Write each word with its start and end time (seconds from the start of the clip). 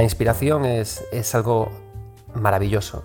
La 0.00 0.04
inspiración 0.04 0.64
es, 0.64 1.34
algo 1.34 1.70
maravilloso. 2.34 3.04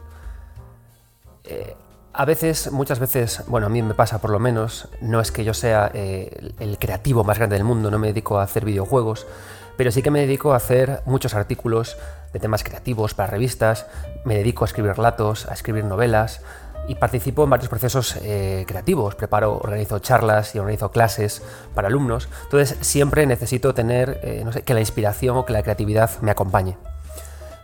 Eh, 1.43 1.75
a 2.13 2.23
veces, 2.23 2.71
muchas 2.71 2.99
veces, 2.99 3.43
bueno, 3.47 3.67
a 3.67 3.69
mí 3.69 3.81
me 3.81 3.93
pasa 3.93 4.21
por 4.21 4.29
lo 4.29 4.39
menos, 4.39 4.87
no 5.01 5.19
es 5.19 5.29
que 5.29 5.43
yo 5.43 5.53
sea 5.53 5.91
eh, 5.93 6.53
el 6.57 6.77
creativo 6.77 7.25
más 7.25 7.37
grande 7.37 7.57
del 7.57 7.65
mundo, 7.65 7.91
no 7.91 7.99
me 7.99 8.07
dedico 8.07 8.39
a 8.39 8.43
hacer 8.43 8.63
videojuegos, 8.63 9.27
pero 9.75 9.91
sí 9.91 10.01
que 10.01 10.09
me 10.09 10.21
dedico 10.21 10.53
a 10.53 10.55
hacer 10.55 11.01
muchos 11.05 11.33
artículos 11.33 11.97
de 12.31 12.39
temas 12.39 12.63
creativos 12.63 13.13
para 13.13 13.29
revistas, 13.29 13.87
me 14.23 14.37
dedico 14.37 14.63
a 14.63 14.67
escribir 14.67 14.93
relatos, 14.93 15.49
a 15.49 15.53
escribir 15.53 15.83
novelas, 15.83 16.39
y 16.87 16.95
participo 16.95 17.43
en 17.43 17.49
varios 17.49 17.69
procesos 17.69 18.15
eh, 18.21 18.65
creativos. 18.67 19.15
Preparo, 19.15 19.57
organizo 19.57 19.99
charlas 19.99 20.55
y 20.55 20.59
organizo 20.59 20.91
clases 20.91 21.41
para 21.73 21.87
alumnos. 21.87 22.29
Entonces 22.43 22.77
siempre 22.81 23.25
necesito 23.25 23.73
tener, 23.73 24.19
eh, 24.23 24.41
no 24.45 24.51
sé, 24.51 24.63
que 24.63 24.73
la 24.73 24.79
inspiración 24.79 25.37
o 25.37 25.45
que 25.45 25.53
la 25.53 25.63
creatividad 25.63 26.11
me 26.21 26.31
acompañe. 26.31 26.77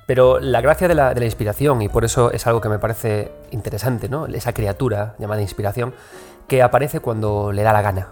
Pero 0.07 0.39
la 0.39 0.61
gracia 0.61 0.87
de 0.87 0.95
la, 0.95 1.13
de 1.13 1.19
la, 1.19 1.25
inspiración, 1.25 1.81
y 1.81 1.87
por 1.87 2.03
eso 2.03 2.31
es 2.31 2.45
algo 2.47 2.59
que 2.59 2.69
me 2.69 2.79
parece 2.79 3.31
interesante, 3.51 4.09
¿no? 4.09 4.25
esa 4.25 4.51
criatura 4.51 5.15
llamada 5.19 5.41
inspiración, 5.41 5.93
que 6.47 6.61
aparece 6.61 6.99
cuando 6.99 7.51
le 7.51 7.63
da 7.63 7.71
la 7.71 7.81
gana. 7.81 8.09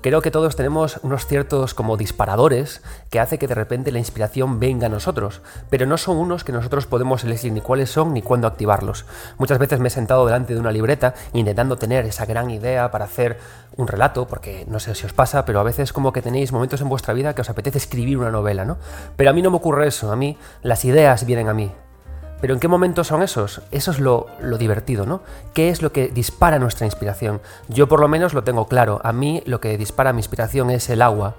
Creo 0.00 0.22
que 0.22 0.30
todos 0.30 0.54
tenemos 0.54 1.00
unos 1.02 1.26
ciertos 1.26 1.74
como 1.74 1.96
disparadores 1.96 2.82
que 3.10 3.18
hace 3.18 3.36
que 3.36 3.48
de 3.48 3.56
repente 3.56 3.90
la 3.90 3.98
inspiración 3.98 4.60
venga 4.60 4.86
a 4.86 4.90
nosotros, 4.90 5.42
pero 5.70 5.86
no 5.86 5.98
son 5.98 6.18
unos 6.18 6.44
que 6.44 6.52
nosotros 6.52 6.86
podemos 6.86 7.24
elegir 7.24 7.52
ni 7.52 7.60
cuáles 7.60 7.90
son 7.90 8.14
ni 8.14 8.22
cuándo 8.22 8.46
activarlos. 8.46 9.06
Muchas 9.38 9.58
veces 9.58 9.80
me 9.80 9.88
he 9.88 9.90
sentado 9.90 10.24
delante 10.24 10.54
de 10.54 10.60
una 10.60 10.70
libreta 10.70 11.14
intentando 11.32 11.76
tener 11.76 12.06
esa 12.06 12.26
gran 12.26 12.48
idea 12.48 12.92
para 12.92 13.06
hacer 13.06 13.40
un 13.76 13.88
relato, 13.88 14.28
porque 14.28 14.64
no 14.68 14.78
sé 14.78 14.94
si 14.94 15.04
os 15.04 15.12
pasa, 15.12 15.44
pero 15.44 15.58
a 15.58 15.64
veces 15.64 15.92
como 15.92 16.12
que 16.12 16.22
tenéis 16.22 16.52
momentos 16.52 16.80
en 16.80 16.88
vuestra 16.88 17.12
vida 17.12 17.34
que 17.34 17.40
os 17.40 17.50
apetece 17.50 17.78
escribir 17.78 18.18
una 18.18 18.30
novela, 18.30 18.64
¿no? 18.64 18.78
Pero 19.16 19.30
a 19.30 19.32
mí 19.32 19.42
no 19.42 19.50
me 19.50 19.56
ocurre 19.56 19.88
eso, 19.88 20.12
a 20.12 20.16
mí 20.16 20.38
las 20.62 20.84
ideas 20.84 21.26
vienen 21.26 21.48
a 21.48 21.54
mí, 21.54 21.72
pero 22.40 22.54
¿en 22.54 22.60
qué 22.60 22.68
momentos 22.68 23.08
son 23.08 23.22
esos? 23.22 23.62
Eso 23.70 23.90
es 23.90 23.98
lo, 23.98 24.26
divertido, 24.58 25.06
¿no? 25.06 25.22
¿Qué 25.54 25.70
es 25.70 25.82
lo 25.82 25.92
que 25.92 26.08
dispara 26.08 26.58
nuestra 26.58 26.86
inspiración? 26.86 27.40
Yo 27.68 27.88
por 27.88 28.00
lo 28.00 28.08
menos 28.08 28.32
lo 28.32 28.44
tengo 28.44 28.66
claro. 28.66 29.00
A 29.02 29.12
mí 29.12 29.42
lo 29.44 29.60
que 29.60 29.76
dispara 29.76 30.12
mi 30.12 30.20
inspiración 30.20 30.70
es 30.70 30.88
el 30.88 31.02
agua. 31.02 31.34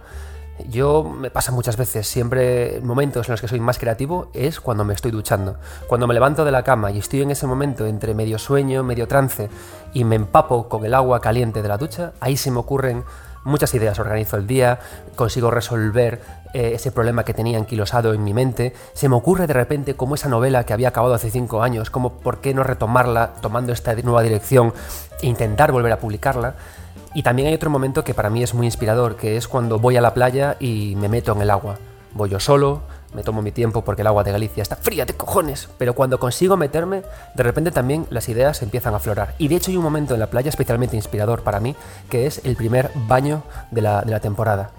Yo 0.68 1.04
me 1.04 1.32
pasa 1.32 1.54
muchas 1.54 1.78
veces, 1.78 2.06
siempre 2.06 2.82
momentos 2.84 3.28
en 3.28 3.32
los 3.32 3.40
que 3.40 3.48
soy 3.48 3.62
más 3.62 3.80
creativo 3.80 4.30
es 4.34 4.60
cuando 4.60 4.84
me 4.84 4.94
estoy 4.94 5.12
duchando. 5.12 5.56
Cuando 5.88 6.06
me 6.06 6.14
levanto 6.14 6.44
de 6.44 6.52
la 6.52 6.64
cama 6.64 6.92
y 6.92 7.00
estoy 7.00 7.22
en 7.22 7.32
ese 7.32 7.48
momento 7.48 7.86
entre 7.86 8.14
medio 8.14 8.38
sueño, 8.38 8.84
medio 8.84 9.08
trance 9.08 9.50
y 9.94 10.04
me 10.04 10.16
empapo 10.16 10.68
con 10.68 10.84
el 10.84 10.94
agua 10.94 11.22
caliente 11.22 11.62
de 11.62 11.70
la 11.70 11.78
ducha, 11.78 12.12
ahí 12.20 12.36
se 12.36 12.52
me 12.52 12.60
ocurren 12.60 13.06
muchas 13.46 13.74
ideas, 13.74 14.00
organizo 14.00 14.36
el 14.36 14.48
día, 14.48 14.80
consigo 15.16 15.50
resolver 15.52 16.22
eh, 16.54 16.72
ese 16.74 16.92
problema 16.92 17.24
que 17.24 17.34
tenía 17.34 17.58
anquilosado 17.58 18.14
en 18.14 18.24
mi 18.24 18.34
mente, 18.34 18.74
se 18.94 19.10
me 19.10 19.16
ocurre 19.16 19.48
de 19.48 19.54
repente 19.54 19.96
como 19.96 20.16
esa 20.16 20.30
novela 20.30 20.64
que 20.66 20.74
había 20.74 20.90
acabado 20.90 21.14
hace 21.14 21.32
cinco 21.32 21.62
años, 21.62 21.90
como 21.90 22.14
por 22.14 22.40
qué 22.40 22.54
no 22.54 22.64
retomarla 22.64 23.34
tomando 23.42 23.74
esta 23.74 23.94
nueva 23.96 24.24
dirección 24.24 24.74
e 25.22 25.28
intentar 25.28 25.72
volver 25.72 25.92
a 25.92 26.00
publicarla. 26.00 26.56
Y 27.14 27.24
también 27.24 27.48
hay 27.48 27.56
otro 27.56 27.70
momento 27.70 28.04
que 28.04 28.14
para 28.14 28.30
mí 28.30 28.44
es 28.44 28.54
muy 28.54 28.68
inspirador, 28.68 29.16
que 29.16 29.38
es 29.38 29.48
cuando 29.48 29.80
voy 29.80 29.98
a 29.98 30.02
la 30.02 30.14
playa 30.14 30.58
y 30.60 30.96
me 30.96 31.10
meto 31.10 31.32
en 31.32 31.42
el 31.42 31.50
agua. 31.50 31.78
Voy 32.14 32.30
yo 32.30 32.40
solo, 32.40 32.82
me 33.14 33.24
tomo 33.24 33.42
mi 33.42 33.52
tiempo 33.52 33.84
porque 33.84 34.02
el 34.02 34.08
agua 34.08 34.24
de 34.24 34.32
Galicia 34.32 34.62
está 34.62 34.76
fría 34.76 35.06
de 35.06 35.14
cojones, 35.14 35.70
pero 35.78 35.96
cuando 35.96 36.20
consigo 36.20 36.58
meterme, 36.58 37.02
de 37.36 37.44
repente 37.44 37.72
también 37.72 38.06
las 38.10 38.30
ideas 38.30 38.62
empiezan 38.62 38.94
a 38.94 38.98
aflorar. 38.98 39.34
Y 39.38 39.48
de 39.48 39.56
hecho 39.56 39.72
hay 39.72 39.78
un 39.78 39.84
momento 39.84 40.14
en 40.14 40.20
la 40.20 40.28
playa 40.28 40.50
especialmente 40.50 40.96
inspirador 40.96 41.42
para 41.42 41.60
mí, 41.60 41.76
que 42.10 42.28
es 42.28 42.42
el 42.44 42.56
primer 42.56 42.92
baño 43.08 43.44
de 43.72 43.82
la, 43.82 44.20
temporada. 44.20 44.72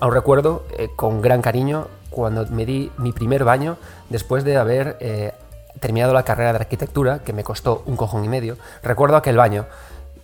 Aún 0.00 0.12
recuerdo 0.12 0.64
eh, 0.76 0.90
con 0.94 1.22
gran 1.22 1.40
cariño 1.42 1.88
cuando 2.10 2.46
me 2.46 2.66
di 2.66 2.90
mi 2.98 3.12
primer 3.12 3.44
baño 3.44 3.76
después 4.10 4.44
de 4.44 4.56
haber 4.56 4.96
eh, 5.00 5.32
terminado 5.80 6.12
la 6.12 6.24
carrera 6.24 6.52
de 6.52 6.58
arquitectura, 6.58 7.20
que 7.20 7.32
me 7.32 7.44
costó 7.44 7.82
un 7.86 7.96
cojón 7.96 8.24
y 8.24 8.28
medio. 8.28 8.56
Recuerdo 8.82 9.16
aquel 9.16 9.36
baño. 9.36 9.66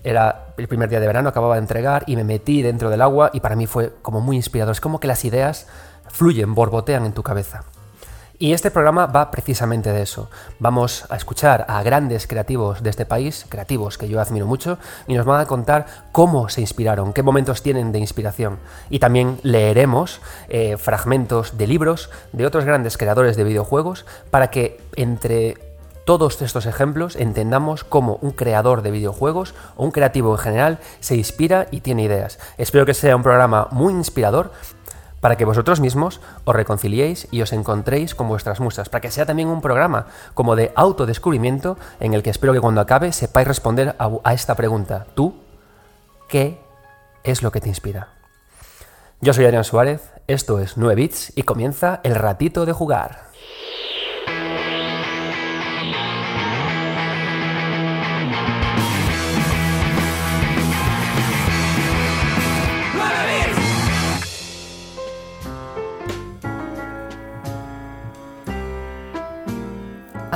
Era 0.02 0.46
el 0.56 0.66
primer 0.66 0.88
día 0.88 0.98
de 0.98 1.06
verano, 1.06 1.28
acababa 1.28 1.56
de 1.56 1.60
entregar 1.60 2.04
y 2.06 2.16
me 2.16 2.24
metí 2.24 2.62
dentro 2.62 2.88
del 2.88 3.02
agua 3.02 3.30
y 3.34 3.40
para 3.40 3.54
mí 3.54 3.66
fue 3.66 3.92
como 4.00 4.20
muy 4.20 4.36
inspirador. 4.36 4.72
Es 4.72 4.80
como 4.80 4.98
que 4.98 5.06
las 5.06 5.24
ideas 5.24 5.66
fluyen, 6.08 6.54
borbotean 6.54 7.04
en 7.04 7.12
tu 7.12 7.22
cabeza. 7.22 7.64
Y 8.42 8.54
este 8.54 8.70
programa 8.70 9.04
va 9.04 9.30
precisamente 9.30 9.92
de 9.92 10.00
eso. 10.00 10.30
Vamos 10.58 11.04
a 11.10 11.16
escuchar 11.16 11.66
a 11.68 11.82
grandes 11.82 12.26
creativos 12.26 12.82
de 12.82 12.88
este 12.88 13.04
país, 13.04 13.44
creativos 13.50 13.98
que 13.98 14.08
yo 14.08 14.18
admiro 14.18 14.46
mucho, 14.46 14.78
y 15.06 15.12
nos 15.12 15.26
van 15.26 15.42
a 15.42 15.46
contar 15.46 15.84
cómo 16.10 16.48
se 16.48 16.62
inspiraron, 16.62 17.12
qué 17.12 17.22
momentos 17.22 17.60
tienen 17.60 17.92
de 17.92 17.98
inspiración. 17.98 18.58
Y 18.88 18.98
también 18.98 19.38
leeremos 19.42 20.22
eh, 20.48 20.78
fragmentos 20.78 21.58
de 21.58 21.66
libros 21.66 22.08
de 22.32 22.46
otros 22.46 22.64
grandes 22.64 22.96
creadores 22.96 23.36
de 23.36 23.44
videojuegos 23.44 24.06
para 24.30 24.48
que 24.48 24.80
entre 24.96 25.58
todos 26.06 26.40
estos 26.40 26.64
ejemplos 26.64 27.16
entendamos 27.16 27.84
cómo 27.84 28.18
un 28.22 28.30
creador 28.30 28.80
de 28.80 28.90
videojuegos 28.90 29.54
o 29.76 29.84
un 29.84 29.90
creativo 29.90 30.32
en 30.32 30.38
general 30.38 30.78
se 31.00 31.14
inspira 31.14 31.66
y 31.70 31.82
tiene 31.82 32.04
ideas. 32.04 32.38
Espero 32.56 32.86
que 32.86 32.94
sea 32.94 33.16
un 33.16 33.22
programa 33.22 33.68
muy 33.70 33.92
inspirador 33.92 34.50
para 35.20 35.36
que 35.36 35.44
vosotros 35.44 35.80
mismos 35.80 36.20
os 36.44 36.56
reconciliéis 36.56 37.28
y 37.30 37.42
os 37.42 37.52
encontréis 37.52 38.14
con 38.14 38.28
vuestras 38.28 38.60
musas, 38.60 38.88
para 38.88 39.00
que 39.00 39.10
sea 39.10 39.26
también 39.26 39.48
un 39.48 39.60
programa 39.60 40.06
como 40.34 40.56
de 40.56 40.72
autodescubrimiento 40.74 41.78
en 42.00 42.14
el 42.14 42.22
que 42.22 42.30
espero 42.30 42.52
que 42.52 42.60
cuando 42.60 42.80
acabe 42.80 43.12
sepáis 43.12 43.46
responder 43.46 43.94
a, 43.98 44.32
esta 44.32 44.54
pregunta. 44.54 45.06
¿Tú 45.14 45.34
qué 46.28 46.60
es 47.22 47.42
lo 47.42 47.52
que 47.52 47.60
te 47.60 47.68
inspira? 47.68 48.08
Yo 49.20 49.34
soy 49.34 49.44
Adrián 49.44 49.64
Suárez, 49.64 50.12
esto 50.26 50.60
es 50.60 50.76
9 50.76 50.94
Bits 50.94 51.32
y 51.36 51.42
comienza 51.42 52.00
el 52.02 52.14
ratito 52.14 52.64
de 52.64 52.72
jugar. 52.72 53.29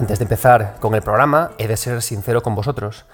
Antes 0.04 0.18
de 0.18 0.24
empezar 0.24 0.76
con 0.80 0.94
el 0.94 1.00
programa, 1.00 1.52
he 1.56 1.66
de 1.66 1.78
ser 1.78 2.02
sincero 2.02 2.42
con 2.42 2.54
vosotros. 2.54 3.06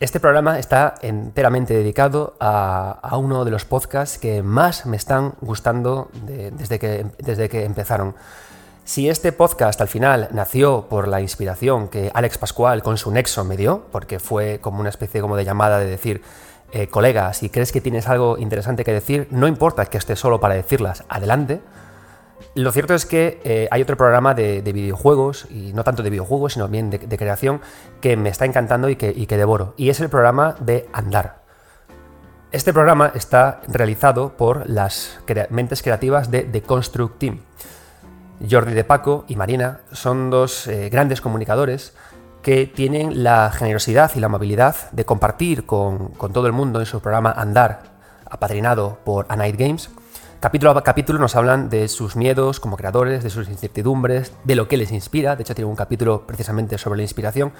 Este 0.00 0.20
programa 0.20 0.58
está 0.58 0.96
enteramente 1.00 1.72
dedicado 1.72 2.34
a, 2.38 3.16
uno 3.16 3.46
de 3.46 3.50
los 3.50 3.64
podcasts 3.64 4.18
que 4.18 4.42
más 4.42 4.84
me 4.84 4.98
están 4.98 5.32
gustando 5.40 6.10
desde, 6.12 6.78
que, 6.78 7.06
desde 7.20 7.48
que 7.48 7.64
empezaron. 7.64 8.14
Si 8.84 9.08
este 9.08 9.32
podcast 9.32 9.80
al 9.80 9.88
final 9.88 10.28
nació 10.32 10.90
por 10.90 11.08
la 11.08 11.22
inspiración 11.22 11.88
que 11.88 12.10
Alex 12.12 12.36
Pascual 12.36 12.82
con 12.82 12.98
su 12.98 13.10
Nexo 13.10 13.42
me 13.44 13.56
dio, 13.56 13.86
porque 13.90 14.18
fue 14.18 14.58
como 14.60 14.80
una 14.80 14.90
especie 14.90 15.22
como 15.22 15.36
de 15.36 15.46
llamada 15.46 15.78
de 15.78 15.86
decir, 15.86 16.20
eh, 16.72 16.88
colega, 16.88 17.32
si 17.32 17.48
crees 17.48 17.72
que 17.72 17.80
tienes 17.80 18.08
algo 18.08 18.36
interesante 18.36 18.84
que 18.84 18.92
decir, 18.92 19.26
no 19.30 19.48
importa 19.48 19.86
que 19.86 19.96
esté 19.96 20.16
solo 20.16 20.38
para 20.38 20.54
decirlas, 20.54 21.02
adelante, 21.08 21.62
lo 22.54 22.72
cierto 22.72 22.94
es 22.94 23.06
que 23.06 23.40
eh, 23.44 23.68
hay 23.70 23.82
otro 23.82 23.96
programa 23.96 24.34
de, 24.34 24.60
videojuegos, 24.60 25.46
y 25.50 25.72
no 25.72 25.84
tanto 25.84 26.02
de 26.02 26.10
videojuegos, 26.10 26.54
sino 26.54 26.68
bien 26.68 26.90
de, 26.90 26.98
creación, 26.98 27.60
que 28.00 28.16
me 28.16 28.28
está 28.28 28.44
encantando 28.44 28.88
y 28.88 28.96
que, 28.96 29.36
devoro. 29.36 29.74
Y 29.76 29.90
es 29.90 30.00
el 30.00 30.08
programa 30.08 30.56
de 30.60 30.88
Andar. 30.92 31.40
Este 32.50 32.72
programa 32.72 33.12
está 33.14 33.60
realizado 33.68 34.36
por 34.36 34.68
las 34.68 35.20
mentes 35.50 35.82
creativas 35.82 36.32
de 36.32 36.42
The 36.42 36.62
Construct 36.62 37.18
Team. 37.18 37.40
Jordi 38.50 38.72
de 38.72 38.84
Paco 38.84 39.24
y 39.28 39.36
Marina 39.36 39.80
son 39.92 40.30
dos 40.30 40.66
eh, 40.66 40.88
grandes 40.88 41.20
comunicadores 41.20 41.94
que 42.42 42.66
tienen 42.66 43.22
la 43.22 43.52
generosidad 43.52 44.10
y 44.16 44.20
la 44.20 44.26
amabilidad 44.26 44.90
de 44.92 45.04
compartir 45.04 45.66
con, 45.66 46.08
con 46.08 46.32
todo 46.32 46.46
el 46.46 46.52
mundo 46.52 46.80
en 46.80 46.86
su 46.86 47.00
programa 47.00 47.30
Andar, 47.30 47.82
apadrinado 48.28 48.98
por 49.04 49.26
A 49.28 49.36
Night 49.36 49.56
Games, 49.56 49.90
Capítulo 50.40 50.70
a 50.70 50.82
capítulo 50.82 51.18
nos 51.18 51.36
hablan 51.36 51.68
de 51.68 51.86
sus 51.86 52.16
miedos 52.16 52.60
como 52.60 52.78
creadores, 52.78 53.22
de 53.22 53.28
sus 53.28 53.50
incertidumbres, 53.50 54.32
de 54.44 54.54
lo 54.54 54.68
que 54.68 54.78
les 54.78 54.90
inspira. 54.90 55.36
De 55.36 55.42
hecho, 55.42 55.54
tiene 55.54 55.68
un 55.68 55.76
capítulo 55.76 56.26
precisamente 56.26 56.78
sobre 56.78 56.96
la 56.96 57.02
inspiración. 57.02 57.52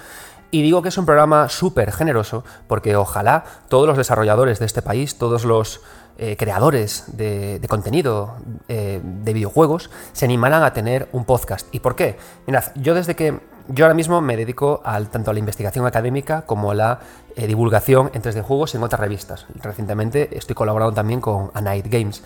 Y 0.49 0.63
digo 0.63 0.81
que 0.81 0.89
es 0.89 0.97
un 0.97 1.05
programa 1.05 1.47
súper 1.47 1.91
generoso 1.91 2.43
porque 2.67 2.95
ojalá 2.95 3.43
todos 3.69 3.85
los 3.85 3.97
desarrolladores 3.97 4.57
de 4.57 4.65
este 4.65 4.81
país, 4.81 5.19
todos 5.19 5.45
los 5.45 5.81
eh, 6.17 6.37
creadores 6.37 7.05
de, 7.15 7.63
contenido 7.69 8.37
eh, 8.67 8.99
de 9.03 9.33
videojuegos 9.33 9.91
se 10.13 10.25
animaran 10.25 10.63
a 10.63 10.73
tener 10.73 11.07
un 11.11 11.23
podcast. 11.25 11.67
¿Y 11.71 11.81
por 11.81 11.95
qué? 11.95 12.17
Mirad, 12.47 12.63
yo 12.73 12.95
desde 12.95 13.15
que 13.15 13.39
yo 13.67 13.85
ahora 13.85 13.93
mismo 13.93 14.21
me 14.21 14.35
dedico 14.35 14.81
tanto 15.11 15.31
a 15.31 15.33
la 15.33 15.39
investigación 15.39 15.85
académica 15.85 16.43
como 16.43 16.71
a 16.71 16.75
la 16.75 16.99
eh, 17.35 17.47
divulgación 17.47 18.11
en 18.13 18.21
3D 18.21 18.41
juegos 18.41 18.75
en 18.75 18.83
otras 18.83 18.99
revistas. 18.99 19.45
Recientemente 19.61 20.37
estoy 20.37 20.55
colaborando 20.55 20.93
también 20.93 21.21
con 21.21 21.51
A 21.53 21.61
Night 21.61 21.87
Games. 21.87 22.23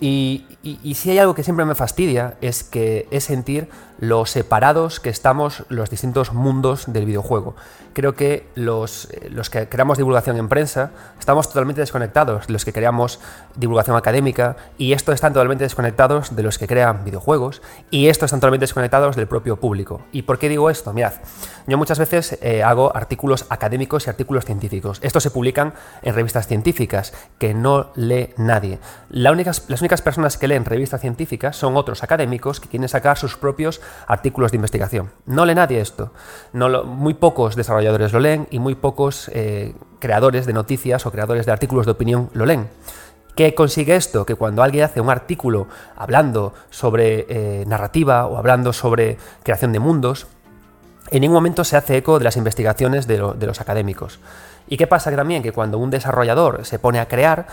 Y, 0.00 0.46
y, 0.62 0.94
si 0.94 1.10
hay 1.10 1.18
algo 1.18 1.34
que 1.34 1.42
siempre 1.42 1.66
me 1.66 1.74
fastidia 1.74 2.34
es 2.40 2.64
que 2.64 3.06
es 3.10 3.24
sentir 3.24 3.68
lo 4.00 4.24
separados 4.24 4.98
que 4.98 5.10
estamos 5.10 5.64
los 5.68 5.90
distintos 5.90 6.32
mundos 6.32 6.84
del 6.86 7.04
videojuego. 7.04 7.54
Creo 7.92 8.14
que 8.14 8.46
los, 8.54 9.10
eh, 9.10 9.28
los, 9.30 9.50
que 9.50 9.68
creamos 9.68 9.98
divulgación 9.98 10.38
en 10.38 10.48
prensa 10.48 10.90
estamos 11.18 11.48
totalmente 11.48 11.80
desconectados 11.82 12.46
de 12.46 12.52
los 12.52 12.64
que 12.64 12.72
creamos 12.72 13.20
divulgación 13.56 13.96
académica 13.96 14.56
y 14.78 14.92
estos 14.92 15.14
están 15.14 15.32
totalmente 15.32 15.64
desconectados 15.64 16.34
de 16.34 16.42
los 16.42 16.56
que 16.56 16.66
crean 16.66 17.04
videojuegos 17.04 17.60
y 17.90 18.08
estos 18.08 18.28
están 18.28 18.40
totalmente 18.40 18.64
desconectados 18.64 19.16
del 19.16 19.26
propio 19.26 19.56
público. 19.56 20.02
¿Y 20.12 20.22
por 20.22 20.38
qué 20.38 20.48
digo 20.48 20.70
esto? 20.70 20.92
Mirad, 20.92 21.14
yo 21.66 21.76
muchas 21.76 21.98
veces 21.98 22.38
eh, 22.40 22.62
hago 22.62 22.96
artículos 22.96 23.44
académicos 23.50 24.06
y 24.06 24.10
artículos 24.10 24.44
científicos. 24.44 24.98
Estos 25.02 25.22
se 25.22 25.30
publican 25.30 25.74
en 26.02 26.14
revistas 26.14 26.46
científicas 26.46 27.12
que 27.38 27.52
no 27.52 27.92
lee 27.96 28.30
nadie. 28.36 28.78
las 29.10 29.32
únicas 29.80 30.02
personas 30.02 30.38
que 30.38 30.48
leen 30.48 30.64
revistas 30.64 31.00
científicas 31.00 31.56
son 31.56 31.76
otros 31.76 32.02
académicos 32.02 32.60
que 32.60 32.68
quieren 32.68 32.88
sacar 32.88 33.18
sus 33.18 33.36
propios 33.36 33.80
artículos 34.06 34.50
de 34.50 34.56
investigación. 34.56 35.10
No 35.26 35.44
lee 35.44 35.54
nadie 35.54 35.80
esto. 35.80 36.12
No 36.52 36.84
muy 36.84 37.14
pocos 37.14 37.56
desarrolladores 37.56 38.12
lo 38.12 38.20
leen 38.20 38.48
y 38.50 38.58
muy 38.58 38.74
pocos 38.74 39.30
eh, 39.32 39.74
creadores 39.98 40.46
de 40.46 40.52
noticias 40.52 41.06
o 41.06 41.12
creadores 41.12 41.46
de 41.46 41.52
artículos 41.52 41.86
de 41.86 41.92
opinión 41.92 42.30
lo 42.32 42.46
leen. 42.46 42.68
¿Qué 43.36 43.54
consigue 43.54 43.96
esto? 43.96 44.26
Que 44.26 44.34
cuando 44.34 44.62
alguien 44.62 44.84
hace 44.84 45.00
un 45.00 45.08
artículo 45.08 45.68
hablando 45.96 46.52
sobre 46.68 47.26
eh, 47.28 47.64
narrativa 47.66 48.26
o 48.26 48.36
hablando 48.36 48.72
sobre 48.72 49.18
creación 49.42 49.72
de 49.72 49.78
mundos, 49.78 50.26
en 51.10 51.22
ningún 51.22 51.34
momento 51.34 51.64
se 51.64 51.76
hace 51.76 51.96
eco 51.96 52.18
de 52.18 52.24
las 52.24 52.36
investigaciones 52.36 53.06
de, 53.06 53.18
los 53.18 53.60
académicos. 53.60 54.20
¿Y 54.68 54.76
qué 54.76 54.86
pasa 54.86 55.14
también? 55.14 55.42
Que 55.42 55.52
cuando 55.52 55.78
un 55.78 55.90
desarrollador 55.90 56.64
se 56.64 56.78
pone 56.78 57.00
a 57.00 57.08
crear, 57.08 57.46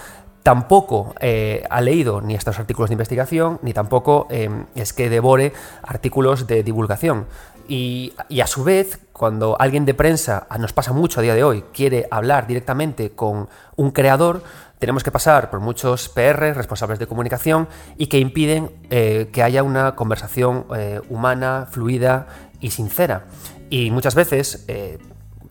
tampoco 0.47 1.13
eh, 1.19 1.65
ha 1.69 1.81
leído 1.81 2.21
ni 2.21 2.33
estos 2.33 2.57
artículos 2.57 2.89
de 2.89 2.94
investigación, 2.94 3.59
ni 3.63 3.73
tampoco 3.73 4.27
em, 4.29 4.65
es 4.75 4.94
que 4.94 5.09
devore 5.09 5.51
artículos 5.83 6.47
de 6.47 6.63
divulgación. 6.63 7.25
Y, 7.67 8.13
a 8.41 8.47
su 8.47 8.63
vez, 8.63 8.97
cuando 9.11 9.57
alguien 9.59 9.83
de 9.83 9.94
prensa, 9.94 10.47
nos 10.57 10.71
pasa 10.71 10.94
mucho 10.94 11.19
a 11.19 11.23
día 11.23 11.35
de 11.35 11.44
hoy, 11.44 11.65
quiere 11.73 12.07
hablar 12.11 12.47
directamente 12.47 13.09
con 13.09 13.49
un 13.75 13.91
creador, 13.91 14.41
tenemos 14.79 15.03
que 15.03 15.11
pasar 15.11 15.49
por 15.49 15.59
muchos 15.59 16.07
PR, 16.07 16.53
responsables 16.53 16.97
de 16.97 17.07
comunicación, 17.07 17.67
y 17.97 18.07
que 18.07 18.19
impiden 18.19 18.71
eh, 18.89 19.27
que 19.33 19.43
haya 19.43 19.63
una 19.63 19.95
conversación 19.95 20.65
eh, 20.73 21.01
humana, 21.09 21.67
fluida 21.69 22.27
y 22.61 22.71
sincera. 22.71 23.25
Y 23.69 23.91
muchas 23.91 24.15
veces 24.15 24.65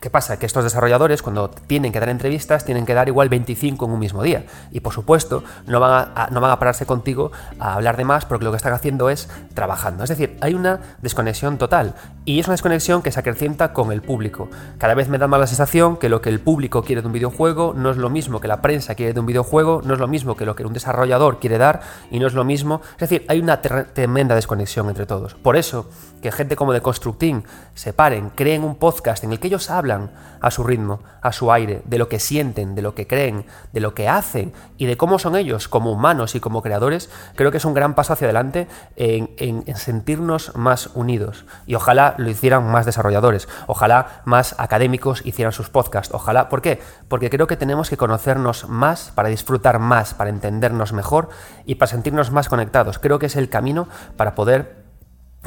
¿Qué 0.00 0.10
pasa? 0.10 0.38
Que 0.38 0.46
estos 0.46 0.64
desarrolladores, 0.64 1.22
cuando 1.22 1.48
tienen 1.48 1.92
que 1.92 2.00
dar 2.00 2.08
entrevistas, 2.08 2.64
tienen 2.64 2.84
que 2.84 2.94
dar 2.94 3.08
igual 3.08 3.28
25 3.28 3.84
en 3.86 3.90
un 3.90 3.98
mismo 3.98 4.22
día. 4.22 4.44
Y 4.70 4.80
por 4.80 4.92
supuesto, 4.92 5.42
no 5.66 5.80
van 5.80 6.12
a, 6.14 6.28
no 6.30 6.40
van 6.40 6.50
a 6.50 6.58
pararse 6.58 6.86
contigo 6.86 7.32
a 7.58 7.74
hablar 7.74 7.96
de 7.96 8.04
más 8.04 8.24
porque 8.24 8.44
lo 8.44 8.50
que 8.50 8.58
están 8.58 8.72
haciendo 8.72 9.10
es 9.10 9.28
trabajando. 9.54 10.04
Es 10.04 10.10
decir, 10.10 10.36
hay 10.40 10.54
una 10.54 10.80
desconexión 11.00 11.58
total. 11.58 11.94
Y 12.24 12.40
es 12.40 12.46
una 12.46 12.54
desconexión 12.54 13.02
que 13.02 13.12
se 13.12 13.20
acrecienta 13.20 13.72
con 13.72 13.92
el 13.92 14.02
público. 14.02 14.48
Cada 14.78 14.94
vez 14.94 15.08
me 15.08 15.18
da 15.18 15.28
más 15.28 15.40
la 15.40 15.46
sensación 15.46 15.96
que 15.96 16.08
lo 16.08 16.20
que 16.20 16.28
el 16.28 16.40
público 16.40 16.82
quiere 16.82 17.00
de 17.00 17.06
un 17.06 17.12
videojuego 17.12 17.74
no 17.74 17.90
es 17.90 17.96
lo 17.96 18.10
mismo 18.10 18.40
que 18.40 18.48
la 18.48 18.60
prensa 18.60 18.94
quiere 18.94 19.12
de 19.12 19.20
un 19.20 19.26
videojuego, 19.26 19.82
no 19.84 19.94
es 19.94 20.00
lo 20.00 20.08
mismo 20.08 20.36
que 20.36 20.44
lo 20.44 20.56
que 20.56 20.64
un 20.64 20.72
desarrollador 20.72 21.38
quiere 21.38 21.58
dar 21.58 21.80
y 22.10 22.18
no 22.18 22.26
es 22.26 22.34
lo 22.34 22.44
mismo. 22.44 22.80
Es 22.94 23.08
decir, 23.08 23.24
hay 23.28 23.40
una 23.40 23.60
tremenda 23.60 24.34
desconexión 24.34 24.88
entre 24.88 25.06
todos. 25.06 25.34
Por 25.34 25.56
eso, 25.56 25.88
que 26.22 26.32
gente 26.32 26.56
como 26.56 26.72
de 26.72 26.80
Constructing 26.80 27.44
se 27.74 27.92
paren, 27.92 28.30
creen 28.30 28.64
un 28.64 28.76
podcast 28.76 29.24
en 29.24 29.32
el 29.32 29.40
que 29.40 29.48
ellos 29.48 29.70
hablan 29.70 30.10
a 30.40 30.50
su 30.50 30.64
ritmo, 30.64 31.00
a 31.22 31.32
su 31.32 31.50
aire, 31.52 31.82
de 31.84 31.98
lo 31.98 32.08
que 32.08 32.20
sienten, 32.20 32.74
de 32.74 32.82
lo 32.82 32.94
que 32.94 33.06
creen, 33.06 33.46
de 33.72 33.80
lo 33.80 33.94
que 33.94 34.08
hacen 34.08 34.52
y 34.76 34.86
de 34.86 34.96
cómo 34.96 35.18
son 35.18 35.36
ellos 35.36 35.68
como 35.68 35.90
humanos 35.90 36.34
y 36.34 36.40
como 36.40 36.62
creadores, 36.62 37.10
creo 37.34 37.50
que 37.50 37.56
es 37.56 37.64
un 37.64 37.74
gran 37.74 37.94
paso 37.94 38.12
hacia 38.12 38.26
adelante 38.26 38.68
en, 38.96 39.30
en 39.38 39.76
sentirnos 39.76 40.54
más 40.54 40.90
unidos. 40.94 41.44
Y 41.66 41.74
ojalá 41.74 42.14
lo 42.18 42.28
hicieran 42.30 42.70
más 42.70 42.86
desarrolladores, 42.86 43.48
ojalá 43.66 44.22
más 44.24 44.54
académicos 44.58 45.24
hicieran 45.24 45.52
sus 45.52 45.70
podcasts, 45.70 46.14
ojalá. 46.14 46.48
¿Por 46.48 46.62
qué? 46.62 46.80
Porque 47.08 47.30
creo 47.30 47.46
que 47.46 47.56
tenemos 47.56 47.90
que 47.90 47.96
conocernos 47.96 48.68
más 48.68 49.12
para 49.14 49.28
disfrutar 49.28 49.78
más, 49.78 50.14
para 50.14 50.30
entendernos 50.30 50.92
mejor 50.92 51.28
y 51.64 51.76
para 51.76 51.90
sentirnos 51.90 52.30
más 52.30 52.48
conectados. 52.48 52.98
Creo 52.98 53.18
que 53.18 53.26
es 53.26 53.36
el 53.36 53.48
camino 53.48 53.88
para 54.16 54.34
poder 54.34 54.85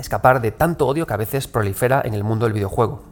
escapar 0.02 0.42
de 0.42 0.52
tanto 0.52 0.88
odio 0.88 1.06
que 1.06 1.14
a 1.14 1.18
veces 1.18 1.48
prolifera 1.48 2.02
en 2.04 2.14
el 2.14 2.24
mundo 2.24 2.46
del 2.46 2.54
videojuego. 2.54 3.04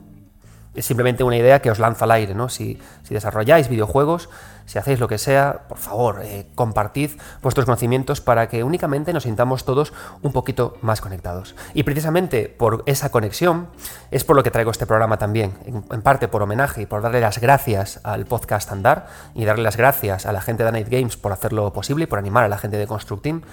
Es 0.78 0.86
simplemente 0.86 1.24
una 1.24 1.36
idea 1.36 1.60
que 1.60 1.72
os 1.72 1.80
lanza 1.80 2.06
al 2.06 2.12
aire, 2.12 2.36
¿no? 2.36 2.50
Si, 2.50 2.80
desarrolláis 3.10 3.68
videojuegos, 3.68 4.30
si 4.68 4.78
hacéis 4.78 5.00
lo 5.00 5.08
que 5.08 5.18
sea, 5.18 5.62
por 5.68 5.80
favor, 5.80 6.22
eh, 6.22 6.46
compartid 6.54 7.12
vuestros 7.42 7.66
conocimientos 7.66 8.22
para 8.22 8.48
que 8.48 8.64
únicamente 8.64 9.12
nos 9.12 9.24
sintamos 9.24 9.66
todos 9.66 9.92
un 10.22 10.34
poquito 10.34 10.78
más 10.82 11.02
conectados. 11.02 11.56
Y 11.74 11.82
precisamente 11.82 12.48
por 12.48 12.84
esa 12.86 13.10
conexión 13.10 13.70
es 14.12 14.24
por 14.24 14.36
lo 14.36 14.44
que 14.44 14.52
traigo 14.52 14.70
este 14.70 14.86
programa 14.86 15.18
también, 15.18 15.54
en, 15.66 16.02
parte 16.04 16.28
por 16.28 16.44
homenaje 16.44 16.84
y 16.84 16.86
por 16.86 17.02
darle 17.02 17.22
las 17.22 17.42
gracias 17.42 18.00
al 18.04 18.26
podcast 18.26 18.72
Andar 18.72 19.08
y 19.34 19.46
darle 19.46 19.64
las 19.64 19.78
gracias 19.78 20.28
a 20.28 20.32
la 20.32 20.42
gente 20.42 20.64
de 20.64 20.72
Night 20.72 20.90
Games 20.90 21.18
por 21.18 21.32
hacerlo 21.32 21.74
posible 21.74 22.04
y 22.04 22.08
por 22.08 22.20
animar 22.20 22.44
a 22.44 22.50
la 22.50 22.60
gente 22.60 22.78
de 22.78 22.86
Constructing. 22.86 23.44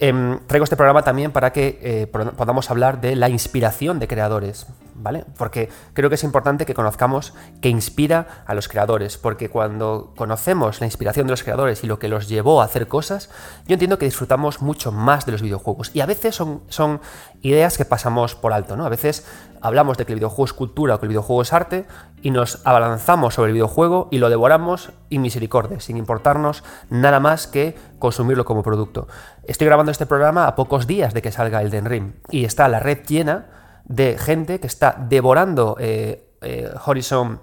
Em, 0.00 0.38
traigo 0.46 0.62
este 0.62 0.76
programa 0.76 1.02
también 1.02 1.32
para 1.32 1.52
que 1.52 1.78
eh, 1.82 2.06
podamos 2.06 2.70
hablar 2.70 3.00
de 3.00 3.16
la 3.16 3.28
inspiración 3.28 3.98
de 3.98 4.06
creadores, 4.06 4.68
¿vale? 4.94 5.24
Porque 5.36 5.70
creo 5.92 6.08
que 6.08 6.14
es 6.14 6.22
importante 6.22 6.66
que 6.66 6.74
conozcamos 6.74 7.34
qué 7.60 7.68
inspira 7.68 8.44
a 8.46 8.54
los 8.54 8.68
creadores, 8.68 9.18
porque 9.18 9.48
cuando 9.48 10.12
conocemos 10.16 10.80
la 10.80 10.86
inspiración 10.86 11.26
de 11.26 11.32
los 11.32 11.42
creadores 11.42 11.82
y 11.82 11.88
lo 11.88 11.98
que 11.98 12.06
los 12.06 12.28
llevó 12.28 12.62
a 12.62 12.66
hacer 12.66 12.86
cosas, 12.86 13.28
yo 13.66 13.72
entiendo 13.72 13.98
que 13.98 14.04
disfrutamos 14.04 14.62
mucho 14.62 14.92
más 14.92 15.26
de 15.26 15.32
los 15.32 15.42
videojuegos. 15.42 15.90
Y 15.92 16.00
a 16.00 16.06
veces 16.06 16.36
son, 16.36 16.62
son 16.68 17.00
ideas 17.42 17.76
que 17.76 17.84
pasamos 17.84 18.36
por 18.36 18.52
alto, 18.52 18.76
¿no? 18.76 18.86
A 18.86 18.90
veces 18.90 19.26
hablamos 19.60 19.98
de 19.98 20.06
que 20.06 20.12
el 20.12 20.20
videojuego 20.20 20.44
es 20.44 20.52
cultura 20.52 20.94
o 20.94 21.00
que 21.00 21.06
el 21.06 21.10
videojuego 21.10 21.42
es 21.42 21.52
arte 21.52 21.86
y 22.22 22.30
nos 22.30 22.60
abalanzamos 22.66 23.34
sobre 23.34 23.48
el 23.48 23.54
videojuego 23.54 24.08
y 24.10 24.18
lo 24.18 24.30
devoramos 24.30 24.92
y 25.08 25.18
misericordia, 25.18 25.80
sin 25.80 25.96
importarnos 25.96 26.64
nada 26.90 27.20
más 27.20 27.46
que 27.46 27.76
consumirlo 27.98 28.44
como 28.44 28.62
producto. 28.62 29.08
Estoy 29.44 29.66
grabando 29.66 29.92
este 29.92 30.06
programa 30.06 30.46
a 30.46 30.54
pocos 30.54 30.86
días 30.86 31.14
de 31.14 31.22
que 31.22 31.32
salga 31.32 31.62
el 31.62 31.70
Den 31.70 31.86
Ring 31.86 32.12
y 32.30 32.44
está 32.44 32.68
la 32.68 32.80
red 32.80 33.04
llena 33.06 33.46
de 33.84 34.18
gente 34.18 34.60
que 34.60 34.66
está 34.66 34.96
devorando 35.08 35.76
eh, 35.78 36.32
eh, 36.42 36.70
Horizon 36.84 37.40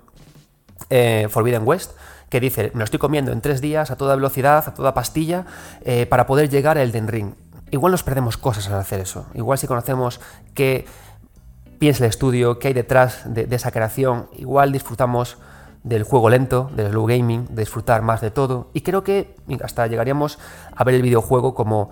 eh, 0.89 1.27
Forbidden 1.29 1.63
West 1.65 1.93
que 2.29 2.39
dice, 2.39 2.71
me 2.73 2.79
lo 2.79 2.85
estoy 2.85 2.99
comiendo 2.99 3.31
en 3.31 3.39
tres 3.39 3.61
días 3.61 3.91
a 3.91 3.95
toda 3.95 4.15
velocidad, 4.15 4.63
a 4.67 4.73
toda 4.73 4.93
pastilla, 4.93 5.45
para 6.09 6.25
poder 6.25 6.49
llegar 6.49 6.77
al 6.77 6.91
Den 6.91 7.07
Ring. 7.07 7.35
Igual 7.71 7.91
nos 7.91 8.03
perdemos 8.03 8.35
cosas 8.35 8.67
al 8.67 8.79
hacer 8.79 8.99
eso. 8.99 9.27
Igual 9.35 9.57
si 9.57 9.67
conocemos 9.67 10.19
que 10.53 10.85
piensa 11.79 12.03
el 12.03 12.09
estudio, 12.09 12.59
qué 12.59 12.69
hay 12.69 12.73
detrás 12.73 13.21
de, 13.25 13.47
esa 13.51 13.71
creación. 13.71 14.29
Igual 14.37 14.71
disfrutamos 14.71 15.37
del 15.83 16.03
juego 16.03 16.29
lento, 16.29 16.71
del 16.75 16.89
slow 16.89 17.05
gaming, 17.05 17.47
de 17.49 17.61
disfrutar 17.61 18.01
más 18.01 18.21
de 18.21 18.31
todo. 18.31 18.69
Y 18.73 18.81
creo 18.81 19.03
que 19.03 19.35
hasta 19.63 19.87
llegaríamos 19.87 20.39
a 20.75 20.83
ver 20.83 20.95
el 20.95 21.01
videojuego 21.01 21.53
como 21.53 21.91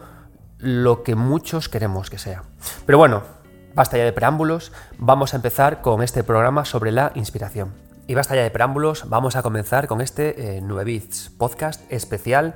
lo 0.57 1.03
que 1.03 1.15
muchos 1.15 1.69
queremos 1.69 2.09
que 2.09 2.17
sea. 2.17 2.43
Pero 2.85 2.97
bueno, 2.97 3.21
basta 3.75 3.97
ya 3.97 4.05
de 4.05 4.13
preámbulos, 4.13 4.71
vamos 4.97 5.33
a 5.33 5.37
empezar 5.37 5.81
con 5.81 6.01
este 6.01 6.23
programa 6.23 6.65
sobre 6.65 6.91
la 6.91 7.11
inspiración. 7.15 7.73
Y 8.07 8.15
basta 8.15 8.35
ya 8.35 8.43
de 8.43 8.51
preámbulos, 8.51 9.09
vamos 9.09 9.35
a 9.35 9.43
comenzar 9.43 9.87
con 9.87 10.01
este 10.01 10.59
9 10.61 10.81
eh, 10.81 10.85
Bits 10.85 11.31
podcast 11.37 11.81
especial 11.91 12.55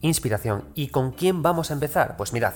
Inspiración. 0.00 0.64
¿Y 0.74 0.88
con 0.88 1.12
quién 1.12 1.42
vamos 1.42 1.70
a 1.70 1.74
empezar? 1.74 2.16
Pues 2.16 2.32
mirad, 2.32 2.54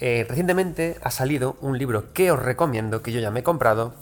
eh, 0.00 0.24
recientemente 0.26 0.96
ha 1.02 1.10
salido 1.10 1.56
un 1.60 1.76
libro 1.76 2.14
que 2.14 2.32
os 2.32 2.38
recomiendo, 2.42 3.02
que 3.02 3.12
yo 3.12 3.20
ya 3.20 3.30
me 3.30 3.40
he 3.40 3.42
comprado, 3.42 3.94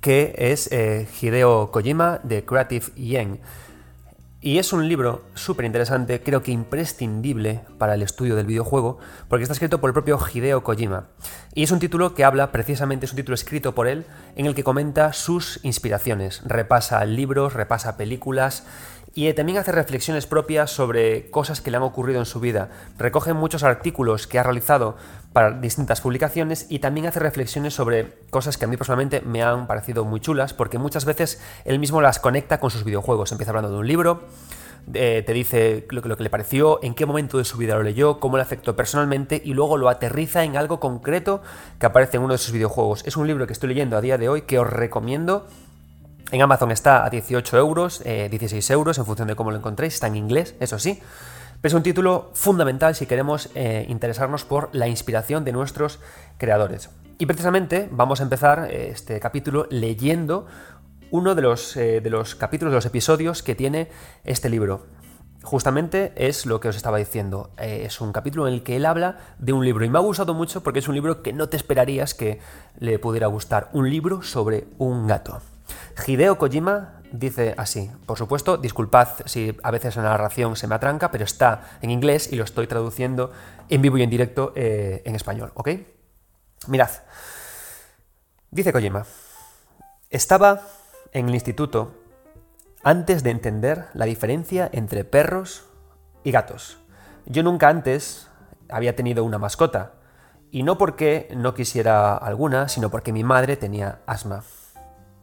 que 0.00 0.34
es 0.38 0.70
eh, 0.70 1.08
Hideo 1.20 1.72
Kojima 1.72 2.20
de 2.22 2.44
Creative 2.44 2.86
Yen. 2.94 3.40
Y 4.40 4.58
es 4.58 4.72
un 4.72 4.88
libro 4.88 5.24
súper 5.34 5.66
interesante, 5.66 6.22
creo 6.22 6.42
que 6.42 6.52
imprescindible 6.52 7.60
para 7.76 7.94
el 7.94 8.02
estudio 8.02 8.36
del 8.36 8.46
videojuego, 8.46 8.98
porque 9.28 9.42
está 9.42 9.52
escrito 9.52 9.80
por 9.80 9.90
el 9.90 9.94
propio 9.94 10.18
Hideo 10.18 10.62
Kojima. 10.62 11.08
Y 11.54 11.64
es 11.64 11.72
un 11.72 11.80
título 11.80 12.14
que 12.14 12.24
habla, 12.24 12.52
precisamente 12.52 13.04
es 13.04 13.12
un 13.12 13.16
título 13.16 13.34
escrito 13.34 13.74
por 13.74 13.88
él, 13.88 14.06
en 14.36 14.46
el 14.46 14.54
que 14.54 14.64
comenta 14.64 15.12
sus 15.12 15.58
inspiraciones. 15.64 16.40
Repasa 16.44 17.04
libros, 17.04 17.52
repasa 17.52 17.96
películas 17.96 18.64
y 19.14 19.32
también 19.32 19.58
hace 19.58 19.72
reflexiones 19.72 20.26
propias 20.26 20.70
sobre 20.70 21.30
cosas 21.30 21.60
que 21.60 21.70
le 21.70 21.76
han 21.76 21.82
ocurrido 21.82 22.20
en 22.20 22.26
su 22.26 22.38
vida. 22.38 22.70
Recoge 22.96 23.32
muchos 23.32 23.64
artículos 23.64 24.26
que 24.26 24.38
ha 24.38 24.42
realizado 24.42 24.96
para 25.32 25.50
distintas 25.50 26.00
publicaciones 26.00 26.66
y 26.68 26.78
también 26.78 27.06
hace 27.06 27.18
reflexiones 27.18 27.74
sobre 27.74 28.12
cosas 28.30 28.56
que 28.56 28.66
a 28.66 28.68
mí 28.68 28.76
personalmente 28.76 29.20
me 29.20 29.42
han 29.42 29.66
parecido 29.66 30.04
muy 30.04 30.20
chulas 30.20 30.54
porque 30.54 30.78
muchas 30.78 31.04
veces 31.04 31.40
él 31.64 31.78
mismo 31.78 32.00
las 32.00 32.18
conecta 32.20 32.60
con 32.60 32.70
sus 32.70 32.84
videojuegos. 32.84 33.32
Empieza 33.32 33.50
hablando 33.50 33.70
de 33.70 33.78
un 33.78 33.86
libro, 33.86 34.22
eh, 34.94 35.22
te 35.26 35.32
dice 35.32 35.86
lo, 35.90 36.00
lo, 36.02 36.16
que 36.16 36.22
le 36.22 36.30
pareció, 36.30 36.78
en 36.82 36.94
qué 36.94 37.04
momento 37.04 37.38
de 37.38 37.44
su 37.44 37.58
vida 37.58 37.74
lo 37.74 37.82
leyó, 37.82 38.20
cómo 38.20 38.36
le 38.36 38.42
afectó 38.42 38.76
personalmente 38.76 39.40
y 39.44 39.54
luego 39.54 39.76
lo 39.76 39.88
aterriza 39.88 40.44
en 40.44 40.56
algo 40.56 40.78
concreto 40.78 41.42
que 41.78 41.86
aparece 41.86 42.16
en 42.16 42.22
uno 42.22 42.34
de 42.34 42.38
sus 42.38 42.52
videojuegos. 42.52 43.04
Es 43.06 43.16
un 43.16 43.26
libro 43.26 43.46
que 43.46 43.52
estoy 43.52 43.70
leyendo 43.70 43.96
a 43.96 44.00
día 44.00 44.18
de 44.18 44.28
hoy 44.28 44.42
que 44.42 44.58
os 44.58 44.70
recomiendo 44.70 45.46
en 46.32 46.42
Amazon 46.42 46.70
está 46.70 47.04
a 47.04 47.10
18 47.10 47.58
euros, 47.58 48.02
16 48.04 48.70
eh, 48.70 48.72
euros 48.72 48.98
en 48.98 49.06
función 49.06 49.28
de 49.28 49.34
cómo 49.34 49.50
lo 49.50 49.56
encontréis, 49.56 49.94
está 49.94 50.06
en 50.06 50.16
inglés, 50.16 50.54
eso 50.60 50.78
sí. 50.78 51.00
Pero 51.60 51.70
es 51.70 51.74
un 51.74 51.82
título 51.82 52.30
fundamental 52.34 52.94
si 52.94 53.06
queremos 53.06 53.50
eh, 53.54 53.84
interesarnos 53.88 54.44
por 54.44 54.70
la 54.72 54.88
inspiración 54.88 55.44
de 55.44 55.52
nuestros 55.52 55.98
creadores. 56.38 56.90
Y 57.18 57.26
precisamente 57.26 57.88
vamos 57.90 58.20
a 58.20 58.22
empezar 58.22 58.68
eh, 58.70 58.90
este 58.90 59.20
capítulo 59.20 59.66
leyendo 59.70 60.46
uno 61.10 61.34
de 61.34 61.42
los, 61.42 61.74
de 61.74 62.08
los 62.08 62.36
capítulos, 62.36 62.70
de 62.70 62.76
los 62.76 62.86
episodios 62.86 63.42
que 63.42 63.56
tiene 63.56 63.88
este 64.22 64.48
libro. 64.48 64.86
Justamente 65.42 66.12
es 66.14 66.46
lo 66.46 66.60
que 66.60 66.68
os 66.68 66.76
estaba 66.76 66.98
diciendo. 66.98 67.50
es 67.58 68.00
un 68.00 68.12
capítulo 68.12 68.46
en 68.46 68.54
el 68.54 68.62
que 68.62 68.76
él 68.76 68.86
habla 68.86 69.18
de 69.38 69.52
un 69.52 69.64
libro. 69.64 69.84
Y 69.84 69.90
me 69.90 69.98
ha 69.98 70.02
gustado 70.02 70.34
mucho 70.34 70.62
porque 70.62 70.78
es 70.78 70.86
un 70.86 70.94
libro 70.94 71.20
que 71.20 71.32
no 71.32 71.48
te 71.48 71.56
esperarías 71.56 72.14
que 72.14 72.38
le 72.78 73.00
pudiera 73.00 73.26
gustar. 73.26 73.70
Un 73.72 73.90
libro 73.90 74.22
sobre 74.22 74.68
un 74.78 75.08
gato. 75.08 75.40
Hideo 76.06 76.38
Kojima 76.38 77.02
dice 77.12 77.54
así. 77.56 77.90
Por 78.06 78.18
supuesto, 78.18 78.56
disculpad 78.56 79.08
si 79.26 79.56
a 79.62 79.70
veces 79.70 79.96
la 79.96 80.02
narración 80.02 80.56
se 80.56 80.66
me 80.66 80.74
atranca, 80.74 81.10
pero 81.10 81.24
está 81.24 81.62
en 81.82 81.90
inglés 81.90 82.32
y 82.32 82.36
lo 82.36 82.44
estoy 82.44 82.66
traduciendo 82.66 83.32
en 83.68 83.82
vivo 83.82 83.98
y 83.98 84.02
en 84.02 84.10
directo 84.10 84.52
eh, 84.56 85.02
en 85.04 85.16
español, 85.16 85.52
¿ok? 85.54 85.70
Mirad. 86.68 86.90
Dice 88.50 88.72
Kojima. 88.72 89.06
Estaba 90.10 90.62
en 91.12 91.28
el 91.28 91.34
instituto 91.34 91.94
antes 92.82 93.22
de 93.22 93.30
entender 93.30 93.86
la 93.94 94.06
diferencia 94.06 94.68
entre 94.72 95.04
perros 95.04 95.66
y 96.24 96.30
gatos. 96.30 96.78
Yo 97.26 97.42
nunca 97.42 97.68
antes 97.68 98.28
había 98.68 98.96
tenido 98.96 99.24
una 99.24 99.38
mascota. 99.38 99.92
Y 100.50 100.64
no 100.64 100.78
porque 100.78 101.28
no 101.36 101.54
quisiera 101.54 102.16
alguna, 102.16 102.68
sino 102.68 102.90
porque 102.90 103.12
mi 103.12 103.22
madre 103.22 103.56
tenía 103.56 104.00
asma. 104.06 104.42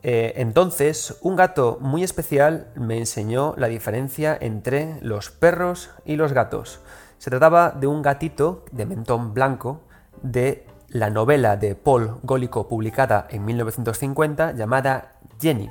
Eh, 0.09 0.39
entonces, 0.41 1.17
un 1.19 1.35
gato 1.35 1.79
muy 1.81 2.01
especial 2.01 2.67
me 2.75 2.97
enseñó 2.97 3.53
la 3.57 3.67
diferencia 3.67 4.37
entre 4.39 4.97
los 5.01 5.31
perros 5.31 5.89
y 6.05 6.15
los 6.15 6.31
gatos. 6.31 6.79
Se 7.17 7.29
trataba 7.29 7.71
de 7.71 7.87
un 7.87 8.01
gatito 8.01 8.63
de 8.71 8.85
mentón 8.85 9.33
blanco 9.33 9.81
de 10.21 10.65
la 10.87 11.09
novela 11.09 11.57
de 11.57 11.75
Paul 11.75 12.21
Gólico 12.23 12.69
publicada 12.69 13.27
en 13.29 13.43
1950 13.43 14.53
llamada 14.53 15.17
Jenny. 15.41 15.69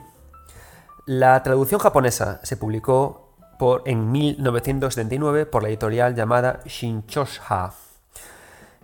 La 1.07 1.43
traducción 1.43 1.81
japonesa 1.81 2.41
se 2.43 2.59
publicó 2.59 3.33
por, 3.59 3.85
en 3.87 4.13
1979 4.13 5.47
por 5.47 5.63
la 5.63 5.71
editorial 5.71 6.15
llamada 6.15 6.61
Shinchosha 6.67 7.73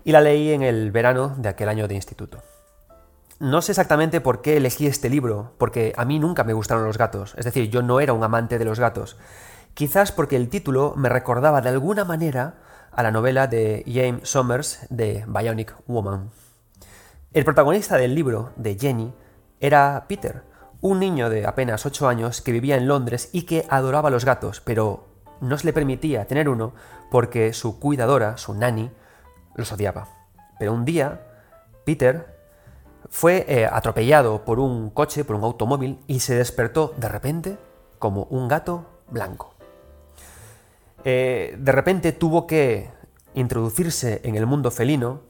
y 0.02 0.12
la 0.12 0.22
leí 0.22 0.52
en 0.52 0.62
el 0.62 0.90
verano 0.92 1.34
de 1.36 1.50
aquel 1.50 1.68
año 1.68 1.86
de 1.88 1.96
instituto. 1.96 2.38
No 3.42 3.60
sé 3.60 3.72
exactamente 3.72 4.20
por 4.20 4.40
qué 4.40 4.56
elegí 4.56 4.86
este 4.86 5.10
libro, 5.10 5.54
porque 5.58 5.92
a 5.96 6.04
mí 6.04 6.20
nunca 6.20 6.44
me 6.44 6.52
gustaron 6.52 6.84
los 6.84 6.96
gatos, 6.96 7.34
es 7.36 7.44
decir, 7.44 7.68
yo 7.70 7.82
no 7.82 7.98
era 7.98 8.12
un 8.12 8.22
amante 8.22 8.56
de 8.56 8.64
los 8.64 8.78
gatos. 8.78 9.16
Quizás 9.74 10.12
porque 10.12 10.36
el 10.36 10.48
título 10.48 10.94
me 10.96 11.08
recordaba 11.08 11.60
de 11.60 11.70
alguna 11.70 12.04
manera 12.04 12.54
a 12.92 13.02
la 13.02 13.10
novela 13.10 13.48
de 13.48 13.82
James 13.84 14.28
Summers 14.28 14.86
de 14.90 15.24
Bionic 15.26 15.74
Woman. 15.88 16.30
El 17.32 17.44
protagonista 17.44 17.96
del 17.96 18.14
libro, 18.14 18.52
de 18.54 18.78
Jenny, 18.78 19.12
era 19.58 20.04
Peter, 20.06 20.44
un 20.80 21.00
niño 21.00 21.28
de 21.28 21.44
apenas 21.44 21.84
8 21.84 22.06
años 22.06 22.42
que 22.42 22.52
vivía 22.52 22.76
en 22.76 22.86
Londres 22.86 23.28
y 23.32 23.42
que 23.42 23.66
adoraba 23.68 24.10
los 24.10 24.24
gatos, 24.24 24.60
pero 24.60 25.08
no 25.40 25.58
se 25.58 25.66
le 25.66 25.72
permitía 25.72 26.28
tener 26.28 26.48
uno 26.48 26.74
porque 27.10 27.52
su 27.54 27.80
cuidadora, 27.80 28.36
su 28.36 28.54
nanny, 28.54 28.92
los 29.56 29.72
odiaba. 29.72 30.06
Pero 30.60 30.72
un 30.72 30.84
día, 30.84 31.26
Peter 31.84 32.31
fue 33.12 33.44
eh, 33.46 33.68
atropellado 33.70 34.42
por 34.42 34.58
un 34.58 34.88
coche, 34.88 35.22
por 35.22 35.36
un 35.36 35.44
automóvil, 35.44 36.00
y 36.06 36.20
se 36.20 36.34
despertó 36.34 36.94
de 36.96 37.08
repente 37.08 37.58
como 37.98 38.24
un 38.24 38.48
gato 38.48 38.86
blanco. 39.10 39.54
Eh, 41.04 41.54
de 41.58 41.72
repente 41.72 42.12
tuvo 42.12 42.46
que 42.46 42.90
introducirse 43.34 44.22
en 44.24 44.34
el 44.34 44.46
mundo 44.46 44.70
felino, 44.70 45.20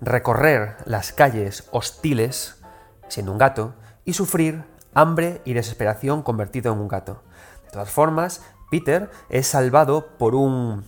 recorrer 0.00 0.76
las 0.86 1.12
calles 1.12 1.68
hostiles, 1.70 2.62
siendo 3.08 3.32
un 3.32 3.38
gato, 3.38 3.74
y 4.06 4.14
sufrir 4.14 4.64
hambre 4.94 5.42
y 5.44 5.52
desesperación 5.52 6.22
convertido 6.22 6.72
en 6.72 6.78
un 6.78 6.88
gato. 6.88 7.22
De 7.66 7.72
todas 7.72 7.90
formas, 7.90 8.42
Peter 8.70 9.10
es 9.28 9.46
salvado 9.46 10.16
por 10.16 10.34
un 10.34 10.82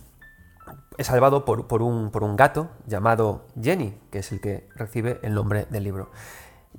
es 0.97 1.07
salvado 1.07 1.45
por, 1.45 1.59
un, 1.81 2.11
por, 2.11 2.23
un, 2.23 2.35
gato 2.35 2.69
llamado 2.85 3.45
Jenny, 3.61 3.97
que 4.11 4.19
es 4.19 4.31
el 4.31 4.41
que 4.41 4.67
recibe 4.75 5.19
el 5.23 5.33
nombre 5.33 5.65
del 5.69 5.83
libro. 5.83 6.11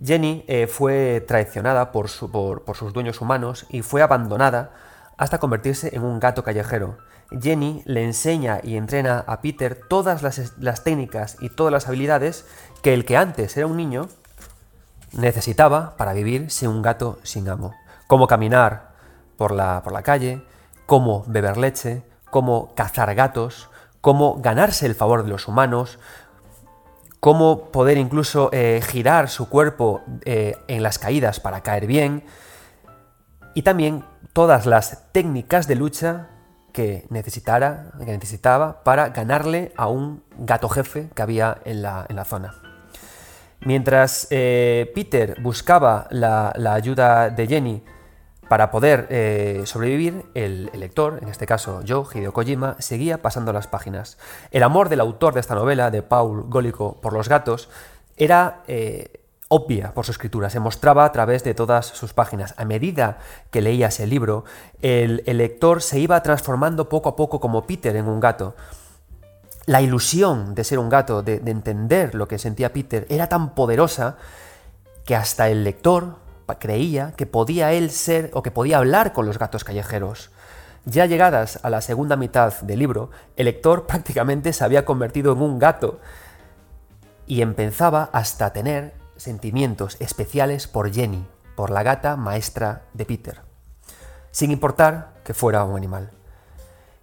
Jenny 0.03 0.45
eh, 0.49 0.67
fue 0.67 1.25
traicionada 1.27 1.93
por, 1.93 2.09
por, 2.31 2.77
sus 2.77 2.93
dueños 2.93 3.21
humanos 3.21 3.67
y 3.71 3.83
fue 3.83 4.03
abandonada 4.03 4.73
hasta 5.17 5.39
convertirse 5.39 5.95
en 5.95 6.03
un 6.03 6.21
gato 6.21 6.45
callejero. 6.45 6.99
Jenny 7.31 7.83
le 7.87 8.05
enseña 8.05 8.61
y 8.63 8.77
entrena 8.77 9.25
a 9.27 9.41
Peter 9.41 9.81
todas 9.89 10.23
las, 10.23 10.59
las 10.59 10.85
técnicas 10.85 11.37
y 11.41 11.49
todas 11.49 11.73
las 11.73 11.89
habilidades 11.89 12.47
que 12.83 12.93
el 12.93 13.05
que 13.05 13.17
antes 13.17 13.57
era 13.57 13.67
un 13.67 13.77
niño 13.77 14.09
necesitaba 15.13 15.97
para 15.97 16.13
vivir 16.13 16.51
sin 16.51 16.69
un 16.69 16.83
gato 16.83 17.19
sin 17.23 17.49
amo. 17.49 17.75
Cómo 18.07 18.27
caminar 18.27 18.93
por 19.37 19.53
la, 19.53 19.83
por 19.83 19.93
la 19.93 20.03
calle, 20.03 20.43
cómo 20.85 21.25
beber 21.27 21.57
leche, 21.57 22.03
cómo 22.31 22.75
cazar 22.75 23.15
gatos, 23.15 23.71
cómo 24.03 24.35
ganarse 24.43 24.85
el 24.85 24.95
favor 24.95 25.23
de 25.23 25.31
los 25.31 25.49
humanos, 25.49 25.99
cómo 27.21 27.71
poder 27.71 27.97
incluso 27.97 28.51
eh, 28.53 28.83
girar 28.85 29.31
su 29.31 29.49
cuerpo 29.49 30.03
eh, 30.25 30.57
en 30.67 30.83
las 30.83 30.99
caídas 30.99 31.41
para 31.41 31.63
caer 31.63 31.87
bien, 31.87 32.25
y 33.55 33.63
también 33.63 34.05
todas 34.33 34.67
las 34.67 35.13
técnicas 35.13 35.69
de 35.69 35.77
lucha 35.77 36.29
que, 36.73 37.07
necesitara, 37.11 37.93
que 37.99 38.07
necesitaba 38.07 38.83
para 38.83 39.11
ganarle 39.11 39.73
a 39.77 39.87
un 39.87 40.25
gato 40.37 40.69
jefe 40.69 41.09
que 41.15 41.23
había 41.23 41.59
en 41.65 41.83
la, 41.83 42.25
zona. 42.25 42.55
Mientras 43.61 44.27
eh, 44.31 44.91
Peter 44.97 45.41
buscaba 45.41 46.09
la, 46.11 46.53
la 46.57 46.75
ayuda 46.75 47.31
de 47.31 47.47
Jenny 47.47 47.85
para 48.53 48.71
poder 48.71 49.07
eh, 49.09 49.63
sobrevivir, 49.65 50.27
el, 50.35 50.71
lector, 50.75 51.21
en 51.23 51.29
este 51.29 51.47
caso 51.47 51.81
yo, 51.85 52.07
Hideo 52.13 52.35
Kojima, 52.35 52.77
seguía 52.81 53.23
pasando 53.23 53.51
las 53.51 53.67
páginas. 53.67 54.19
El 54.51 54.63
amor 54.63 54.91
del 54.91 55.01
autor 55.01 55.33
de 55.33 55.41
esta 55.41 55.55
novela, 55.55 55.91
de 55.91 56.03
Paul 56.03 56.43
Gólico, 56.51 57.01
por 57.01 57.15
los 57.15 57.31
gatos, 57.31 57.71
era 58.19 58.61
eh, 58.67 59.23
obvia 59.49 59.95
por 59.95 60.05
su 60.05 60.13
escritura, 60.13 60.51
se 60.51 60.61
mostraba 60.61 61.07
a 61.07 61.13
través 61.13 61.45
de 61.45 61.55
todas 61.55 61.87
sus 61.87 62.13
páginas. 62.13 62.53
A 62.59 62.67
medida 62.67 63.21
que 63.51 63.63
leías 63.63 64.01
el 64.01 64.11
libro, 64.11 64.45
el, 64.83 65.23
lector 65.25 65.81
se 65.81 65.99
iba 65.99 66.23
transformando 66.23 66.91
poco 66.91 67.09
a 67.09 67.17
poco 67.17 67.41
como 67.41 67.67
Peter 67.67 67.97
en 67.97 68.07
un 68.07 68.21
gato. 68.21 68.55
La 69.65 69.81
ilusión 69.81 70.55
de 70.55 70.65
ser 70.65 70.79
un 70.79 70.91
gato, 70.91 71.23
de 71.23 71.37
entender 71.47 72.15
lo 72.15 72.29
que 72.29 72.39
sentía 72.39 72.71
Peter, 72.71 73.07
era 73.09 73.31
tan 73.31 73.55
poderosa 73.55 74.19
que 75.07 75.17
hasta 75.17 75.49
el 75.49 75.65
lector 75.65 76.21
creía 76.59 77.13
que 77.17 77.27
podía 77.27 77.73
él 77.73 77.91
ser 77.91 78.31
o 78.35 78.43
que 78.43 78.51
podía 78.51 78.79
hablar 78.79 79.13
con 79.13 79.27
los 79.27 79.39
gatos 79.39 79.65
callejeros. 79.65 80.31
Ya 80.85 81.07
llegadas 81.07 81.61
a 81.63 81.71
la 81.71 81.81
segunda 81.81 82.17
mitad 82.17 82.61
del 82.63 82.81
libro, 82.81 83.11
el 83.37 83.47
lector 83.47 83.87
prácticamente 83.87 84.53
se 84.53 84.65
había 84.65 84.85
convertido 84.85 85.33
en 85.33 85.43
un 85.43 85.59
gato 85.59 86.01
y 87.27 87.43
empezaba 87.43 88.11
hasta 88.13 88.53
tener 88.53 88.95
sentimientos 89.17 89.97
especiales 90.01 90.67
por 90.67 90.93
Jenny, 90.93 91.27
por 91.55 91.71
la 91.71 91.83
gata 91.83 92.17
maestra 92.17 92.83
de 92.93 93.07
Peter, 93.07 93.41
sin 94.31 94.51
importar 94.51 95.15
que 95.25 95.35
fuera 95.35 95.65
un 95.65 95.77
animal. 95.77 96.11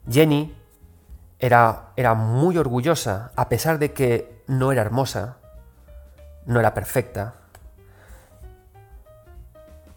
Jenny 0.10 0.55
era, 1.39 1.93
era 1.96 2.13
muy 2.15 2.58
orgullosa, 2.58 3.31
a 3.36 3.48
pesar 3.48 3.79
de 3.79 3.93
que 3.93 4.43
no 4.48 4.72
era 4.72 4.81
hermosa, 4.81 5.38
no 6.46 6.60
era 6.60 6.74
perfecta, 6.74 7.36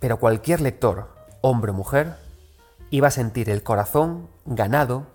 pero 0.02 0.18
cualquier 0.18 0.60
lector, 0.60 1.10
hombre 1.42 1.70
o 1.70 1.74
mujer, 1.74 2.16
iba 2.90 3.06
a 3.06 3.12
sentir 3.12 3.48
el 3.48 3.62
corazón 3.62 4.28
ganado 4.46 5.06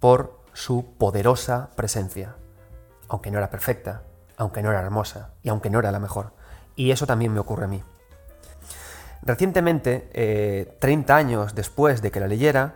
por 0.00 0.38
su 0.52 0.84
poderosa 0.98 1.70
presencia, 1.76 2.36
aunque 3.08 3.30
no 3.30 3.38
era 3.38 3.48
perfecta, 3.48 4.02
aunque 4.36 4.62
no 4.62 4.68
era 4.68 4.80
hermosa 4.80 5.30
y 5.42 5.48
aunque 5.48 5.70
no 5.70 5.78
era 5.78 5.90
la 5.90 5.98
mejor. 5.98 6.34
Y 6.76 6.90
eso 6.90 7.06
también 7.06 7.32
me 7.32 7.40
ocurre 7.40 7.64
a 7.64 7.68
mí. 7.68 7.82
Recientemente, 9.22 10.76
30 10.78 11.12
eh, 11.12 11.16
años 11.16 11.54
después 11.54 12.02
de 12.02 12.10
que 12.10 12.20
la 12.20 12.28
leyera, 12.28 12.74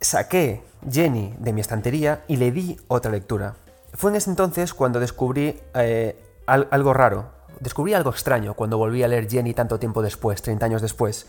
saqué 0.00 0.64
Jenny 0.90 1.36
de 1.38 1.52
mi 1.52 1.60
estantería 1.60 2.24
y 2.26 2.36
le 2.36 2.52
di 2.52 2.80
otra 2.88 3.12
lectura. 3.12 3.56
Fue 3.92 4.10
en 4.10 4.16
ese 4.16 4.30
entonces 4.30 4.72
cuando 4.72 4.98
descubrí 4.98 5.60
eh, 5.74 6.16
algo 6.46 6.94
raro, 6.94 7.41
descubrí 7.62 7.94
algo 7.94 8.10
extraño 8.10 8.54
cuando 8.54 8.76
volví 8.76 9.02
a 9.02 9.08
leer 9.08 9.30
Jenny 9.30 9.54
tanto 9.54 9.78
tiempo 9.78 10.02
después, 10.02 10.42
30 10.42 10.66
años 10.66 10.82
después. 10.82 11.26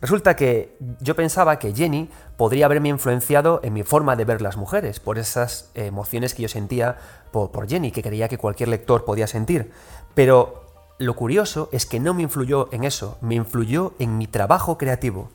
Resulta 0.00 0.36
que 0.36 0.76
yo 1.00 1.16
pensaba 1.16 1.58
que 1.58 1.72
Jenny 1.72 2.10
podría 2.36 2.66
haberme 2.66 2.88
influenciado 2.88 3.60
en 3.62 3.72
mi 3.72 3.82
forma 3.82 4.16
de 4.16 4.24
ver 4.24 4.42
las 4.42 4.56
mujeres, 4.56 5.00
por 5.00 5.18
esas 5.18 5.70
emociones 5.74 6.34
que 6.34 6.42
yo 6.42 6.48
sentía 6.48 6.98
por, 7.32 7.68
Jenny, 7.68 7.90
que 7.90 8.02
creía 8.02 8.28
que 8.28 8.38
cualquier 8.38 8.68
lector 8.68 9.04
podía 9.04 9.26
sentir. 9.26 9.72
Pero 10.14 10.66
lo 10.98 11.14
curioso 11.14 11.68
es 11.72 11.86
que 11.86 12.00
no 12.00 12.14
me 12.14 12.22
influyó 12.22 12.68
en 12.72 12.84
eso, 12.84 13.18
me 13.20 13.36
influyó 13.36 13.94
en 13.98 14.18
mi 14.18 14.26
trabajo 14.26 14.78
creativo. 14.78 15.30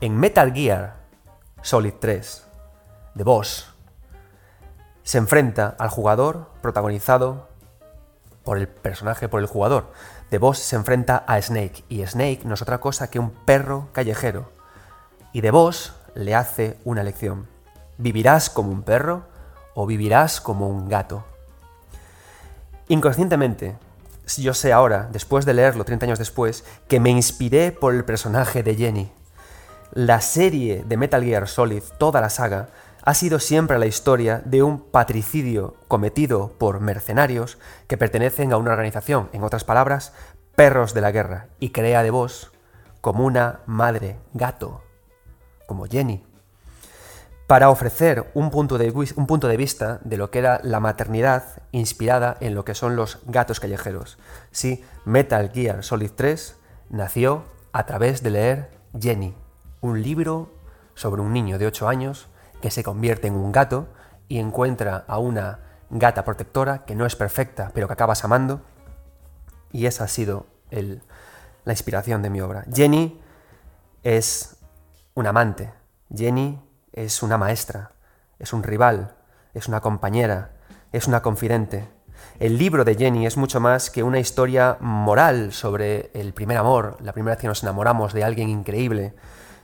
En 0.00 0.18
Metal 0.18 0.52
Gear 0.52 0.96
Solid 1.62 1.94
3, 2.00 2.44
The 3.16 3.24
Boss, 3.24 3.66
se 5.02 5.18
enfrenta 5.18 5.76
al 5.78 5.88
jugador 5.88 6.46
protagonizado 6.62 7.49
por 8.44 8.58
el 8.58 8.68
personaje, 8.68 9.28
por 9.28 9.40
el 9.40 9.46
jugador. 9.46 9.92
The 10.30 10.38
Boss 10.38 10.58
se 10.58 10.76
enfrenta 10.76 11.24
a 11.26 11.40
Snake 11.40 11.84
y 11.88 12.04
Snake 12.06 12.42
no 12.44 12.54
es 12.54 12.62
otra 12.62 12.78
cosa 12.78 13.10
que 13.10 13.18
un 13.18 13.30
perro 13.30 13.88
callejero. 13.92 14.50
Y 15.32 15.42
The 15.42 15.50
Boss 15.50 15.94
le 16.14 16.34
hace 16.34 16.78
una 16.84 17.02
lección. 17.02 17.46
¿Vivirás 17.98 18.50
como 18.50 18.70
un 18.70 18.82
perro 18.82 19.24
o 19.74 19.86
vivirás 19.86 20.40
como 20.40 20.68
un 20.68 20.88
gato? 20.88 21.24
Inconscientemente, 22.88 23.76
yo 24.38 24.54
sé 24.54 24.72
ahora, 24.72 25.08
después 25.12 25.44
de 25.44 25.54
leerlo 25.54 25.84
30 25.84 26.06
años 26.06 26.18
después, 26.18 26.64
que 26.88 27.00
me 27.00 27.10
inspiré 27.10 27.72
por 27.72 27.94
el 27.94 28.04
personaje 28.04 28.62
de 28.62 28.74
Jenny. 28.74 29.12
La 29.92 30.20
serie 30.20 30.84
de 30.86 30.96
Metal 30.96 31.22
Gear 31.22 31.48
Solid, 31.48 31.82
toda 31.98 32.20
la 32.20 32.30
saga, 32.30 32.68
ha 33.02 33.14
sido 33.14 33.38
siempre 33.38 33.78
la 33.78 33.86
historia 33.86 34.42
de 34.44 34.62
un 34.62 34.80
patricidio 34.80 35.76
cometido 35.88 36.52
por 36.58 36.80
mercenarios 36.80 37.58
que 37.86 37.96
pertenecen 37.96 38.52
a 38.52 38.56
una 38.56 38.72
organización, 38.72 39.28
en 39.32 39.42
otras 39.42 39.64
palabras, 39.64 40.12
perros 40.54 40.94
de 40.94 41.00
la 41.00 41.12
guerra, 41.12 41.48
y 41.58 41.70
crea 41.70 42.02
de 42.02 42.10
vos 42.10 42.52
como 43.00 43.24
una 43.24 43.60
madre 43.66 44.18
gato, 44.34 44.82
como 45.66 45.86
Jenny, 45.86 46.24
para 47.46 47.70
ofrecer 47.70 48.30
un 48.34 48.50
punto, 48.50 48.78
de, 48.78 48.92
un 49.16 49.26
punto 49.26 49.48
de 49.48 49.56
vista 49.56 49.98
de 50.04 50.16
lo 50.16 50.30
que 50.30 50.38
era 50.38 50.60
la 50.62 50.78
maternidad 50.78 51.62
inspirada 51.72 52.36
en 52.40 52.54
lo 52.54 52.64
que 52.64 52.74
son 52.74 52.94
los 52.94 53.18
gatos 53.26 53.58
callejeros. 53.58 54.18
Sí, 54.52 54.84
Metal 55.04 55.50
Gear 55.52 55.82
Solid 55.82 56.12
3 56.14 56.56
nació 56.90 57.44
a 57.72 57.86
través 57.86 58.22
de 58.22 58.30
leer 58.30 58.70
Jenny, 58.98 59.34
un 59.80 60.02
libro 60.02 60.52
sobre 60.94 61.22
un 61.22 61.32
niño 61.32 61.58
de 61.58 61.66
8 61.66 61.88
años 61.88 62.28
que 62.60 62.70
se 62.70 62.82
convierte 62.82 63.28
en 63.28 63.34
un 63.34 63.52
gato 63.52 63.88
y 64.28 64.38
encuentra 64.38 65.04
a 65.08 65.18
una 65.18 65.60
gata 65.90 66.24
protectora 66.24 66.84
que 66.84 66.94
no 66.94 67.06
es 67.06 67.16
perfecta, 67.16 67.70
pero 67.74 67.86
que 67.86 67.92
acabas 67.92 68.24
amando. 68.24 68.60
Y 69.72 69.86
esa 69.86 70.04
ha 70.04 70.08
sido 70.08 70.46
la 70.70 71.72
inspiración 71.72 72.22
de 72.22 72.30
mi 72.30 72.40
obra. 72.40 72.64
Jenny 72.72 73.20
es 74.02 74.56
un 75.14 75.26
amante, 75.26 75.72
Jenny 76.14 76.60
es 76.92 77.22
una 77.22 77.38
maestra, 77.38 77.92
es 78.38 78.52
un 78.52 78.62
rival, 78.62 79.14
es 79.54 79.68
una 79.68 79.80
compañera, 79.80 80.52
es 80.92 81.06
una 81.06 81.22
confidente. 81.22 81.88
El 82.38 82.58
libro 82.58 82.84
de 82.84 82.94
Jenny 82.94 83.26
es 83.26 83.36
mucho 83.36 83.60
más 83.60 83.90
que 83.90 84.02
una 84.02 84.18
historia 84.18 84.76
moral 84.80 85.52
sobre 85.52 86.10
el 86.14 86.32
primer 86.32 86.56
amor, 86.56 86.96
la 87.02 87.12
primera 87.12 87.34
vez 87.34 87.40
que 87.40 87.48
nos 87.48 87.62
enamoramos 87.62 88.12
de 88.12 88.24
alguien 88.24 88.48
increíble. 88.48 89.14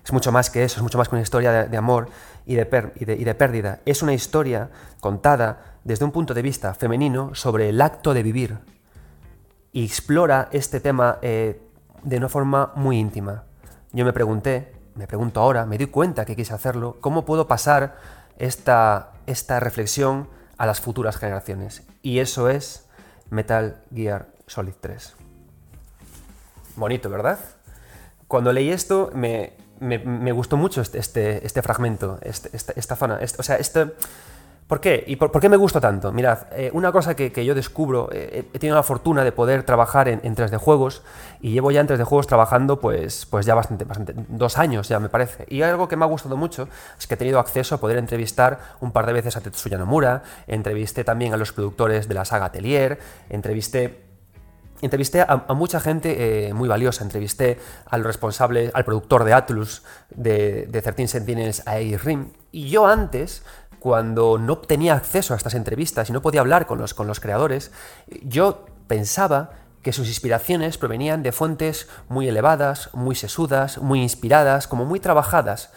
Es 0.07 0.13
mucho 0.13 0.31
más 0.31 0.51
que 0.51 0.63
eso, 0.63 0.77
es 0.77 0.83
mucho 0.85 0.99
más 0.99 1.09
que 1.09 1.17
una 1.17 1.23
historia 1.25 1.67
de, 1.67 1.77
amor 1.77 2.09
y 2.47 2.55
de, 2.55 2.93
y 2.95 3.25
de, 3.25 3.35
pérdida. 3.35 3.81
Es 3.85 4.03
una 4.03 4.15
historia 4.15 4.71
contada 5.01 5.79
desde 5.83 6.05
un 6.05 6.13
punto 6.13 6.33
de 6.33 6.43
vista 6.43 6.75
femenino 6.75 7.35
sobre 7.35 7.71
el 7.71 7.81
acto 7.81 8.15
de 8.15 8.23
vivir. 8.23 8.57
Y 9.73 9.85
explora 9.85 10.49
este 10.53 10.79
tema 10.79 11.19
eh, 11.23 11.61
de 12.05 12.19
una 12.19 12.29
forma 12.29 12.71
muy 12.77 12.99
íntima. 12.99 13.47
Yo 13.91 14.05
me 14.05 14.13
pregunté, 14.13 14.77
me 14.95 15.09
pregunto 15.09 15.41
ahora, 15.41 15.67
me 15.67 15.77
di 15.77 15.87
cuenta 15.87 16.25
que 16.25 16.37
quise 16.37 16.55
hacerlo, 16.55 16.99
¿cómo 17.01 17.25
puedo 17.25 17.49
pasar 17.49 17.97
esta, 18.39 19.11
esta 19.27 19.59
reflexión 19.59 20.29
a 20.57 20.67
las 20.67 20.81
futuras 20.81 21.17
generaciones? 21.17 21.83
Y 22.03 22.21
eso 22.21 22.49
es 22.49 22.89
Metal 23.29 23.83
Gear 23.93 24.29
Solid 24.47 24.75
3. 24.81 25.17
Bonito, 26.77 27.11
¿verdad? 27.11 27.41
Cuando 28.29 28.53
leí 28.53 28.71
esto 28.71 29.11
me, 29.13 29.66
me, 29.81 30.33
gustó 30.33 30.57
mucho 30.57 30.81
este, 30.81 30.99
este, 30.99 31.47
este 31.47 31.63
fragmento, 31.63 32.19
este, 32.23 32.51
esta, 32.55 32.97
zona. 32.97 33.19
o 33.39 33.43
sea, 33.43 33.57
este, 33.57 33.93
¿Por 34.67 34.81
qué? 34.81 35.05
¿Y 35.07 35.15
por, 35.15 35.31
qué 35.41 35.49
me 35.49 35.57
gusta 35.57 35.81
tanto? 35.81 36.11
Mirad, 36.11 36.49
eh, 36.51 36.71
una 36.73 36.91
cosa 36.91 37.15
que, 37.15 37.45
yo 37.45 37.55
descubro, 37.55 38.09
eh, 38.13 38.49
he 38.53 38.59
tenido 38.59 38.75
la 38.75 38.83
fortuna 38.83 39.23
de 39.23 39.31
poder 39.31 39.63
trabajar 39.63 40.09
en, 40.09 40.21
3D 40.21 40.57
Juegos 40.59 41.03
y 41.41 41.53
llevo 41.53 41.71
ya 41.71 41.81
en 41.81 41.87
3D 41.87 42.03
Juegos 42.03 42.27
trabajando 42.27 42.81
pues, 42.81 43.27
pues 43.27 43.47
ya 43.47 43.55
bastante, 43.55 43.85
bastante, 43.85 44.15
dos 44.29 44.59
años 44.59 44.89
ya 44.89 44.99
me 44.99 45.09
parece. 45.09 45.45
Y 45.49 45.63
algo 45.63 45.87
que 45.87 45.95
me 45.95 46.05
ha 46.05 46.09
gustado 46.09 46.37
mucho 46.37 46.69
es 46.99 47.07
que 47.07 47.15
he 47.15 47.17
tenido 47.17 47.39
acceso 47.39 47.77
a 47.77 47.79
poder 47.79 47.97
entrevistar 47.97 48.59
un 48.81 48.91
par 48.91 49.07
de 49.07 49.13
veces 49.13 49.37
a 49.37 49.41
Tetsuya 49.41 49.79
Nomura, 49.79 50.25
entrevisté 50.49 51.05
también 51.05 51.33
a 51.33 51.37
los 51.37 51.53
productores 51.53 52.09
de 52.09 52.15
la 52.15 52.25
saga 52.25 52.47
Atelier, 52.47 52.99
entrevisté 53.31 54.06
Entrevisté 54.83 55.21
a, 55.21 55.45
mucha 55.55 55.81
gente 55.81 56.49
eh, 56.49 56.55
muy 56.55 56.69
valiosa. 56.69 57.05
Entrevisté 57.05 57.59
al 57.87 58.05
responsable, 58.05 58.71
al 58.75 58.85
productor 58.85 59.25
de 59.25 59.33
Atlus, 59.33 59.83
de, 60.11 60.67
de 60.67 60.83
13 60.83 61.09
Sentinels, 61.09 61.67
a 61.67 61.77
Rim. 61.77 62.33
Y 62.53 62.69
yo 62.69 62.87
antes, 62.87 63.43
cuando 63.79 64.39
no 64.39 64.59
tenía 64.59 64.95
acceso 64.95 65.35
a 65.35 65.37
estas 65.37 65.55
entrevistas 65.55 66.11
y 66.11 66.13
no 66.13 66.23
podía 66.23 66.41
hablar 66.41 66.67
con 66.67 66.79
los, 66.79 66.95
con 66.95 67.07
los 67.07 67.21
creadores, 67.21 67.71
yo 68.23 68.67
pensaba 68.87 69.51
que 69.83 69.93
sus 69.93 70.09
inspiraciones 70.09 70.79
provenían 70.79 71.23
de 71.23 71.31
fuentes 71.31 71.89
muy 72.09 72.27
elevadas, 72.27 72.91
muy 72.93 73.15
sesudas, 73.15 73.79
muy 73.79 74.03
inspiradas, 74.03 74.67
como 74.67 74.85
muy 74.85 74.99
trabajadas. 74.99 75.71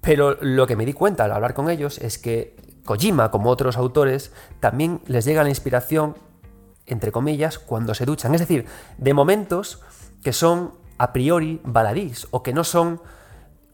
Pero 0.00 0.36
lo 0.40 0.66
que 0.68 0.76
me 0.76 0.86
di 0.86 0.92
cuenta 0.92 1.24
al 1.24 1.32
hablar 1.32 1.54
con 1.54 1.68
ellos 1.68 1.98
es 1.98 2.18
que 2.18 2.54
Kojima, 2.84 3.30
como 3.30 3.50
otros 3.50 3.76
autores, 3.76 4.32
también 4.60 5.00
les 5.06 5.24
llega 5.24 5.42
la 5.42 5.48
inspiración 5.48 6.16
entre 6.88 7.12
comillas, 7.12 7.58
cuando 7.58 7.94
se 7.94 8.04
duchan. 8.04 8.34
Es 8.34 8.40
decir, 8.40 8.66
de 8.96 9.14
momentos 9.14 9.80
que 10.22 10.32
son 10.32 10.74
a 10.98 11.12
priori 11.12 11.60
baladís 11.64 12.26
o 12.30 12.42
que 12.42 12.52
no 12.52 12.64
son 12.64 13.00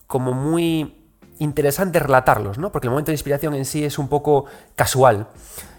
como 0.07 0.33
muy 0.33 1.05
interesantes 1.39 2.03
relatarlos, 2.03 2.59
¿no? 2.59 2.71
Porque 2.71 2.87
el 2.87 2.91
momento 2.91 3.11
de 3.11 3.15
inspiración 3.15 3.55
en 3.55 3.65
sí 3.65 3.85
es 3.85 3.99
un 3.99 4.09
poco 4.09 4.45
casual. 4.77 5.29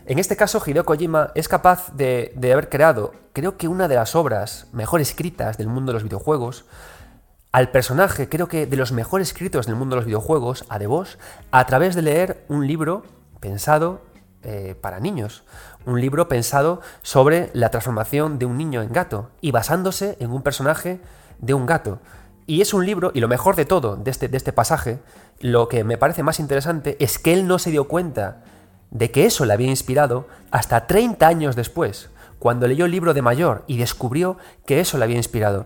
En 0.06 0.20
este 0.20 0.36
caso, 0.36 0.62
Hideo 0.64 0.86
es 1.34 1.48
capaz 1.48 1.92
de, 1.94 2.34
haber 2.52 2.70
creado, 2.70 3.14
creo 3.34 3.58
que 3.58 3.68
una 3.68 3.88
de 3.88 3.96
las 3.96 4.16
obras 4.16 4.68
mejor 4.72 5.02
escritas 5.02 5.58
del 5.58 5.68
mundo 5.68 5.92
de 5.92 5.94
los 5.94 6.04
videojuegos, 6.04 6.66
al 7.52 7.72
personaje, 7.72 8.28
creo 8.28 8.48
que 8.48 8.68
de 8.68 8.76
los 8.76 8.92
mejor 8.92 9.22
escritos 9.22 9.66
del 9.66 9.76
mundo 9.76 9.96
de 9.96 10.02
los 10.02 10.06
videojuegos, 10.06 10.66
a 10.70 10.78
De 10.78 10.88
Vos, 10.88 11.18
a 11.52 11.66
través 11.66 11.96
de 11.96 12.02
leer 12.02 12.46
un 12.50 12.68
libro 12.68 13.04
pensado 13.40 14.02
eh, 14.44 14.76
para 14.80 15.00
niños. 15.00 15.44
Un 15.86 16.02
libro 16.02 16.28
pensado 16.28 16.82
sobre 17.02 17.50
la 17.54 17.70
transformación 17.70 18.40
de 18.40 18.46
un 18.46 18.58
niño 18.58 18.82
en 18.82 18.92
gato 18.92 19.30
y 19.42 19.52
basándose 19.52 20.18
en 20.20 20.32
un 20.32 20.42
personaje 20.42 21.00
de 21.40 21.54
un 21.54 21.66
gato. 21.66 22.00
Y 22.48 22.62
es 22.62 22.74
un 22.74 22.86
libro, 22.86 23.12
y 23.14 23.20
lo 23.20 23.28
mejor 23.28 23.56
de 23.56 23.66
todo 23.66 23.96
de 23.96 24.12
este, 24.12 24.28
de 24.28 24.38
este 24.38 24.54
pasaje, 24.54 25.00
lo 25.40 25.68
que 25.68 25.84
me 25.84 25.98
parece 25.98 26.24
más 26.24 26.40
interesante 26.40 26.98
es 27.00 27.20
que 27.20 27.34
él 27.34 27.48
no 27.48 27.60
se 27.60 27.72
dio 27.72 27.88
cuenta 27.88 28.44
de 28.92 29.12
que 29.12 29.26
eso 29.26 29.46
le 29.46 29.54
había 29.54 29.68
inspirado 29.68 30.28
hasta 30.52 30.88
30 30.88 31.28
años 31.28 31.56
después, 31.56 32.10
cuando 32.40 32.68
leyó 32.68 32.86
el 32.86 32.92
libro 32.92 33.14
de 33.14 33.22
mayor 33.22 33.64
y 33.68 33.78
descubrió 33.78 34.38
que 34.66 34.80
eso 34.80 34.98
le 34.98 35.04
había 35.04 35.18
inspirado. 35.18 35.66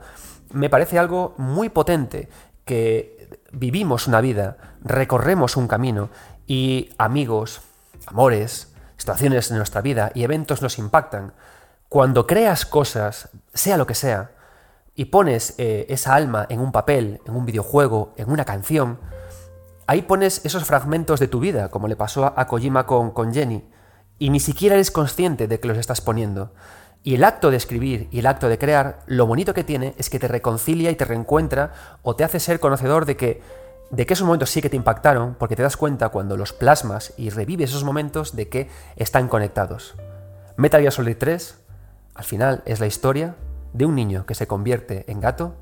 Me 0.52 0.70
parece 0.70 0.98
algo 0.98 1.34
muy 1.38 1.70
potente 1.70 2.30
que 2.66 3.30
vivimos 3.52 4.08
una 4.08 4.22
vida, 4.22 4.58
recorremos 4.82 5.58
un 5.58 5.68
camino 5.68 6.10
y 6.48 6.90
amigos, 6.98 7.62
amores, 8.08 8.69
situaciones 9.00 9.50
en 9.50 9.58
nuestra 9.58 9.82
vida 9.82 10.12
y 10.14 10.24
eventos 10.24 10.62
nos 10.62 10.78
impactan, 10.78 11.34
cuando 11.88 12.28
creas 12.28 12.66
cosas, 12.66 13.30
sea 13.54 13.78
lo 13.78 13.88
que 13.88 13.96
sea, 13.96 14.32
y 14.94 15.06
pones 15.06 15.56
eh, 15.58 15.86
esa 15.90 16.14
alma 16.14 16.46
en 16.50 16.60
un 16.60 16.72
papel, 16.72 17.22
en 17.26 17.36
un 17.36 17.46
videojuego, 17.46 18.14
en 18.18 18.30
una 18.30 18.44
canción, 18.44 19.00
ahí 19.88 20.02
pones 20.02 20.46
esos 20.46 20.66
fragmentos 20.66 21.20
de 21.20 21.30
tu 21.30 21.40
vida, 21.40 21.70
como 21.70 21.88
le 21.88 21.96
pasó 21.96 22.26
a, 22.26 22.46
Kojima 22.48 22.86
con, 22.86 23.12
con 23.12 23.34
Jenny, 23.34 23.64
y 24.20 24.30
ni 24.30 24.42
siquiera 24.42 24.76
eres 24.76 24.92
consciente 24.92 25.48
de 25.48 25.60
que 25.60 25.70
los 25.70 25.78
estás 25.78 26.02
poniendo. 26.02 26.52
Y 27.02 27.16
el 27.16 27.24
acto 27.24 27.50
de 27.50 27.58
escribir 27.58 28.10
y 28.12 28.20
el 28.20 28.28
acto 28.28 28.50
de 28.50 28.58
crear, 28.58 29.00
lo 29.08 29.26
bonito 29.26 29.54
que 29.54 29.64
tiene 29.64 29.96
es 29.98 30.10
que 30.10 30.20
te 30.20 30.28
reconcilia 30.28 30.92
y 30.92 30.96
te 30.96 31.06
reencuentra 31.06 31.72
o 32.04 32.18
te 32.18 32.26
hace 32.26 32.42
ser 32.42 32.60
conocedor 32.60 33.06
de 33.06 33.16
que 33.16 33.42
de 33.92 34.06
que 34.06 34.14
esos 34.14 34.26
momentos 34.26 34.50
sí 34.50 34.62
que 34.62 34.70
te 34.70 34.76
impactaron, 34.76 35.36
porque 35.36 35.56
te 35.56 35.64
das 35.64 35.78
cuenta 35.78 36.10
cuando 36.10 36.38
los 36.38 36.54
plasmas 36.54 37.14
y 37.18 37.30
revives 37.30 37.72
esos 37.72 37.84
momentos 37.84 38.36
de 38.36 38.50
que 38.50 38.70
están 38.96 39.28
conectados. 39.28 39.96
Metal 40.58 40.82
Gear 40.82 40.94
Solid 40.94 41.18
3, 41.18 41.58
al 42.16 42.24
final, 42.24 42.64
es 42.66 42.80
la 42.80 42.88
historia 42.88 43.36
de 43.74 43.86
un 43.86 43.96
niño 43.96 44.26
que 44.26 44.36
se 44.36 44.48
convierte 44.48 45.06
en 45.12 45.20
gato 45.20 45.56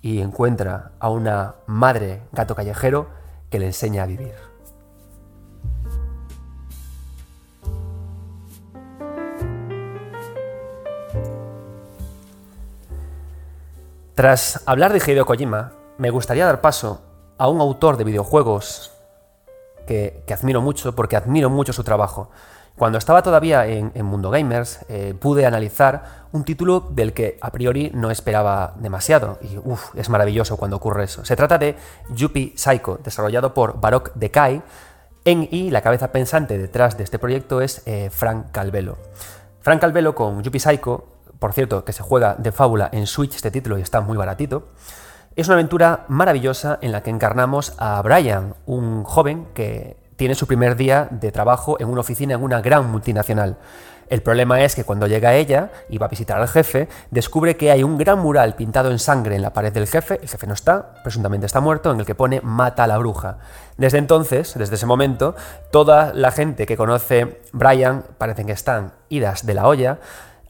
y 0.00 0.20
encuentra 0.20 0.92
a 0.98 1.10
una 1.10 1.56
madre 1.66 2.22
gato 2.32 2.54
callejero 2.54 3.08
que 3.50 3.58
le 3.58 3.66
enseña 3.66 4.04
a 4.04 4.06
vivir. 4.06 4.34
Tras 14.14 14.62
hablar 14.66 14.92
de 14.92 14.98
Hideo 14.98 15.26
Kojima, 15.26 15.72
me 15.96 16.10
gustaría 16.10 16.44
dar 16.44 16.60
paso 16.60 17.07
a 17.38 17.48
un 17.48 17.60
autor 17.60 17.96
de 17.96 18.04
videojuegos 18.04 18.92
que, 19.86 20.22
admiro 20.30 20.60
mucho 20.60 20.94
porque 20.94 21.16
admiro 21.16 21.48
mucho 21.48 21.72
su 21.72 21.84
trabajo. 21.84 22.30
Cuando 22.76 22.98
estaba 22.98 23.22
todavía 23.22 23.66
en, 23.66 24.04
Mundo 24.04 24.30
Gamers, 24.30 24.84
eh, 24.88 25.14
pude 25.18 25.46
analizar 25.46 26.26
un 26.30 26.44
título 26.44 26.80
del 26.90 27.12
que 27.12 27.36
a 27.40 27.50
priori 27.50 27.90
no 27.92 28.10
esperaba 28.12 28.74
demasiado. 28.76 29.38
Y 29.40 29.56
uff, 29.56 29.96
es 29.96 30.08
maravilloso 30.08 30.56
cuando 30.56 30.76
ocurre 30.76 31.04
eso. 31.04 31.24
Se 31.24 31.34
trata 31.34 31.58
de 31.58 31.76
Yuppie 32.10 32.52
Psycho, 32.56 33.00
desarrollado 33.02 33.52
por 33.52 33.80
Barok 33.80 34.12
Dekai. 34.14 34.62
En, 35.24 35.48
y 35.50 35.70
la 35.70 35.80
cabeza 35.80 36.12
pensante 36.12 36.56
detrás 36.56 36.96
de 36.96 37.02
este 37.02 37.18
proyecto 37.18 37.60
es 37.60 37.82
eh, 37.86 38.10
Frank 38.12 38.52
Calvelo. 38.52 38.96
Frank 39.60 39.80
Calvelo 39.80 40.14
con 40.14 40.42
Yuppie 40.42 40.60
Psycho, 40.60 41.04
por 41.40 41.52
cierto, 41.52 41.84
que 41.84 41.92
se 41.92 42.04
juega 42.04 42.36
de 42.36 42.52
fábula 42.52 42.88
en 42.92 43.08
Switch 43.08 43.34
este 43.34 43.50
título 43.50 43.76
y 43.78 43.82
está 43.82 44.00
muy 44.00 44.16
baratito, 44.16 44.68
es 45.38 45.46
una 45.46 45.54
aventura 45.54 46.04
maravillosa 46.08 46.80
en 46.82 46.90
la 46.90 47.04
que 47.04 47.10
encarnamos 47.10 47.72
a 47.78 48.02
Brian, 48.02 48.54
un 48.66 49.04
joven 49.04 49.46
que 49.54 49.96
tiene 50.16 50.34
su 50.34 50.48
primer 50.48 50.74
día 50.74 51.06
de 51.12 51.30
trabajo 51.30 51.76
en 51.78 51.86
una 51.86 52.00
oficina 52.00 52.34
en 52.34 52.42
una 52.42 52.60
gran 52.60 52.90
multinacional. 52.90 53.56
El 54.08 54.20
problema 54.20 54.62
es 54.62 54.74
que 54.74 54.82
cuando 54.82 55.06
llega 55.06 55.36
ella 55.36 55.70
y 55.88 55.98
va 55.98 56.06
a 56.06 56.08
visitar 56.08 56.40
al 56.40 56.48
jefe, 56.48 56.88
descubre 57.12 57.56
que 57.56 57.70
hay 57.70 57.84
un 57.84 57.98
gran 57.98 58.18
mural 58.18 58.56
pintado 58.56 58.90
en 58.90 58.98
sangre 58.98 59.36
en 59.36 59.42
la 59.42 59.52
pared 59.52 59.72
del 59.72 59.86
jefe, 59.86 60.18
el 60.20 60.28
jefe 60.28 60.48
no 60.48 60.54
está, 60.54 60.94
presuntamente 61.04 61.46
está 61.46 61.60
muerto, 61.60 61.92
en 61.92 62.00
el 62.00 62.06
que 62.06 62.16
pone 62.16 62.40
mata 62.40 62.82
a 62.82 62.86
la 62.88 62.98
bruja. 62.98 63.38
Desde 63.76 63.98
entonces, 63.98 64.54
desde 64.56 64.74
ese 64.74 64.86
momento, 64.86 65.36
toda 65.70 66.12
la 66.14 66.32
gente 66.32 66.66
que 66.66 66.76
conoce 66.76 67.40
Brian 67.52 68.02
parecen 68.18 68.46
que 68.46 68.52
están 68.52 68.92
idas 69.08 69.46
de 69.46 69.54
la 69.54 69.68
olla. 69.68 69.98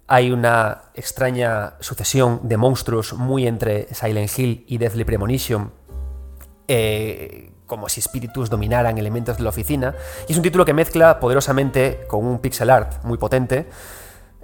Hay 0.08 0.32
una 0.32 0.82
extraña 0.94 1.74
sucesión 1.80 2.40
de 2.42 2.56
monstruos 2.56 3.12
muy 3.12 3.46
entre 3.46 3.92
Silent 3.94 4.30
Hill 4.36 4.64
y 4.66 4.78
Deathly 4.78 5.04
Premonition. 5.04 5.70
Eh, 6.66 7.52
como 7.66 7.88
si 7.90 8.00
espíritus 8.00 8.50
dominaran 8.50 8.98
elementos 8.98 9.36
de 9.36 9.42
la 9.42 9.50
oficina, 9.50 9.94
y 10.26 10.32
es 10.32 10.38
un 10.38 10.42
título 10.42 10.64
que 10.64 10.72
mezcla 10.72 11.20
poderosamente 11.20 12.00
con 12.08 12.24
un 12.24 12.38
pixel 12.40 12.70
art 12.70 13.04
muy 13.04 13.18
potente, 13.18 13.68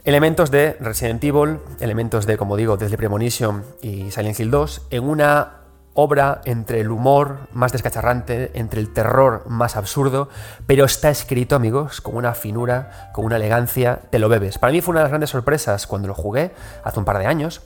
elementos 0.04 0.50
de 0.50 0.76
Resident 0.78 1.24
Evil, 1.24 1.58
elementos 1.80 2.26
de, 2.26 2.36
como 2.36 2.56
digo, 2.56 2.76
desde 2.76 2.98
Premonition 2.98 3.64
y 3.80 4.10
Silent 4.10 4.38
Hill 4.38 4.50
2, 4.50 4.82
en 4.90 5.04
una 5.04 5.63
obra 5.94 6.40
entre 6.44 6.80
el 6.80 6.90
humor 6.90 7.48
más 7.52 7.72
descacharrante, 7.72 8.50
entre 8.54 8.80
el 8.80 8.92
terror 8.92 9.44
más 9.48 9.76
absurdo, 9.76 10.28
pero 10.66 10.84
está 10.84 11.10
escrito, 11.10 11.56
amigos, 11.56 12.00
con 12.00 12.16
una 12.16 12.34
finura, 12.34 13.10
con 13.12 13.24
una 13.24 13.36
elegancia, 13.36 14.00
te 14.10 14.18
lo 14.18 14.28
bebes. 14.28 14.58
Para 14.58 14.72
mí 14.72 14.80
fue 14.80 14.92
una 14.92 15.00
de 15.00 15.04
las 15.04 15.10
grandes 15.10 15.30
sorpresas 15.30 15.86
cuando 15.86 16.08
lo 16.08 16.14
jugué, 16.14 16.52
hace 16.82 16.98
un 16.98 17.04
par 17.04 17.18
de 17.18 17.26
años, 17.26 17.62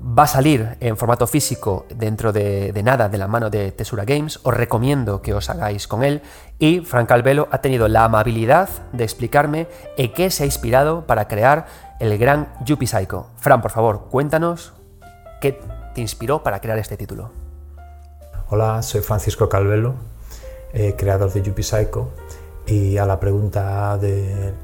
Va 0.00 0.22
a 0.22 0.26
salir 0.28 0.76
en 0.78 0.96
formato 0.96 1.26
físico 1.26 1.84
dentro 1.92 2.32
de, 2.32 2.72
nada 2.84 3.08
de 3.08 3.18
la 3.18 3.26
mano 3.26 3.50
de 3.50 3.72
Tesura 3.72 4.04
Games. 4.04 4.38
Os 4.44 4.54
recomiendo 4.54 5.22
que 5.22 5.34
os 5.34 5.50
hagáis 5.50 5.88
con 5.88 6.04
él. 6.04 6.22
Y 6.60 6.80
Frank 6.82 7.10
Albelo 7.10 7.48
ha 7.50 7.60
tenido 7.60 7.88
la 7.88 8.04
amabilidad 8.04 8.68
de 8.92 9.02
explicarme 9.02 9.66
en 9.96 10.12
qué 10.12 10.30
se 10.30 10.44
ha 10.44 10.46
inspirado 10.46 11.04
para 11.04 11.26
crear 11.26 11.66
el 11.98 12.16
gran 12.16 12.48
Yuppie 12.64 12.86
Psycho. 12.86 13.26
Fran, 13.38 13.60
por 13.60 13.72
favor, 13.72 14.06
cuéntanos 14.08 14.72
qué 15.40 15.60
te 15.96 16.00
inspiró 16.00 16.44
para 16.44 16.60
crear 16.60 16.78
este 16.78 16.96
título. 16.96 17.47
Hola, 18.50 18.82
soy 18.82 19.02
Francisco 19.02 19.46
Calvelo, 19.46 19.94
eh, 20.72 20.94
creador 20.96 21.30
de 21.30 21.42
Yuppie 21.42 21.62
Psycho. 21.62 22.08
Y 22.66 22.96
a 22.96 23.04
la 23.04 23.20
pregunta 23.20 23.98
de 23.98 24.54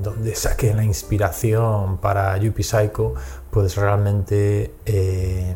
donde 0.00 0.36
saqué 0.36 0.72
la 0.72 0.84
inspiración 0.84 1.98
para 1.98 2.36
Yuppie 2.36 2.62
Psycho, 2.62 3.14
pues 3.50 3.76
realmente 3.76 4.74
eh, 4.86 5.52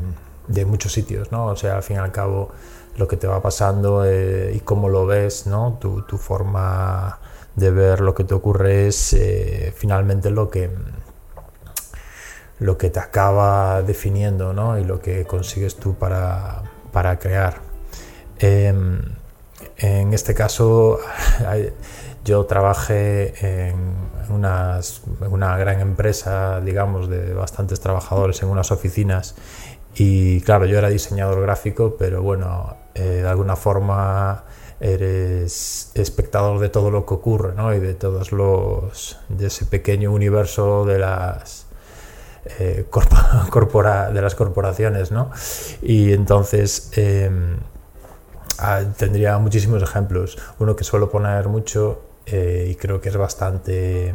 de 0.48 0.64
muchos 0.64 0.92
sitios, 0.92 1.30
¿no? 1.30 1.46
O 1.46 1.56
sea, 1.56 1.76
al 1.76 1.84
fin 1.84 1.98
y 1.98 1.98
al 2.00 2.10
cabo, 2.10 2.50
lo 2.96 3.06
que 3.06 3.16
te 3.16 3.28
va 3.28 3.40
pasando 3.40 4.04
eh, 4.04 4.52
y 4.56 4.58
cómo 4.58 4.88
lo 4.88 5.06
ves, 5.06 5.46
¿no? 5.46 5.78
Tu, 5.80 6.02
forma 6.18 7.20
de 7.54 7.70
ver 7.70 8.00
lo 8.00 8.12
que 8.12 8.24
te 8.24 8.34
ocurre 8.34 8.88
es 8.88 9.12
eh, 9.12 9.72
finalmente 9.76 10.30
lo 10.30 10.50
que, 10.50 10.68
lo 12.58 12.76
que 12.76 12.90
te 12.90 12.98
acaba 12.98 13.82
definiendo, 13.82 14.52
¿no? 14.52 14.76
Y 14.80 14.84
lo 14.84 15.00
que 15.00 15.26
consigues 15.26 15.76
tú 15.76 15.94
para, 15.94 16.64
para 16.90 17.20
crear. 17.20 17.67
Em, 18.38 19.01
en 19.79 20.12
este 20.14 20.35
caso, 20.35 20.98
yo 22.24 22.46
trabajé 22.46 23.68
en 23.68 23.77
una 24.31 25.57
gran 25.57 25.81
empresa, 25.81 26.61
digamos, 26.61 27.09
de 27.09 27.35
bastantes 27.35 27.81
trabajadores 27.81 28.42
en 28.42 28.48
unas 28.48 28.70
oficinas 28.70 29.35
y 29.98 30.40
claro, 30.42 30.66
yo 30.66 30.79
era 30.79 30.88
diseñador 30.88 31.42
gráfico, 31.42 31.96
pero 31.98 32.22
bueno, 32.22 32.77
eh, 32.94 33.03
de 33.22 33.29
alguna 33.29 33.57
forma 33.57 34.44
eres 34.81 35.90
espectador 35.94 36.61
de 36.61 36.68
todo 36.68 36.92
lo 36.92 37.05
que 37.05 37.14
ocurre, 37.14 37.53
¿no? 37.55 37.74
Y 37.74 37.81
de 37.81 37.94
todos 37.94 38.31
los, 38.31 39.18
de 39.29 39.48
ese 39.48 39.66
pequeño 39.66 40.12
universo 40.12 40.85
de 40.85 41.01
las, 41.01 41.66
eh, 42.61 42.87
de 44.12 44.22
las 44.22 44.35
corporaciones, 44.37 45.11
¿no? 45.11 45.33
Y 45.83 46.12
entonces 46.12 46.92
em, 46.94 47.57
ah, 48.58 48.82
tendría 48.96 49.38
muchísimos 49.38 49.82
ejemplos. 49.82 50.38
Uno 50.58 50.76
que 50.76 50.84
suelo 50.84 51.10
poner 51.10 51.48
mucho 51.48 52.02
eh, 52.26 52.68
y 52.70 52.74
creo 52.74 53.00
que 53.00 53.08
es 53.08 53.16
bastante 53.16 54.14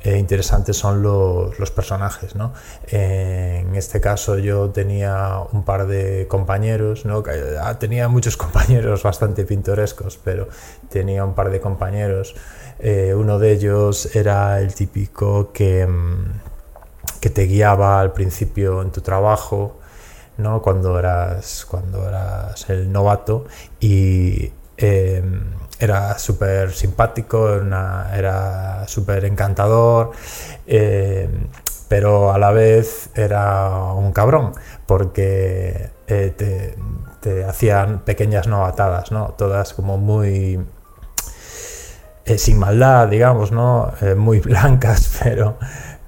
eh, 0.00 0.16
interesante 0.16 0.72
son 0.72 1.02
los, 1.02 1.70
personajes. 1.70 2.34
¿no? 2.34 2.52
en 2.86 3.74
este 3.74 4.00
caso 4.00 4.38
yo 4.38 4.70
tenía 4.70 5.38
un 5.52 5.64
par 5.64 5.86
de 5.86 6.26
compañeros, 6.28 7.04
¿no? 7.04 7.22
Ah, 7.60 7.78
tenía 7.78 8.08
muchos 8.08 8.36
compañeros 8.44 9.02
bastante 9.02 9.44
pintorescos, 9.44 10.18
pero 10.22 10.48
tenía 10.88 11.24
un 11.24 11.34
par 11.34 11.50
de 11.50 11.60
compañeros. 11.60 12.34
Eh, 12.78 13.12
uno 13.14 13.38
de 13.38 13.52
ellos 13.52 14.14
era 14.14 14.60
el 14.60 14.72
típico 14.72 15.52
que, 15.52 15.84
mm, 15.86 17.20
que 17.20 17.30
te 17.30 17.42
guiaba 17.44 18.00
al 18.00 18.12
principio 18.12 18.82
en 18.82 18.92
tu 18.92 19.00
trabajo, 19.00 19.77
¿no? 20.38 20.62
cuando, 20.62 20.98
eras, 20.98 21.66
cuando 21.68 22.08
eras 22.08 22.68
el 22.70 22.90
novato 22.90 23.44
y 23.80 24.52
em, 24.76 25.58
era 25.78 26.18
súper 26.18 26.72
simpático, 26.72 27.60
era 28.12 28.84
súper 28.88 29.24
encantador, 29.24 30.10
eh, 30.66 31.28
pero 31.88 32.32
a 32.32 32.38
la 32.38 32.50
vez 32.50 33.10
era 33.14 33.92
un 33.94 34.12
cabrón, 34.12 34.52
porque 34.86 35.90
eh, 36.06 36.74
te, 37.20 37.44
hacían 37.44 38.00
pequeñas 38.00 38.46
novatadas, 38.46 39.12
¿no? 39.12 39.34
Todas 39.36 39.74
como 39.74 39.98
muy... 39.98 40.60
Eh, 42.24 42.38
sin 42.38 42.58
maldad, 42.58 43.08
digamos, 43.08 43.52
¿no? 43.52 43.92
muy 44.16 44.40
blancas, 44.40 45.18
pero, 45.22 45.58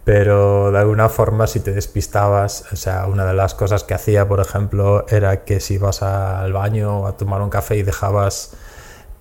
pero 0.05 0.73
de 0.73 0.79
alguna 0.79 1.09
forma 1.09 1.47
si 1.47 1.61
te 1.61 1.73
despistabas, 1.73 2.65
o 2.73 2.77
sea, 2.77 3.07
una 3.07 3.25
de 3.27 3.35
las 3.35 3.55
cosas 3.55 3.85
que 3.85 3.95
hacía, 3.95 4.27
por 4.27 4.41
ejemplo, 4.41 5.07
era 5.09 5.45
que 5.45 5.61
si 5.61 5.79
vas 5.79 6.03
al 6.03 6.53
baño 6.53 7.07
a 7.07 7.17
tomar 7.17 7.43
un 7.43 7.51
café 7.51 7.77
y 7.77 7.83
dejabas 7.83 8.57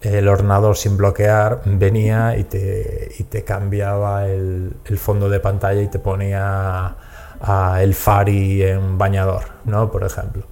el 0.02 0.28
ordenador 0.30 0.78
sin 0.78 0.96
bloquear 0.96 1.62
venía 1.66 2.38
y 2.38 2.46
te, 2.46 3.10
y 3.20 3.24
te 3.24 3.44
cambiaba 3.44 4.28
el, 4.28 4.78
el, 4.86 4.98
fondo 4.98 5.30
de 5.30 5.42
pantalla 5.42 5.82
y 5.82 5.88
te 5.88 6.00
ponía 6.00 6.96
a 7.42 7.82
el 7.82 7.94
Fari 7.94 8.64
en 8.64 8.98
bañador, 8.98 9.44
¿no? 9.66 9.92
Por 9.92 10.04
ejemplo. 10.04 10.44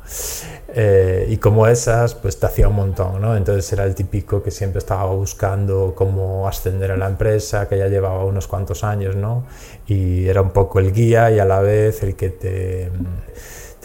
Eh, 0.70 1.28
y 1.30 1.38
como 1.38 1.68
esas, 1.68 2.16
pues 2.16 2.40
te 2.40 2.46
hacía 2.46 2.68
un 2.68 2.76
montón, 2.76 3.22
¿no? 3.22 3.36
Entonces 3.36 3.72
era 3.74 3.84
el 3.86 3.96
típico 3.96 4.42
que 4.44 4.52
siempre 4.52 4.80
estaba 4.80 5.06
buscando 5.06 5.94
cómo 5.96 6.48
ascender 6.48 6.92
a 6.92 6.98
la 6.98 7.08
empresa, 7.08 7.68
que 7.68 7.78
ya 7.78 7.88
llevaba 7.88 8.24
unos 8.26 8.48
cuantos 8.48 8.84
años, 8.84 9.16
¿no? 9.16 9.46
Y 9.88 10.28
era 10.28 10.42
un 10.42 10.52
poco 10.52 10.80
el 10.80 10.94
guía 10.94 11.32
y 11.32 11.40
a 11.40 11.46
la 11.46 11.60
vez 11.62 12.04
el 12.04 12.16
que 12.16 12.30
te, 12.30 12.92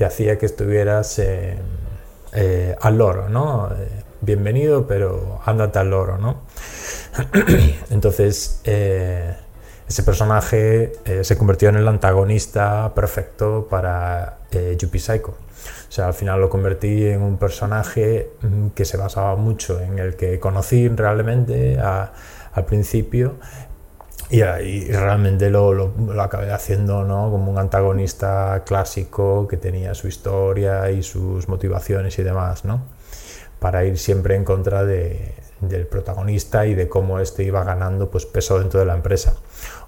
hacía 0.04 0.36
que 0.36 0.46
estuvieras 0.46 1.18
eh, 1.20 1.56
eh, 2.32 2.74
al 2.80 2.98
loro, 2.98 3.28
¿no? 3.28 3.68
bienvenido, 4.22 4.86
pero 4.86 5.40
ándate 5.44 5.80
al 5.80 5.90
loro, 5.90 6.16
¿no? 6.16 6.42
Entonces, 7.90 8.60
eh, 8.64 9.36
ese 9.92 10.04
personaje 10.04 10.94
eh, 11.04 11.22
se 11.22 11.36
convirtió 11.36 11.68
en 11.68 11.76
el 11.76 11.86
antagonista 11.86 12.94
perfecto 12.94 13.66
para 13.68 14.38
eh, 14.50 14.78
Psycho. 14.78 15.32
O 15.32 15.92
sea, 15.92 16.06
al 16.06 16.14
final 16.14 16.40
lo 16.40 16.48
convertí 16.48 17.06
en 17.08 17.20
un 17.20 17.36
personaje 17.36 18.30
mm, 18.40 18.68
que 18.68 18.86
se 18.86 18.96
basaba 18.96 19.36
mucho 19.36 19.80
en 19.80 19.98
el 19.98 20.16
que 20.16 20.40
conocí 20.40 20.88
realmente 20.88 21.78
al 21.78 22.64
principio 22.64 23.34
y, 24.30 24.40
realmente 24.40 25.50
lo, 25.50 25.74
lo, 25.74 25.92
lo, 25.94 26.22
acabé 26.22 26.50
haciendo 26.52 27.04
¿no? 27.04 27.30
como 27.30 27.52
un 27.52 27.58
antagonista 27.58 28.62
clásico 28.64 29.46
que 29.46 29.58
tenía 29.58 29.92
su 29.92 30.08
historia 30.08 30.90
y 30.90 31.02
sus 31.02 31.48
motivaciones 31.48 32.18
y 32.18 32.22
demás. 32.22 32.64
¿no? 32.64 32.80
para 33.62 33.84
ir 33.84 33.96
siempre 33.96 34.34
en 34.34 34.44
contra 34.44 34.84
del 35.62 35.86
protagonista 35.86 36.66
y 36.66 36.74
de 36.74 36.88
cómo 36.88 37.20
éste 37.20 37.44
iba 37.44 37.64
ganando 37.64 38.10
pues, 38.10 38.26
peso 38.26 38.58
dentro 38.58 38.80
de 38.80 38.86
la 38.86 38.94
empresa. 38.94 39.36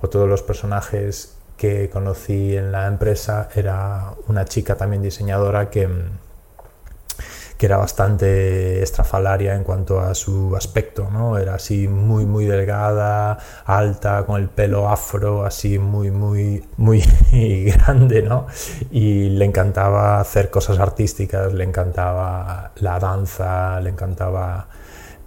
O 0.01 0.09
todos 0.09 0.29
los 0.29 0.43
personajes 0.43 1.37
que 1.57 1.91
conocí 1.91 2.57
en 2.57 2.73
la 2.73 2.87
empresa 2.87 3.49
era 3.55 4.15
una 4.29 4.45
chica 4.45 4.77
también 4.77 5.03
diseñadora 5.03 5.71
que, 5.71 5.89
que 7.59 7.67
era 7.67 7.77
bastante 7.77 8.83
estrafalaria 8.83 9.55
en 9.55 9.65
cuanto 9.65 10.01
a 10.01 10.15
su 10.15 10.55
aspecto, 10.57 11.09
¿no? 11.11 11.39
Era 11.39 11.55
así 11.55 11.87
muy, 11.87 12.27
muy 12.27 12.47
delgada, 12.47 13.39
alta, 13.65 14.25
con 14.27 14.41
el 14.41 14.49
pelo 14.49 14.89
afro, 14.89 15.45
así 15.45 15.79
muy, 15.79 16.11
muy, 16.11 16.65
muy 16.77 17.03
grande, 17.77 18.23
¿no? 18.23 18.47
Y 18.91 19.31
le 19.31 19.45
encantaba 19.45 20.21
hacer 20.21 20.51
cosas 20.51 20.79
artísticas, 20.79 21.53
le 21.53 21.65
encantaba 21.65 22.73
la 22.77 22.99
danza, 22.99 23.81
le 23.81 23.91
encantaba 23.91 24.69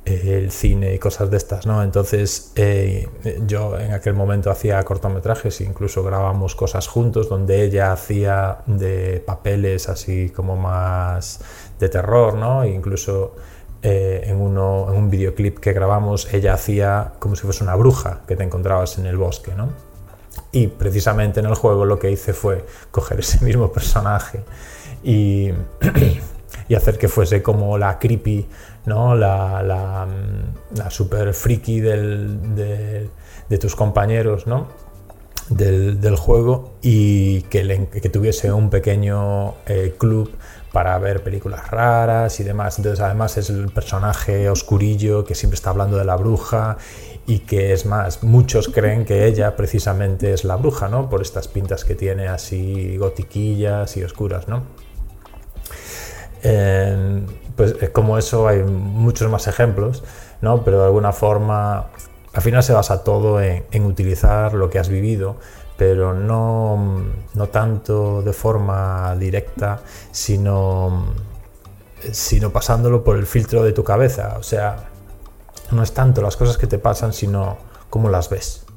el 0.07 0.51
cine 0.51 0.93
y 0.93 0.99
cosas 0.99 1.29
de 1.29 1.37
estas, 1.37 1.65
¿no? 1.65 1.83
Entonces 1.83 2.51
eh, 2.55 3.09
yo 3.45 3.77
en 3.77 3.93
aquel 3.93 4.13
momento 4.13 4.49
hacía 4.49 4.81
cortometrajes, 4.83 5.59
incluso 5.61 6.03
grabamos 6.03 6.55
cosas 6.55 6.87
juntos, 6.87 7.27
donde 7.29 7.63
ella 7.63 7.91
hacía 7.91 8.59
de 8.65 9.21
papeles 9.25 9.89
así 9.89 10.29
como 10.29 10.55
más 10.55 11.41
de 11.79 11.89
terror, 11.89 12.35
¿no? 12.35 12.63
E 12.63 12.69
incluso 12.69 13.35
eh, 13.81 14.23
en, 14.25 14.39
uno, 14.39 14.87
en 14.89 14.97
un 14.97 15.09
videoclip 15.09 15.59
que 15.59 15.73
grabamos 15.73 16.33
ella 16.33 16.53
hacía 16.53 17.13
como 17.19 17.35
si 17.35 17.43
fuese 17.43 17.63
una 17.63 17.75
bruja 17.75 18.21
que 18.27 18.35
te 18.35 18.43
encontrabas 18.43 18.97
en 18.97 19.07
el 19.07 19.17
bosque, 19.17 19.53
¿no? 19.55 19.69
Y 20.51 20.67
precisamente 20.67 21.41
en 21.41 21.47
el 21.47 21.55
juego 21.55 21.85
lo 21.85 21.99
que 21.99 22.09
hice 22.09 22.33
fue 22.33 22.65
coger 22.91 23.19
ese 23.19 23.43
mismo 23.43 23.71
personaje 23.71 24.43
y, 25.03 25.51
y 26.69 26.75
hacer 26.75 26.97
que 26.97 27.07
fuese 27.07 27.43
como 27.43 27.77
la 27.77 27.99
creepy 27.99 28.47
¿no? 28.87 29.15
la, 29.15 30.07
super 30.89 31.33
friki 31.33 31.81
de, 31.81 33.09
tus 33.59 33.75
compañeros 33.75 34.47
¿no? 34.47 34.67
del, 35.49 36.15
juego 36.15 36.73
y 36.81 37.43
que, 37.43 38.09
tuviese 38.11 38.51
un 38.51 38.69
pequeño 38.69 39.55
eh, 39.67 39.95
club 39.97 40.31
para 40.71 40.97
ver 40.99 41.21
películas 41.21 41.69
raras 41.69 42.39
y 42.39 42.43
demás. 42.43 42.79
Entonces 42.79 43.01
además 43.01 43.37
es 43.37 43.49
el 43.49 43.69
personaje 43.69 44.49
oscurillo 44.49 45.25
que 45.25 45.35
siempre 45.35 45.55
está 45.55 45.69
hablando 45.69 45.97
de 45.97 46.05
la 46.05 46.15
bruja 46.15 46.77
y 47.25 47.39
que 47.39 47.73
es 47.73 47.85
más, 47.85 48.23
muchos 48.23 48.69
creen 48.69 49.03
que 49.03 49.25
ella 49.25 49.57
precisamente 49.57 50.31
es 50.31 50.45
la 50.45 50.55
bruja, 50.55 50.87
¿no? 50.87 51.09
Por 51.09 51.21
estas 51.21 51.49
pintas 51.49 51.83
que 51.83 51.93
tiene 51.93 52.29
así 52.29 52.95
gotiquillas 52.97 53.97
y 53.97 54.03
oscuras, 54.03 54.47
¿no? 54.47 54.63
Pues 57.57 57.75
eh, 57.81 57.89
como 57.91 58.17
eso 58.17 58.47
hay 58.47 58.63
muchos 58.63 59.29
más 59.29 59.47
ejemplos, 59.47 60.03
¿no? 60.39 60.63
pero 60.63 60.79
de 60.79 60.85
alguna 60.85 61.11
forma 61.11 61.87
al 62.37 62.43
final 62.43 62.61
se 62.61 62.71
basa 62.71 63.03
todo 63.03 63.41
en, 63.41 63.85
utilizar 63.85 64.53
lo 64.53 64.69
que 64.69 64.77
has 64.77 64.89
vivido, 64.89 65.37
pero 65.75 66.13
no, 66.13 67.03
no, 67.33 67.47
tanto 67.47 68.21
de 68.21 68.31
forma 68.31 69.15
directa, 69.15 69.79
sino, 70.11 71.07
sino 72.11 72.51
pasándolo 72.51 73.03
por 73.03 73.17
el 73.17 73.25
filtro 73.25 73.63
de 73.63 73.73
tu 73.73 73.83
cabeza. 73.83 74.35
O 74.37 74.43
sea, 74.43 74.89
no 75.71 75.81
es 75.81 75.93
tanto 75.95 76.21
las 76.21 76.37
cosas 76.37 76.59
que 76.59 76.67
te 76.67 76.77
pasan, 76.77 77.11
sino 77.11 77.57
cómo 77.89 78.07
las 78.07 78.29
ves. 78.29 78.67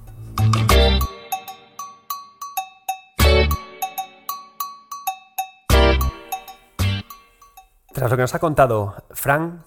Tras 8.01 8.11
lo 8.11 8.17
que 8.17 8.23
nos 8.23 8.35
ha 8.35 8.39
contado 8.39 8.95
Frank, 9.11 9.61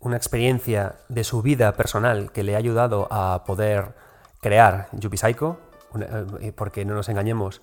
una 0.00 0.18
experiencia 0.18 0.96
de 1.08 1.24
su 1.24 1.40
vida 1.40 1.72
personal 1.72 2.30
que 2.30 2.42
le 2.42 2.54
ha 2.54 2.58
ayudado 2.58 3.08
a 3.10 3.44
poder 3.46 3.94
crear 4.42 4.88
Yuppie 4.92 5.16
Psycho, 5.16 5.58
eh, 6.42 6.52
porque 6.54 6.84
no 6.84 6.92
nos 6.92 7.08
engañemos, 7.08 7.62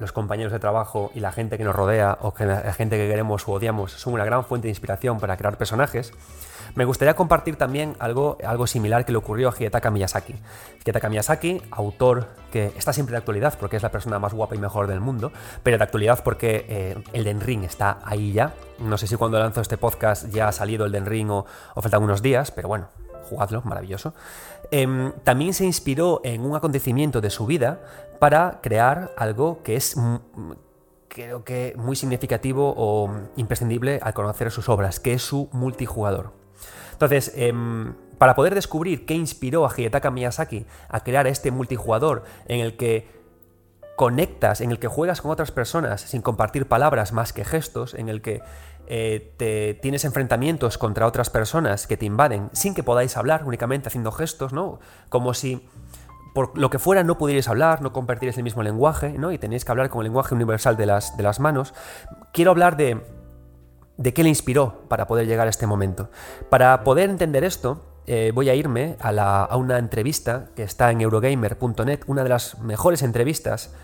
los 0.00 0.12
compañeros 0.12 0.52
de 0.52 0.58
trabajo 0.58 1.10
y 1.14 1.20
la 1.20 1.32
gente 1.32 1.58
que 1.58 1.64
nos 1.64 1.74
rodea 1.74 2.18
o 2.20 2.32
la 2.38 2.72
gente 2.72 2.96
que 2.96 3.08
queremos 3.08 3.46
o 3.48 3.52
odiamos 3.52 3.92
son 3.92 4.14
una 4.14 4.24
gran 4.24 4.44
fuente 4.44 4.66
de 4.66 4.70
inspiración 4.70 5.18
para 5.20 5.36
crear 5.36 5.56
personajes. 5.58 6.12
Me 6.74 6.84
gustaría 6.84 7.14
compartir 7.14 7.56
también 7.56 7.96
algo, 7.98 8.38
algo 8.44 8.66
similar 8.66 9.04
que 9.04 9.12
le 9.12 9.18
ocurrió 9.18 9.48
a 9.48 9.54
Hidetaka 9.58 9.90
Miyazaki. 9.90 10.34
Hidetaka 10.84 11.08
Miyazaki, 11.08 11.62
autor 11.70 12.28
que 12.52 12.72
está 12.76 12.92
siempre 12.92 13.12
de 13.12 13.18
actualidad 13.18 13.54
porque 13.58 13.76
es 13.76 13.82
la 13.82 13.90
persona 13.90 14.18
más 14.18 14.34
guapa 14.34 14.54
y 14.54 14.58
mejor 14.58 14.86
del 14.86 15.00
mundo, 15.00 15.32
pero 15.62 15.78
de 15.78 15.84
actualidad 15.84 16.22
porque 16.22 16.66
eh, 16.68 17.02
el 17.12 17.24
Den 17.24 17.40
Ring 17.40 17.64
está 17.64 17.98
ahí 18.04 18.32
ya. 18.32 18.52
No 18.78 18.96
sé 18.98 19.06
si 19.06 19.16
cuando 19.16 19.38
lanzo 19.38 19.60
este 19.60 19.76
podcast 19.76 20.28
ya 20.28 20.48
ha 20.48 20.52
salido 20.52 20.86
el 20.86 20.92
Den 20.92 21.06
Ring 21.06 21.30
o, 21.30 21.46
faltan 21.80 22.02
unos 22.02 22.22
días, 22.22 22.50
pero 22.50 22.68
bueno, 22.68 22.88
jugadlo, 23.28 23.62
maravilloso. 23.62 24.14
Em, 24.70 25.12
también 25.24 25.54
se 25.54 25.64
inspiró 25.64 26.20
en 26.24 26.44
un 26.44 26.56
acontecimiento 26.56 27.20
de 27.20 27.30
su 27.30 27.46
vida 27.46 27.80
para 28.18 28.60
crear 28.62 29.12
algo 29.16 29.62
que 29.62 29.76
es 29.76 29.96
creo 31.08 31.42
que 31.42 31.74
muy 31.76 31.96
significativo 31.96 32.74
o 32.76 33.10
imprescindible 33.36 33.98
al 34.02 34.14
conocer 34.14 34.50
sus 34.50 34.68
obras, 34.68 35.00
que 35.00 35.14
es 35.14 35.22
su 35.22 35.48
multijugador. 35.52 36.32
Entonces, 36.92 37.32
em, 37.34 37.94
para 38.18 38.34
poder 38.34 38.54
descubrir 38.54 39.06
qué 39.06 39.14
inspiró 39.14 39.66
a 39.66 39.72
Hidetaka 39.74 40.10
Miyazaki 40.10 40.66
a 40.88 41.00
crear 41.00 41.26
este 41.26 41.50
multijugador 41.50 42.24
en 42.46 42.60
el 42.60 42.76
que 42.76 43.08
conectas, 43.96 44.60
en 44.60 44.70
el 44.70 44.78
que 44.78 44.86
juegas 44.86 45.20
con 45.20 45.30
otras 45.30 45.50
personas 45.50 46.02
sin 46.02 46.22
compartir 46.22 46.66
palabras 46.66 47.12
más 47.12 47.32
que 47.32 47.44
gestos, 47.44 47.94
en 47.94 48.08
el 48.08 48.22
que 48.22 48.42
eh, 48.88 49.34
te 49.36 49.74
tienes 49.74 50.04
enfrentamientos 50.04 50.78
contra 50.78 51.06
otras 51.06 51.30
personas 51.30 51.86
que 51.86 51.96
te 51.96 52.06
invaden 52.06 52.50
sin 52.52 52.74
que 52.74 52.82
podáis 52.82 53.16
hablar, 53.16 53.44
únicamente 53.44 53.88
haciendo 53.88 54.10
gestos, 54.10 54.52
¿no? 54.52 54.80
Como 55.08 55.34
si 55.34 55.68
por 56.34 56.56
lo 56.56 56.70
que 56.70 56.78
fuera 56.78 57.04
no 57.04 57.18
pudierais 57.18 57.48
hablar, 57.48 57.82
no 57.82 57.92
compartierais 57.92 58.36
el 58.36 58.44
mismo 58.44 58.62
lenguaje, 58.62 59.10
¿no? 59.18 59.32
Y 59.32 59.38
tenéis 59.38 59.64
que 59.64 59.72
hablar 59.72 59.90
con 59.90 60.00
el 60.00 60.04
lenguaje 60.04 60.34
universal 60.34 60.76
de 60.76 60.86
las, 60.86 61.16
de 61.16 61.22
las 61.22 61.40
manos. 61.40 61.74
Quiero 62.32 62.50
hablar 62.50 62.76
de 62.76 63.00
de 63.98 64.14
qué 64.14 64.22
le 64.22 64.30
inspiró 64.30 64.84
para 64.88 65.06
poder 65.06 65.26
llegar 65.26 65.46
a 65.46 65.50
este 65.50 65.66
momento. 65.66 66.08
Para 66.48 66.82
poder 66.84 67.10
entender 67.10 67.44
esto, 67.44 67.84
eh, 68.06 68.30
voy 68.32 68.48
a 68.48 68.54
irme 68.54 68.96
a, 69.00 69.54
una 69.56 69.76
entrevista 69.76 70.46
que 70.56 70.62
está 70.62 70.90
en 70.90 71.02
Eurogamer.net, 71.02 72.00
una 72.06 72.22
de 72.22 72.28
las 72.30 72.58
mejores 72.60 73.02
entrevistas 73.02 73.74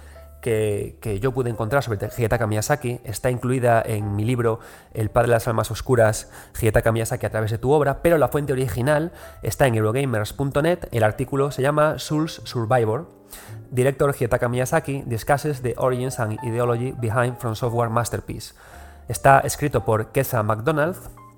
que, 0.45 1.19
yo 1.23 1.33
pude 1.33 1.49
encontrar 1.49 1.83
sobre 1.83 1.99
Hidetaka 2.07 2.47
Miyazaki. 2.47 3.01
Está 3.05 3.31
incluida 3.31 3.83
en 3.85 4.15
mi 4.15 4.25
libro 4.25 4.61
El 4.93 5.09
padre 5.09 5.29
de 5.29 5.33
las 5.33 5.49
almas 5.49 5.71
oscuras, 5.71 6.31
Hidetaka 6.61 6.93
Miyazaki 6.93 7.25
a 7.25 7.31
través 7.31 7.51
de 7.51 7.59
tu 7.59 7.73
obra, 7.73 8.03
pero 8.03 8.19
la 8.19 8.29
fuente 8.29 8.53
original 8.53 9.13
está 9.43 9.67
en 9.67 9.75
Eurogamers.net. 9.75 10.89
El 10.93 11.03
artículo 11.03 11.51
se 11.51 11.63
llama 11.63 11.99
Souls 11.99 12.43
Survivor. 12.45 13.09
Director 13.71 14.15
Hidetaka 14.15 14.49
Miyazaki 14.49 15.03
discusses 15.07 15.63
the 15.63 15.75
origins 15.79 16.21
and 16.21 16.39
ideology 16.45 16.93
behind 16.93 17.39
From 17.39 17.57
Software 17.57 17.89
Masterpiece. 17.89 18.55
Está 19.09 19.41
escrito 19.41 19.85
por 19.85 20.13
Keza 20.13 20.43
McDonald 20.43 20.97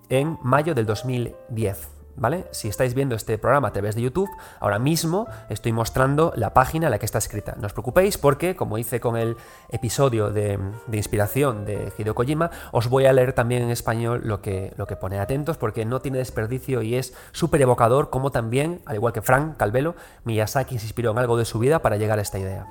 en 0.09 0.37
mayo 0.43 0.75
del 0.75 0.87
2010. 0.87 1.96
¿Vale? 2.19 2.47
Si 2.51 2.69
estáis 2.69 2.95
viendo 2.95 3.15
este 3.15 3.37
programa 3.37 3.69
a 3.69 3.73
través 3.73 3.95
de 3.95 4.03
YouTube, 4.03 4.31
ahora 4.59 4.79
mismo 4.79 5.27
estoy 5.51 5.73
mostrando 5.73 6.33
la 6.35 6.55
página 6.55 6.87
en 6.87 6.91
la 6.91 6.99
que 6.99 7.05
está 7.05 7.19
escrita. 7.19 7.57
No 7.61 7.67
os 7.67 7.75
preocupéis 7.75 8.17
porque, 8.17 8.57
como 8.57 8.79
hice 8.79 9.01
con 9.01 9.17
el 9.17 9.37
episodio 9.69 10.31
de, 10.31 10.59
inspiración 10.93 11.67
de 11.67 11.93
Hideo 11.99 12.15
Kojima, 12.15 12.51
os 12.73 12.89
voy 12.89 13.05
a 13.05 13.13
leer 13.13 13.35
también 13.35 13.63
en 13.63 13.71
español 13.71 14.23
lo 14.25 14.41
que, 14.41 14.73
lo 14.77 14.87
que 14.87 14.97
pone. 14.97 15.19
Atentos 15.19 15.59
porque 15.59 15.85
no 15.85 16.01
tiene 16.01 16.19
desperdicio 16.19 16.81
y 16.81 16.95
es 16.95 17.13
súper 17.33 17.61
evocador 17.61 18.09
como 18.09 18.31
también, 18.31 18.81
al 18.87 18.95
igual 18.97 19.13
que 19.13 19.21
Frank 19.21 19.57
Calvelo, 19.59 19.95
Miyazaki 20.25 20.79
se 20.79 20.87
inspiró 20.87 21.11
en 21.11 21.19
algo 21.19 21.37
de 21.37 21.45
su 21.45 21.59
vida 21.59 21.81
para 21.81 21.97
llegar 21.97 22.19
a 22.19 22.23
esta 22.23 22.39
idea. 22.39 22.67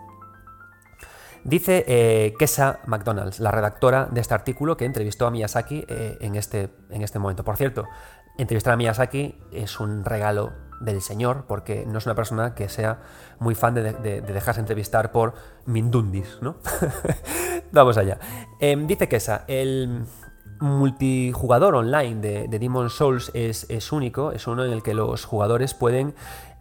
Dice 1.46 1.86
eh, 1.88 2.34
Kesa 2.40 2.80
McDonald's, 2.88 3.40
la 3.40 3.52
redactora 3.52 4.08
de 4.12 4.20
este 4.20 4.34
artículo 4.34 4.76
que 4.76 4.86
entrevistó 4.86 5.28
a 5.28 5.32
Miyazaki 5.32 5.86
eh, 5.88 6.18
en, 6.20 6.36
este, 6.36 6.72
en 6.90 7.04
este 7.04 7.20
momento. 7.20 7.44
Por 7.44 7.56
cierto, 7.56 7.86
entrevistar 8.38 8.74
a 8.74 8.78
Miyazaki 8.78 9.36
es 9.52 9.80
un 9.80 10.04
regalo 10.04 10.54
del 10.82 11.02
señor 11.02 11.46
porque 11.48 11.86
no 11.86 11.98
es 11.98 12.06
una 12.06 12.16
persona 12.16 12.54
que 12.54 12.70
sea 12.70 13.00
muy 13.40 13.56
fan 13.56 13.74
de, 13.76 14.22
dejarse 14.22 14.60
entrevistar 14.60 15.12
por 15.12 15.34
Mindundis, 15.66 16.40
¿no? 16.42 16.58
Vamos 17.72 17.98
allá. 17.98 18.20
Em, 18.60 18.88
dice 18.88 19.08
Kesa, 19.08 19.46
el 19.48 20.06
multijugador 20.60 21.76
online 21.76 22.22
de, 22.22 22.48
de 22.48 22.60
Demon 22.60 22.90
Souls 22.90 23.32
es, 23.34 23.66
es, 23.70 23.92
único, 23.92 24.32
es 24.32 24.48
uno 24.48 24.66
en 24.66 24.72
el 24.72 24.84
que 24.84 24.94
los 24.94 25.26
jugadores 25.26 25.74
pueden 25.74 26.16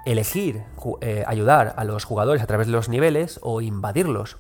elegir 0.04 0.64
eh, 1.00 1.24
ayudar 1.26 1.74
a 1.76 1.84
los 1.84 2.04
jugadores 2.04 2.42
a 2.42 2.46
través 2.46 2.66
de 2.66 2.72
los 2.72 2.88
niveles 2.88 3.38
o 3.42 3.60
invadirlos 3.60 4.36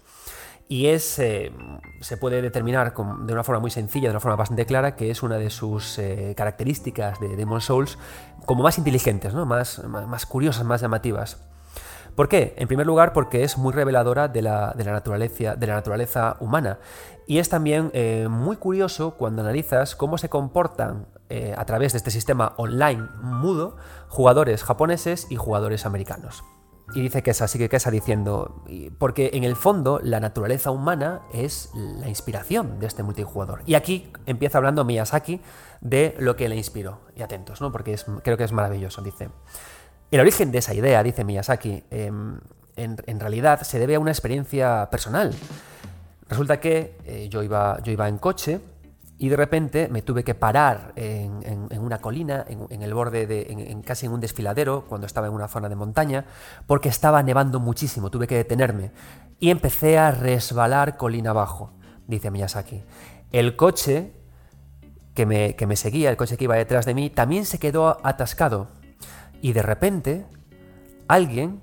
y 0.68 0.86
es, 0.86 1.18
eh, 1.18 1.52
se 2.00 2.16
puede 2.16 2.40
determinar 2.40 2.94
de 2.94 3.32
una 3.32 3.44
forma 3.44 3.60
muy 3.60 3.70
sencilla, 3.70 4.08
de 4.08 4.12
una 4.12 4.20
forma 4.20 4.36
bastante 4.36 4.64
clara, 4.66 4.96
que 4.96 5.10
es 5.10 5.22
una 5.22 5.36
de 5.36 5.50
sus 5.50 5.98
eh, 5.98 6.34
características 6.36 7.20
de 7.20 7.36
Demon 7.36 7.60
Souls 7.60 7.98
como 8.46 8.62
más 8.62 8.78
inteligentes, 8.78 9.34
¿no? 9.34 9.46
más, 9.46 9.82
más, 9.84 10.26
curiosas, 10.26 10.64
más 10.64 10.80
llamativas. 10.80 11.38
¿Por 12.14 12.28
qué? 12.28 12.54
En 12.56 12.68
primer 12.68 12.86
lugar, 12.86 13.12
porque 13.12 13.42
es 13.42 13.58
muy 13.58 13.72
reveladora 13.72 14.28
de 14.28 14.40
la, 14.40 14.72
de 14.76 14.84
la, 14.84 14.92
naturaleza, 14.92 15.56
de 15.56 15.66
la 15.66 15.74
naturaleza, 15.74 16.36
humana. 16.40 16.78
Y 17.26 17.38
es 17.38 17.48
también 17.48 17.90
eh, 17.92 18.28
muy 18.30 18.56
curioso 18.56 19.16
cuando 19.16 19.42
analizas 19.42 19.96
cómo 19.96 20.18
se 20.18 20.28
comportan 20.28 21.06
a 21.56 21.64
través 21.64 21.90
de 21.92 21.98
este 21.98 22.12
sistema 22.12 22.52
online 22.58 23.08
mudo 23.20 23.76
jugadores 24.08 24.62
japoneses 24.62 25.26
y 25.30 25.34
jugadores 25.34 25.84
americanos. 25.84 26.44
Y 26.92 27.00
dice 27.00 27.22
que 27.22 27.30
es 27.30 27.40
así 27.40 27.58
que 27.58 27.68
Kesa 27.68 27.90
diciendo, 27.90 28.62
porque 28.98 29.30
en 29.32 29.44
el 29.44 29.56
fondo 29.56 30.00
la 30.02 30.20
naturaleza 30.20 30.70
humana 30.70 31.22
es 31.32 31.70
la 31.74 32.08
inspiración 32.08 32.78
de 32.78 32.86
este 32.86 33.02
multijugador. 33.02 33.62
Y 33.64 33.74
aquí 33.74 34.12
empieza 34.26 34.58
hablando 34.58 34.84
Miyazaki 34.84 35.40
de 35.80 36.14
lo 36.18 36.36
que 36.36 36.48
le 36.48 36.56
inspiró. 36.56 37.00
Y 37.16 37.22
atentos, 37.22 37.60
¿no? 37.62 37.72
Porque 37.72 37.96
creo 38.22 38.36
que 38.36 38.44
es 38.44 38.52
maravilloso. 38.52 39.00
Dice, 39.00 39.30
el 40.10 40.20
origen 40.20 40.52
de 40.52 40.58
esa 40.58 40.74
idea, 40.74 41.02
dice 41.02 41.24
Miyazaki, 41.24 41.84
em, 41.90 42.38
en, 42.76 43.20
realidad 43.20 43.62
se 43.62 43.78
debe 43.78 43.94
a 43.94 44.00
una 44.00 44.10
experiencia 44.10 44.88
personal. 44.90 45.32
Resulta 46.28 46.60
que 46.60 46.98
eh, 47.06 47.28
yo, 47.30 47.42
iba, 47.42 47.82
yo 47.82 47.92
iba 47.92 48.08
en 48.08 48.18
coche 48.18 48.60
y 49.16 49.28
de 49.28 49.36
repente 49.36 49.88
me 49.88 50.02
tuve 50.02 50.24
que 50.24 50.34
parar 50.34 50.92
en, 50.96 51.78
una 51.78 51.98
colina, 51.98 52.44
en, 52.48 52.82
el 52.82 52.94
borde 52.94 53.26
de, 53.26 53.82
casi 53.84 54.06
en 54.06 54.12
un 54.12 54.20
desfiladero, 54.20 54.84
cuando 54.88 55.06
estaba 55.06 55.28
en 55.28 55.32
una 55.32 55.48
zona 55.48 55.68
de 55.68 55.76
montaña, 55.76 56.24
porque 56.66 56.88
estaba 56.88 57.22
nevando 57.22 57.60
muchísimo, 57.60 58.10
tuve 58.10 58.26
que 58.26 58.36
detenerme 58.36 58.90
y 59.38 59.50
empecé 59.50 59.98
a 59.98 60.10
resbalar 60.10 60.96
colina 60.96 61.30
abajo, 61.30 61.72
dice 62.06 62.30
Miyazaki. 62.30 62.82
El 63.30 63.56
coche 63.56 64.12
que 65.14 65.26
me, 65.26 65.54
que 65.54 65.66
me 65.66 65.76
seguía, 65.76 66.10
el 66.10 66.16
coche 66.16 66.36
que 66.36 66.44
iba 66.44 66.56
detrás 66.56 66.84
de 66.84 66.94
mí, 66.94 67.08
también 67.08 67.44
se 67.44 67.58
quedó 67.58 67.98
atascado 68.02 68.68
y 69.40 69.52
de 69.52 69.62
repente 69.62 70.26
alguien 71.06 71.60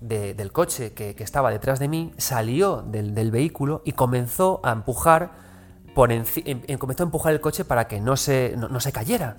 del 0.00 0.50
coche 0.50 0.94
que, 0.94 1.14
estaba 1.18 1.50
detrás 1.50 1.78
de 1.78 1.88
mí 1.88 2.12
salió 2.16 2.82
del 2.82 3.30
vehículo 3.30 3.82
y 3.84 3.92
comenzó 3.92 4.60
a 4.64 4.72
empujar 4.72 5.49
por 5.94 6.12
em, 6.12 6.24
em, 6.44 6.78
comenzó 6.78 7.02
a 7.02 7.06
empujar 7.06 7.32
el 7.32 7.40
coche 7.40 7.64
para 7.64 7.88
que 7.88 8.00
no 8.00 8.16
se, 8.16 8.54
no, 8.56 8.80
se 8.80 8.92
cayera. 8.92 9.38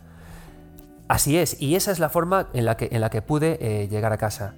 Así 1.07 1.37
es, 1.37 1.61
y 1.61 1.75
esa 1.75 1.91
es 1.91 1.99
la 1.99 2.09
forma 2.09 2.47
en 2.53 2.65
la 2.65 2.77
que, 2.77 2.89
en 2.91 3.01
la 3.01 3.09
que 3.09 3.21
pude 3.21 3.57
eh, 3.61 3.87
llegar 3.87 4.13
a 4.13 4.17
casa. 4.17 4.53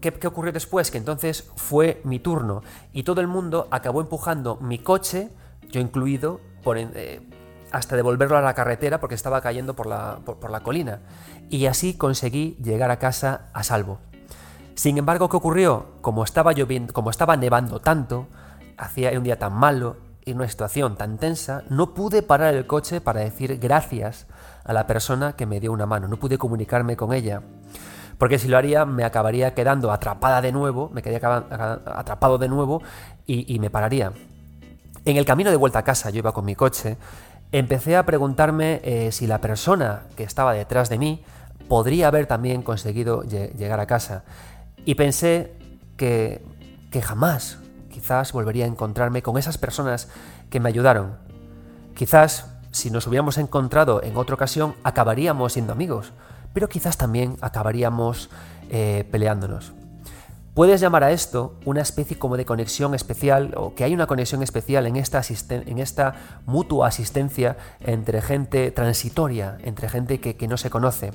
¿Qué, 0.00 0.26
ocurrió 0.26 0.52
después? 0.52 0.90
Que 0.90 0.98
entonces 0.98 1.50
fue 1.56 2.00
mi 2.04 2.18
turno 2.18 2.62
y 2.92 3.04
todo 3.04 3.20
el 3.20 3.26
mundo 3.26 3.68
acabó 3.70 4.00
empujando 4.00 4.56
mi 4.56 4.78
coche, 4.78 5.30
yo 5.70 5.80
incluido, 5.80 6.40
por, 6.62 6.76
eh, 6.78 7.22
hasta 7.72 7.96
devolverlo 7.96 8.36
a 8.36 8.42
la 8.42 8.54
carretera 8.54 9.00
porque 9.00 9.14
estaba 9.14 9.40
cayendo 9.40 9.74
por 9.74 9.86
la, 9.86 10.18
por 10.24 10.50
la 10.50 10.60
colina. 10.60 11.00
Y 11.48 11.66
así 11.66 11.94
conseguí 11.94 12.56
llegar 12.62 12.90
a 12.90 12.98
casa 12.98 13.48
a 13.54 13.62
salvo. 13.62 13.98
Sin 14.74 14.98
embargo, 14.98 15.28
¿qué 15.28 15.36
ocurrió? 15.36 15.86
Como 16.00 16.24
estaba 16.24 16.52
lloviendo, 16.52 16.92
como 16.92 17.10
estaba 17.10 17.36
nevando 17.36 17.80
tanto, 17.80 18.26
hacía 18.76 19.16
un 19.16 19.22
día 19.22 19.38
tan 19.38 19.52
malo, 19.52 19.96
en 20.26 20.36
una 20.36 20.48
situación 20.48 20.96
tan 20.96 21.18
tensa, 21.18 21.62
no 21.68 21.94
pude 21.94 22.22
parar 22.22 22.54
el 22.54 22.66
coche 22.66 23.00
para 23.00 23.20
decir 23.20 23.58
gracias 23.58 24.26
a 24.64 24.72
la 24.72 24.86
persona 24.86 25.34
que 25.36 25.46
me 25.46 25.60
dio 25.60 25.72
una 25.72 25.86
mano, 25.86 26.08
no 26.08 26.16
pude 26.16 26.38
comunicarme 26.38 26.96
con 26.96 27.12
ella. 27.12 27.42
Porque 28.18 28.38
si 28.38 28.48
lo 28.48 28.56
haría 28.56 28.84
me 28.84 29.04
acabaría 29.04 29.54
quedando 29.54 29.92
atrapada 29.92 30.40
de 30.40 30.52
nuevo, 30.52 30.90
me 30.92 31.02
quedaría 31.02 31.44
atrapado 31.96 32.38
de 32.38 32.48
nuevo 32.48 32.82
y, 33.26 33.58
me 33.58 33.70
pararía. 33.70 34.12
En 35.04 35.16
el 35.16 35.24
camino 35.24 35.50
de 35.50 35.56
vuelta 35.56 35.80
a 35.80 35.84
casa, 35.84 36.10
yo 36.10 36.18
iba 36.18 36.32
con 36.32 36.44
mi 36.44 36.54
coche, 36.54 36.96
empecé 37.52 37.96
a 37.96 38.06
preguntarme 38.06 38.80
eh, 38.84 39.12
si 39.12 39.26
la 39.26 39.40
persona 39.40 40.04
que 40.16 40.22
estaba 40.22 40.54
detrás 40.54 40.88
de 40.88 40.98
mí 40.98 41.22
podría 41.68 42.08
haber 42.08 42.26
también 42.26 42.62
conseguido 42.62 43.22
llegar 43.22 43.80
a 43.80 43.86
casa. 43.86 44.24
Y 44.84 44.94
pensé 44.94 45.52
que, 45.96 46.44
que 46.90 47.02
jamás, 47.02 47.58
quizás 47.94 48.32
volvería 48.32 48.64
a 48.64 48.68
encontrarme 48.68 49.22
con 49.22 49.38
esas 49.38 49.56
personas 49.56 50.08
que 50.50 50.58
me 50.58 50.68
ayudaron. 50.68 51.16
Quizás, 51.94 52.46
si 52.72 52.90
nos 52.90 53.06
hubiéramos 53.06 53.38
encontrado 53.38 54.02
en 54.02 54.16
otra 54.16 54.34
ocasión, 54.34 54.74
acabaríamos 54.82 55.52
siendo 55.52 55.72
amigos, 55.72 56.12
pero 56.52 56.68
quizás 56.68 56.96
también 56.96 57.36
acabaríamos 57.40 58.30
eh, 58.68 59.08
peleándonos. 59.12 59.72
Puedes 60.54 60.80
llamar 60.80 61.04
a 61.04 61.12
esto 61.12 61.54
una 61.64 61.82
especie 61.82 62.18
como 62.18 62.36
de 62.36 62.44
conexión 62.44 62.96
especial 62.96 63.54
o 63.56 63.76
que 63.76 63.84
hay 63.84 63.94
una 63.94 64.08
conexión 64.08 64.42
especial 64.42 64.86
en 64.86 64.96
esta, 64.96 65.22
en 65.50 65.78
esta 65.78 66.40
mutua 66.46 66.88
asistencia 66.88 67.56
entre 67.80 68.22
gente 68.22 68.72
transitoria, 68.72 69.58
entre 69.62 69.88
gente 69.88 70.18
que 70.18 70.48
no 70.48 70.56
se 70.56 70.70
conoce. 70.70 71.12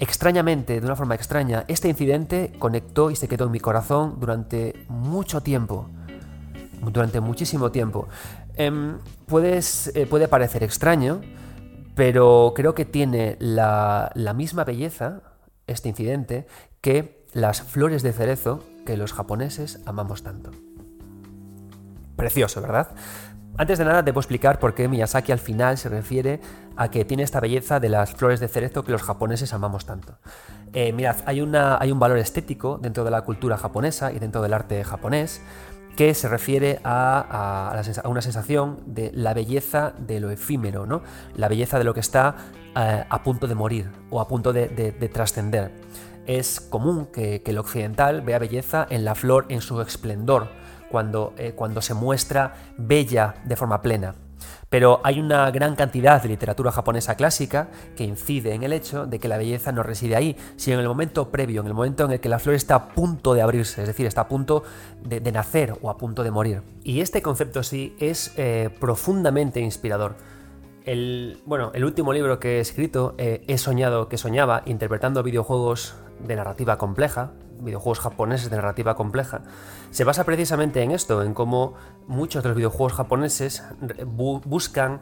Extrañamente, 0.00 0.80
de 0.80 0.86
una 0.86 0.94
forma 0.94 1.14
extraña, 1.14 1.64
este 1.66 1.88
incidente 1.88 2.52
conectó 2.58 3.10
y 3.10 3.16
se 3.16 3.26
quedó 3.26 3.46
en 3.46 3.50
mi 3.50 3.60
corazón 3.60 4.18
durante 4.20 4.84
mucho 4.88 5.40
tiempo. 5.42 5.88
Durante 6.80 7.20
muchísimo 7.20 7.72
tiempo. 7.72 8.08
Em, 8.54 8.98
eh, 8.98 10.06
puede 10.08 10.28
parecer 10.28 10.62
extraño, 10.62 11.20
pero 11.96 12.52
creo 12.54 12.74
que 12.74 12.84
tiene 12.84 13.36
la, 13.40 14.12
la 14.14 14.34
misma 14.34 14.64
belleza, 14.64 15.22
este 15.66 15.88
incidente, 15.88 16.46
que 16.80 17.26
las 17.32 17.62
flores 17.62 18.02
de 18.02 18.12
cerezo 18.12 18.64
que 18.86 18.96
los 18.96 19.12
japoneses 19.12 19.80
amamos 19.84 20.22
tanto. 20.22 20.50
Precioso, 22.16 22.62
¿verdad? 22.62 22.88
Antes 23.58 23.76
de 23.76 23.84
nada, 23.84 24.02
debo 24.02 24.20
explicar 24.20 24.60
por 24.60 24.72
qué 24.72 24.86
Miyazaki 24.86 25.32
al 25.32 25.40
final 25.40 25.78
se 25.78 25.88
refiere 25.88 26.40
a 26.76 26.92
que 26.92 27.04
tiene 27.04 27.24
esta 27.24 27.40
belleza 27.40 27.80
de 27.80 27.88
las 27.88 28.12
flores 28.12 28.38
de 28.38 28.46
cerezo 28.46 28.84
que 28.84 28.92
los 28.92 29.02
japoneses 29.02 29.52
amamos 29.52 29.84
tanto. 29.84 30.16
Eh, 30.72 30.92
mirad, 30.92 31.16
hay, 31.26 31.40
un 31.40 31.98
valor 31.98 32.18
estético 32.18 32.78
dentro 32.80 33.02
de 33.02 33.10
la 33.10 33.22
cultura 33.22 33.56
japonesa 33.56 34.12
y 34.12 34.20
dentro 34.20 34.42
del 34.42 34.54
arte 34.54 34.84
japonés 34.84 35.42
que 35.96 36.14
se 36.14 36.28
refiere 36.28 36.78
a, 36.84 37.82
una 38.04 38.22
sensación 38.22 38.78
de 38.86 39.10
la 39.12 39.34
belleza 39.34 39.92
de 39.98 40.20
lo 40.20 40.30
efímero, 40.30 40.86
¿no? 40.86 41.02
la 41.34 41.48
belleza 41.48 41.78
de 41.78 41.84
lo 41.84 41.94
que 41.94 42.00
está 42.00 42.36
eh, 42.76 43.04
a 43.08 43.22
punto 43.24 43.48
de 43.48 43.56
morir 43.56 43.90
o 44.10 44.20
a 44.20 44.28
punto 44.28 44.52
de, 44.52 44.68
trascender. 45.12 45.72
Es 46.26 46.60
común 46.60 47.06
que 47.12 47.42
el 47.44 47.58
occidental 47.58 48.22
vea 48.22 48.38
belleza 48.38 48.86
en 48.88 49.04
la 49.04 49.16
flor 49.16 49.46
en 49.48 49.62
su 49.62 49.80
esplendor, 49.80 50.46
cuando, 50.90 51.34
eh, 51.36 51.52
cuando 51.54 51.82
se 51.82 51.94
muestra 51.94 52.54
bella 52.76 53.34
de 53.44 53.56
forma 53.56 53.80
plena. 53.82 54.14
Pero 54.68 55.00
hay 55.02 55.18
una 55.18 55.50
gran 55.50 55.76
cantidad 55.76 56.22
de 56.22 56.28
literatura 56.28 56.70
japonesa 56.70 57.16
clásica 57.16 57.68
que 57.96 58.04
incide 58.04 58.52
en 58.52 58.62
el 58.62 58.74
hecho 58.74 59.06
de 59.06 59.18
que 59.18 59.28
la 59.28 59.38
belleza 59.38 59.72
no 59.72 59.82
reside 59.82 60.14
ahí, 60.14 60.36
sino 60.56 60.74
en 60.74 60.82
el 60.82 60.88
momento 60.88 61.30
previo, 61.30 61.62
en 61.62 61.68
el 61.68 61.74
momento 61.74 62.04
en 62.04 62.12
el 62.12 62.20
que 62.20 62.28
la 62.28 62.38
flor 62.38 62.54
está 62.54 62.74
a 62.74 62.88
punto 62.88 63.32
de 63.32 63.40
abrirse, 63.40 63.80
es 63.80 63.88
decir, 63.88 64.06
está 64.06 64.22
a 64.22 64.28
punto 64.28 64.64
de, 65.02 65.20
nacer 65.32 65.74
o 65.80 65.88
a 65.88 65.96
punto 65.96 66.22
de 66.22 66.30
morir. 66.30 66.62
Y 66.84 67.00
este 67.00 67.22
concepto 67.22 67.62
sí 67.62 67.96
es 67.98 68.34
eh, 68.36 68.68
profundamente 68.78 69.60
inspirador. 69.60 70.16
El, 70.84 71.40
bueno, 71.46 71.70
el 71.74 71.84
último 71.84 72.12
libro 72.12 72.38
que 72.38 72.58
he 72.58 72.60
escrito, 72.60 73.14
eh, 73.18 73.44
He 73.46 73.58
soñado 73.58 74.08
que 74.08 74.18
soñaba, 74.18 74.62
interpretando 74.66 75.22
videojuegos 75.22 75.94
de 76.26 76.36
narrativa 76.36 76.78
compleja, 76.78 77.32
videojuegos 77.60 78.00
japoneses 78.00 78.50
de 78.50 78.56
narrativa 78.56 78.94
compleja, 78.94 79.42
se 79.90 80.04
basa 80.04 80.24
precisamente 80.24 80.82
en 80.82 80.90
esto, 80.90 81.22
en 81.22 81.34
cómo 81.34 81.74
muchos 82.06 82.42
de 82.42 82.50
los 82.50 82.56
videojuegos 82.56 82.92
japoneses 82.92 83.62
buscan, 84.04 85.00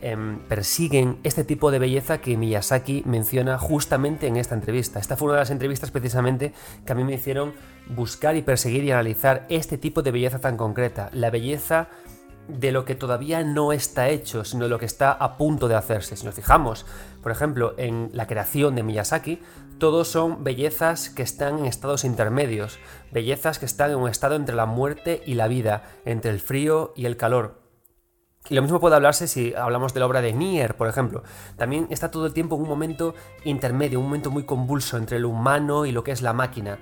em, 0.00 0.38
persiguen 0.48 1.18
este 1.22 1.44
tipo 1.44 1.70
de 1.70 1.78
belleza 1.78 2.18
que 2.18 2.36
Miyazaki 2.36 3.02
menciona 3.06 3.58
justamente 3.58 4.26
en 4.26 4.36
esta 4.36 4.54
entrevista. 4.54 4.98
Esta 4.98 5.16
fue 5.16 5.26
una 5.26 5.34
de 5.34 5.40
las 5.40 5.50
entrevistas 5.50 5.90
precisamente 5.90 6.52
que 6.84 6.92
a 6.92 6.94
mí 6.94 7.04
me 7.04 7.14
hicieron 7.14 7.54
buscar 7.88 8.36
y 8.36 8.42
perseguir 8.42 8.84
y 8.84 8.90
analizar 8.90 9.46
este 9.48 9.78
tipo 9.78 10.02
de 10.02 10.10
belleza 10.10 10.40
tan 10.40 10.56
concreta, 10.56 11.10
la 11.12 11.30
belleza 11.30 11.88
de 12.48 12.72
lo 12.72 12.84
que 12.84 12.94
todavía 12.94 13.42
no 13.42 13.72
está 13.72 14.08
hecho, 14.08 14.44
sino 14.44 14.64
de 14.64 14.70
lo 14.70 14.78
que 14.78 14.86
está 14.86 15.12
a 15.12 15.36
punto 15.36 15.68
de 15.68 15.74
hacerse. 15.74 16.16
Si 16.16 16.24
nos 16.24 16.34
fijamos, 16.34 16.86
por 17.22 17.32
ejemplo, 17.32 17.74
en 17.78 18.10
la 18.12 18.26
creación 18.26 18.74
de 18.74 18.82
Miyazaki, 18.82 19.40
todos 19.78 20.08
son 20.08 20.44
bellezas 20.44 21.10
que 21.10 21.22
están 21.22 21.60
en 21.60 21.66
estados 21.66 22.04
intermedios, 22.04 22.78
bellezas 23.12 23.58
que 23.58 23.66
están 23.66 23.90
en 23.90 23.96
un 23.96 24.08
estado 24.08 24.36
entre 24.36 24.54
la 24.54 24.66
muerte 24.66 25.22
y 25.26 25.34
la 25.34 25.48
vida, 25.48 25.84
entre 26.04 26.30
el 26.30 26.40
frío 26.40 26.92
y 26.96 27.06
el 27.06 27.16
calor. 27.16 27.62
Y 28.50 28.54
lo 28.54 28.62
mismo 28.62 28.78
puede 28.78 28.94
hablarse 28.94 29.26
si 29.26 29.54
hablamos 29.54 29.94
de 29.94 30.00
la 30.00 30.06
obra 30.06 30.20
de 30.20 30.34
Nier, 30.34 30.76
por 30.76 30.86
ejemplo. 30.86 31.22
También 31.56 31.86
está 31.90 32.10
todo 32.10 32.26
el 32.26 32.34
tiempo 32.34 32.56
en 32.56 32.62
un 32.62 32.68
momento 32.68 33.14
intermedio, 33.44 34.00
un 34.00 34.06
momento 34.06 34.30
muy 34.30 34.44
convulso 34.44 34.98
entre 34.98 35.18
lo 35.18 35.30
humano 35.30 35.86
y 35.86 35.92
lo 35.92 36.04
que 36.04 36.12
es 36.12 36.20
la 36.20 36.34
máquina. 36.34 36.78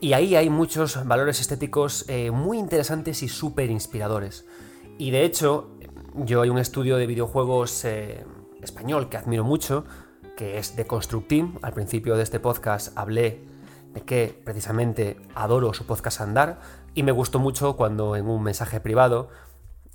Y 0.00 0.12
ahí 0.12 0.34
hay 0.34 0.50
muchos 0.50 1.06
valores 1.06 1.40
estéticos 1.40 2.04
eh, 2.08 2.32
muy 2.32 2.58
interesantes 2.58 3.22
y 3.22 3.28
súper 3.28 3.70
inspiradores. 3.70 4.44
Y 4.98 5.12
de 5.12 5.24
hecho, 5.24 5.70
yo 6.14 6.42
hay 6.42 6.50
un 6.50 6.58
estudio 6.58 6.96
de 6.96 7.06
videojuegos 7.06 7.84
eh, 7.84 8.24
español 8.60 9.08
que 9.08 9.16
admiro 9.16 9.44
mucho, 9.44 9.84
que 10.36 10.58
es 10.58 10.74
de 10.74 10.88
Constructeam. 10.88 11.56
Al 11.62 11.72
principio 11.72 12.16
de 12.16 12.24
este 12.24 12.40
podcast 12.40 12.98
hablé 12.98 13.44
de 13.94 14.00
que 14.00 14.40
precisamente 14.44 15.16
adoro 15.36 15.72
su 15.72 15.86
podcast 15.86 16.20
Andar 16.20 16.58
y 16.94 17.04
me 17.04 17.12
gustó 17.12 17.38
mucho 17.38 17.76
cuando 17.76 18.16
en 18.16 18.26
un 18.26 18.42
mensaje 18.42 18.80
privado 18.80 19.28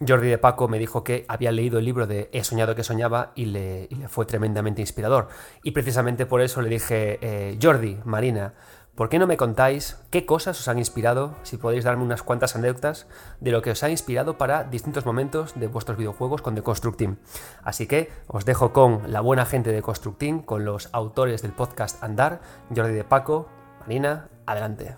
Jordi 0.05 0.29
de 0.29 0.37
Paco 0.37 0.67
me 0.67 0.79
dijo 0.79 1.03
que 1.03 1.25
había 1.27 1.51
leído 1.51 1.79
el 1.79 1.85
libro 1.85 2.07
de 2.07 2.29
He 2.33 2.43
soñado 2.43 2.75
que 2.75 2.83
soñaba 2.83 3.31
y 3.35 3.45
le, 3.45 3.89
fue 4.07 4.25
tremendamente 4.25 4.81
inspirador. 4.81 5.27
Y 5.63 5.71
precisamente 5.71 6.25
por 6.25 6.41
eso 6.41 6.61
le 6.61 6.69
dije, 6.69 7.19
eh, 7.21 7.59
Jordi, 7.61 7.99
Marina, 8.03 8.53
¿Por 8.95 9.09
qué 9.09 9.17
no 9.17 9.25
me 9.25 9.37
contáis 9.37 9.97
qué 10.11 10.23
cosas 10.27 10.59
os 10.59 10.67
han 10.67 10.77
inspirado? 10.77 11.33
Si 11.41 11.57
podéis 11.57 11.83
darme 11.83 12.03
unas 12.03 12.21
cuantas 12.21 12.55
anécdotas 12.55 13.07
de 13.39 13.49
lo 13.49 13.63
que 13.63 13.71
os 13.71 13.81
ha 13.81 13.89
inspirado 13.89 14.37
para 14.37 14.65
distintos 14.65 15.03
momentos 15.03 15.53
de 15.55 15.65
vuestros 15.65 15.97
videojuegos 15.97 16.43
con 16.43 16.53
The 16.53 16.61
Construct 16.61 16.99
Team. 16.99 17.17
Así 17.63 17.87
que 17.87 18.11
os 18.27 18.45
dejo 18.45 18.71
con 18.71 19.11
la 19.11 19.21
buena 19.21 19.47
gente 19.47 19.71
de 19.71 19.81
Construct 19.81 20.19
Team, 20.19 20.43
con 20.43 20.63
los 20.63 20.89
autores 20.91 21.41
del 21.41 21.53
podcast 21.53 22.03
Andar, 22.03 22.41
Jordi 22.75 22.93
de 22.93 23.03
Paco, 23.03 23.49
Marina, 23.79 24.27
adelante. 24.45 24.95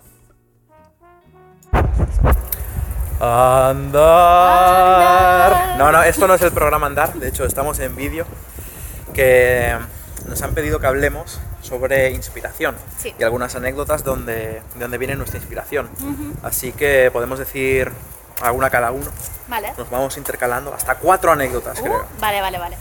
Andar. 3.18 3.96
No, 5.78 5.90
no, 5.90 6.02
esto 6.02 6.28
no 6.28 6.34
es 6.34 6.42
el 6.42 6.52
programa 6.52 6.86
Andar, 6.86 7.14
de 7.14 7.28
hecho 7.28 7.46
estamos 7.46 7.78
en 7.78 7.96
vídeo 7.96 8.26
que 9.14 9.74
nos 10.28 10.42
han 10.42 10.52
pedido 10.52 10.80
que 10.80 10.86
hablemos 10.86 11.40
sobre 11.66 12.10
inspiración 12.10 12.76
Sí. 12.98 13.14
y 13.18 13.22
algunas 13.22 13.54
anécdotas 13.56 14.04
donde, 14.04 14.34
de 14.74 14.80
donde 14.80 14.98
viene 14.98 15.16
nuestra 15.16 15.38
inspiración. 15.38 15.90
Así 16.42 16.72
que 16.72 17.10
podemos 17.12 17.38
decir 17.38 17.92
alguna 18.40 18.70
cada 18.70 18.90
uno. 18.92 19.06
Vale. 19.48 19.72
Nos 19.76 19.88
vamos 19.90 20.16
intercalando 20.16 20.72
hasta 20.74 20.94
cuatro 20.96 21.32
anécdotas, 21.32 21.78
Uh, 21.80 21.82
creo. 21.84 22.06
vale, 22.20 22.40
vale, 22.40 22.58
vale. 22.58 22.76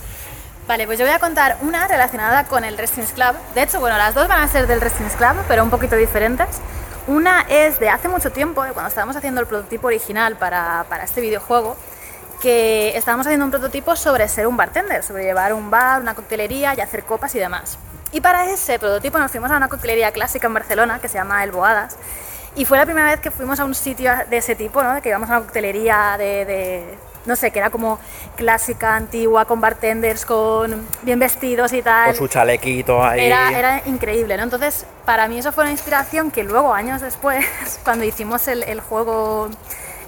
Vale, 0.67 0.88
pues 0.88 0.97
yo 0.97 1.05
voy 1.05 1.13
a 1.13 1.19
contar 1.19 1.57
una 1.61 1.88
relacionada 1.88 2.45
con 2.45 2.63
el 2.63 2.75
Wrestling's 2.75 3.11
Club. 3.11 3.36
De 3.53 3.61
hecho, 3.63 3.79
bueno, 3.79 3.97
las 3.97 4.15
dos 4.15 4.27
van 4.27 4.41
a 4.41 4.47
ser 4.47 4.65
del 4.65 4.79
Wrestling's 4.79 5.13
Club, 5.15 5.36
pero 5.47 5.63
un 5.63 5.69
poquito 5.69 5.95
diferentes. 5.95 6.47
Una 7.07 7.41
es 7.41 7.79
de 7.79 7.88
hace 7.89 8.07
mucho 8.07 8.31
tiempo, 8.31 8.63
cuando 8.73 8.88
estábamos 8.88 9.15
haciendo 9.15 9.41
el 9.41 9.45
prototipo 9.47 9.86
original 9.88 10.38
para, 10.38 10.86
para 10.89 11.03
este 11.03 11.21
videojuego, 11.21 11.77
que 12.41 12.97
estábamos 12.97 13.27
haciendo 13.27 13.45
un 13.45 13.51
prototipo 13.51 13.95
sobre 13.95 14.27
ser 14.27 14.47
un 14.47 14.57
bartender, 14.57 15.03
sobre 15.03 15.23
llevar 15.23 15.53
un 15.53 15.69
bar, 15.69 16.01
una 16.01 16.15
coctelería 16.15 16.73
y 16.75 16.81
hacer 16.81 17.03
copas 17.03 17.36
y 17.36 17.39
demás. 17.39 17.77
Y 18.16 18.22
para 18.22 18.49
ese 18.49 18.80
prototipo 18.80 19.20
nos 19.20 19.30
fuimos 19.30 19.51
a 19.51 19.57
una 19.57 19.68
coctelería 19.68 20.09
clásica 20.13 20.47
en 20.47 20.53
Barcelona 20.53 20.99
que 20.99 21.09
se 21.09 21.16
llama 21.18 21.43
El 21.43 21.51
Boadas. 21.51 21.97
Y 22.55 22.63
fue 22.63 22.78
la 22.78 22.86
primera 22.86 23.07
vez 23.11 23.20
que 23.20 23.30
fuimos 23.30 23.59
a 23.59 23.66
un 23.66 23.76
sitio 23.76 24.09
de 24.30 24.38
ese 24.38 24.55
tipo, 24.55 24.82
¿no? 24.82 25.01
Que 25.01 25.09
íbamos 25.09 25.30
a 25.30 25.34
una 25.34 25.41
coctelería 25.41 26.16
de, 26.18 26.45
de- 26.45 26.97
no 27.26 27.36
sé, 27.36 27.51
que 27.51 27.59
era 27.59 27.70
como 27.72 27.99
clásica, 28.38 28.95
antigua, 28.95 29.43
con 29.43 29.59
bartenders, 29.59 30.26
con 30.26 30.88
bien 31.01 31.20
vestidos 31.20 31.74
y 31.74 31.82
tal. 31.82 32.05
Con 32.05 32.16
su 32.16 32.28
chalequito 32.30 33.03
ahí. 33.03 33.26
Era, 33.26 33.51
era 33.51 33.82
increíble, 33.86 34.38
¿no? 34.38 34.43
Entonces, 34.43 34.86
para 35.03 35.28
mí 35.28 35.38
eso 35.39 35.51
fue 35.51 35.66
una 35.66 35.72
inspiración 35.72 36.32
que 36.32 36.43
luego, 36.43 36.74
años 36.74 37.01
después, 37.01 37.45
cuando 37.84 38.05
hicimos 38.05 38.47
el, 38.47 38.63
el 38.63 38.80
juego 38.80 39.49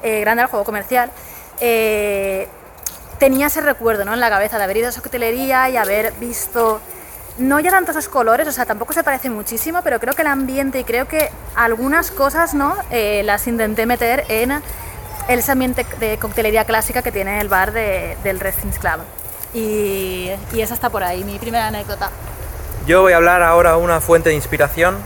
eh, 0.02 0.22
grande, 0.22 0.44
el 0.44 0.48
juego 0.48 0.64
comercial, 0.64 1.12
eh, 1.60 2.48
tenía 3.20 3.48
ese 3.48 3.60
recuerdo, 3.60 4.06
¿no? 4.06 4.14
En 4.14 4.22
la 4.22 4.30
cabeza 4.30 4.58
de 4.58 4.64
haber 4.64 4.78
ido 4.78 4.86
a 4.88 4.92
esa 4.92 5.02
coctelería 5.02 5.68
y 5.70 5.76
haber 5.76 6.14
visto, 6.14 6.80
no 7.38 7.60
ya 7.60 7.72
tanto 7.72 7.92
esos 7.92 8.08
colores, 8.10 8.48
o 8.48 8.52
sea, 8.52 8.66
tampoco 8.66 8.94
se 8.94 9.04
parecen 9.04 9.34
muchísimo, 9.34 9.82
pero 9.84 10.00
creo 10.00 10.14
que 10.14 10.22
el 10.24 10.28
ambiente 10.28 10.80
y 10.80 10.84
creo 10.84 11.08
que 11.08 11.30
algunas 11.56 12.12
cosas, 12.12 12.54
¿no? 12.54 12.76
Eh, 12.90 13.22
las 13.24 13.48
intenté 13.48 13.86
meter 13.86 14.26
en 14.30 14.62
ese 15.28 15.52
ambiente 15.52 15.86
de 16.00 16.18
coctelería 16.18 16.66
clásica 16.66 17.02
que 17.02 17.12
tiene 17.12 17.40
el 17.42 17.50
bar 17.50 17.74
de- 17.74 18.18
del 18.24 18.38
Wrestling's 18.38 18.80
Club. 18.80 19.02
Y, 19.54 20.32
y 20.54 20.62
esa 20.62 20.74
está 20.74 20.90
por 20.90 21.04
ahí, 21.04 21.24
mi 21.24 21.38
primera 21.40 21.68
anécdota. 21.68 22.10
Yo 22.86 23.02
voy 23.02 23.14
a 23.14 23.18
hablar 23.18 23.42
ahora 23.44 23.72
de 23.72 23.78
una 23.78 24.00
fuente 24.02 24.30
de 24.30 24.36
inspiración 24.36 24.98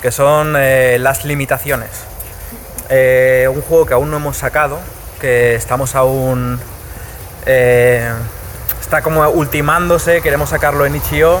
que 0.00 0.10
son 0.12 0.54
eh, 0.56 0.98
las 1.00 1.24
limitaciones. 1.24 1.90
Eh, 2.88 3.48
un 3.52 3.60
juego 3.62 3.86
que 3.86 3.94
aún 3.94 4.10
no 4.10 4.16
hemos 4.16 4.36
sacado, 4.36 4.78
que 5.20 5.54
estamos 5.54 5.94
aún... 5.94 6.58
está 8.90 9.02
como 9.02 9.22
ultimándose, 9.28 10.20
queremos 10.20 10.48
sacarlo 10.48 10.84
en 10.84 10.96
Itch.io, 10.96 11.40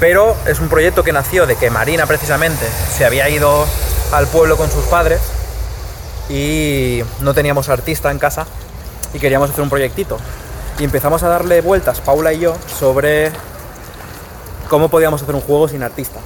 pero 0.00 0.36
es 0.44 0.60
un 0.60 0.68
proyecto 0.68 1.02
que 1.02 1.12
nació 1.12 1.46
de 1.46 1.56
que 1.56 1.70
Marina 1.70 2.04
precisamente 2.04 2.62
se 2.94 3.06
había 3.06 3.26
ido 3.30 3.64
al 4.12 4.26
pueblo 4.26 4.58
con 4.58 4.70
sus 4.70 4.84
padres 4.84 5.18
y 6.28 7.02
no 7.20 7.32
teníamos 7.32 7.70
artista 7.70 8.10
en 8.10 8.18
casa 8.18 8.46
y 9.14 9.18
queríamos 9.18 9.48
hacer 9.48 9.62
un 9.62 9.70
proyectito. 9.70 10.18
Y 10.78 10.84
empezamos 10.84 11.22
a 11.22 11.28
darle 11.28 11.62
vueltas, 11.62 12.02
Paula 12.02 12.34
y 12.34 12.40
yo, 12.40 12.54
sobre 12.78 13.32
cómo 14.68 14.90
podíamos 14.90 15.22
hacer 15.22 15.34
un 15.34 15.40
juego 15.40 15.68
sin 15.68 15.82
artista. 15.82 16.20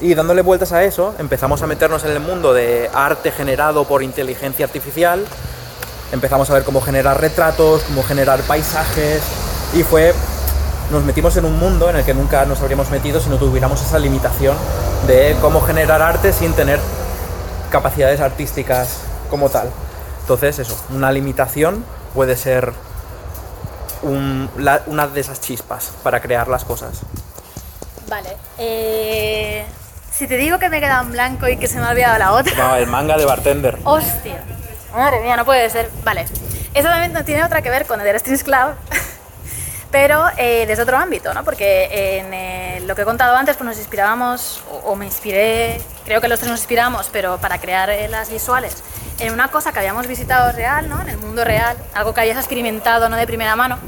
Y 0.00 0.14
dándole 0.14 0.40
vueltas 0.40 0.72
a 0.72 0.84
eso, 0.84 1.14
empezamos 1.18 1.60
a 1.60 1.66
meternos 1.66 2.02
en 2.04 2.12
el 2.12 2.20
mundo 2.20 2.54
de 2.54 2.88
arte 2.94 3.30
generado 3.30 3.84
por 3.84 4.02
inteligencia 4.02 4.64
artificial. 4.64 5.26
Empezamos 6.12 6.48
a 6.50 6.54
ver 6.54 6.64
cómo 6.64 6.80
generar 6.80 7.20
retratos, 7.20 7.82
cómo 7.82 8.02
generar 8.02 8.40
paisajes. 8.40 9.20
Y 9.74 9.82
fue. 9.82 10.14
Nos 10.90 11.04
metimos 11.04 11.36
en 11.36 11.44
un 11.44 11.58
mundo 11.58 11.90
en 11.90 11.96
el 11.96 12.04
que 12.04 12.14
nunca 12.14 12.44
nos 12.46 12.60
habríamos 12.62 12.90
metido 12.90 13.20
si 13.20 13.28
no 13.28 13.36
tuviéramos 13.36 13.82
esa 13.82 13.98
limitación 13.98 14.56
de 15.06 15.36
cómo 15.42 15.60
generar 15.60 16.00
arte 16.00 16.32
sin 16.32 16.54
tener 16.54 16.80
capacidades 17.70 18.20
artísticas 18.20 19.00
como 19.28 19.50
tal. 19.50 19.70
Entonces, 20.22 20.58
eso, 20.60 20.74
una 20.90 21.12
limitación 21.12 21.84
puede 22.14 22.36
ser 22.36 22.72
un- 24.02 24.48
la- 24.56 24.82
una 24.86 25.06
de 25.08 25.20
esas 25.20 25.40
chispas 25.42 25.90
para 26.02 26.20
crear 26.20 26.48
las 26.48 26.64
cosas. 26.64 27.00
Vale. 28.08 28.36
eh, 28.56 29.66
si 30.10 30.26
te 30.26 30.36
digo 30.38 30.58
que 30.58 30.70
me 30.70 30.78
he 30.78 30.80
quedado 30.80 31.02
en 31.04 31.12
blanco 31.12 31.46
y 31.46 31.58
que 31.58 31.68
se 31.68 31.78
me 31.78 31.84
ha 31.86 31.90
olvidado 31.90 32.18
la 32.18 32.32
otra. 32.32 32.54
No, 32.56 32.74
el 32.76 32.86
manga 32.86 33.16
de 33.18 33.24
bartender. 33.26 33.78
Hostia. 33.84 34.42
Madre 34.94 35.20
mía, 35.20 35.36
no 35.36 35.44
puede 35.44 35.68
ser. 35.70 35.90
Vale. 36.04 36.26
Eso 36.74 36.88
también 36.88 37.12
no 37.12 37.24
tiene 37.24 37.44
otra 37.44 37.62
que 37.62 37.70
ver 37.70 37.86
con 37.86 38.00
el 38.00 38.18
Strings 38.18 38.44
Club. 38.44 38.74
Pero 39.90 40.26
eh, 40.36 40.66
desde 40.66 40.82
otro 40.82 40.98
ámbito, 40.98 41.32
¿no? 41.32 41.44
Porque 41.44 42.18
en 42.18 42.34
eh, 42.34 42.80
lo 42.86 42.94
que 42.94 43.02
he 43.02 43.04
contado 43.06 43.34
antes, 43.36 43.56
pues 43.56 43.66
nos 43.66 43.78
inspirábamos, 43.78 44.62
o, 44.70 44.90
o 44.90 44.96
me 44.96 45.06
inspiré, 45.06 45.80
creo 46.04 46.20
que 46.20 46.28
los 46.28 46.38
tres 46.38 46.50
nos 46.50 46.60
inspiramos, 46.60 47.08
pero 47.10 47.38
para 47.38 47.58
crear 47.58 47.88
eh, 47.88 48.06
las 48.06 48.28
visuales, 48.28 48.82
en 49.18 49.32
una 49.32 49.48
cosa 49.48 49.72
que 49.72 49.78
habíamos 49.78 50.06
visitado 50.06 50.52
real, 50.52 50.90
¿no? 50.90 51.00
En 51.00 51.08
el 51.08 51.16
mundo 51.16 51.42
real, 51.42 51.74
algo 51.94 52.12
que 52.12 52.20
habías 52.20 52.36
experimentado, 52.36 53.08
¿no? 53.08 53.16
De 53.16 53.26
primera 53.26 53.56
mano. 53.56 53.78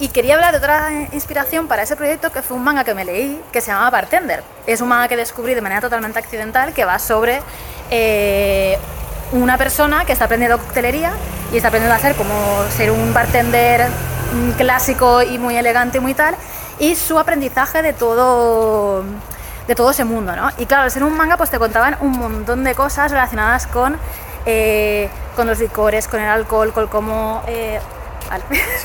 Y 0.00 0.08
quería 0.08 0.34
hablar 0.34 0.52
de 0.52 0.58
otra 0.58 0.90
inspiración 1.12 1.68
para 1.68 1.82
ese 1.82 1.94
proyecto 1.94 2.32
que 2.32 2.40
fue 2.40 2.56
un 2.56 2.64
manga 2.64 2.84
que 2.84 2.94
me 2.94 3.04
leí 3.04 3.40
que 3.52 3.60
se 3.60 3.70
llama 3.70 3.90
Bartender. 3.90 4.42
Es 4.66 4.80
un 4.80 4.88
manga 4.88 5.08
que 5.08 5.16
descubrí 5.16 5.54
de 5.54 5.60
manera 5.60 5.82
totalmente 5.82 6.18
accidental 6.18 6.72
que 6.72 6.86
va 6.86 6.98
sobre 6.98 7.42
eh, 7.90 8.78
una 9.32 9.56
persona 9.58 10.04
que 10.04 10.12
está 10.12 10.24
aprendiendo 10.24 10.58
coctelería 10.58 11.12
y 11.52 11.56
está 11.56 11.68
aprendiendo 11.68 11.94
a 11.94 11.98
ser 11.98 12.14
como 12.16 12.34
ser 12.76 12.90
un 12.90 13.12
bartender 13.14 13.88
mm, 13.88 14.50
clásico 14.52 15.22
y 15.22 15.38
muy 15.38 15.56
elegante 15.56 15.98
y 15.98 16.00
muy 16.00 16.14
tal 16.14 16.34
y 16.78 16.96
su 16.96 17.18
aprendizaje 17.18 17.82
de 17.82 17.92
todo 17.92 19.04
de 19.66 19.74
todo 19.76 19.90
ese 19.90 20.04
mundo, 20.04 20.34
¿no? 20.34 20.50
Y 20.58 20.66
claro, 20.66 20.84
al 20.84 20.90
ser 20.90 21.04
un 21.04 21.16
manga 21.16 21.36
pues 21.36 21.50
te 21.50 21.58
contaban 21.58 21.96
un 22.00 22.12
montón 22.12 22.64
de 22.64 22.74
cosas 22.74 23.12
relacionadas 23.12 23.66
con 23.66 23.96
eh, 24.46 25.08
con 25.36 25.46
los 25.46 25.58
licores, 25.58 26.08
con 26.08 26.20
el 26.20 26.28
alcohol, 26.28 26.72
con 26.72 26.88
cómo 26.88 27.42
eh, 27.46 27.78
vale, 28.28 28.44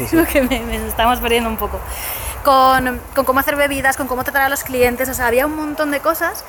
Creo 0.10 0.26
que 0.32 0.42
me, 0.42 0.60
me 0.62 0.88
estamos 0.88 1.20
perdiendo 1.20 1.50
un 1.50 1.58
poco. 1.58 1.80
Con, 2.44 3.02
con 3.16 3.26
cómo 3.26 3.40
hacer 3.40 3.56
bebidas, 3.56 3.98
con 3.98 4.08
cómo 4.08 4.24
tratar 4.24 4.44
a 4.44 4.50
los 4.50 4.64
clientes, 4.64 5.10
o 5.10 5.14
sea, 5.16 5.28
había 5.28 5.48
un 5.48 5.56
montón 5.56 5.90
de 5.90 6.00
cosas. 6.00 6.44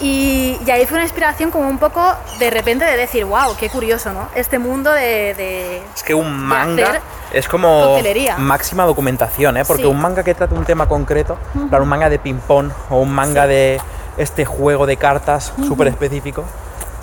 Y, 0.00 0.58
y 0.66 0.70
ahí 0.70 0.84
fue 0.84 0.96
una 0.96 1.04
inspiración 1.04 1.50
como 1.50 1.68
un 1.68 1.78
poco 1.78 2.02
de 2.38 2.50
repente 2.50 2.84
de 2.84 2.96
decir, 2.96 3.24
wow, 3.24 3.56
qué 3.58 3.70
curioso, 3.70 4.12
¿no? 4.12 4.28
Este 4.34 4.58
mundo 4.58 4.92
de... 4.92 5.34
de- 5.34 5.82
Es 5.94 6.02
que 6.02 6.14
un 6.14 6.30
manga 6.38 7.00
es 7.32 7.48
como 7.48 7.82
coctelería. 7.94 8.36
máxima 8.36 8.84
documentación, 8.84 9.56
¿eh? 9.56 9.64
Porque 9.66 9.84
Sí. 9.84 9.88
un 9.88 9.98
manga 10.00 10.22
que 10.22 10.34
trata 10.34 10.54
un 10.54 10.64
tema 10.66 10.86
concreto, 10.86 11.38
claro, 11.70 11.84
un 11.84 11.88
manga 11.88 12.10
de 12.10 12.18
ping-pong 12.18 12.70
o 12.90 12.98
un 13.00 13.10
manga 13.12 13.46
de 13.46 13.80
este 14.18 14.44
juego 14.44 14.84
de 14.86 14.96
cartas 14.98 15.52
súper 15.66 15.88
específico, 15.88 16.44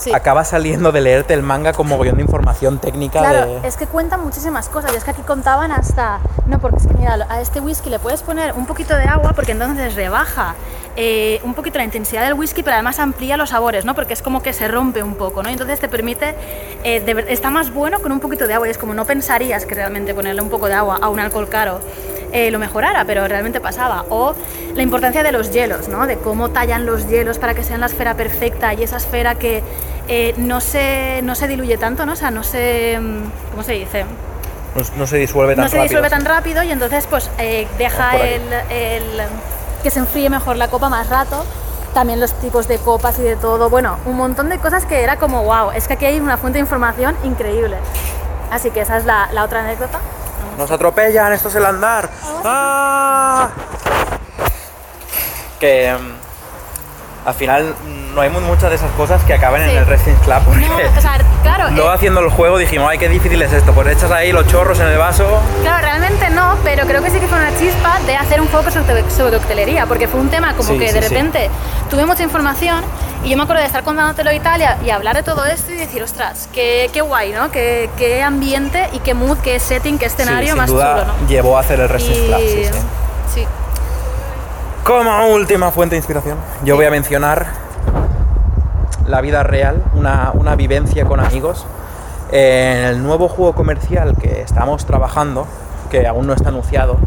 Sí. 0.03 0.13
acaba 0.13 0.43
saliendo 0.43 0.91
de 0.91 1.01
leerte 1.01 1.33
el 1.33 1.43
manga 1.43 1.73
con 1.73 1.87
mogollón 1.87 2.15
de 2.17 2.21
información 2.23 2.79
técnica 2.79 3.19
Claro, 3.19 3.59
de... 3.61 3.67
es 3.67 3.77
que 3.77 3.87
cuentan 3.87 4.21
muchísimas 4.23 4.69
cosas. 4.69 4.91
Y 4.93 4.97
es 4.97 5.03
que 5.03 5.11
aquí 5.11 5.21
contaban 5.21 5.71
hasta. 5.71 6.19
No, 6.45 6.59
porque 6.59 6.77
es 6.77 6.87
que 6.87 6.93
mira, 6.95 7.17
a 7.29 7.41
este 7.41 7.59
whisky 7.61 7.89
le 7.89 7.99
puedes 7.99 8.21
poner 8.21 8.53
un 8.53 8.65
poquito 8.65 8.95
de 8.95 9.03
agua 9.03 9.31
porque 9.33 9.53
entonces 9.53 9.95
rebaja 9.95 10.55
eh, 10.95 11.39
un 11.43 11.53
poquito 11.53 11.77
la 11.77 11.85
intensidad 11.85 12.23
del 12.23 12.33
whisky, 12.33 12.63
pero 12.63 12.75
además 12.75 12.99
amplía 12.99 13.37
los 13.37 13.49
sabores, 13.51 13.85
¿no? 13.85 13.95
Porque 13.95 14.13
es 14.13 14.21
como 14.21 14.41
que 14.43 14.53
se 14.53 14.67
rompe 14.67 15.01
un 15.01 15.15
poco, 15.15 15.41
¿no? 15.41 15.49
Entonces 15.49 15.79
te 15.79 15.87
permite. 15.87 16.35
eh, 16.83 16.99
de 16.99 17.25
está 17.29 17.49
más 17.49 17.73
bueno 17.73 17.99
con 17.99 18.11
un 18.11 18.19
poquito 18.19 18.45
de 18.47 18.53
agua. 18.55 18.67
Y 18.67 18.71
es 18.71 18.77
como 18.77 18.93
no 18.93 19.05
pensarías 19.05 19.65
que 19.65 19.73
realmente 19.75 20.13
ponerle 20.13 20.41
un 20.41 20.49
poco 20.49 20.67
de 20.67 20.73
agua 20.73 20.99
a 21.01 21.09
un 21.09 21.19
alcohol 21.19 21.47
caro. 21.49 21.79
Eh, 22.33 22.51
lo 22.51 22.59
mejorara, 22.59 23.05
pero 23.05 23.25
realmente 23.27 23.61
pasaba. 23.61 24.03
O 24.09 24.33
la 24.75 24.81
importancia 24.81 25.23
de 25.23 25.31
los 25.31 25.51
hielos, 25.51 25.87
¿no? 25.87 26.05
De 26.07 26.17
cómo 26.17 26.49
tallan 26.49 26.85
los 26.85 27.07
hielos 27.07 27.37
para 27.39 27.53
que 27.53 27.63
sean 27.63 27.79
la 27.79 27.85
esfera 27.85 28.15
perfecta 28.15 28.73
y 28.73 28.83
esa 28.83 28.97
esfera 28.97 29.35
que 29.35 29.63
eh, 30.09 30.33
no, 30.37 30.59
se, 30.59 31.21
no 31.23 31.35
se 31.35 31.47
diluye 31.47 31.77
tanto, 31.77 32.05
¿no? 32.05 32.13
O 32.13 32.15
sea, 32.17 32.31
no 32.31 32.43
se... 32.43 32.99
mm, 32.99 33.23
¿Cómo 33.51 33.63
se 33.63 33.73
dice? 33.73 34.03
no, 34.75 34.81
no 34.97 35.07
se 35.07 35.17
disuelve 35.17 35.55
tan 35.55 35.65
no 35.65 35.69
se 35.69 35.75
rápido. 35.77 35.83
disuelve 35.89 36.09
tan 36.09 36.25
rápido 36.25 36.63
y 36.63 36.71
entonces 36.71 37.05
pues 37.07 37.29
eh, 37.37 37.67
deja 37.77 38.17
el, 38.17 38.41
el- 38.71 39.21
que 39.83 39.91
se 39.91 39.99
enfríe 39.99 40.29
mejor 40.29 40.57
la 40.57 40.67
copa 40.69 40.89
más 40.89 41.09
rato. 41.09 41.45
También 41.93 42.19
los 42.19 42.33
tipos 42.39 42.67
de 42.67 42.79
copas 42.79 43.19
y 43.19 43.21
de 43.21 43.35
todo. 43.35 43.69
Bueno, 43.69 43.97
un 44.07 44.15
montón 44.17 44.49
de 44.49 44.57
cosas 44.57 44.85
que 44.87 45.03
era 45.03 45.17
como, 45.17 45.43
wow, 45.43 45.69
es 45.75 45.87
que 45.87 45.93
aquí 45.93 46.05
hay 46.05 46.19
una 46.19 46.37
fuente 46.37 46.57
de 46.57 46.61
información 46.61 47.15
increíble. 47.23 47.77
Así 48.49 48.71
que 48.71 48.81
esa 48.81 48.97
es 48.97 49.05
la, 49.05 49.29
la 49.31 49.43
otra 49.43 49.59
anécdota. 49.59 49.99
Nos 50.57 50.69
atropellan, 50.71 51.33
esto 51.33 51.49
es 51.49 51.55
el 51.55 51.65
andar. 51.65 52.09
¡Ah! 52.45 53.49
Que, 55.59 55.93
mm, 55.93 57.27
al 57.27 57.33
final 57.33 57.73
no 58.13 58.21
hay 58.21 58.29
mu- 58.29 58.41
muchas 58.41 58.69
de 58.69 58.75
esas 58.75 58.91
cosas 58.91 59.23
que 59.23 59.33
acaban 59.33 59.63
Sí. 59.63 59.71
en 59.71 59.77
el 59.77 59.85
Wrestling 59.85 60.13
Club. 60.25 60.39
Porque 60.45 60.67
No, 60.67 60.75
o 60.97 61.01
sea, 61.01 61.17
claro, 61.41 61.69
luego 61.71 61.89
eh, 61.89 61.95
haciendo 61.95 62.19
el 62.19 62.29
juego 62.29 62.57
dijimos, 62.57 62.87
ay, 62.91 62.97
qué 62.97 63.07
difícil 63.09 63.41
es 63.41 63.51
esto. 63.53 63.71
Pues 63.73 63.87
echas 63.87 64.11
ahí 64.11 64.31
los 64.31 64.45
chorros 64.47 64.79
en 64.79 64.87
el 64.87 64.97
vaso. 64.97 65.39
Claro, 65.61 65.81
realmente 65.81 66.29
no, 66.29 66.55
pero 66.63 66.85
creo 66.85 67.01
que 67.01 67.09
sí 67.09 67.19
que 67.19 67.27
fue 67.27 67.37
una 67.39 67.55
chispa 67.57 67.97
de 68.05 68.15
hacer 68.15 68.41
un 68.41 68.47
juego 68.49 68.69
sobre, 68.69 69.09
sobre 69.09 69.37
coctelería, 69.37 69.85
porque 69.85 70.07
fue 70.07 70.19
un 70.19 70.29
tema 70.29 70.53
como 70.53 70.69
Sí, 70.69 70.77
que 70.79 70.89
sí, 70.89 70.93
de 70.93 71.01
repente 71.01 71.49
tuve 71.89 72.05
mucha 72.05 72.23
información 72.23 72.83
y 73.23 73.29
yo 73.29 73.37
me 73.37 73.43
acuerdo 73.43 73.61
de 73.61 73.67
estar 73.67 73.83
contándotelo 73.83 74.31
y 74.33 74.39
tal 74.39 74.59
y, 74.61 74.63
a- 74.65 74.77
y 74.83 74.89
hablar 74.89 75.15
de 75.15 75.23
todo 75.23 75.45
esto 75.45 75.71
y 75.71 75.75
decir, 75.75 76.03
ostras, 76.03 76.49
qué, 76.53 76.89
qué 76.93 77.01
guay, 77.01 77.31
¿no? 77.31 77.51
Qué, 77.51 77.89
qué 77.97 78.21
ambiente 78.21 78.89
y 78.93 78.99
qué 78.99 79.13
mood, 79.13 79.37
qué 79.39 79.59
setting, 79.59 79.97
qué 79.97 80.05
escenario 80.07 80.41
Sí, 80.41 80.49
sin 80.49 80.57
más 80.57 80.69
duda 80.69 80.93
chulo, 81.01 81.13
¿no? 81.21 81.27
llevó 81.27 81.57
a 81.57 81.61
hacer 81.61 81.79
el 81.79 81.87
Wrestling 81.87 82.25
Club. 82.27 82.39
Sí, 82.39 82.63
sí. 82.65 82.79
sí. 83.35 83.47
Como 84.83 85.27
última 85.27 85.71
fuente 85.71 85.95
de 85.95 85.97
inspiración, 85.99 86.37
yo 86.65 86.75
voy 86.75 86.85
a 86.85 86.91
mencionar 86.91 87.45
la 89.07 89.21
vida 89.21 89.43
real, 89.43 89.81
una, 89.93 90.31
una 90.33 90.55
vivencia 90.55 91.05
con 91.05 91.19
amigos. 91.19 91.65
En 92.31 92.77
el 92.85 93.03
nuevo 93.03 93.29
juego 93.29 93.53
comercial 93.53 94.15
que 94.19 94.41
estamos 94.41 94.85
trabajando, 94.85 95.45
que 95.91 96.05
aún 96.07 96.25
no 96.27 96.33
está 96.33 96.49
anunciado 96.49 96.97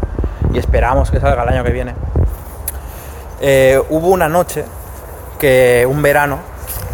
y 0.53 0.57
esperamos 0.57 1.11
que 1.11 1.19
salga 1.19 1.43
el 1.43 1.49
año 1.49 1.63
que 1.63 1.71
viene, 1.71 1.93
eh, 3.41 3.79
hubo 3.89 4.07
una 4.07 4.29
noche 4.29 4.65
que 5.39 5.85
un 5.89 6.01
verano 6.01 6.39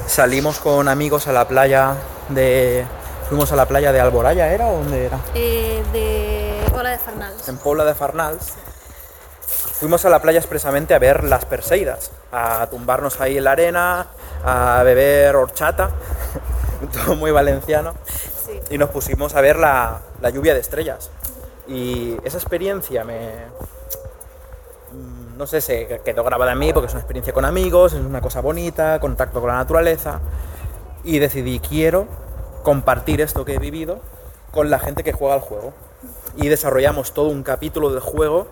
salimos 0.08 0.60
con 0.60 0.88
amigos 0.90 1.28
a 1.28 1.32
la 1.34 1.48
playa 1.48 1.96
de... 2.30 2.86
Fuimos 3.30 3.52
a 3.52 3.56
la 3.56 3.66
playa 3.66 3.92
de 3.92 4.00
Alboraya, 4.02 4.54
¿era 4.54 4.68
o 4.68 4.78
dónde 4.78 5.06
era? 5.06 5.18
Eh, 5.34 5.82
de 5.94 6.62
Ola 6.78 6.92
de 6.92 6.98
Farnals. 7.00 7.48
en 7.50 7.58
Pobla 7.58 7.86
de 7.86 7.96
Farnals, 7.96 8.54
fuimos 9.48 10.04
a 10.06 10.10
la 10.10 10.22
playa 10.22 10.40
expresamente 10.40 10.94
a 10.94 11.00
ver 11.00 11.24
las 11.24 11.46
Perseidas, 11.46 12.12
a 12.32 12.68
tumbarnos 12.70 13.22
ahí 13.22 13.38
en 13.38 13.46
la 13.46 13.52
arena, 13.54 14.08
a 14.46 14.84
beber 14.84 15.36
horchata, 15.36 15.90
todo 17.06 17.16
muy 17.16 17.32
valenciano, 17.32 17.94
Sí. 18.46 18.60
y 18.72 18.78
nos 18.78 18.90
pusimos 18.90 19.36
a 19.36 19.42
ver 19.42 19.56
la, 19.56 20.02
la 20.22 20.30
lluvia 20.30 20.54
de 20.54 20.60
estrellas. 20.60 21.10
Y 21.66 22.18
esa 22.26 22.38
experiencia 22.38 23.06
me... 23.06 23.30
No 25.38 25.48
sé, 25.48 25.62
se 25.62 26.02
quedó 26.06 26.24
grabada 26.24 26.52
en 26.52 26.60
mí 26.60 26.74
porque 26.74 26.88
es 26.88 26.94
una 26.94 27.02
experiencia 27.02 27.34
con 27.34 27.44
amigos, 27.44 27.94
es 27.94 28.02
una 28.02 28.22
cosa 28.22 28.42
bonita, 28.42 29.00
contacto 29.00 29.40
con 29.40 29.50
la 29.50 29.56
naturaleza. 29.56 30.20
Y 31.04 31.20
decidí, 31.20 31.60
quiero 31.60 32.08
compartir 32.62 33.20
esto 33.20 33.44
que 33.44 33.56
he 33.56 33.60
vivido 33.60 34.00
con 34.52 34.70
la 34.70 34.80
gente 34.80 35.04
que 35.04 35.12
juega 35.12 35.34
al 35.34 35.42
juego. 35.42 35.74
Y 36.36 36.50
desarrollamos 36.50 37.14
todo 37.14 37.30
un 37.30 37.44
capítulo 37.44 37.90
del 37.90 38.00
juego 38.00 38.48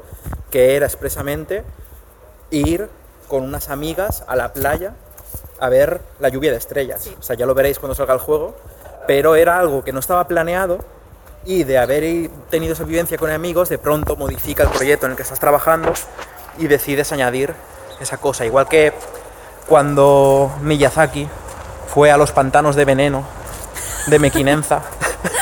que 0.49 0.75
era 0.75 0.85
expresamente 0.85 1.63
ir 2.49 2.89
con 3.27 3.43
unas 3.43 3.69
amigas 3.69 4.23
a 4.27 4.35
la 4.35 4.51
playa 4.51 4.93
a 5.59 5.69
ver 5.69 6.01
la 6.19 6.29
lluvia 6.29 6.51
de 6.51 6.57
estrellas. 6.57 7.09
O 7.19 7.21
sea, 7.21 7.35
ya 7.35 7.45
lo 7.45 7.53
veréis 7.53 7.79
cuando 7.79 7.95
salga 7.95 8.13
el 8.13 8.19
juego, 8.19 8.55
pero 9.07 9.35
era 9.35 9.59
algo 9.59 9.83
que 9.83 9.93
no 9.93 9.99
estaba 9.99 10.27
planeado 10.27 10.79
y 11.45 11.63
de 11.63 11.77
haber 11.77 12.29
tenido 12.49 12.73
esa 12.73 12.83
vivencia 12.83 13.17
con 13.17 13.29
amigos, 13.29 13.69
de 13.69 13.77
pronto 13.77 14.15
modifica 14.15 14.63
el 14.63 14.69
proyecto 14.69 15.05
en 15.05 15.11
el 15.11 15.15
que 15.15 15.23
estás 15.23 15.39
trabajando 15.39 15.93
y 16.57 16.67
decides 16.67 17.11
añadir 17.11 17.53
esa 17.99 18.17
cosa. 18.17 18.45
Igual 18.45 18.67
que 18.67 18.93
cuando 19.67 20.51
Miyazaki 20.61 21.27
fue 21.93 22.11
a 22.11 22.17
los 22.17 22.31
pantanos 22.31 22.75
de 22.75 22.85
veneno 22.85 23.23
de 24.07 24.19
Mequinenza 24.19 24.81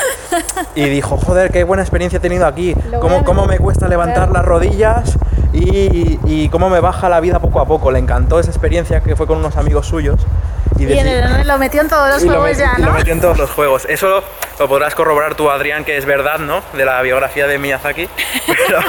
y 0.74 0.84
dijo, 0.88 1.16
joder, 1.16 1.50
qué 1.50 1.64
buena 1.64 1.82
experiencia 1.82 2.18
he 2.18 2.20
tenido 2.20 2.46
aquí, 2.46 2.74
cómo, 3.00 3.24
cómo 3.24 3.46
me 3.46 3.58
cuesta 3.58 3.88
levantar 3.88 4.30
las 4.30 4.44
rodillas 4.44 5.16
y, 5.52 6.18
y 6.24 6.48
cómo 6.50 6.68
me 6.70 6.80
baja 6.80 7.08
la 7.08 7.20
vida 7.20 7.38
poco 7.40 7.60
a 7.60 7.66
poco. 7.66 7.90
Le 7.90 7.98
encantó 7.98 8.38
esa 8.38 8.50
experiencia 8.50 9.00
que 9.00 9.16
fue 9.16 9.26
con 9.26 9.38
unos 9.38 9.56
amigos 9.56 9.86
suyos. 9.86 10.20
Y, 10.78 10.84
Y 10.84 10.98
en 10.98 11.06
deci- 11.06 11.40
el- 11.40 11.48
lo 11.48 11.58
metió 11.58 11.80
en 11.80 11.88
todos 11.88 12.08
los 12.08 12.22
lo 12.22 12.38
juegos 12.40 12.56
ya, 12.58 12.74
lo 12.78 12.92
metió 12.92 13.12
en 13.12 13.20
todos 13.20 13.38
los 13.38 13.50
juegos. 13.50 13.86
Eso 13.88 14.22
lo 14.58 14.68
podrás 14.68 14.94
corroborar 14.94 15.34
tú, 15.34 15.50
Adrián, 15.50 15.84
que 15.84 15.96
es 15.96 16.04
verdad, 16.04 16.38
¿no? 16.38 16.62
De 16.74 16.84
la 16.84 17.00
biografía 17.02 17.46
de 17.46 17.58
Miyazaki. 17.58 18.08
Pero- 18.46 18.80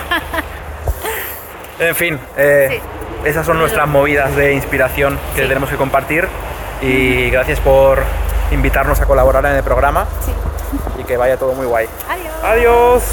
en 1.81 1.95
fin, 1.95 2.19
eh, 2.37 2.79
esas 3.25 3.45
son 3.45 3.57
nuestras 3.59 3.87
movidas 3.87 4.35
de 4.35 4.53
inspiración 4.53 5.17
que 5.35 5.41
Sí. 5.43 5.47
tenemos 5.47 5.69
que 5.69 5.75
compartir. 5.75 6.27
Y 6.81 7.29
gracias 7.29 7.59
por 7.59 8.01
invitarnos 8.51 8.99
a 9.01 9.05
colaborar 9.05 9.45
en 9.45 9.53
el 9.55 9.63
programa 9.63 10.05
Sí. 10.25 10.31
y 10.99 11.03
que 11.03 11.17
vaya 11.17 11.37
todo 11.37 11.53
muy 11.53 11.65
guay. 11.65 11.87
Adiós. 12.09 12.33
Adiós. 12.43 13.03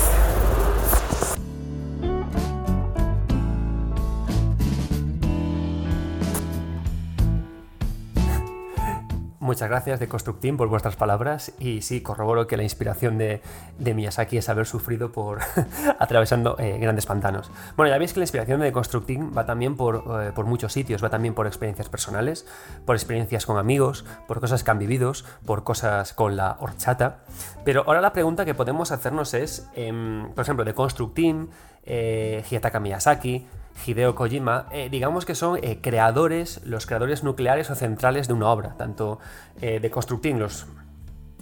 Muchas 9.49 9.71
gracias 9.71 9.99
de 9.99 10.09
Constructeam 10.09 10.59
por 10.59 10.69
vuestras 10.69 10.97
palabras 10.97 11.55
y 11.59 11.81
sí, 11.81 12.03
corroboro 12.03 12.47
que 12.47 12.59
la 12.59 12.65
inspiración 12.65 13.17
de, 13.17 13.41
Miyazaki 13.79 14.37
es 14.37 14.51
haber 14.51 14.67
sufrido 14.67 15.11
por 15.11 15.39
atravesando 15.99 16.59
eh, 16.59 16.77
grandes 16.79 17.07
pantanos. 17.07 17.51
Bueno, 17.75 17.91
ya 17.91 17.97
veis 17.97 18.13
que 18.13 18.21
la 18.21 18.25
inspiración 18.25 18.61
de 18.61 18.71
Constructeam 18.73 19.33
va 19.35 19.47
también 19.47 19.75
por, 19.75 20.05
eh, 20.21 20.33
por 20.35 20.45
muchos 20.45 20.75
sitios, 20.75 21.03
va 21.03 21.09
también 21.09 21.33
por 21.33 21.47
experiencias 21.47 21.89
personales, 21.89 22.47
por 22.85 22.95
experiencias 22.95 23.47
con 23.47 23.57
amigos, 23.57 24.05
por 24.27 24.39
cosas 24.39 24.63
que 24.63 24.71
han 24.71 24.79
vivido, 24.79 25.15
por 25.47 25.65
cosas 25.65 26.13
con 26.13 26.37
la 26.37 26.59
horchata. 26.61 27.21
Pero 27.65 27.85
ahora 27.87 28.03
la 28.03 28.13
pregunta 28.13 28.45
que 28.45 28.55
podemos 28.55 28.93
hacernos 28.93 29.33
es, 29.33 29.67
em, 29.75 30.29
por 30.35 30.43
ejemplo, 30.43 30.67
de 30.67 30.75
Constructeam, 30.75 31.49
eh, 31.85 32.45
Hiyataka 32.51 32.81
Miyazaki, 32.81 33.47
Hideo 33.87 34.15
Kojima, 34.15 34.67
eh, 34.73 34.89
digamos 34.91 35.25
que 35.25 35.35
son 35.35 35.59
eh, 35.63 35.81
creadores, 35.81 36.61
los 36.65 36.87
creadores 36.87 37.23
nucleares 37.23 37.71
o 37.71 37.75
centrales 37.75 38.29
de 38.29 38.35
una 38.35 38.49
obra, 38.49 38.77
tanto 38.77 39.19
eh, 39.61 39.81
de 39.81 39.91
Constructing, 39.91 40.39
los 40.39 40.67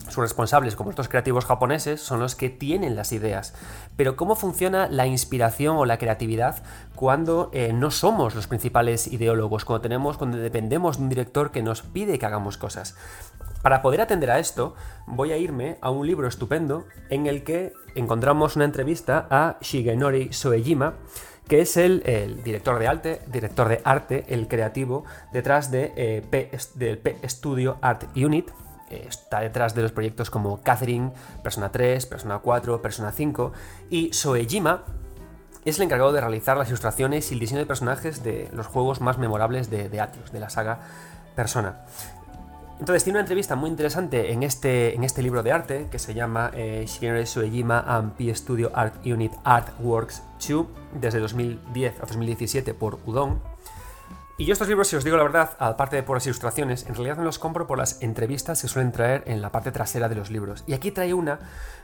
sus 0.09 0.19
responsables, 0.19 0.77
como 0.77 0.91
estos 0.91 1.09
creativos 1.09 1.45
japoneses, 1.45 2.01
son 2.01 2.21
los 2.21 2.37
que 2.37 2.49
tienen 2.49 2.95
las 2.95 3.13
ideas. 3.13 3.55
Pero 3.97 4.17
¿cómo 4.17 4.37
funciona 4.37 4.89
la 4.89 5.07
inspiración 5.07 5.77
o 5.77 5.85
la 5.85 5.99
creatividad 5.99 6.63
cuando 6.95 7.51
eh, 7.53 7.73
no 7.73 7.91
somos 7.91 8.35
los 8.35 8.47
principales 8.47 9.09
ideólogos, 9.09 9.65
cuando 9.65 9.83
tenemos, 9.83 10.17
cuando 10.17 10.39
dependemos 10.39 10.99
de 10.99 11.03
un 11.03 11.09
director 11.09 11.51
que 11.51 11.63
nos 11.63 11.83
pide 11.83 12.19
que 12.19 12.27
hagamos 12.27 12.57
cosas? 12.57 12.97
Para 13.63 13.83
poder 13.83 14.01
atender 14.01 14.31
a 14.31 14.39
esto, 14.39 14.75
voy 15.07 15.33
a 15.33 15.39
irme 15.39 15.79
a 15.81 15.91
un 15.91 16.07
libro 16.07 16.29
estupendo 16.29 16.85
en 17.11 17.27
el 17.27 17.43
que 17.43 17.73
encontramos 17.97 18.55
una 18.55 18.65
entrevista 18.65 19.27
a 19.29 19.57
Shigenori 19.61 20.33
Soejima, 20.33 20.95
que 21.49 21.61
es 21.61 21.77
el, 21.77 22.03
director 22.43 22.79
de 22.79 22.89
arte, 22.89 23.21
director 23.27 23.69
de 23.69 23.81
arte, 23.85 24.25
el 24.29 24.49
creativo 24.49 25.05
detrás 25.33 25.71
de, 25.71 25.93
eh, 25.97 26.59
del 26.75 26.99
P 26.99 27.29
Studio 27.29 27.79
Art 27.81 28.05
Unit. 28.17 28.51
Eh, 28.91 29.07
está 29.09 29.41
detrás 29.41 29.75
de 29.75 29.83
los 29.83 29.93
proyectos 29.93 30.31
como 30.31 30.63
Catherine, 30.63 31.13
Persona 31.43 31.71
3, 31.71 32.07
Persona 32.07 32.39
4, 32.39 32.83
Persona 32.83 33.13
5 33.13 33.53
y 33.91 34.13
Soejima 34.13 34.85
es 35.65 35.79
el 35.79 35.85
encargado 35.85 36.13
de 36.13 36.21
realizar 36.21 36.57
las 36.57 36.69
ilustraciones 36.69 37.31
y 37.31 37.35
el 37.35 37.41
diseño 37.41 37.59
de 37.59 37.67
personajes 37.67 38.23
de 38.23 38.49
los 38.53 38.69
juegos 38.69 39.01
más 39.01 39.19
memorables 39.19 39.69
de, 39.69 39.89
de 39.89 40.01
Atlus, 40.01 40.31
de 40.31 40.39
la 40.39 40.49
saga 40.49 40.79
Persona. 41.35 41.81
Entonces 42.79 43.05
tiene 43.05 43.17
una 43.19 43.23
entrevista 43.23 43.57
muy 43.57 43.71
interesante 43.71 44.33
en 44.33 44.43
este, 44.43 44.95
en 44.95 45.03
este 45.03 45.23
libro 45.23 45.43
de 45.43 45.51
arte 45.51 45.89
que 45.91 45.99
se 45.99 46.13
llama 46.13 46.51
eh, 46.55 46.85
Shigenori 46.87 47.65
and 47.87 48.13
P 48.13 48.35
Studio 48.35 48.71
Art 48.75 48.95
Unit 49.07 49.33
Artworks 49.45 50.23
2 50.47 50.67
desde 51.01 51.19
2010 51.21 51.97
a 52.03 52.07
2017 52.07 52.75
por 52.75 52.99
Udon. 53.07 53.41
Y 54.39 54.45
yo 54.45 54.53
estos 54.53 54.69
libros, 54.69 54.89
si 54.89 54.97
os 54.97 55.05
digo 55.05 55.17
la 55.17 55.23
verdad, 55.23 55.57
aparte 55.59 55.97
de 55.97 56.03
por 56.03 56.19
las 56.19 56.27
ilustraciones, 56.27 56.85
en 56.87 56.95
realidad 56.95 57.17
me 57.17 57.25
los 57.25 57.39
compro 57.39 57.67
por 57.67 57.79
las 57.79 58.03
entrevistas 58.03 58.61
que 58.61 58.69
suelen 58.69 58.93
traer 58.93 59.23
en 59.27 59.41
la 59.41 59.51
parte 59.51 59.73
trasera 59.73 60.11
de 60.11 60.15
los 60.15 60.31
libros. 60.31 60.63
Y 60.67 60.75
aquí 60.75 60.91
trae 60.91 61.15
una 61.15 61.39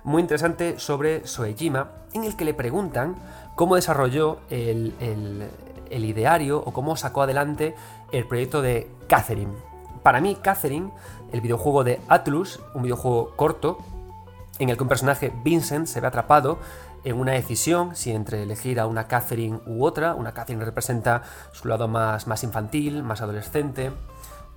muy 0.04 0.20
interesante 0.20 0.78
sobre 0.78 1.26
Soejima, 1.26 1.92
en 2.12 2.24
el 2.24 2.36
que 2.36 2.44
le 2.44 2.52
preguntan 2.52 3.14
cómo 3.56 3.76
desarrolló 3.76 4.40
el, 4.50 4.92
el- 5.00 5.48
el 5.88 6.04
ideario 6.06 6.58
o 6.58 6.72
cómo 6.72 6.96
sacó 6.96 7.22
adelante 7.22 7.74
el 8.12 8.26
proyecto 8.26 8.60
de 8.60 8.90
Catherine. 9.08 9.52
Para 10.02 10.20
mí, 10.20 10.36
Catherine, 10.40 10.90
el 11.32 11.40
videojuego 11.40 11.84
de 11.84 12.00
Atlus, 12.08 12.60
un 12.74 12.82
videojuego 12.82 13.36
corto, 13.36 13.78
en 14.58 14.68
el 14.68 14.76
que 14.76 14.82
un 14.82 14.88
personaje, 14.88 15.32
Vincent, 15.42 15.86
se 15.86 16.00
ve 16.00 16.06
atrapado 16.06 16.58
en 17.04 17.18
una 17.18 17.32
decisión, 17.32 17.96
si 17.96 18.12
entre 18.12 18.42
elegir 18.42 18.78
a 18.78 18.86
una 18.86 19.08
Catherine 19.08 19.60
u 19.66 19.84
otra. 19.84 20.14
Una 20.14 20.32
Catherine 20.32 20.64
representa 20.64 21.22
su 21.52 21.68
lado 21.68 21.88
más, 21.88 22.26
más 22.26 22.44
infantil, 22.44 23.02
más 23.02 23.22
adolescente, 23.22 23.92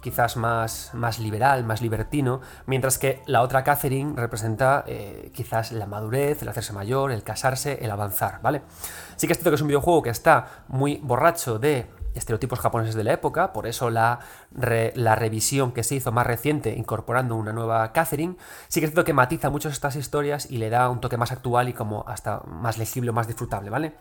quizás 0.01 0.37
más, 0.37 0.91
más 0.93 1.17
liberal, 1.19 1.63
más 1.63 1.81
libertino, 1.81 2.41
mientras 2.67 2.99
que 2.99 3.23
la 3.25 3.41
otra 3.41 3.63
Catherine 3.63 4.13
representa 4.15 4.83
eh, 4.85 5.31
quizás 5.33 5.71
la 5.71 5.87
madurez, 5.87 6.41
el 6.43 6.49
hacerse 6.49 6.73
mayor, 6.73 7.11
el 7.11 7.23
casarse, 7.23 7.79
el 7.81 7.89
avanzar, 7.89 8.39
¿vale? 8.43 8.61
Sí 9.15 9.25
que 9.25 9.33
es 9.33 9.39
cierto 9.39 9.49
que 9.49 9.55
es 9.55 9.61
un 9.61 9.67
videojuego 9.67 10.03
que 10.03 10.11
está 10.11 10.65
muy 10.67 10.97
borracho 10.97 11.57
de 11.57 11.87
estereotipos 12.15 12.59
japoneses 12.59 12.95
de 12.95 13.03
la 13.03 13.13
época, 13.13 13.53
por 13.53 13.67
eso 13.67 13.89
la, 13.89 14.19
la 14.51 15.15
revisión 15.15 15.71
que 15.71 15.83
se 15.83 15.95
hizo 15.95 16.11
más 16.11 16.25
reciente 16.25 16.73
incorporando 16.75 17.35
una 17.35 17.53
nueva 17.53 17.91
Catherine, 17.91 18.35
sí 18.67 18.79
que 18.79 18.85
es 18.85 18.91
cierto 18.91 19.03
que 19.03 19.13
matiza 19.13 19.49
mucho 19.49 19.69
estas 19.69 19.95
historias 19.95 20.49
y 20.49 20.57
le 20.57 20.69
da 20.69 20.89
un 20.89 21.01
toque 21.01 21.17
más 21.17 21.31
actual 21.31 21.69
y 21.69 21.73
como 21.73 22.05
hasta 22.07 22.41
más 22.47 22.77
legible, 22.77 23.11
más 23.11 23.27
disfrutable, 23.27 23.69
¿vale? 23.69 23.93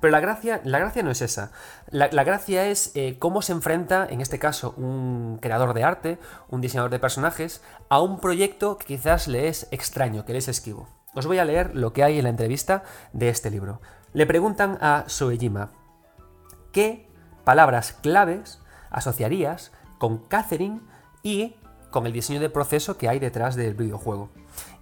Pero 0.00 0.10
la 0.10 0.20
gracia, 0.20 0.60
la 0.64 0.78
gracia 0.78 1.02
no 1.02 1.10
es 1.10 1.22
esa. 1.22 1.52
La, 1.90 2.08
gracia 2.08 2.66
es 2.66 2.90
eh, 2.94 3.18
cómo 3.18 3.42
se 3.42 3.52
enfrenta, 3.52 4.06
en 4.08 4.20
este 4.20 4.38
caso, 4.38 4.74
un 4.76 5.38
creador 5.40 5.74
de 5.74 5.84
arte, 5.84 6.18
un 6.48 6.60
diseñador 6.60 6.90
de 6.90 6.98
personajes, 6.98 7.62
a 7.88 8.00
un 8.00 8.18
proyecto 8.18 8.78
que 8.78 8.86
quizás 8.86 9.28
le 9.28 9.48
es 9.48 9.68
extraño, 9.70 10.24
que 10.24 10.32
le 10.32 10.40
es 10.40 10.48
esquivo. 10.48 10.88
Os 11.14 11.26
voy 11.26 11.38
a 11.38 11.44
leer 11.44 11.76
lo 11.76 11.92
que 11.92 12.02
hay 12.02 12.18
en 12.18 12.24
la 12.24 12.30
entrevista 12.30 12.82
de 13.12 13.28
este 13.28 13.50
libro. 13.50 13.80
Le 14.12 14.26
preguntan 14.26 14.78
a 14.80 15.04
Soejima, 15.06 15.70
¿qué 16.72 17.08
palabras 17.44 17.92
claves 17.92 18.60
asociarías 18.90 19.72
con 19.98 20.18
Catherine 20.18 20.80
y 21.22 21.56
con 21.90 22.06
el 22.06 22.12
diseño 22.12 22.40
de 22.40 22.50
proceso 22.50 22.96
que 22.98 23.08
hay 23.08 23.18
detrás 23.18 23.56
del 23.56 23.74
videojuego? 23.74 24.30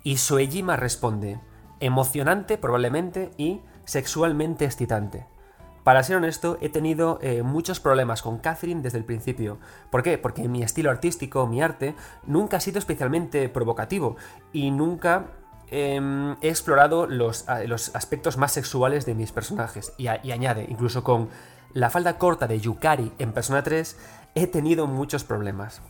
Y 0.03 0.17
Soejima 0.17 0.77
responde, 0.77 1.41
emocionante 1.81 2.59
probablemente 2.59 3.31
y 3.37 3.61
sexualmente 3.85 4.65
excitante. 4.65 5.27
Para 5.85 6.03
ser 6.03 6.17
honesto, 6.17 6.59
he 6.61 6.69
tenido 6.69 7.19
eh, 7.23 7.43
muchos 7.43 7.81
problemas 7.81 8.23
con 8.23 8.39
Catherine 8.39 8.83
desde 8.83 8.99
el 8.99 9.05
principio. 9.05 9.59
¿Por 9.91 10.03
qué? 10.03 10.19
Porque 10.19 10.47
mi 10.47 10.63
estilo 10.63 10.91
artístico, 10.91 11.47
mi 11.47 11.63
arte, 11.63 11.95
nunca 12.27 12.59
ha 12.59 12.61
sido 12.61 12.79
especialmente 12.79 13.49
provocativo 13.49 14.17
y 14.53 14.71
nunca 14.71 15.29
em, 15.69 16.37
he 16.43 16.49
explorado 16.49 17.07
los, 17.07 17.47
los, 17.67 17.95
aspectos 17.95 18.37
más 18.37 18.53
sexuales 18.53 19.07
de 19.07 19.15
mis 19.15 19.33
personajes. 19.33 19.95
Y, 19.97 20.05
y 20.05 20.33
añade, 20.33 20.67
incluso 20.69 21.03
con 21.03 21.31
la 21.73 21.91
falda 21.91 22.18
corta 22.18 22.47
de 22.47 22.61
Yukari 22.61 23.12
en 23.18 23.33
Persona 23.33 23.62
3, 23.62 23.97
he 24.35 24.47
tenido 24.47 24.87
muchos 24.87 25.25
problemas. 25.25 25.81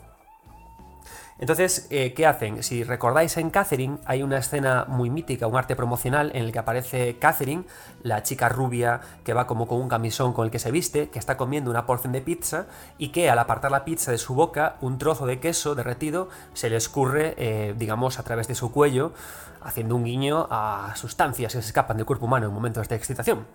Entonces, 1.41 1.87
eh, 1.89 2.13
¿qué 2.13 2.27
hacen? 2.27 2.63
Si 2.63 2.85
recordáis 2.85 3.39
en 3.39 3.49
Catherine, 3.49 3.97
hay 4.05 4.23
una 4.23 4.37
escena 4.37 4.85
muy 4.87 5.09
mítica, 5.09 5.47
un 5.47 5.57
arte 5.57 5.75
promocional, 5.75 6.31
en 6.35 6.45
el 6.45 6.53
que 6.53 6.59
aparece 6.59 7.17
Catherine, 7.19 7.65
la 8.03 8.23
chica 8.23 8.51
rubia 8.51 9.01
que 9.25 9.33
va 9.33 9.47
como 9.47 9.67
con 9.67 9.81
un 9.81 9.89
camisón 9.89 10.35
con 10.35 10.45
el 10.45 10.51
que 10.51 10.59
se 10.59 10.71
viste, 10.71 11.09
que 11.09 11.19
está 11.19 11.39
comiendo 11.39 11.71
una 11.71 11.87
porción 11.87 12.13
de 12.13 12.21
pizza 12.21 12.67
y 12.99 13.09
que 13.09 13.31
al 13.31 13.39
apartar 13.39 13.71
la 13.71 13.87
pizza 13.87 14.11
de 14.11 14.19
su 14.19 14.35
boca, 14.35 14.77
un 14.83 14.99
trozo 14.99 15.25
de 15.25 15.41
queso 15.41 15.75
derretido 15.75 16.29
se 16.53 16.69
le 16.69 16.77
escurre, 16.77 17.35
eh, 17.39 17.75
digamos, 17.75 18.19
a 18.19 18.23
través 18.23 18.47
de 18.47 18.55
su 18.55 18.71
cuello, 18.71 19.15
haciendo 19.63 19.97
un 19.97 20.05
guiño 20.05 20.47
a 20.51 20.93
sustancias 20.95 21.55
que 21.55 21.63
se 21.63 21.69
escapan 21.69 21.97
del 21.97 22.05
cuerpo 22.05 22.27
humano 22.27 22.49
en 22.49 22.53
momentos 22.53 22.87
de 22.87 22.97
excitación. 22.97 23.47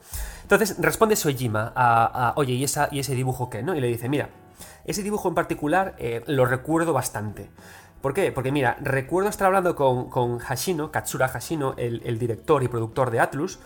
Entonces 0.41 0.77
responde 0.79 1.15
Soejima 1.15 1.71
a, 1.75 2.33
oye, 2.35 2.53
¿y, 2.53 2.65
¿y 2.91 2.99
ese 2.99 3.13
dibujo 3.13 3.51
qué? 3.51 3.61
¿no? 3.61 3.75
Y 3.75 3.81
le 3.81 3.87
dice, 3.87 4.09
mira, 4.09 4.29
ese 4.85 5.03
dibujo 5.03 5.27
en 5.27 5.35
particular 5.35 5.95
eh, 5.97 6.23
lo 6.27 6.45
recuerdo 6.45 6.93
bastante. 6.93 7.49
¿Por 8.01 8.13
qué? 8.13 8.31
Porque 8.31 8.51
mira, 8.51 8.77
recuerdo 8.81 9.29
estar 9.29 9.47
hablando 9.47 9.75
con, 9.75 10.37
Hashino, 10.37 10.91
Katsura 10.91 11.27
Hashino, 11.27 11.73
el, 11.77 12.19
director 12.19 12.61
y 12.61 12.67
productor 12.67 13.09
de 13.09 13.19
Atlus, 13.19 13.59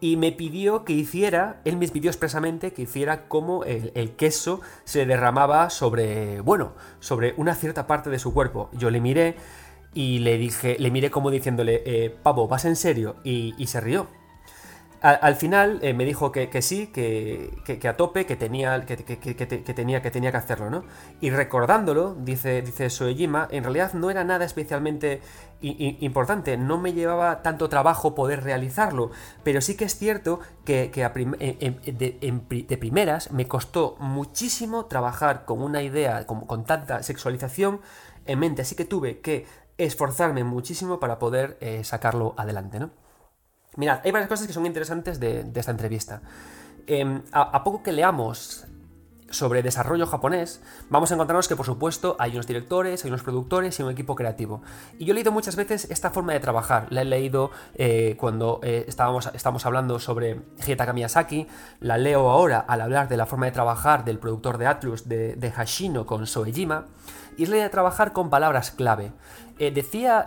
y 0.00 0.16
me 0.16 0.32
pidió 0.32 0.84
que 0.84 0.94
hiciera, 0.94 1.60
él 1.64 1.76
me 1.76 1.86
pidió 1.86 2.10
expresamente 2.10 2.72
que 2.72 2.82
hiciera 2.82 3.28
como 3.28 3.62
el, 3.62 4.16
queso 4.16 4.60
se 4.84 5.06
derramaba 5.06 5.70
sobre, 5.70 6.40
bueno, 6.40 6.72
sobre 6.98 7.34
una 7.36 7.54
cierta 7.54 7.86
parte 7.86 8.10
de 8.10 8.18
su 8.18 8.34
cuerpo. 8.34 8.68
Yo 8.72 8.90
le 8.90 9.00
miré 9.00 9.36
y 9.94 10.18
le 10.20 10.38
dije, 10.38 10.76
le 10.80 10.90
miré 10.90 11.12
como 11.12 11.30
diciéndole, 11.30 11.82
eh, 11.86 12.10
Pavo, 12.10 12.48
¿vas 12.48 12.64
en 12.64 12.74
serio? 12.74 13.16
y 13.22 13.64
se 13.68 13.80
rió 13.80 14.08
al, 15.00 15.36
final 15.36 15.78
eh, 15.82 15.94
me 15.94 16.04
dijo 16.04 16.32
que, 16.32 16.62
sí, 16.62 16.88
que, 16.88 17.88
a 17.88 17.96
tope, 17.96 18.26
que 18.26 18.36
tenía 18.36 18.84
que, 18.84 18.96
tenía, 18.96 20.02
que 20.02 20.10
tenía 20.10 20.30
que 20.30 20.36
hacerlo, 20.36 20.70
¿no? 20.70 20.84
Y 21.20 21.30
recordándolo, 21.30 22.14
dice, 22.14 22.62
dice 22.62 22.90
Soejima, 22.90 23.48
en 23.50 23.64
realidad 23.64 23.92
no 23.92 24.10
era 24.10 24.24
nada 24.24 24.44
especialmente 24.44 25.20
importante, 25.60 26.56
no 26.56 26.78
me 26.78 26.92
llevaba 26.92 27.42
tanto 27.42 27.68
trabajo 27.68 28.14
poder 28.14 28.44
realizarlo, 28.44 29.10
pero 29.42 29.60
sí 29.60 29.76
que 29.76 29.84
es 29.84 29.96
cierto 29.96 30.40
que, 30.64 30.90
de, 30.90 32.76
primeras 32.78 33.32
me 33.32 33.48
costó 33.48 33.96
muchísimo 33.98 34.86
trabajar 34.86 35.44
con 35.44 35.62
una 35.62 35.82
idea, 35.82 36.26
con, 36.26 36.64
tanta 36.64 37.02
sexualización 37.02 37.80
en 38.26 38.38
mente, 38.38 38.62
así 38.62 38.74
que 38.74 38.84
tuve 38.84 39.20
que 39.20 39.46
esforzarme 39.78 40.44
muchísimo 40.44 40.98
para 40.98 41.18
poder 41.18 41.56
eh, 41.60 41.84
sacarlo 41.84 42.34
adelante, 42.36 42.80
¿no? 42.80 42.90
Mirad, 43.78 44.00
hay 44.04 44.10
varias 44.10 44.28
cosas 44.28 44.48
que 44.48 44.52
son 44.52 44.66
interesantes 44.66 45.20
de, 45.20 45.48
esta 45.54 45.70
entrevista. 45.70 46.20
Em, 46.88 47.22
a, 47.30 47.62
poco 47.62 47.84
que 47.84 47.92
leamos 47.92 48.66
sobre 49.30 49.62
desarrollo 49.62 50.04
japonés, 50.04 50.60
vamos 50.90 51.12
a 51.12 51.14
encontrarnos 51.14 51.46
que 51.46 51.54
por 51.54 51.64
supuesto 51.64 52.16
hay 52.18 52.32
unos 52.32 52.48
directores, 52.48 53.04
hay 53.04 53.10
unos 53.10 53.22
productores 53.22 53.78
y 53.78 53.84
un 53.84 53.92
equipo 53.92 54.16
creativo. 54.16 54.62
Y 54.98 55.04
yo 55.04 55.12
he 55.12 55.14
leído 55.14 55.30
muchas 55.30 55.54
veces 55.54 55.86
esta 55.92 56.10
forma 56.10 56.32
de 56.32 56.40
trabajar. 56.40 56.88
La 56.90 57.02
he 57.02 57.04
leído 57.04 57.52
eh, 57.76 58.16
cuando 58.18 58.58
eh, 58.64 58.84
estábamos, 58.88 59.30
estábamos 59.32 59.64
hablando 59.64 60.00
sobre 60.00 60.40
Hidetaka 60.66 60.92
Miyazaki, 60.92 61.46
la 61.78 61.98
leo 61.98 62.30
ahora 62.30 62.58
al 62.58 62.80
hablar 62.80 63.06
de 63.08 63.16
la 63.16 63.26
forma 63.26 63.46
de 63.46 63.52
trabajar 63.52 64.04
del 64.04 64.18
productor 64.18 64.58
de 64.58 64.66
Atlus, 64.66 65.08
de, 65.08 65.52
Hashino 65.54 66.04
con 66.04 66.26
Soejima, 66.26 66.86
y 67.36 67.44
es 67.44 67.48
la 67.48 67.56
idea 67.56 67.66
de 67.66 67.70
trabajar 67.70 68.12
con 68.12 68.28
palabras 68.28 68.72
clave. 68.72 69.12
Eh, 69.60 69.70
decía... 69.70 70.26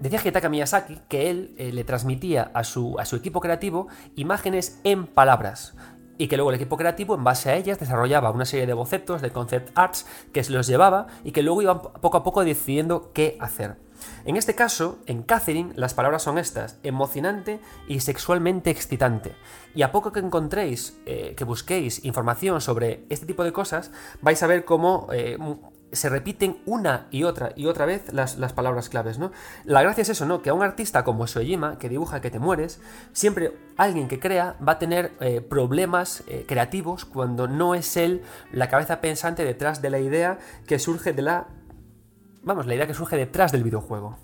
Decía 0.00 0.20
Hidetaka 0.20 0.48
Miyazaki 0.48 1.00
que 1.08 1.30
él 1.30 1.54
eh, 1.56 1.72
le 1.72 1.84
transmitía 1.84 2.50
a 2.54 2.64
su, 2.64 2.98
a 2.98 3.04
su 3.04 3.16
equipo 3.16 3.40
creativo 3.40 3.88
imágenes 4.16 4.80
en 4.84 5.06
palabras 5.06 5.74
y 6.18 6.28
que 6.28 6.36
luego 6.36 6.50
el 6.50 6.56
equipo 6.56 6.76
creativo 6.76 7.14
en 7.14 7.24
base 7.24 7.50
a 7.50 7.56
ellas 7.56 7.78
desarrollaba 7.78 8.30
una 8.30 8.44
serie 8.44 8.66
de 8.66 8.74
bocetos, 8.74 9.22
de 9.22 9.30
concept 9.30 9.76
arts 9.76 10.06
que 10.32 10.44
se 10.44 10.52
los 10.52 10.66
llevaba 10.66 11.06
y 11.24 11.32
que 11.32 11.42
luego 11.42 11.62
iban 11.62 11.80
poco 11.80 12.16
a 12.16 12.24
poco 12.24 12.44
decidiendo 12.44 13.12
qué 13.12 13.36
hacer. 13.40 13.76
En 14.24 14.36
este 14.36 14.54
caso, 14.54 14.98
en 15.06 15.22
Catherine, 15.22 15.72
las 15.76 15.94
palabras 15.94 16.22
son 16.22 16.38
estas, 16.38 16.78
emocionante 16.82 17.60
y 17.88 18.00
sexualmente 18.00 18.70
excitante. 18.70 19.34
Y 19.74 19.82
a 19.82 19.92
poco 19.92 20.12
que 20.12 20.20
encontréis, 20.20 20.98
eh, 21.06 21.34
que 21.36 21.44
busquéis 21.44 22.04
información 22.04 22.60
sobre 22.60 23.04
este 23.08 23.26
tipo 23.26 23.44
de 23.44 23.52
cosas, 23.52 23.92
vais 24.20 24.42
a 24.42 24.46
ver 24.46 24.64
cómo 24.64 25.08
eh, 25.12 25.38
se 25.94 26.08
repiten 26.08 26.58
una 26.66 27.06
y 27.10 27.24
otra 27.24 27.52
y 27.56 27.66
otra 27.66 27.86
vez 27.86 28.12
las, 28.12 28.34
palabras 28.52 28.88
claves, 28.88 29.18
¿no? 29.18 29.32
La 29.64 29.82
gracia 29.82 30.02
es 30.02 30.08
eso, 30.08 30.26
¿no? 30.26 30.42
Que 30.42 30.50
a 30.50 30.54
un 30.54 30.62
artista 30.62 31.04
como 31.04 31.26
Soejima, 31.26 31.78
que 31.78 31.88
dibuja 31.88 32.20
que 32.20 32.30
te 32.30 32.38
mueres, 32.38 32.80
siempre 33.12 33.52
alguien 33.76 34.08
que 34.08 34.18
crea 34.20 34.56
va 34.66 34.72
a 34.72 34.78
tener 34.78 35.12
eh, 35.20 35.40
problemas 35.40 36.22
eh, 36.26 36.44
creativos 36.46 37.04
cuando 37.04 37.48
no 37.48 37.74
es 37.74 37.96
él 37.96 38.22
la 38.52 38.68
cabeza 38.68 39.00
pensante 39.00 39.44
detrás 39.44 39.82
de 39.82 39.90
la 39.90 39.98
idea 39.98 40.38
que 40.66 40.78
surge 40.78 41.12
de 41.12 41.22
la... 41.22 41.48
Vamos, 42.42 42.66
la 42.66 42.74
idea 42.74 42.86
que 42.86 42.94
surge 42.94 43.16
detrás 43.16 43.52
del 43.52 43.64
videojuego. 43.64 44.18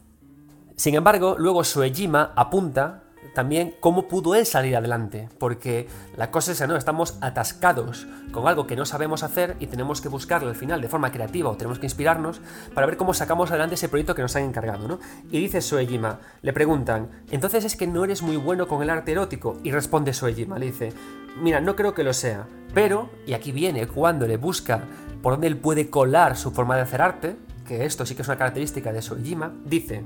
Sin 0.77 0.95
embargo, 0.95 1.37
luego 1.39 1.65
Soejima 1.65 2.33
apunta 2.37 3.05
también 3.35 3.75
cómo 3.81 4.09
pudo 4.09 4.35
él 4.35 4.47
salir 4.47 4.77
adelante, 4.77 5.29
porque 5.39 5.89
la 6.17 6.31
cosa 6.31 6.53
es 6.53 6.59
que 6.59 6.67
¿no? 6.67 6.77
Estamos 6.77 7.17
atascados 7.21 8.07
con 8.33 8.47
algo 8.49 8.67
que 8.67 8.77
no 8.77 8.85
sabemos 8.85 9.23
hacer 9.23 9.57
y 9.61 9.67
tenemos 9.67 10.01
que 10.01 10.09
buscarlo 10.09 10.49
al 10.49 10.57
final 10.57 10.81
de 10.81 10.89
forma 10.89 11.13
creativa 11.13 11.51
o 11.51 11.57
tenemos 11.57 11.79
que 11.79 11.87
inspirarnos 11.87 12.41
para 12.75 12.87
ver 12.87 12.97
cómo 12.97 13.15
sacamos 13.15 13.51
adelante 13.51 13.75
ese 13.75 13.89
proyecto 13.89 14.15
que 14.15 14.23
nos 14.23 14.37
han 14.37 14.45
encargado, 14.45 14.89
¿no? 14.89 15.01
Y 15.31 15.39
dice 15.39 15.61
Soejima, 15.61 16.21
le 16.43 16.53
preguntan, 16.53 17.09
entonces 17.31 17.65
es 17.65 17.77
que 17.77 17.87
no 17.87 18.05
eres 18.05 18.23
muy 18.23 18.37
bueno 18.37 18.69
con 18.69 18.83
el 18.83 18.91
arte 18.91 19.13
erótico, 19.13 19.59
y 19.63 19.71
responde 19.71 20.13
Soejima, 20.13 20.59
le 20.59 20.67
dice, 20.67 20.93
mira, 21.41 21.61
no 21.61 21.77
creo 21.77 21.95
que 21.95 22.05
lo 22.05 22.13
sea, 22.13 22.47
pero, 22.75 23.11
y 23.27 23.35
aquí 23.35 23.53
viene 23.53 23.87
cuando 23.87 24.27
le 24.27 24.37
busca 24.37 24.85
por 25.23 25.35
dónde 25.35 25.49
él 25.49 25.57
puede 25.57 25.91
colar 25.91 26.37
su 26.37 26.51
forma 26.51 26.77
de 26.77 26.83
hacer 26.83 27.03
arte, 27.03 27.37
que 27.67 27.85
esto 27.85 28.07
sí 28.07 28.15
que 28.15 28.23
es 28.23 28.29
una 28.29 28.39
característica 28.39 28.93
de 28.93 29.03
Soejima, 29.03 29.53
dice, 29.65 30.03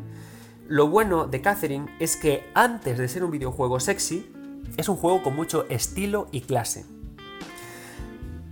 lo 0.68 0.88
bueno 0.88 1.26
de 1.26 1.40
Catherine 1.40 1.86
es 1.98 2.16
que 2.16 2.50
antes 2.54 2.98
de 2.98 3.08
ser 3.08 3.24
un 3.24 3.30
videojuego 3.30 3.80
sexy, 3.80 4.30
es 4.76 4.88
un 4.88 4.96
juego 4.96 5.22
con 5.22 5.36
mucho 5.36 5.66
estilo 5.68 6.28
y 6.32 6.40
clase. 6.42 6.86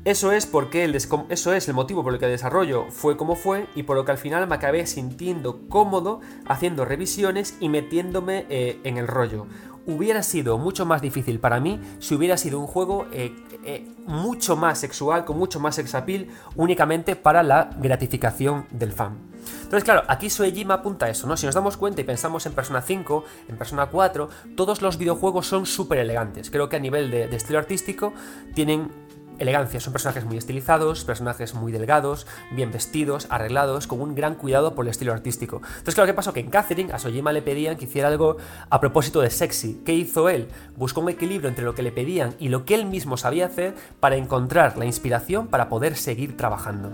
Eso 0.04 0.32
es, 0.32 0.46
porque 0.46 0.82
el 0.82 0.96
eso 0.96 1.52
es 1.52 1.68
el 1.68 1.74
motivo 1.74 2.02
por 2.02 2.12
el 2.12 2.18
que 2.18 2.24
el 2.24 2.32
desarrollo 2.32 2.86
fue 2.90 3.16
como 3.16 3.36
fue 3.36 3.68
y 3.76 3.84
por 3.84 3.96
lo 3.96 4.04
que 4.04 4.10
al 4.10 4.18
final 4.18 4.48
me 4.48 4.56
acabé 4.56 4.84
sintiendo 4.86 5.68
cómodo 5.68 6.20
haciendo 6.46 6.84
revisiones 6.84 7.56
y 7.60 7.68
metiéndome 7.68 8.44
eh, 8.48 8.80
en 8.82 8.98
el 8.98 9.06
rollo. 9.06 9.46
Hubiera 9.86 10.24
sido 10.24 10.58
mucho 10.58 10.86
más 10.86 11.02
difícil 11.02 11.38
para 11.38 11.60
mí 11.60 11.80
si 12.00 12.16
hubiera 12.16 12.36
sido 12.36 12.58
un 12.58 12.66
juego 12.66 13.06
eh, 13.12 13.32
eh, 13.64 13.88
mucho 14.06 14.56
más 14.56 14.80
sexual, 14.80 15.24
con 15.24 15.38
mucho 15.38 15.60
más 15.60 15.76
sexapil, 15.76 16.30
únicamente 16.56 17.14
para 17.14 17.44
la 17.44 17.70
gratificación 17.78 18.66
del 18.72 18.90
fan. 18.90 19.31
Entonces, 19.62 19.84
claro, 19.84 20.02
aquí 20.08 20.30
Soejima 20.30 20.74
apunta 20.74 21.06
a 21.06 21.10
eso, 21.10 21.26
¿no? 21.26 21.36
Si 21.36 21.46
nos 21.46 21.54
damos 21.54 21.76
cuenta 21.76 22.00
y 22.00 22.04
pensamos 22.04 22.46
en 22.46 22.52
Persona 22.52 22.82
5, 22.82 23.24
en 23.48 23.56
Persona 23.56 23.86
4, 23.86 24.28
todos 24.56 24.82
los 24.82 24.98
videojuegos 24.98 25.46
son 25.46 25.66
súper 25.66 25.98
elegantes. 25.98 26.50
Creo 26.50 26.68
que 26.68 26.76
a 26.76 26.80
nivel 26.80 27.10
de, 27.10 27.24
estilo 27.34 27.58
artístico 27.58 28.12
tienen 28.54 28.90
elegancia. 29.38 29.80
Son 29.80 29.92
personajes 29.92 30.24
muy 30.24 30.36
estilizados, 30.36 31.04
personajes 31.04 31.54
muy 31.54 31.72
delgados, 31.72 32.26
bien 32.52 32.70
vestidos, 32.70 33.26
arreglados, 33.30 33.86
con 33.86 34.00
un 34.00 34.14
gran 34.14 34.34
cuidado 34.34 34.74
por 34.74 34.84
el 34.84 34.90
estilo 34.90 35.12
artístico. 35.12 35.56
Entonces, 35.56 35.94
claro, 35.94 36.06
¿qué 36.06 36.14
pasó? 36.14 36.32
Que 36.32 36.40
en 36.40 36.50
Catherine 36.50 36.92
a 36.92 36.98
Sojima 36.98 37.32
le 37.32 37.42
pedían 37.42 37.76
que 37.76 37.86
hiciera 37.86 38.08
algo 38.08 38.36
a 38.70 38.80
propósito 38.80 39.20
de 39.20 39.30
sexy. 39.30 39.82
¿Qué 39.84 39.94
hizo 39.94 40.28
él? 40.28 40.48
Buscó 40.76 41.00
un 41.00 41.08
equilibrio 41.08 41.48
entre 41.48 41.64
lo 41.64 41.74
que 41.74 41.82
le 41.82 41.92
pedían 41.92 42.34
y 42.38 42.48
lo 42.48 42.64
que 42.64 42.74
él 42.74 42.86
mismo 42.86 43.16
sabía 43.16 43.46
hacer 43.46 43.74
para 44.00 44.16
encontrar 44.16 44.76
la 44.76 44.84
inspiración 44.84 45.48
para 45.48 45.68
poder 45.68 45.96
seguir 45.96 46.36
trabajando. 46.36 46.90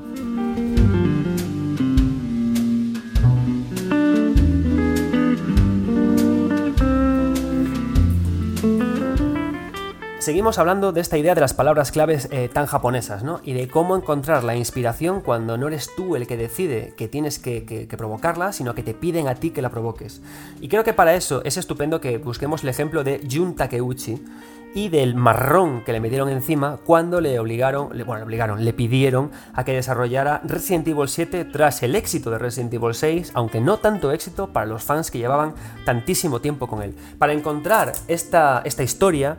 Seguimos 10.28 10.58
hablando 10.58 10.92
de 10.92 11.00
esta 11.00 11.16
idea 11.16 11.34
de 11.34 11.40
las 11.40 11.54
palabras 11.54 11.90
claves 11.90 12.28
eh, 12.30 12.50
tan 12.52 12.66
japonesas, 12.66 13.24
¿no? 13.24 13.40
Y 13.44 13.54
de 13.54 13.66
cómo 13.66 13.96
encontrar 13.96 14.44
la 14.44 14.54
inspiración 14.54 15.22
cuando 15.22 15.56
no 15.56 15.68
eres 15.68 15.88
tú 15.96 16.16
el 16.16 16.26
que 16.26 16.36
decide 16.36 16.92
que 16.98 17.08
tienes 17.08 17.38
que, 17.38 17.88
provocarla, 17.96 18.52
sino 18.52 18.74
que 18.74 18.82
te 18.82 18.92
piden 18.92 19.26
a 19.26 19.36
ti 19.36 19.52
que 19.52 19.62
la 19.62 19.70
provoques. 19.70 20.20
Y 20.60 20.68
creo 20.68 20.84
que 20.84 20.92
para 20.92 21.14
eso 21.14 21.40
es 21.46 21.56
estupendo 21.56 22.02
que 22.02 22.18
busquemos 22.18 22.62
el 22.62 22.68
ejemplo 22.68 23.04
de 23.04 23.26
Jun 23.26 23.56
Takeuchi 23.56 24.22
y 24.74 24.90
del 24.90 25.14
marrón 25.14 25.82
que 25.82 25.92
le 25.92 26.00
metieron 26.00 26.28
encima 26.28 26.76
cuando 26.84 27.22
le 27.22 27.38
obligaron, 27.38 27.88
bueno, 27.88 28.16
le 28.18 28.22
obligaron, 28.24 28.62
le 28.66 28.74
pidieron 28.74 29.30
a 29.54 29.64
que 29.64 29.72
desarrollara 29.72 30.42
Resident 30.44 30.88
Evil 30.88 31.08
7 31.08 31.46
tras 31.46 31.82
el 31.82 31.96
éxito 31.96 32.30
de 32.30 32.36
Resident 32.36 32.74
Evil 32.74 32.94
6, 32.94 33.30
aunque 33.32 33.62
no 33.62 33.78
tanto 33.78 34.12
éxito 34.12 34.52
para 34.52 34.66
los 34.66 34.82
fans 34.82 35.10
que 35.10 35.16
llevaban 35.16 35.54
tantísimo 35.86 36.42
tiempo 36.42 36.66
con 36.66 36.82
él. 36.82 36.94
Para 37.16 37.32
encontrar 37.32 37.94
esta 38.08 38.62
historia, 38.82 39.38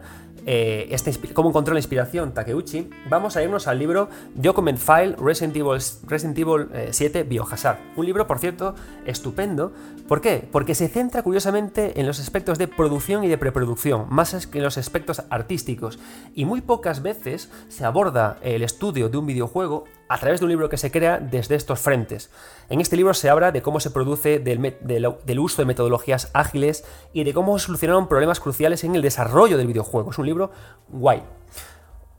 eh, 0.51 0.95
cómo 1.33 1.49
encontró 1.49 1.75
la 1.75 1.79
inspiración 1.79 2.33
Takeuchi, 2.33 2.89
vamos 3.07 3.37
a 3.37 3.43
irnos 3.43 3.67
al 3.67 3.77
libro 3.77 4.09
Document 4.33 4.79
File 4.79 5.15
Resident 5.19 5.55
Evil, 5.55 5.79
Resident 6.07 6.39
Evil 6.39 6.67
7 6.89 7.19
eh, 7.19 7.23
Biohazard. 7.23 7.77
Un 7.95 8.07
libro, 8.07 8.25
por 8.25 8.39
cierto, 8.39 8.73
estupendo. 9.05 9.71
¿Por 10.07 10.21
qué? 10.21 10.49
Porque 10.51 10.73
se 10.73 10.87
centra 10.87 11.21
curiosamente 11.21 11.99
en 11.99 12.07
los 12.07 12.19
aspectos 12.19 12.57
de 12.57 12.67
producción 12.67 13.23
y 13.23 13.27
de 13.27 13.37
preproducción, 13.37 14.07
más 14.09 14.47
que 14.47 14.57
en 14.57 14.63
los 14.63 14.79
aspectos 14.79 15.21
artísticos. 15.29 15.99
Y 16.33 16.45
muy 16.45 16.61
pocas 16.61 17.03
veces 17.03 17.51
se 17.67 17.85
aborda 17.85 18.39
el 18.41 18.63
estudio 18.63 19.09
de 19.09 19.19
un 19.19 19.27
videojuego 19.27 19.83
a 20.09 20.17
través 20.17 20.39
de 20.39 20.45
un 20.45 20.49
libro 20.49 20.69
que 20.69 20.77
se 20.77 20.91
crea 20.91 21.19
desde 21.19 21.55
estos 21.55 21.79
frentes. 21.79 22.31
En 22.69 22.81
este 22.81 22.97
libro 22.97 23.13
se 23.13 23.29
habla 23.29 23.51
de 23.51 23.61
cómo 23.61 23.79
se 23.79 23.91
produce 23.91 24.39
del, 24.39 25.39
uso 25.39 25.61
de 25.61 25.65
metodologías 25.65 26.31
ágiles 26.33 26.83
y 27.13 27.23
de 27.23 27.33
cómo 27.33 27.57
solucionaron 27.59 28.07
problemas 28.07 28.39
cruciales 28.39 28.83
en 28.83 28.95
el 28.95 29.03
desarrollo 29.03 29.57
del 29.57 29.67
videojuego. 29.67 30.09
Es 30.09 30.17
un 30.17 30.25
libro 30.25 30.51
guay. 30.87 31.23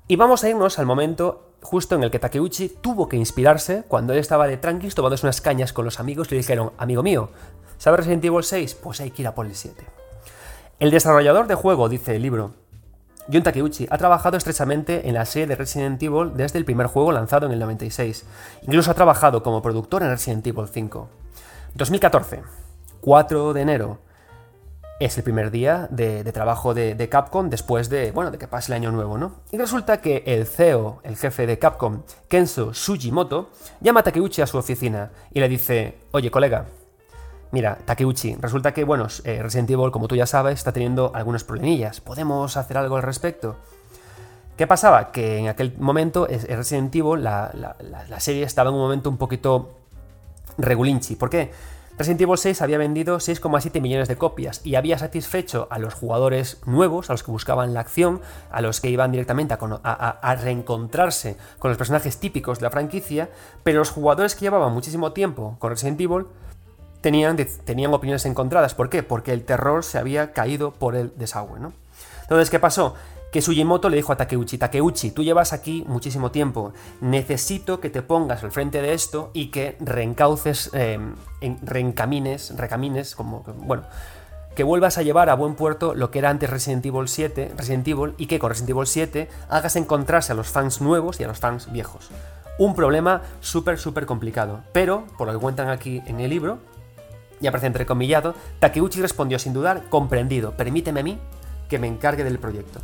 Y 0.06 0.16
vamos 0.16 0.44
a 0.44 0.48
irnos 0.48 0.78
al 0.78 0.86
momento 0.86 1.56
justo 1.62 1.96
en 1.96 2.04
el 2.04 2.10
que 2.10 2.20
Takeuchi 2.20 2.68
tuvo 2.80 3.08
que 3.08 3.16
inspirarse 3.16 3.84
cuando 3.86 4.12
él 4.12 4.20
estaba 4.20 4.46
de 4.46 4.56
tranquis 4.56 4.94
tomándose 4.94 5.26
unas 5.26 5.40
cañas 5.40 5.72
con 5.72 5.84
los 5.84 6.00
amigos 6.00 6.28
y 6.28 6.30
le 6.32 6.38
dijeron, 6.38 6.72
amigo 6.78 7.02
mío, 7.02 7.30
¿sabes 7.76 8.00
Resident 8.00 8.24
Evil 8.24 8.44
6? 8.44 8.76
Pues 8.76 9.00
hay 9.00 9.10
que 9.10 9.22
ir 9.22 9.28
a 9.28 9.34
por 9.34 9.46
el 9.46 9.54
7. 9.54 9.84
El 10.78 10.90
desarrollador 10.90 11.48
de 11.48 11.56
juego, 11.56 11.88
dice 11.88 12.16
el 12.16 12.22
libro, 12.22 12.54
Jun 13.32 13.42
Takeuchi 13.42 13.86
ha 13.90 13.98
trabajado 13.98 14.36
estrechamente 14.36 15.08
en 15.08 15.14
la 15.14 15.24
serie 15.24 15.46
de 15.46 15.54
Resident 15.54 16.02
Evil 16.02 16.32
desde 16.34 16.58
el 16.58 16.64
primer 16.64 16.88
juego 16.88 17.12
lanzado 17.12 17.46
en 17.46 17.52
el 17.52 17.60
96. 17.60 18.24
Incluso 18.62 18.90
ha 18.90 18.94
trabajado 18.94 19.42
como 19.42 19.62
productor 19.62 20.02
en 20.02 20.10
Resident 20.10 20.46
Evil 20.46 20.66
5. 20.66 21.08
2014, 21.74 22.42
4 23.00 23.52
de 23.52 23.60
enero. 23.60 23.98
Es 24.98 25.16
el 25.16 25.22
primer 25.22 25.50
día 25.50 25.86
de, 25.90 26.24
trabajo 26.32 26.74
de, 26.74 27.08
Capcom 27.08 27.48
después 27.48 27.88
de, 27.88 28.10
bueno, 28.10 28.30
de 28.30 28.36
que 28.36 28.48
pase 28.48 28.72
el 28.72 28.76
año 28.76 28.90
nuevo, 28.90 29.16
¿no? 29.16 29.36
Y 29.50 29.56
resulta 29.56 30.00
que 30.00 30.24
el 30.26 30.46
CEO, 30.46 31.00
el 31.04 31.16
jefe 31.16 31.46
de 31.46 31.58
Capcom, 31.58 32.02
Kenzo 32.28 32.74
Sugimoto, 32.74 33.50
llama 33.80 34.00
a 34.00 34.02
Takeuchi 34.02 34.42
a 34.42 34.46
su 34.46 34.58
oficina 34.58 35.12
y 35.32 35.40
le 35.40 35.48
dice, 35.48 35.98
oye 36.10 36.30
colega, 36.30 36.66
Mira, 37.52 37.78
Takeuchi, 37.84 38.36
resulta 38.36 38.72
que, 38.72 38.84
bueno, 38.84 39.08
eh, 39.24 39.42
Resident 39.42 39.70
Evil, 39.70 39.90
como 39.90 40.06
tú 40.06 40.14
ya 40.14 40.26
sabes, 40.26 40.54
está 40.54 40.72
teniendo 40.72 41.10
algunos 41.14 41.42
problemillas. 41.42 42.00
¿Podemos 42.00 42.56
hacer 42.56 42.78
algo 42.78 42.96
al 42.96 43.02
respecto? 43.02 43.56
¿Qué 44.56 44.66
pasaba? 44.66 45.10
Que 45.10 45.38
en 45.38 45.48
aquel 45.48 45.74
momento 45.78 46.26
Resident 46.26 46.94
Evil, 46.94 47.24
la, 47.24 47.74
serie 48.18 48.44
estaba 48.44 48.68
en 48.68 48.76
un 48.76 48.82
momento 48.82 49.08
un 49.10 49.16
poquito 49.16 49.70
regulinchi. 50.58 51.16
¿Por 51.16 51.30
qué? 51.30 51.50
Resident 51.96 52.20
Evil 52.20 52.38
6 52.38 52.62
había 52.62 52.78
vendido 52.78 53.16
6,7 53.16 53.80
millones 53.80 54.08
de 54.08 54.16
copias 54.16 54.60
y 54.64 54.74
había 54.74 54.98
satisfecho 54.98 55.66
a 55.70 55.78
los 55.78 55.94
jugadores 55.94 56.58
nuevos, 56.66 57.10
a 57.10 57.14
los 57.14 57.22
que 57.22 57.30
buscaban 57.30 57.74
la 57.74 57.80
acción, 57.80 58.20
a 58.50 58.60
los 58.60 58.80
que 58.80 58.90
iban 58.90 59.12
directamente 59.12 59.54
a, 59.54 60.36
reencontrarse 60.40 61.36
con 61.58 61.70
los 61.70 61.78
personajes 61.78 62.18
típicos 62.18 62.58
de 62.58 62.64
la 62.64 62.70
franquicia, 62.70 63.28
pero 63.64 63.80
los 63.80 63.90
jugadores 63.90 64.34
que 64.34 64.42
llevaban 64.42 64.72
muchísimo 64.72 65.12
tiempo 65.12 65.56
con 65.58 65.70
Resident 65.70 66.00
Evil 66.00 66.26
tenían, 67.00 67.36
tenían 67.64 67.92
opiniones 67.92 68.24
encontradas. 68.26 68.74
¿Por 68.74 68.90
qué? 68.90 69.02
Porque 69.02 69.32
el 69.32 69.44
terror 69.44 69.84
se 69.84 69.98
había 69.98 70.32
caído 70.32 70.72
por 70.72 70.96
el 70.96 71.12
desagüe, 71.16 71.60
¿no? 71.60 71.72
Entonces, 72.22 72.50
¿qué 72.50 72.58
pasó? 72.58 72.94
Que 73.32 73.42
Sugimoto 73.42 73.88
le 73.88 73.96
dijo 73.96 74.12
a 74.12 74.16
Takeuchi, 74.16 74.58
Takeuchi, 74.58 75.12
tú 75.12 75.22
llevas 75.22 75.52
aquí 75.52 75.84
muchísimo 75.86 76.30
tiempo, 76.30 76.72
necesito 77.00 77.80
que 77.80 77.90
te 77.90 78.02
pongas 78.02 78.42
al 78.42 78.50
frente 78.50 78.82
de 78.82 78.92
esto 78.92 79.30
y 79.32 79.50
que 79.50 79.76
reencauces, 79.80 80.70
em, 80.72 81.14
reencamines, 81.62 82.56
recamines, 82.56 83.14
como, 83.14 83.44
bueno, 83.56 83.84
que 84.54 84.64
vuelvas 84.64 84.98
a 84.98 85.02
llevar 85.02 85.30
a 85.30 85.34
buen 85.34 85.54
puerto 85.54 85.94
lo 85.94 86.10
que 86.10 86.18
era 86.18 86.30
antes 86.30 86.50
Resident 86.50 86.84
Evil 86.84 87.08
7, 87.08 87.52
Resident 87.56 87.86
Evil, 87.86 88.14
y 88.18 88.26
que 88.26 88.40
con 88.40 88.50
Resident 88.50 88.70
Evil 88.70 88.86
7 88.86 89.28
hagas 89.48 89.76
encontrarse 89.76 90.32
a 90.32 90.34
los 90.34 90.48
fans 90.48 90.80
nuevos 90.80 91.20
y 91.20 91.24
a 91.24 91.28
los 91.28 91.38
fans 91.38 91.70
viejos. 91.70 92.10
Un 92.58 92.74
problema 92.74 93.22
súper, 93.40 93.78
súper 93.78 94.06
complicado, 94.06 94.60
pero, 94.72 95.04
por 95.16 95.28
lo 95.28 95.32
que 95.32 95.38
cuentan 95.38 95.68
aquí 95.68 96.02
en 96.06 96.20
el 96.20 96.30
libro, 96.30 96.58
y 97.40 97.46
aparece 97.46 97.66
entrecomillado, 97.66 98.34
Takeuchi 98.58 99.00
respondió 99.00 99.38
sin 99.38 99.52
dudar, 99.52 99.84
comprendido, 99.88 100.52
permíteme 100.52 101.00
a 101.00 101.04
mí 101.04 101.18
que 101.68 101.78
me 101.78 101.86
encargue 101.86 102.24
del 102.24 102.38
proyecto. 102.38 102.80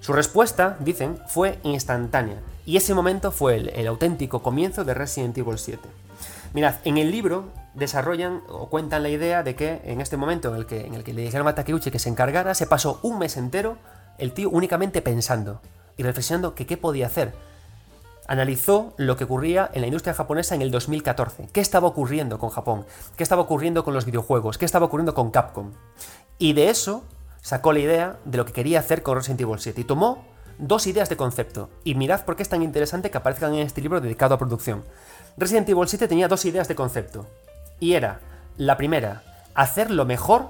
Su 0.00 0.12
respuesta, 0.12 0.76
dicen, 0.80 1.18
fue 1.26 1.58
instantánea, 1.62 2.36
y 2.64 2.76
ese 2.76 2.94
momento 2.94 3.32
fue 3.32 3.56
el, 3.56 3.86
auténtico 3.86 4.42
comienzo 4.42 4.84
de 4.84 4.94
Resident 4.94 5.36
Evil 5.38 5.58
7. 5.58 5.80
Mirad, 6.52 6.76
en 6.84 6.98
el 6.98 7.10
libro 7.10 7.46
desarrollan 7.74 8.42
o 8.48 8.68
cuentan 8.68 9.02
la 9.02 9.08
idea 9.08 9.42
de 9.42 9.54
que 9.54 9.80
en 9.84 10.00
este 10.00 10.16
momento 10.16 10.50
en 10.50 10.56
el 10.56 10.66
que, 10.66 10.86
en 10.86 10.94
el 10.94 11.04
que 11.04 11.12
le 11.12 11.22
dijeron 11.22 11.48
a 11.48 11.54
Takeuchi 11.54 11.90
que 11.90 11.98
se 11.98 12.08
encargara, 12.08 12.54
se 12.54 12.66
pasó 12.66 12.98
un 13.02 13.18
mes 13.18 13.36
entero 13.36 13.76
el 14.18 14.32
tío 14.32 14.48
únicamente 14.50 15.02
pensando 15.02 15.60
y 15.96 16.02
reflexionando 16.02 16.54
que 16.54 16.66
qué 16.66 16.76
podía 16.76 17.06
hacer 17.06 17.34
analizó 18.26 18.94
lo 18.96 19.16
que 19.16 19.24
ocurría 19.24 19.70
en 19.72 19.80
la 19.80 19.86
industria 19.86 20.14
japonesa 20.14 20.54
en 20.54 20.62
el 20.62 20.70
2014. 20.70 21.48
¿Qué 21.52 21.60
estaba 21.60 21.88
ocurriendo 21.88 22.38
con 22.38 22.50
Japón? 22.50 22.86
¿Qué 23.16 23.22
estaba 23.22 23.42
ocurriendo 23.42 23.84
con 23.84 23.94
los 23.94 24.04
videojuegos? 24.04 24.58
¿Qué 24.58 24.64
estaba 24.64 24.86
ocurriendo 24.86 25.14
con 25.14 25.30
Capcom? 25.30 25.72
Y 26.38 26.52
de 26.52 26.70
eso 26.70 27.04
sacó 27.40 27.72
la 27.72 27.78
idea 27.80 28.18
de 28.24 28.38
lo 28.38 28.44
que 28.44 28.52
quería 28.52 28.80
hacer 28.80 29.02
con 29.02 29.16
Resident 29.16 29.40
Evil 29.40 29.58
7 29.58 29.80
y 29.80 29.84
tomó 29.84 30.24
dos 30.58 30.86
ideas 30.86 31.08
de 31.08 31.16
concepto. 31.16 31.70
Y 31.84 31.94
mirad 31.94 32.24
por 32.24 32.36
qué 32.36 32.42
es 32.42 32.48
tan 32.48 32.62
interesante 32.62 33.10
que 33.10 33.18
aparezcan 33.18 33.54
en 33.54 33.60
este 33.60 33.80
libro 33.80 34.00
dedicado 34.00 34.34
a 34.34 34.38
producción. 34.38 34.84
Resident 35.36 35.68
Evil 35.68 35.88
7 35.88 36.08
tenía 36.08 36.28
dos 36.28 36.44
ideas 36.44 36.68
de 36.68 36.74
concepto. 36.74 37.26
Y 37.78 37.92
era, 37.92 38.20
la 38.56 38.76
primera, 38.76 39.22
hacer 39.54 39.90
lo 39.90 40.04
mejor 40.04 40.48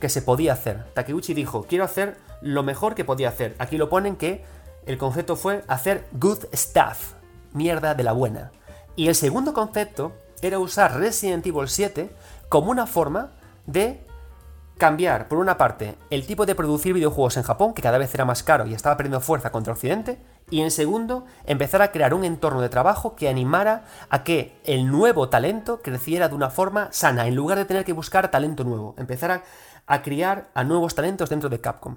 que 0.00 0.08
se 0.08 0.22
podía 0.22 0.52
hacer. 0.52 0.84
Takeuchi 0.94 1.34
dijo, 1.34 1.66
quiero 1.68 1.84
hacer 1.84 2.16
lo 2.40 2.62
mejor 2.62 2.94
que 2.94 3.04
podía 3.04 3.28
hacer. 3.28 3.54
Aquí 3.58 3.76
lo 3.76 3.88
ponen 3.88 4.16
que 4.16 4.44
el 4.86 4.96
concepto 4.96 5.36
fue 5.36 5.64
hacer 5.68 6.06
good 6.12 6.44
stuff, 6.54 7.14
mierda 7.52 7.94
de 7.94 8.04
la 8.04 8.12
buena. 8.12 8.50
Y 8.96 9.08
el 9.08 9.14
segundo 9.14 9.52
concepto 9.52 10.12
era 10.42 10.58
usar 10.58 10.98
Resident 10.98 11.46
Evil 11.46 11.68
7 11.68 12.10
como 12.48 12.70
una 12.70 12.86
forma 12.86 13.32
de 13.66 14.04
cambiar, 14.78 15.26
por 15.28 15.38
una 15.38 15.58
parte, 15.58 15.96
el 16.08 16.24
tipo 16.26 16.46
de 16.46 16.54
producir 16.54 16.94
videojuegos 16.94 17.36
en 17.36 17.42
Japón, 17.42 17.74
que 17.74 17.82
cada 17.82 17.98
vez 17.98 18.14
era 18.14 18.24
más 18.24 18.44
caro 18.44 18.66
y 18.66 18.74
estaba 18.74 18.96
perdiendo 18.96 19.20
fuerza 19.20 19.50
contra 19.50 19.72
Occidente, 19.72 20.18
y 20.50 20.62
en 20.62 20.70
segundo, 20.70 21.26
empezar 21.44 21.82
a 21.82 21.90
crear 21.90 22.14
un 22.14 22.24
entorno 22.24 22.60
de 22.60 22.68
trabajo 22.68 23.16
que 23.16 23.28
animara 23.28 23.84
a 24.08 24.22
que 24.22 24.56
el 24.64 24.90
nuevo 24.90 25.28
talento 25.28 25.82
creciera 25.82 26.28
de 26.28 26.36
una 26.36 26.48
forma 26.48 26.88
sana, 26.92 27.26
en 27.26 27.34
lugar 27.34 27.58
de 27.58 27.64
tener 27.64 27.84
que 27.84 27.92
buscar 27.92 28.30
talento 28.30 28.64
nuevo, 28.64 28.94
empezar 28.98 29.30
a, 29.32 29.42
a 29.86 30.02
criar 30.02 30.48
a 30.54 30.64
nuevos 30.64 30.94
talentos 30.94 31.28
dentro 31.28 31.48
de 31.50 31.60
Capcom 31.60 31.96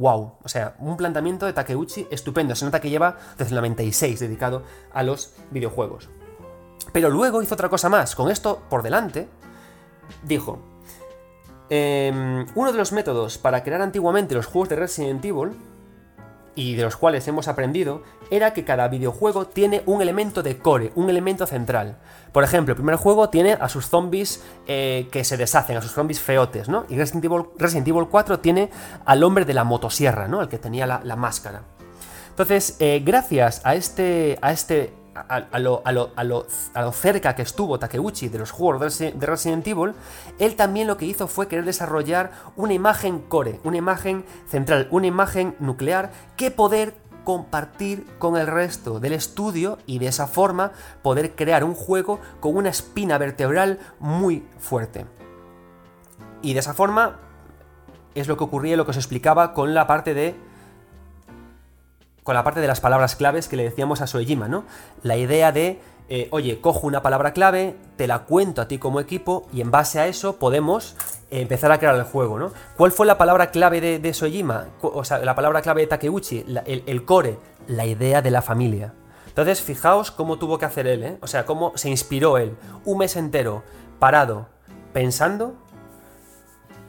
wow. 0.00 0.32
O 0.42 0.48
sea, 0.48 0.74
un 0.80 0.96
planteamiento 0.96 1.46
de 1.46 1.52
Takeuchi 1.52 2.08
estupendo. 2.10 2.56
Se 2.56 2.64
nota 2.64 2.80
que 2.80 2.90
lleva 2.90 3.16
desde 3.38 3.50
el 3.50 3.56
96 3.56 4.18
dedicado 4.18 4.62
a 4.92 5.02
los 5.02 5.34
videojuegos. 5.50 6.08
Pero 6.92 7.10
luego 7.10 7.42
hizo 7.42 7.54
otra 7.54 7.68
cosa 7.68 7.88
más. 7.88 8.16
Con 8.16 8.30
esto 8.30 8.62
por 8.68 8.82
delante, 8.82 9.28
dijo: 10.24 10.58
em, 11.68 12.46
Uno 12.54 12.72
de 12.72 12.78
los 12.78 12.92
métodos 12.92 13.38
para 13.38 13.62
crear 13.62 13.82
antiguamente 13.82 14.34
los 14.34 14.46
juegos 14.46 14.70
de 14.70 14.76
Resident 14.76 15.24
Evil 15.24 15.56
y 16.54 16.74
de 16.74 16.82
los 16.82 16.96
cuales 16.96 17.26
hemos 17.28 17.48
aprendido, 17.48 18.02
era 18.30 18.52
que 18.52 18.64
cada 18.64 18.88
videojuego 18.88 19.46
tiene 19.46 19.82
un 19.86 20.02
elemento 20.02 20.42
de 20.42 20.58
core, 20.58 20.92
un 20.94 21.10
elemento 21.10 21.46
central. 21.46 21.98
Por 22.32 22.44
ejemplo, 22.44 22.72
el 22.72 22.76
primer 22.76 22.96
juego 22.96 23.28
tiene 23.28 23.52
a 23.52 23.68
sus 23.68 23.86
zombies 23.86 24.42
eh, 24.66 25.08
que 25.10 25.24
se 25.24 25.36
deshacen, 25.36 25.76
a 25.76 25.82
sus 25.82 25.92
zombies 25.92 26.20
feotes, 26.20 26.68
¿no? 26.68 26.84
Y 26.88 26.96
Resident 26.96 27.24
Evil, 27.24 28.06
4 28.10 28.40
tiene 28.40 28.70
al 29.04 29.22
hombre 29.22 29.44
de 29.44 29.54
la 29.54 29.64
motosierra, 29.64 30.28
¿no? 30.28 30.40
El 30.40 30.48
que 30.48 30.58
tenía 30.58 30.86
la, 30.86 31.00
la 31.04 31.16
máscara. 31.16 31.62
Entonces, 32.30 32.76
eh, 32.78 33.02
gracias 33.04 33.60
a 33.64 33.74
este, 33.74 34.38
a 34.40 34.52
este 34.52 34.94
a, 35.14 35.58
lo, 35.58 35.82
a, 35.84 35.92
lo, 35.92 36.12
a, 36.16 36.24
lo, 36.24 36.92
cerca 36.92 37.34
que 37.34 37.42
estuvo 37.42 37.78
Takeuchi 37.78 38.28
de 38.28 38.38
los 38.38 38.50
juegos 38.50 38.98
de 38.98 39.12
Resident 39.20 39.66
Evil, 39.66 39.94
él 40.38 40.56
también 40.56 40.86
lo 40.86 40.96
que 40.96 41.06
hizo 41.06 41.26
fue 41.26 41.48
querer 41.48 41.64
desarrollar 41.64 42.32
una 42.56 42.74
imagen 42.74 43.20
core, 43.20 43.60
una 43.64 43.76
imagen 43.76 44.24
central, 44.48 44.88
una 44.90 45.06
imagen 45.06 45.56
nuclear 45.58 46.10
que 46.36 46.50
poder 46.50 46.94
compartir 47.24 48.06
con 48.18 48.36
el 48.36 48.46
resto 48.46 49.00
del 49.00 49.12
estudio 49.12 49.78
y 49.86 49.98
de 49.98 50.06
esa 50.06 50.26
forma 50.26 50.72
poder 51.02 51.34
crear 51.34 51.64
un 51.64 51.74
juego 51.74 52.20
con 52.40 52.56
una 52.56 52.70
espina 52.70 53.18
vertebral 53.18 53.78
muy 53.98 54.44
fuerte. 54.58 55.06
Y 56.42 56.54
de 56.54 56.60
esa 56.60 56.74
forma 56.74 57.18
es 58.14 58.28
lo 58.28 58.36
que 58.36 58.44
ocurría, 58.44 58.76
lo 58.76 58.84
que 58.84 58.92
os 58.92 58.96
explicaba 58.96 59.52
con 59.52 59.74
la 59.74 59.86
parte 59.86 60.14
de 60.14 60.34
con 62.22 62.34
la 62.34 62.44
parte 62.44 62.60
de 62.60 62.66
las 62.66 62.80
palabras 62.80 63.16
claves 63.16 63.48
que 63.48 63.56
le 63.56 63.64
decíamos 63.64 64.00
a 64.00 64.06
Soejima, 64.06 64.48
¿no? 64.48 64.64
La 65.02 65.16
idea 65.16 65.52
de, 65.52 65.80
eh, 66.08 66.28
oye, 66.30 66.60
cojo 66.60 66.86
una 66.86 67.02
palabra 67.02 67.32
clave, 67.32 67.76
te 67.96 68.06
la 68.06 68.20
cuento 68.20 68.62
a 68.62 68.68
ti 68.68 68.78
como 68.78 69.00
equipo 69.00 69.46
y 69.52 69.60
en 69.60 69.70
base 69.70 69.98
a 70.00 70.06
eso 70.06 70.36
podemos 70.36 70.96
empezar 71.30 71.72
a 71.72 71.78
crear 71.78 71.94
el 71.94 72.04
juego, 72.04 72.38
¿no? 72.38 72.52
¿Cuál 72.76 72.92
fue 72.92 73.06
la 73.06 73.18
palabra 73.18 73.50
clave 73.50 73.80
de, 73.98 74.14
Soejima? 74.14 74.66
O 74.82 75.04
sea, 75.04 75.18
la 75.18 75.34
palabra 75.34 75.62
clave 75.62 75.82
de 75.82 75.86
Takeuchi, 75.86 76.44
el, 76.66 76.82
el, 76.86 77.04
core, 77.04 77.38
la 77.68 77.86
idea 77.86 78.22
de 78.22 78.30
la 78.30 78.42
familia. 78.42 78.92
Entonces, 79.28 79.62
fijaos 79.62 80.10
cómo 80.10 80.38
tuvo 80.38 80.58
que 80.58 80.64
hacer 80.64 80.86
él, 80.86 81.04
¿eh? 81.04 81.18
O 81.22 81.26
sea, 81.26 81.46
cómo 81.46 81.72
se 81.76 81.88
inspiró 81.88 82.36
él. 82.36 82.56
Un 82.84 82.98
mes 82.98 83.16
entero, 83.16 83.62
parado, 84.00 84.48
pensando 84.92 85.54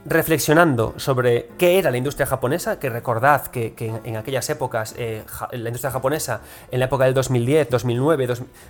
reflexionando 0.05 0.95
sobre 0.97 1.49
qué 1.57 1.77
era 1.77 1.91
la 1.91 1.97
industria 1.97 2.25
japonesa, 2.25 2.79
que 2.79 2.89
recordad 2.89 3.47
que, 3.47 3.73
en, 4.03 4.15
aquellas 4.17 4.49
épocas 4.49 4.95
eh, 4.97 5.23
la 5.51 5.69
industria 5.69 5.91
japonesa, 5.91 6.41
en 6.71 6.79
la 6.79 6.85
época 6.85 7.05
del 7.05 7.13
2010, 7.13 7.69
2009, 7.69 8.27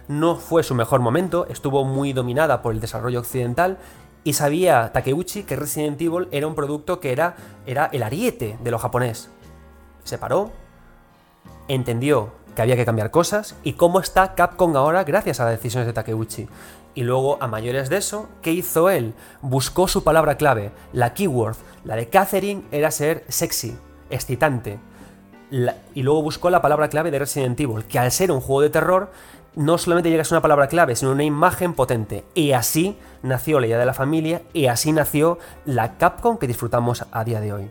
no 0.10 0.36
fue 0.36 0.64
su 0.64 0.76
mejor 0.76 1.00
momento, 1.00 1.48
estuvo 1.50 1.86
muy 1.86 2.14
dominada 2.14 2.62
por 2.62 2.74
el 2.74 2.82
desarrollo 2.82 3.20
occidental 3.20 3.78
y 4.24 4.34
sabía 4.34 4.92
Takeuchi 4.92 5.44
que 5.44 5.56
Resident 5.56 6.00
Evil 6.02 6.28
era 6.32 6.48
un 6.48 6.56
producto 6.56 7.00
que 7.00 7.12
era, 7.12 7.36
era 7.66 7.90
el 7.92 8.04
ariete 8.04 8.58
de 8.62 8.72
lo 8.72 8.78
japonés. 8.78 9.30
Se 10.04 10.18
paró, 10.18 10.52
entendió 11.68 12.34
que 12.56 12.62
había 12.62 12.76
que 12.76 12.86
cambiar 12.86 13.12
cosas 13.12 13.56
y 13.64 13.74
cómo 13.74 14.00
está 14.00 14.36
Capcom 14.36 14.76
ahora 14.76 15.04
gracias 15.06 15.40
a 15.40 15.46
las 15.46 15.54
decisiones 15.54 15.88
de 15.88 15.94
Takeuchi. 15.94 16.48
Y 16.94 17.04
luego, 17.04 17.38
a 17.42 17.48
mayores 17.48 17.90
de 17.90 17.98
eso, 17.98 18.28
¿qué 18.42 18.52
hizo 18.52 18.90
él? 18.90 19.14
Buscó 19.42 19.88
su 19.88 20.04
palabra 20.04 20.36
clave, 20.36 20.72
la 20.94 21.14
keyword. 21.14 21.56
La 21.86 21.96
de 21.96 22.10
Catherine 22.10 22.64
era 22.72 22.92
ser 22.92 23.24
sexy, 23.28 23.78
excitante. 24.10 24.80
y 25.94 26.04
luego 26.04 26.22
buscó 26.24 26.50
la 26.50 26.62
palabra 26.62 26.88
clave 26.90 27.12
de 27.12 27.20
Resident 27.20 27.60
Evil, 27.60 27.84
que 27.86 28.00
al 28.00 28.12
ser 28.12 28.32
un 28.32 28.40
juego 28.40 28.62
de 28.62 28.70
terror, 28.70 29.12
no 29.56 29.78
solamente 29.78 30.10
llega 30.10 30.22
a 30.22 30.26
ser 30.26 30.36
una 30.36 30.42
palabra 30.42 30.68
clave, 30.68 30.96
sino 30.96 31.12
una 31.12 31.24
imagen 31.24 31.74
potente. 31.74 32.24
Y 32.34 32.54
así 32.54 32.98
nació 33.22 33.60
la 33.60 33.68
idea 33.68 33.78
de 33.78 33.86
la 33.86 33.94
familia, 33.94 34.44
y 34.54 34.68
así 34.68 34.92
nació 34.92 35.40
la 35.66 35.98
Capcom 35.98 36.38
que 36.38 36.48
disfrutamos 36.48 37.06
a 37.12 37.24
día 37.24 37.42
de 37.42 37.54
hoy. 37.54 37.70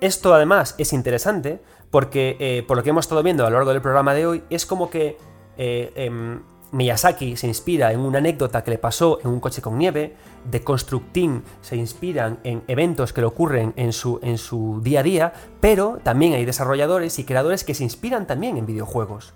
Esto 0.00 0.32
además 0.32 0.74
es 0.78 0.92
interesante 0.92 1.60
porque, 1.90 2.36
eh, 2.38 2.64
por 2.66 2.76
lo 2.76 2.82
que 2.82 2.90
hemos 2.90 3.04
estado 3.04 3.22
viendo 3.22 3.44
a 3.44 3.50
lo 3.50 3.56
largo 3.56 3.72
del 3.72 3.82
programa 3.82 4.14
de 4.14 4.26
hoy, 4.26 4.44
es 4.48 4.64
como 4.64 4.90
que 4.90 5.18
eh, 5.58 5.92
em, 5.94 6.40
Miyazaki 6.72 7.36
se 7.36 7.48
inspira 7.48 7.92
en 7.92 8.00
una 8.00 8.18
anécdota 8.18 8.62
que 8.62 8.70
le 8.70 8.78
pasó 8.78 9.18
en 9.22 9.28
un 9.28 9.40
coche 9.40 9.60
con 9.60 9.76
nieve, 9.76 10.14
The 10.50 10.62
Constructing 10.62 11.42
se 11.62 11.76
inspiran 11.76 12.38
en 12.44 12.62
eventos 12.68 13.12
que 13.12 13.20
le 13.20 13.26
ocurren 13.26 13.72
en 13.76 13.92
su, 13.92 14.20
en 14.22 14.38
su 14.38 14.80
día 14.82 15.00
a 15.00 15.02
día, 15.02 15.32
pero 15.60 15.98
también 16.02 16.34
hay 16.34 16.44
desarrolladores 16.44 17.18
y 17.18 17.24
creadores 17.24 17.64
que 17.64 17.74
se 17.74 17.84
inspiran 17.84 18.26
también 18.26 18.56
en 18.56 18.66
videojuegos. 18.66 19.32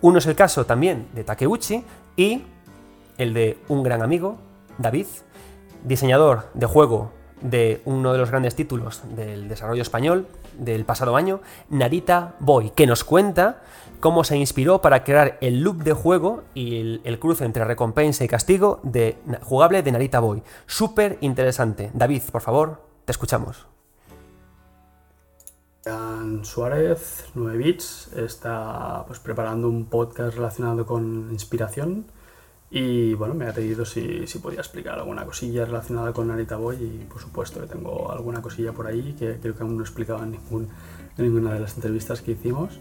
Uno 0.00 0.18
es 0.18 0.26
el 0.26 0.36
caso 0.36 0.64
también 0.64 1.08
de 1.14 1.24
Takeuchi 1.24 1.84
y 2.16 2.42
el 3.18 3.34
de 3.34 3.58
un 3.68 3.82
gran 3.82 4.00
amigo, 4.02 4.38
David, 4.78 5.06
diseñador 5.84 6.48
de 6.54 6.66
juego 6.66 7.12
de 7.40 7.82
uno 7.84 8.12
de 8.12 8.18
los 8.18 8.30
grandes 8.30 8.56
títulos 8.56 9.02
del 9.14 9.48
desarrollo 9.48 9.82
español 9.82 10.26
del 10.58 10.84
pasado 10.84 11.16
año, 11.16 11.40
Narita 11.70 12.34
Boy, 12.40 12.70
que 12.70 12.86
nos 12.86 13.04
cuenta 13.04 13.62
cómo 14.00 14.24
se 14.24 14.36
inspiró 14.36 14.80
para 14.80 15.04
crear 15.04 15.38
el 15.40 15.60
loop 15.60 15.82
de 15.82 15.92
juego 15.92 16.44
y 16.54 17.00
el, 17.04 17.18
cruce 17.18 17.44
entre 17.44 17.64
recompensa 17.64 18.24
y 18.24 18.28
castigo 18.28 18.80
de 18.82 19.18
jugable 19.42 19.82
de 19.82 19.92
Narita 19.92 20.20
Boy. 20.20 20.42
Súper 20.66 21.18
interesante. 21.20 21.90
David, 21.94 22.22
por 22.30 22.42
favor, 22.42 22.82
te 23.04 23.12
escuchamos. 23.12 23.66
Suárez, 26.42 27.24
9 27.34 27.56
bits, 27.56 28.12
está 28.14 29.04
pues, 29.06 29.18
preparando 29.20 29.68
un 29.68 29.86
podcast 29.86 30.36
relacionado 30.36 30.84
con 30.84 31.28
inspiración 31.32 32.04
y 32.70 33.14
bueno, 33.14 33.32
me 33.32 33.46
ha 33.46 33.54
pedido 33.54 33.86
si, 33.86 34.26
si, 34.26 34.38
podía 34.40 34.58
explicar 34.58 34.98
alguna 34.98 35.24
cosilla 35.24 35.64
relacionada 35.64 36.12
con 36.12 36.28
Narita 36.28 36.56
Boy 36.56 36.76
y 36.76 37.06
por 37.06 37.22
supuesto 37.22 37.60
que 37.60 37.66
tengo 37.66 38.12
alguna 38.12 38.42
cosilla 38.42 38.72
por 38.72 38.86
ahí 38.86 39.14
que 39.18 39.38
creo 39.40 39.54
que 39.56 39.62
aún 39.62 39.76
no 39.76 39.82
he 39.82 39.86
explicado 39.86 40.22
en, 40.22 40.32
ningún, 40.32 40.68
en 41.16 41.24
ninguna 41.24 41.54
de 41.54 41.60
las 41.60 41.76
entrevistas 41.76 42.20
que 42.20 42.32
hicimos 42.32 42.78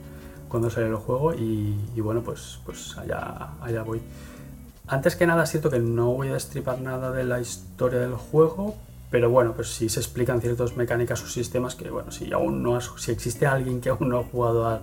cuando 0.48 0.70
salió 0.70 0.90
el 0.90 0.96
juego 0.96 1.34
y, 1.34 2.00
bueno, 2.02 2.22
pues, 2.22 2.60
pues 2.66 2.98
allá, 2.98 3.50
allá 3.62 3.84
voy. 3.84 4.02
Antes 4.88 5.16
que 5.16 5.28
nada 5.28 5.44
es 5.44 5.52
cierto 5.52 5.70
que 5.70 5.80
no 5.80 6.14
voy 6.14 6.30
a 6.30 6.34
destripar 6.34 6.80
nada 6.80 7.12
de 7.12 7.26
la 7.26 7.42
historia 7.42 8.00
del 8.00 8.14
juego, 8.14 8.76
pero 9.10 9.30
bueno, 9.30 9.54
pues 9.54 9.70
sí 9.70 9.90
se 9.90 10.00
explican 10.00 10.42
ciertas 10.42 10.76
mecánicas 10.78 11.22
o 11.24 11.28
sistemas 11.28 11.76
que, 11.76 11.90
bueno, 11.90 12.12
si 12.12 12.32
aún 12.32 12.64
no 12.64 12.80
si 12.80 13.12
existe 13.12 13.46
alguien 13.46 13.82
que 13.82 13.90
aún 13.90 14.10
no 14.10 14.20
ha 14.20 14.24
jugado 14.24 14.66
a, 14.66 14.82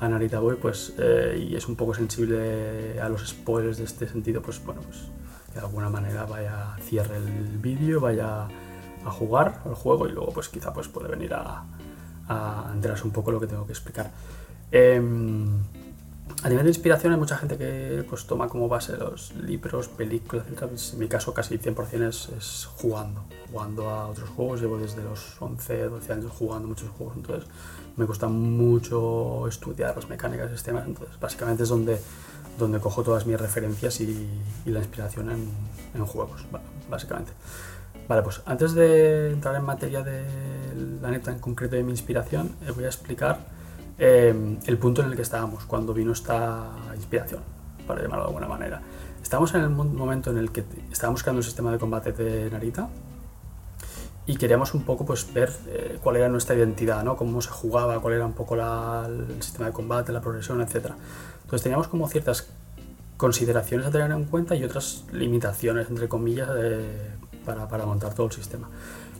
a 0.00 0.08
Narita 0.08 0.38
Boy, 0.38 0.56
pues 0.56 0.94
eh, 0.98 1.46
y 1.50 1.56
es 1.56 1.66
un 1.66 1.76
poco 1.76 1.94
sensible 1.94 3.00
a 3.00 3.08
los 3.08 3.26
spoilers 3.26 3.78
de 3.78 3.84
este 3.84 4.08
sentido, 4.08 4.42
pues 4.42 4.62
bueno, 4.64 4.80
pues 4.82 5.04
de 5.54 5.60
alguna 5.60 5.88
manera 5.88 6.24
vaya 6.24 6.76
cierre 6.80 7.16
el 7.16 7.58
vídeo, 7.58 8.00
vaya 8.00 8.48
a 9.04 9.10
jugar 9.10 9.60
al 9.64 9.74
juego 9.74 10.06
y 10.06 10.12
luego 10.12 10.32
pues 10.32 10.48
quizá 10.48 10.72
pues 10.72 10.88
puede 10.88 11.08
venir 11.08 11.34
a, 11.34 11.64
a 12.28 12.70
enterarse 12.72 13.04
un 13.04 13.10
poco 13.10 13.32
lo 13.32 13.40
que 13.40 13.46
tengo 13.46 13.66
que 13.66 13.72
explicar. 13.72 14.10
Em, 14.70 15.46
a 16.44 16.48
nivel 16.48 16.64
de 16.64 16.70
inspiración 16.70 17.12
hay 17.12 17.18
mucha 17.18 17.36
gente 17.36 17.58
que 17.58 18.04
pues, 18.08 18.26
toma 18.26 18.48
como 18.48 18.68
base 18.68 18.96
los 18.96 19.34
libros, 19.34 19.88
películas, 19.88 20.46
etc. 20.46 20.70
En 20.92 20.98
mi 20.98 21.08
caso 21.08 21.34
casi 21.34 21.58
100% 21.58 22.08
es, 22.08 22.28
es, 22.28 22.68
jugando, 22.76 23.24
jugando 23.50 23.88
a 23.88 24.06
otros 24.06 24.28
juegos. 24.30 24.60
Llevo 24.60 24.78
desde 24.78 25.02
los 25.02 25.40
11, 25.40 25.88
12 25.88 26.12
años 26.12 26.32
jugando 26.32 26.68
muchos 26.68 26.90
juegos, 26.90 27.16
entonces 27.16 27.48
me 27.96 28.04
gusta 28.04 28.28
mucho 28.28 29.48
estudiar 29.48 29.96
las 29.96 30.08
mecánicas 30.08 30.50
sistemas. 30.52 30.86
Entonces 30.86 31.18
básicamente 31.18 31.64
es 31.64 31.68
donde, 31.68 31.98
donde 32.56 32.78
cojo 32.78 33.02
todas 33.02 33.26
mis 33.26 33.40
referencias 33.40 34.00
y, 34.00 34.28
la 34.66 34.78
inspiración 34.78 35.30
en, 35.30 36.06
juegos, 36.06 36.46
básicamente. 36.88 37.32
Vale, 38.06 38.22
pues 38.22 38.42
antes 38.46 38.74
de 38.74 39.32
entrar 39.32 39.56
en 39.56 39.64
materia 39.64 40.02
de 40.02 40.22
la 41.02 41.10
neta 41.10 41.32
en 41.32 41.40
concreto 41.40 41.74
de 41.74 41.82
mi 41.82 41.90
inspiración, 41.90 42.52
eh, 42.64 42.70
voy 42.70 42.84
a 42.84 42.86
explicar 42.86 43.57
Em, 43.98 44.58
el 44.64 44.78
punto 44.78 45.02
en 45.02 45.08
el 45.10 45.16
que 45.16 45.22
estábamos 45.22 45.64
cuando 45.64 45.92
vino 45.92 46.12
esta 46.12 46.70
inspiración, 46.94 47.42
para 47.84 48.00
llamarlo 48.00 48.24
de 48.24 48.28
alguna 48.28 48.46
manera. 48.46 48.80
Estábamos 49.20 49.52
en 49.54 49.62
el 49.62 49.70
momento 49.70 50.30
en 50.30 50.38
el 50.38 50.52
que 50.52 50.64
estábamos 50.92 51.22
creando 51.24 51.40
el 51.40 51.44
sistema 51.44 51.72
de 51.72 51.78
combate 51.78 52.12
de 52.12 52.48
Narita 52.48 52.88
y 54.26 54.36
queríamos 54.36 54.72
un 54.74 54.84
poco 54.84 55.04
pues, 55.04 55.32
ver 55.34 55.52
eh, 55.66 55.98
cuál 56.00 56.16
era 56.16 56.28
nuestra 56.28 56.54
identidad, 56.54 57.02
¿no? 57.02 57.16
cómo 57.16 57.42
se 57.42 57.50
jugaba, 57.50 58.00
cuál 58.00 58.14
era 58.14 58.24
un 58.24 58.34
poco 58.34 58.54
el 58.54 59.42
sistema 59.42 59.66
de 59.66 59.72
combate, 59.72 60.12
la 60.12 60.20
progresión, 60.20 60.60
etc. 60.60 60.92
Entonces 61.42 61.62
teníamos 61.62 61.88
como 61.88 62.06
ciertas 62.08 62.48
consideraciones 63.16 63.84
a 63.88 63.90
tener 63.90 64.12
en 64.12 64.26
cuenta 64.26 64.54
y 64.54 64.62
otras 64.62 65.06
limitaciones, 65.10 65.90
entre 65.90 66.08
comillas, 66.08 66.48
para, 67.44 67.66
para 67.66 67.84
montar 67.84 68.14
todo 68.14 68.26
el 68.26 68.32
sistema. 68.32 68.68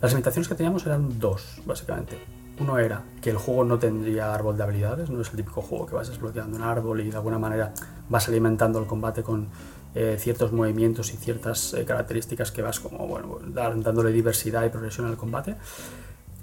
Las 0.01 0.13
limitaciones 0.13 0.47
que 0.47 0.55
teníamos 0.55 0.87
eran 0.87 1.19
dos, 1.19 1.61
básicamente. 1.67 2.38
Uno 2.61 2.79
era 2.79 3.03
que 3.21 3.31
el 3.31 3.37
juego 3.37 3.65
no 3.65 3.79
tendría 3.79 4.35
árbol 4.35 4.57
de 4.57 4.65
habilidades, 4.65 5.11
no 5.11 5.21
es 5.21 5.31
el 5.31 5.37
típico 5.37 5.63
juego 5.63 5.87
que 5.87 5.95
vas 5.95 6.09
desbloqueando 6.09 6.57
un 6.57 6.63
árbol 6.65 7.01
y 7.01 7.11
de 7.11 7.17
alguna 7.17 7.39
manera 7.39 7.73
vas 8.09 8.29
alimentando 8.29 8.81
el 8.81 8.87
combate 8.87 9.23
con 9.23 9.49
eh, 9.95 10.17
ciertos 10.19 10.53
movimientos 10.53 11.13
y 11.15 11.17
ciertas 11.17 11.73
eh, 11.75 11.85
características 11.85 12.51
que 12.53 12.63
vas 12.63 12.81
como, 12.81 13.07
bueno, 13.07 13.39
dándole 13.45 14.13
diversidad 14.13 14.65
y 14.65 14.71
progresión 14.71 15.07
al 15.07 15.17
combate. 15.17 15.55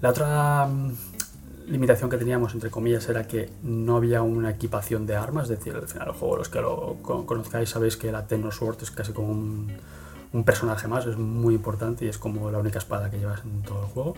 La 0.01 0.09
otra 0.09 0.67
mm, 0.67 0.91
limitación 1.67 2.09
que 2.09 2.17
teníamos, 2.17 2.53
entre 2.53 2.69
comillas, 2.69 3.07
era 3.09 3.27
que 3.27 3.49
no 3.63 3.97
había 3.97 4.21
una 4.21 4.51
equipación 4.51 5.05
de 5.05 5.15
armas, 5.15 5.49
es 5.49 5.59
decir, 5.59 5.75
al 5.75 5.87
final 5.87 6.07
el 6.07 6.13
juego, 6.13 6.37
los 6.37 6.49
que 6.49 6.61
lo 6.61 6.97
conozcáis 7.03 7.69
sabéis 7.69 7.97
que 7.97 8.11
la 8.11 8.25
Sword 8.51 8.77
es 8.81 8.91
casi 8.91 9.11
como 9.11 9.29
un, 9.29 9.71
un 10.33 10.43
personaje 10.43 10.87
más, 10.87 11.05
es 11.05 11.17
muy 11.17 11.55
importante 11.55 12.05
y 12.05 12.07
es 12.07 12.17
como 12.17 12.51
la 12.51 12.59
única 12.59 12.79
espada 12.79 13.09
que 13.09 13.19
llevas 13.19 13.41
en 13.43 13.61
todo 13.63 13.81
el 13.81 13.87
juego. 13.87 14.15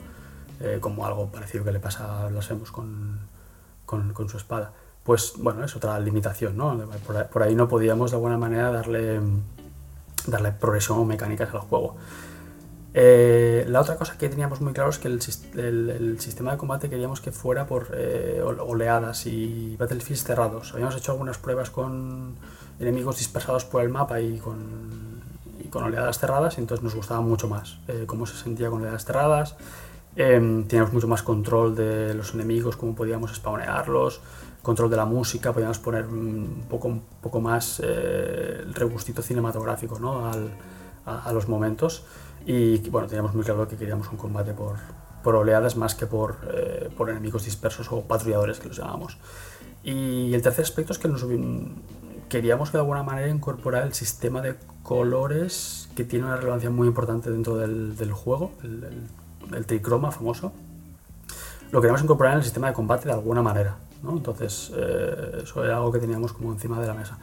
Eh, 0.59 0.79
como 0.81 1.05
algo 1.05 1.27
parecido 1.27 1.63
que 1.63 1.71
le 1.71 1.79
pasa 1.79 2.25
a 2.25 2.27
Blasphemous 2.29 2.71
con, 2.71 3.19
con, 3.85 4.29
su 4.29 4.37
espada. 4.37 4.73
Pues 5.03 5.33
bueno, 5.37 5.63
es 5.63 5.75
otra 5.75 5.99
limitación, 5.99 6.57
¿no? 6.57 6.75
Por, 7.31 7.43
ahí 7.43 7.53
no 7.53 7.67
podíamos 7.67 8.11
de 8.11 8.17
alguna 8.17 8.39
manera 8.39 8.71
darle, 8.71 9.21
darle 10.25 10.51
progresión 10.53 10.97
o 10.97 11.05
mecánicas 11.05 11.53
al 11.53 11.59
juego. 11.59 11.95
Eh, 12.95 13.65
la 13.67 13.81
otra 13.81 13.97
cosa 13.97 14.17
que 14.17 14.27
teníamos 14.29 14.59
muy 14.59 14.73
claro 14.73 14.89
es 14.89 14.97
que 14.97 15.07
el, 15.07 15.21
sistema 16.19 16.53
de 16.53 16.57
combate 16.57 16.89
queríamos 16.89 17.21
que 17.21 17.31
fuera 17.31 17.67
por 17.67 17.91
eh, 17.93 18.41
oleadas 18.41 19.27
y 19.27 19.75
battlefields 19.77 20.23
cerrados. 20.23 20.73
Habíamos 20.73 20.95
hecho 20.95 21.11
algunas 21.11 21.37
pruebas 21.37 21.69
con 21.69 22.35
enemigos 22.79 23.19
dispersados 23.19 23.63
por 23.63 23.83
el 23.83 23.89
mapa 23.89 24.19
y 24.21 24.39
con, 24.39 24.97
oleadas 25.71 26.17
cerradas 26.17 26.57
y 26.57 26.61
entonces 26.61 26.83
nos 26.83 26.95
gustaba 26.95 27.21
mucho 27.21 27.47
más 27.47 27.77
cómo 28.07 28.25
se 28.25 28.35
sentía 28.35 28.71
con 28.71 28.81
oleadas 28.81 29.05
cerradas. 29.05 29.55
Em, 30.19 30.65
teníamos 30.65 30.91
mucho 30.91 31.07
más 31.07 31.21
control 31.21 31.75
de 31.75 32.13
los 32.13 32.33
enemigos, 32.33 32.75
cómo 32.75 32.95
podíamos 32.95 33.33
spawnearlos, 33.35 34.19
control 34.63 34.89
de 34.89 34.97
la 34.97 35.05
música, 35.05 35.53
podíamos 35.53 35.77
poner 35.77 36.05
un 36.07 36.65
poco, 36.67 36.87
un 36.87 37.03
poco 37.21 37.39
más 37.39 37.79
el 37.79 38.73
regustito 38.73 39.21
cinematográfico 39.21 39.99
¿no? 39.99 40.27
Al, 40.27 40.49
a, 41.05 41.29
a 41.29 41.33
los 41.33 41.47
momentos. 41.47 42.03
Y 42.45 42.79
bueno, 42.89 43.07
teníamos 43.07 43.33
muy 43.33 43.43
claro 43.43 43.67
que 43.67 43.77
queríamos 43.77 44.09
un 44.09 44.17
combate 44.17 44.53
por, 44.53 44.77
por 45.23 45.35
oleadas 45.35 45.75
más 45.75 45.95
que 45.95 46.05
por, 46.05 46.37
eh, 46.53 46.89
por 46.95 47.09
enemigos 47.09 47.43
dispersos 47.43 47.91
o 47.91 48.01
patrulladores 48.01 48.59
que 48.59 48.69
los 48.69 48.77
llamamos. 48.77 49.17
Y 49.83 50.33
el 50.33 50.41
tercer 50.41 50.63
aspecto 50.63 50.93
es 50.93 50.99
que 50.99 51.07
nos, 51.07 51.25
queríamos 52.29 52.71
de 52.71 52.77
alguna 52.79 53.03
manera 53.03 53.27
incorporar 53.27 53.83
el 53.83 53.93
sistema 53.93 54.41
de 54.41 54.55
colores 54.83 55.89
que 55.95 56.03
tiene 56.03 56.25
una 56.25 56.37
relevancia 56.37 56.69
muy 56.69 56.87
importante 56.87 57.29
dentro 57.29 57.57
del, 57.57 57.95
del 57.97 58.11
juego, 58.13 58.51
el, 58.63 58.83
el, 58.83 59.03
tricroma 59.65 60.11
famoso. 60.11 60.51
Lo 61.71 61.81
queríamos 61.81 62.01
incorporar 62.01 62.33
en 62.33 62.39
el 62.39 62.43
sistema 62.43 62.67
de 62.67 62.73
combate 62.73 63.05
de 63.05 63.13
alguna 63.13 63.41
manera. 63.41 63.77
¿no? 64.03 64.11
Entonces, 64.11 64.71
eh, 64.75 65.41
eso 65.43 65.63
era 65.63 65.77
algo 65.77 65.91
que 65.91 65.99
teníamos 65.99 66.33
como 66.33 66.51
encima 66.51 66.79
de 66.79 66.87
la 66.87 66.93
mesa. 66.93 67.17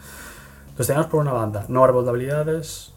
Entonces 0.62 0.88
teníamos 0.88 1.10
por 1.10 1.20
una 1.20 1.32
banda 1.32 1.64
no 1.68 1.84
árbol 1.84 2.04
de 2.04 2.10
habilidades, 2.10 2.92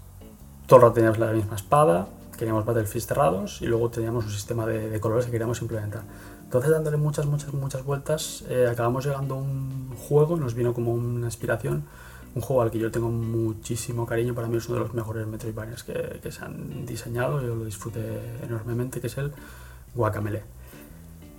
todo 0.66 0.88
el 0.88 0.94
teníamos 0.94 1.20
la 1.20 1.32
misma 1.32 1.56
espada, 1.56 2.08
queríamos 2.38 2.66
battlefields 2.66 3.08
cerrados 3.08 3.62
y 3.62 3.68
luego 3.68 3.90
teníamos 3.90 4.26
un 4.26 4.32
sistema 4.32 4.66
de, 4.66 4.90
de 4.90 5.00
colores 5.00 5.26
que 5.26 5.32
queríamos 5.32 5.62
implementar. 5.62 6.04
Entonces, 6.48 6.72
dándole 6.72 6.96
muchas, 6.96 7.26
muchas, 7.26 7.54
muchas 7.54 7.84
vueltas, 7.84 8.46
eh, 8.48 8.70
acabamos 8.72 9.06
llegando 9.06 9.36
a 9.36 9.38
un 9.38 9.94
juego, 10.08 10.38
nos 10.38 10.54
vino 10.54 10.74
como 10.74 10.94
una 10.94 11.28
inspiración, 11.28 11.84
un 12.36 12.42
juego 12.42 12.62
al 12.62 12.72
que 12.72 12.80
yo 12.80 12.92
tengo 12.92 13.10
muchísimo 13.10 14.06
cariño, 14.06 14.36
para 14.36 14.48
mí 14.48 14.58
es 14.58 14.68
uno 14.70 14.80
de 14.80 14.84
los 14.86 14.94
mejores 14.94 15.26
Metroidvanias 15.28 15.84
que, 15.84 16.20
que 16.22 16.32
se 16.32 16.44
han 16.44 16.86
diseñado, 16.86 17.42
yo 17.42 17.56
lo 17.56 17.66
disfruté 17.66 18.02
enormemente, 18.44 19.02
que 19.02 19.08
es 19.08 19.18
el 19.18 19.32
Guacamele. 19.96 20.44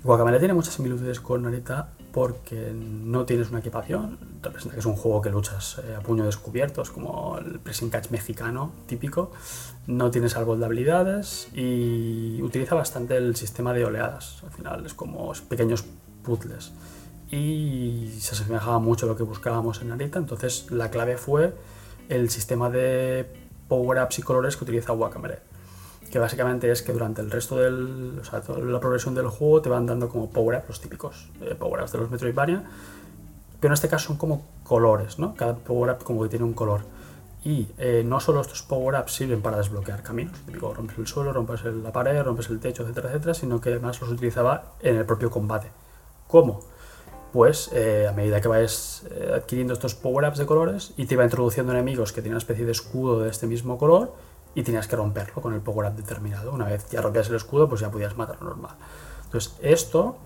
Guacamele 0.02 0.38
tiene 0.38 0.54
muchas 0.54 0.74
similitudes 0.74 1.20
con 1.20 1.42
Narita 1.42 1.90
porque 2.12 2.72
no 2.72 3.24
tienes 3.24 3.50
una 3.50 3.60
equipación, 3.60 4.18
representa 4.42 4.74
que 4.74 4.80
es 4.80 4.86
un 4.86 4.96
juego 4.96 5.20
que 5.20 5.30
luchas 5.30 5.80
eh, 5.84 5.96
a 5.96 6.00
puño 6.00 6.24
descubierto, 6.24 6.82
es 6.82 6.90
como 6.90 7.38
el 7.38 7.60
pressing 7.60 7.90
catch 7.90 8.10
mexicano 8.10 8.72
típico, 8.86 9.32
no 9.86 10.10
tienes 10.10 10.36
árbol 10.36 10.58
de 10.60 10.66
habilidades 10.66 11.48
y 11.54 12.40
utiliza 12.42 12.74
bastante 12.74 13.16
el 13.16 13.36
sistema 13.36 13.72
de 13.72 13.84
oleadas, 13.84 14.42
al 14.44 14.50
final 14.50 14.86
es 14.86 14.94
como 14.94 15.32
pequeños 15.48 15.84
puzzles 16.22 16.72
y 17.30 18.16
se 18.20 18.34
asemejaba 18.34 18.78
mucho 18.78 19.06
a 19.06 19.08
lo 19.08 19.16
que 19.16 19.22
buscábamos 19.22 19.82
en 19.82 19.88
Narita, 19.88 20.18
entonces 20.18 20.70
la 20.70 20.90
clave 20.90 21.16
fue 21.16 21.54
el 22.08 22.30
sistema 22.30 22.70
de 22.70 23.26
power-ups 23.68 24.18
y 24.18 24.22
colores 24.22 24.56
que 24.56 24.64
utiliza 24.64 24.92
Guacamele 24.92 25.48
que 26.10 26.18
básicamente 26.18 26.70
es 26.70 26.82
que 26.82 26.92
durante 26.92 27.20
el 27.20 27.30
resto 27.30 27.56
del, 27.56 28.18
o 28.20 28.24
sea, 28.24 28.42
la 28.56 28.80
progresión 28.80 29.14
del 29.14 29.28
juego 29.28 29.62
te 29.62 29.68
van 29.68 29.86
dando 29.86 30.08
como 30.08 30.30
power-ups, 30.30 30.68
los 30.68 30.80
típicos 30.80 31.28
eh, 31.40 31.54
power-ups 31.54 31.92
de 31.92 31.98
los 31.98 32.10
Metroidvania, 32.10 32.62
pero 33.60 33.72
en 33.72 33.74
este 33.74 33.88
caso 33.88 34.08
son 34.08 34.16
como 34.16 34.42
colores, 34.64 35.18
¿no? 35.18 35.34
Cada 35.34 35.56
power-up 35.56 36.02
como 36.04 36.22
que 36.22 36.28
tiene 36.28 36.44
un 36.44 36.54
color. 36.54 36.82
Y 37.44 37.68
eh, 37.78 38.02
no 38.04 38.20
solo 38.20 38.40
estos 38.40 38.62
power-ups 38.62 39.12
sirven 39.12 39.42
para 39.42 39.58
desbloquear 39.58 40.02
caminos, 40.02 40.38
típico, 40.44 40.72
rompes 40.74 40.98
el 40.98 41.06
suelo, 41.06 41.32
rompes 41.32 41.64
la 41.64 41.92
pared, 41.92 42.22
rompes 42.22 42.50
el 42.50 42.58
techo, 42.60 42.82
etcétera, 42.82 43.10
etcétera, 43.10 43.34
sino 43.34 43.60
que 43.60 43.70
además 43.70 44.00
los 44.00 44.10
utilizaba 44.10 44.72
en 44.80 44.96
el 44.96 45.04
propio 45.04 45.30
combate. 45.30 45.70
¿Cómo? 46.26 46.62
Pues 47.32 47.70
eh, 47.72 48.06
a 48.08 48.12
medida 48.12 48.40
que 48.40 48.48
vayas 48.48 49.04
adquiriendo 49.34 49.74
estos 49.74 49.94
power-ups 49.94 50.38
de 50.38 50.46
colores 50.46 50.92
y 50.96 51.06
te 51.06 51.14
iba 51.14 51.24
introduciendo 51.24 51.72
enemigos 51.72 52.12
que 52.12 52.22
tienen 52.22 52.34
una 52.34 52.38
especie 52.38 52.64
de 52.64 52.72
escudo 52.72 53.20
de 53.20 53.30
este 53.30 53.46
mismo 53.46 53.76
color, 53.76 54.14
y 54.54 54.62
tenías 54.62 54.88
que 54.88 54.96
romperlo 54.96 55.40
con 55.40 55.54
el 55.54 55.60
power 55.60 55.90
up 55.90 55.96
determinado. 55.96 56.52
Una 56.52 56.66
vez 56.66 56.88
ya 56.90 57.00
rompías 57.00 57.28
el 57.28 57.36
escudo, 57.36 57.68
pues 57.68 57.80
ya 57.80 57.90
podías 57.90 58.16
matarlo 58.16 58.48
normal. 58.48 58.72
Entonces, 59.24 59.56
esto 59.62 60.16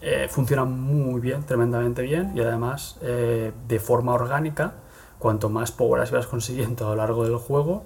eh, 0.00 0.28
funciona 0.30 0.64
muy 0.64 1.20
bien, 1.20 1.44
tremendamente 1.44 2.02
bien, 2.02 2.32
y 2.36 2.40
además 2.40 2.98
eh, 3.02 3.52
de 3.66 3.80
forma 3.80 4.14
orgánica, 4.14 4.74
cuanto 5.18 5.48
más 5.48 5.72
power 5.72 6.02
ups 6.02 6.10
ibas 6.12 6.26
consiguiendo 6.26 6.86
a 6.86 6.90
lo 6.90 6.96
largo 6.96 7.24
del 7.24 7.36
juego, 7.36 7.84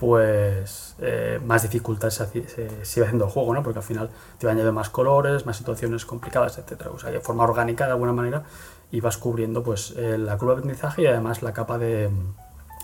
pues 0.00 0.96
eh, 0.98 1.38
más 1.44 1.62
dificultad 1.62 2.08
se, 2.08 2.24
se, 2.48 3.02
haciendo 3.02 3.26
el 3.26 3.30
juego, 3.30 3.52
¿no? 3.52 3.62
Porque 3.62 3.80
al 3.80 3.84
final 3.84 4.08
te 4.38 4.46
iban 4.46 4.56
añadiendo 4.56 4.72
más 4.72 4.88
colores, 4.88 5.44
más 5.44 5.58
situaciones 5.58 6.06
complicadas, 6.06 6.56
etc. 6.56 6.86
O 6.90 6.98
sea, 6.98 7.10
de 7.10 7.20
forma 7.20 7.44
orgánica, 7.44 7.84
de 7.84 7.92
alguna 7.92 8.14
manera, 8.14 8.44
ibas 8.92 9.18
cubriendo 9.18 9.62
pues 9.62 9.94
la 9.96 10.38
curva 10.38 10.54
de 10.54 10.60
aprendizaje 10.60 11.02
y 11.02 11.06
además 11.06 11.42
la 11.42 11.52
capa 11.52 11.76
de, 11.76 12.08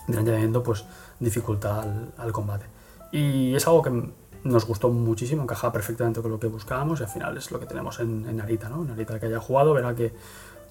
de 0.07 0.17
añadiendo 0.17 0.61
pues 0.61 0.85
dificultad 1.19 1.85
al, 2.17 2.31
combate. 2.31 2.67
Y 3.11 3.55
es 3.55 3.65
algo 3.65 3.81
que 3.81 4.11
nos 4.43 4.67
gustó 4.67 4.89
muchísimo, 4.89 5.41
encajaba 5.41 5.73
perfectamente 5.73 6.21
con 6.21 6.29
lo 6.29 6.39
que 6.39 6.45
buscábamos 6.45 6.99
y 6.99 7.03
al 7.03 7.09
final 7.09 7.35
es 7.35 7.49
lo 7.49 7.59
que 7.59 7.65
tenemos 7.65 7.99
en, 7.99 8.27
en 8.29 8.37
Narita, 8.37 8.69
¿no? 8.69 8.83
Narita 8.83 9.19
que 9.19 9.25
haya 9.25 9.39
jugado 9.39 9.73
verá 9.73 9.95
que 9.95 10.13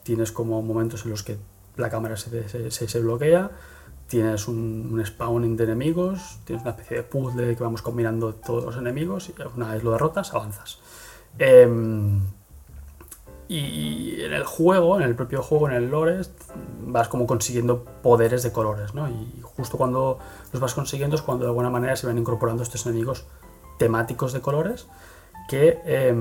tienes 0.04 0.30
como 0.30 0.62
momentos 0.62 1.04
en 1.06 1.10
los 1.10 1.24
que 1.24 1.38
la 1.76 1.90
cámara 1.90 2.16
se, 2.16 2.48
se, 2.48 2.70
se 2.70 3.00
bloquea, 3.00 3.50
tienes 4.08 4.48
un, 4.48 4.90
un, 4.92 5.04
spawning 5.04 5.56
de 5.56 5.64
enemigos, 5.64 6.38
tienes 6.44 6.62
una 6.62 6.72
especie 6.72 6.98
de 6.98 7.02
puzzle 7.02 7.56
que 7.56 7.62
vamos 7.62 7.82
combinando 7.82 8.34
todos 8.34 8.64
los 8.64 8.76
enemigos 8.76 9.28
y 9.28 9.34
una 9.56 9.72
vez 9.72 9.82
lo 9.82 9.92
derrotas 9.92 10.32
avanzas. 10.34 10.78
Eh, 11.38 11.68
y 13.48 14.22
en 14.22 14.32
el 14.32 14.44
juego, 14.44 14.96
en 14.96 15.04
el 15.04 15.14
propio 15.14 15.40
juego, 15.40 15.68
en 15.68 15.74
el 15.74 15.90
lore, 15.90 16.20
vas 16.80 17.08
como 17.08 17.26
consiguiendo 17.26 17.84
poderes 18.02 18.42
de 18.42 18.50
colores, 18.50 18.92
¿no? 18.92 19.08
Y 19.08 19.40
justo 19.42 19.76
cuando 19.76 20.18
los 20.52 20.60
vas 20.60 20.74
consiguiendo 20.74 21.14
es 21.14 21.22
cuando 21.22 21.44
de 21.44 21.50
alguna 21.50 21.70
manera 21.70 21.94
se 21.94 22.08
van 22.08 22.18
incorporando 22.18 22.64
estos 22.64 22.86
enemigos 22.86 23.24
temáticos 23.78 24.32
de 24.32 24.40
colores 24.40 24.88
que 25.48 25.80
eh, 25.84 26.12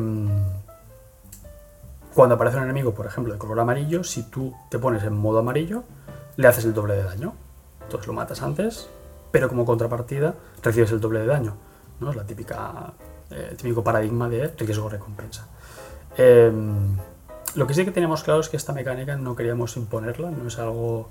cuando 2.14 2.36
aparece 2.36 2.58
un 2.58 2.64
enemigo, 2.64 2.94
por 2.94 3.08
ejemplo, 3.08 3.34
de 3.34 3.40
color 3.40 3.60
amarillo, 3.60 4.04
si 4.04 4.24
tú 4.24 4.54
te 4.70 4.78
pones 4.78 5.04
en 5.04 5.18
modo 5.18 5.40
amarillo, 5.40 5.84
le 6.38 6.48
haces 6.48 6.66
el 6.66 6.74
doble 6.74 6.94
de 6.94 7.04
daño. 7.04 7.34
Entonces 7.86 8.08
lo 8.08 8.14
matas 8.14 8.42
antes, 8.42 8.90
pero 9.32 9.50
como 9.50 9.66
contrapartida 9.66 10.36
recibes 10.62 10.92
el 10.92 11.00
doble 11.00 11.22
de 11.22 11.28
daño. 11.28 11.56
¿no? 12.00 12.10
Es 12.10 12.16
la 12.16 12.26
típica, 12.26 12.94
eh, 13.32 13.48
el 13.52 13.58
típico 13.58 13.84
paradigma 13.84 14.30
de 14.30 14.48
riesgo-recompensa. 14.48 15.48
Eh, 16.18 16.52
lo 17.56 17.68
que 17.68 17.74
sí 17.74 17.86
que 17.86 17.92
teníamos 17.92 18.24
claro 18.24 18.42
es 18.42 18.50
que 18.50 18.58
esta 18.58 18.74
mecánica 18.74 19.16
no 19.16 19.36
queríamos 19.36 19.78
imponerla, 19.78 20.30
no 20.30 20.48
es 20.48 20.60
algo 20.60 21.08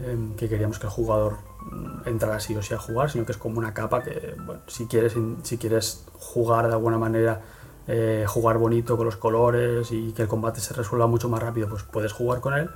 eh, 0.00 0.16
que 0.36 0.48
queríamos 0.48 0.78
que 0.78 0.86
el 0.86 0.92
jugador 0.92 1.36
mm, 1.70 2.08
entrara 2.08 2.40
sí 2.40 2.54
o 2.56 2.62
sí 2.62 2.74
a 2.74 2.78
jugar, 2.78 3.10
sino 3.10 3.24
que 3.24 3.32
es 3.32 3.38
como 3.38 3.58
una 3.58 3.72
capa 3.72 4.02
que, 4.02 4.34
si 4.66 4.86
quieres, 4.86 5.14
si 5.42 5.56
quieres 5.56 6.04
jugar 6.18 6.66
de 6.66 6.72
alguna 6.72 6.98
manera, 6.98 7.42
eh, 7.86 8.24
jugar 8.26 8.58
bonito 8.58 8.96
con 8.96 9.06
los 9.06 9.16
colores 9.16 9.92
y 9.92 10.12
que 10.12 10.22
el 10.22 10.28
combate 10.28 10.60
se 10.60 10.74
resuelva 10.74 11.06
mucho 11.06 11.28
más 11.28 11.40
rápido, 11.40 11.68
pues 11.68 11.84
puedes 11.84 12.12
jugar 12.12 12.40
con 12.40 12.54
él, 12.54 12.70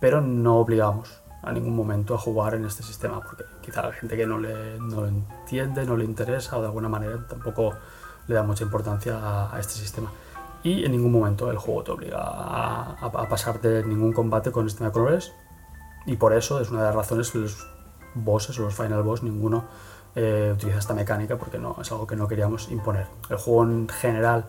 pero 0.00 0.20
no 0.20 0.58
obligamos 0.58 1.23
a 1.44 1.52
ningún 1.52 1.76
momento 1.76 2.14
a 2.14 2.18
jugar 2.18 2.54
en 2.54 2.64
este 2.64 2.82
sistema, 2.82 3.20
porque 3.20 3.44
quizá 3.62 3.82
la 3.82 3.92
gente 3.92 4.16
que 4.16 4.26
no, 4.26 4.38
le, 4.38 4.78
no 4.78 5.02
lo 5.02 5.06
entiende, 5.08 5.84
no 5.84 5.96
le 5.96 6.04
interesa 6.04 6.56
o 6.58 6.60
de 6.60 6.66
alguna 6.66 6.88
manera 6.88 7.26
tampoco 7.28 7.74
le 8.26 8.34
da 8.34 8.42
mucha 8.42 8.64
importancia 8.64 9.18
a, 9.18 9.54
a 9.54 9.60
este 9.60 9.74
sistema 9.74 10.10
y 10.62 10.84
en 10.84 10.92
ningún 10.92 11.12
momento 11.12 11.50
el 11.50 11.58
juego 11.58 11.82
te 11.82 11.92
obliga 11.92 12.18
a, 12.18 12.96
a, 12.98 13.06
a 13.06 13.28
pasarte 13.28 13.84
ningún 13.84 14.12
combate 14.12 14.50
con 14.50 14.68
sistema 14.68 14.88
de 14.88 14.94
colores 14.94 15.32
y 16.06 16.16
por 16.16 16.32
eso 16.32 16.60
es 16.60 16.70
una 16.70 16.80
de 16.80 16.86
las 16.86 16.94
razones 16.94 17.34
los 17.34 17.68
bosses 18.14 18.58
o 18.58 18.62
los 18.62 18.74
final 18.74 19.02
boss 19.02 19.22
ninguno 19.22 19.64
eh, 20.16 20.52
utiliza 20.54 20.78
esta 20.78 20.94
mecánica 20.94 21.36
porque 21.36 21.58
no 21.58 21.76
es 21.80 21.90
algo 21.90 22.06
que 22.06 22.16
no 22.16 22.28
queríamos 22.28 22.70
imponer. 22.70 23.06
El 23.28 23.36
juego 23.36 23.64
en 23.64 23.88
general 23.88 24.44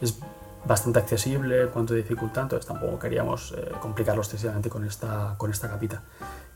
es 0.00 0.18
bastante 0.64 0.98
accesible 0.98 1.68
cuanto 1.68 1.94
a 1.94 1.96
dificultad, 1.96 2.44
entonces 2.44 2.66
tampoco 2.66 2.98
queríamos 2.98 3.52
eh, 3.56 3.72
complicarlo 3.80 4.22
excesivamente 4.22 4.68
con 4.68 4.84
esta, 4.84 5.34
con 5.36 5.50
esta 5.50 5.68
capita. 5.68 6.02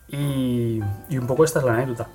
Y, 0.08 0.80
y, 1.08 1.18
un 1.18 1.26
poco 1.26 1.44
esta 1.44 1.60
es 1.60 1.64
la 1.64 1.74
anécdota. 1.74 2.08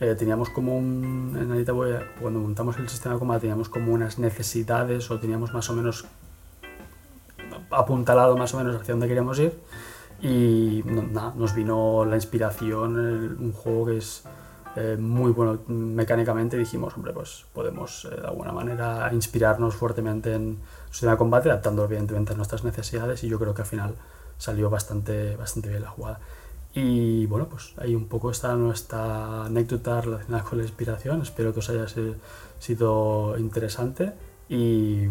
Eh, 0.00 0.14
teníamos 0.14 0.50
como 0.50 0.76
un, 0.76 1.36
en 1.40 1.52
Anita 1.52 1.72
cuando 2.20 2.40
montamos 2.40 2.78
el 2.78 2.88
sistema 2.88 3.18
de 3.18 3.40
teníamos 3.40 3.68
como 3.68 3.92
unas 3.92 4.18
necesidades 4.18 5.10
o 5.10 5.18
teníamos 5.18 5.52
más 5.52 5.68
o 5.68 5.74
menos 5.74 6.06
apuntalado 7.70 8.36
más 8.36 8.54
o 8.54 8.58
menos 8.58 8.76
hacia 8.76 8.94
dónde 8.94 9.08
queríamos 9.08 9.38
ir 9.38 9.58
y 10.22 10.82
nada, 10.86 11.32
nos 11.36 11.54
vino 11.54 12.04
la 12.04 12.16
inspiración, 12.16 12.98
el, 12.98 13.36
un 13.38 13.52
juego 13.52 13.86
que 13.86 13.98
es 13.98 14.24
eh, 14.76 14.96
muy 14.98 15.32
bueno 15.32 15.60
mecánicamente 15.66 16.56
dijimos, 16.56 16.94
hombre, 16.94 17.12
pues 17.12 17.44
podemos 17.52 18.04
eh, 18.04 18.20
de 18.20 18.26
alguna 18.26 18.52
manera 18.52 19.10
inspirarnos 19.12 19.74
fuertemente 19.74 20.34
en 20.34 20.58
sistema 20.90 21.12
de 21.12 21.18
combate, 21.18 21.50
adaptando 21.50 21.84
evidentemente 21.84 22.32
a 22.32 22.36
nuestras 22.36 22.64
necesidades 22.64 23.22
y 23.24 23.28
yo 23.28 23.38
creo 23.38 23.54
que 23.54 23.62
al 23.62 23.68
final 23.68 23.94
salió 24.38 24.70
bastante, 24.70 25.36
bastante 25.36 25.68
bien 25.68 25.82
la 25.82 25.90
jugada. 25.90 26.20
Y 26.72 27.26
bueno, 27.26 27.48
pues 27.48 27.74
ahí 27.78 27.94
un 27.94 28.06
poco 28.06 28.30
está 28.30 28.54
nuestra 28.54 29.44
anécdota 29.44 30.00
relacionada 30.00 30.44
con 30.44 30.58
la 30.58 30.64
inspiración. 30.64 31.22
Espero 31.22 31.52
que 31.52 31.58
os 31.60 31.68
haya 31.68 31.86
sido 32.58 33.36
interesante. 33.38 34.12
Y, 34.48 35.06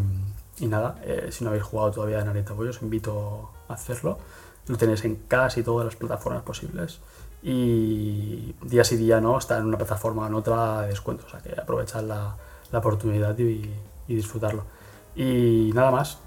y 0.59 0.67
nada, 0.67 0.99
eh, 1.03 1.29
si 1.31 1.43
no 1.43 1.49
habéis 1.49 1.63
jugado 1.63 1.91
todavía 1.91 2.19
en 2.19 2.27
Narita 2.27 2.53
Boy, 2.53 2.69
os 2.69 2.81
invito 2.81 3.51
a 3.67 3.73
hacerlo. 3.73 4.19
Lo 4.67 4.77
tenéis 4.77 5.03
en 5.03 5.15
casi 5.27 5.63
todas 5.63 5.85
las 5.85 5.95
plataformas 5.95 6.43
posibles. 6.43 6.99
Y 7.41 8.55
día 8.63 8.83
sí 8.83 8.95
día 8.95 9.19
no, 9.19 9.37
está 9.37 9.57
en 9.57 9.65
una 9.65 9.77
plataforma 9.77 10.23
o 10.23 10.27
en 10.27 10.35
otra 10.35 10.81
de 10.83 10.89
descuento. 10.89 11.25
O 11.27 11.29
sea 11.29 11.41
que 11.41 11.59
aprovechad 11.59 12.03
la, 12.03 12.35
la 12.71 12.79
oportunidad 12.79 13.37
y 13.37 13.69
disfrutarlo. 14.07 14.63
Y 15.19 15.71
nada 15.73 15.91
más. 15.91 16.17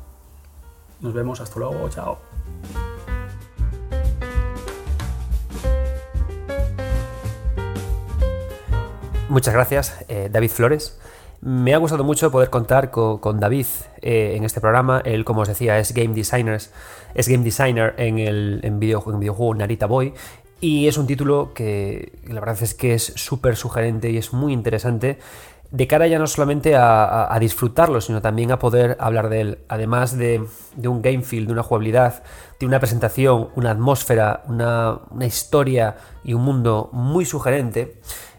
Nos 1.01 1.15
vemos, 1.15 1.41
hasta 1.41 1.59
luego, 1.59 1.89
chao. 1.89 2.19
Muchas 9.31 9.55
gracias, 9.55 10.05
eh, 10.09 10.29
David 10.31 10.51
Flores. 10.51 11.01
Me 11.41 11.73
ha 11.73 11.79
gustado 11.79 12.05
mucho 12.05 12.31
poder 12.31 12.51
contar 12.51 12.91
con, 12.91 13.41
David 13.41 13.65
eh, 14.03 14.35
en 14.37 14.45
este 14.45 14.61
programa. 14.61 15.01
Él, 15.07 15.25
como 15.25 15.41
os 15.41 15.49
decía, 15.49 15.79
es 15.79 15.95
game, 15.95 16.13
es 16.21 17.29
game 17.29 17.45
designer 17.45 17.95
en 17.97 18.19
el 18.19 18.61
en 18.63 18.75
en 18.75 18.81
videojuego 18.81 19.55
Narita 19.55 19.87
Boy. 19.87 20.13
Y 20.61 20.87
es 20.87 20.99
un 20.99 21.07
título 21.07 21.55
que 21.55 22.13
la 22.29 22.41
verdad 22.41 22.63
es 22.63 22.75
que 22.75 22.93
es 22.93 23.15
súper 23.17 23.57
sugerente 23.57 24.11
y 24.11 24.19
es 24.19 24.35
muy 24.35 24.53
interesante 24.53 25.19
de 25.73 25.87
cara 25.87 26.07
ya 26.07 26.19
no 26.19 26.27
solamente 26.27 26.77
a, 26.77 27.35
disfrutarlo, 27.41 28.03
sino 28.03 28.21
también 28.21 28.53
a 28.53 28.59
poder 28.59 28.97
hablar 29.01 29.31
de 29.31 29.41
él. 29.41 29.59
Además 29.69 30.17
de, 30.19 30.47
un 30.85 31.01
game 31.01 31.23
feel, 31.23 31.47
de 31.47 31.53
una 31.53 31.63
jugabilidad, 31.63 32.23
de 32.61 32.67
una 32.67 32.79
presentación, 32.79 33.49
una 33.57 33.71
atmósfera, 33.71 34.43
una, 34.49 35.01
historia 35.27 35.97
y 36.25 36.35
un 36.35 36.43
mundo 36.43 36.91
muy 36.93 37.25
sugerente. 37.25 37.97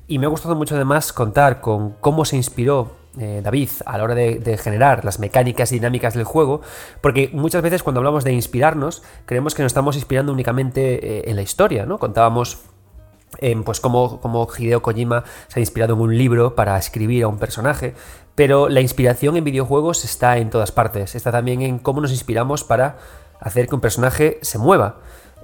Y 0.08 0.20
me 0.20 0.28
ha 0.28 0.30
gustado 0.30 0.56
mucho 0.56 0.76
además 0.76 1.12
contar 1.12 1.60
con 1.60 1.94
cómo 1.94 2.24
se 2.24 2.36
inspiró 2.36 2.92
eh, 3.20 3.42
David 3.44 3.70
a 3.86 3.98
la 3.98 4.04
hora 4.04 4.16
de, 4.16 4.58
generar 4.62 5.04
las 5.04 5.18
mecánicas 5.18 5.72
y 5.72 5.76
dinámicas 5.76 6.14
del 6.14 6.26
juego, 6.26 6.62
porque 7.02 7.32
muchas 7.34 7.64
veces 7.64 7.82
cuando 7.82 8.00
hablamos 8.00 8.24
de 8.24 8.34
inspirarnos, 8.34 9.02
creemos 9.26 9.56
que 9.56 9.64
nos 9.64 9.72
estamos 9.72 9.96
inspirando 9.96 10.32
únicamente 10.32 11.18
eh, 11.18 11.24
en 11.32 11.36
la 11.36 11.42
historia, 11.42 11.88
¿no? 11.88 11.98
Contábamos 11.98 12.60
pues 13.66 13.80
cómo, 13.80 14.48
Hideo 14.58 14.82
Kojima 14.82 15.24
se 15.48 15.60
ha 15.60 15.62
inspirado 15.62 15.94
en 15.94 16.02
un 16.02 16.18
libro 16.18 16.56
para 16.56 16.78
escribir 16.78 17.24
a 17.24 17.28
un 17.28 17.38
personaje, 17.38 17.94
pero 18.36 18.70
la 18.70 18.82
inspiración 18.82 19.38
en 19.38 19.44
videojuegos 19.44 20.06
está 20.06 20.38
en 20.38 20.50
todas 20.50 20.72
partes, 20.72 21.16
está 21.16 21.32
también 21.32 21.62
en 21.62 21.80
cómo 21.80 22.02
nos 22.02 22.12
inspiramos 22.12 22.64
para 22.64 22.98
hacer 23.40 23.68
que 23.68 23.76
un 23.76 23.82
personaje 23.82 24.40
se 24.42 24.58
mueva. 24.58 24.98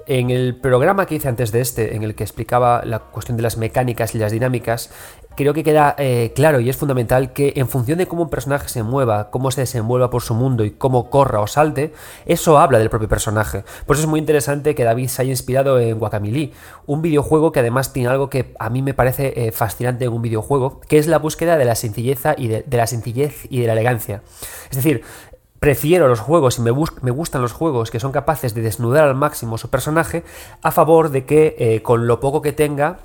En 0.06 0.30
el 0.30 0.56
programa 0.56 1.06
que 1.06 1.16
hice 1.16 1.28
antes 1.28 1.52
de 1.52 1.60
este, 1.60 1.94
en 1.94 2.02
el 2.02 2.14
que 2.14 2.24
explicaba 2.24 2.82
la 2.84 3.00
cuestión 3.00 3.36
de 3.36 3.42
las 3.42 3.56
mecánicas 3.56 4.14
y 4.14 4.18
las 4.18 4.32
dinámicas, 4.32 4.90
creo 5.36 5.54
que 5.54 5.64
queda 5.64 5.94
eh, 5.98 6.32
claro 6.34 6.60
y 6.60 6.68
es 6.68 6.76
fundamental 6.76 7.32
que 7.32 7.54
en 7.56 7.68
función 7.68 7.98
de 7.98 8.06
cómo 8.06 8.22
un 8.22 8.30
personaje 8.30 8.68
se 8.68 8.82
mueva, 8.82 9.30
cómo 9.30 9.50
se 9.50 9.62
desenvuelva 9.62 10.10
por 10.10 10.22
su 10.22 10.34
mundo 10.34 10.64
y 10.64 10.72
cómo 10.72 11.08
corra 11.08 11.40
o 11.40 11.46
salte, 11.46 11.92
eso 12.26 12.58
habla 12.58 12.78
del 12.78 12.90
propio 12.90 13.08
personaje. 13.08 13.64
Por 13.86 13.96
eso 13.96 14.04
es 14.04 14.08
muy 14.10 14.20
interesante 14.20 14.74
que 14.74 14.84
David 14.84 15.08
se 15.08 15.22
haya 15.22 15.30
inspirado 15.30 15.78
en 15.78 15.98
Guacamole, 15.98 16.52
un 16.86 17.02
videojuego 17.02 17.52
que 17.52 17.60
además 17.60 17.92
tiene 17.92 18.08
algo 18.08 18.28
que 18.28 18.54
a 18.58 18.70
mí 18.70 18.82
me 18.82 18.94
parece 18.94 19.32
eh, 19.36 19.52
fascinante 19.52 20.04
en 20.04 20.12
un 20.12 20.22
videojuego, 20.22 20.80
que 20.80 20.98
es 20.98 21.06
la 21.06 21.18
búsqueda 21.18 21.56
de 21.56 21.64
la 21.64 21.74
sencilleza 21.74 22.34
y 22.36 22.48
de 22.48 22.76
la 22.76 22.86
sencillez 22.86 23.46
y 23.48 23.60
de 23.60 23.66
la 23.66 23.72
elegancia. 23.72 24.22
Es 24.70 24.76
decir, 24.76 25.02
prefiero 25.60 26.08
los 26.08 26.20
juegos 26.20 26.58
y 26.58 26.62
me, 26.62 26.70
gustan 26.70 27.42
los 27.42 27.52
juegos 27.52 27.90
que 27.90 28.00
son 28.00 28.12
capaces 28.12 28.54
de 28.54 28.62
desnudar 28.62 29.04
al 29.04 29.14
máximo 29.14 29.58
su 29.58 29.68
personaje 29.68 30.24
a 30.62 30.72
favor 30.72 31.10
de 31.10 31.24
que 31.26 31.54
eh, 31.58 31.82
con 31.82 32.06
lo 32.06 32.18
poco 32.18 32.42
que 32.42 32.52
tenga 32.52 32.98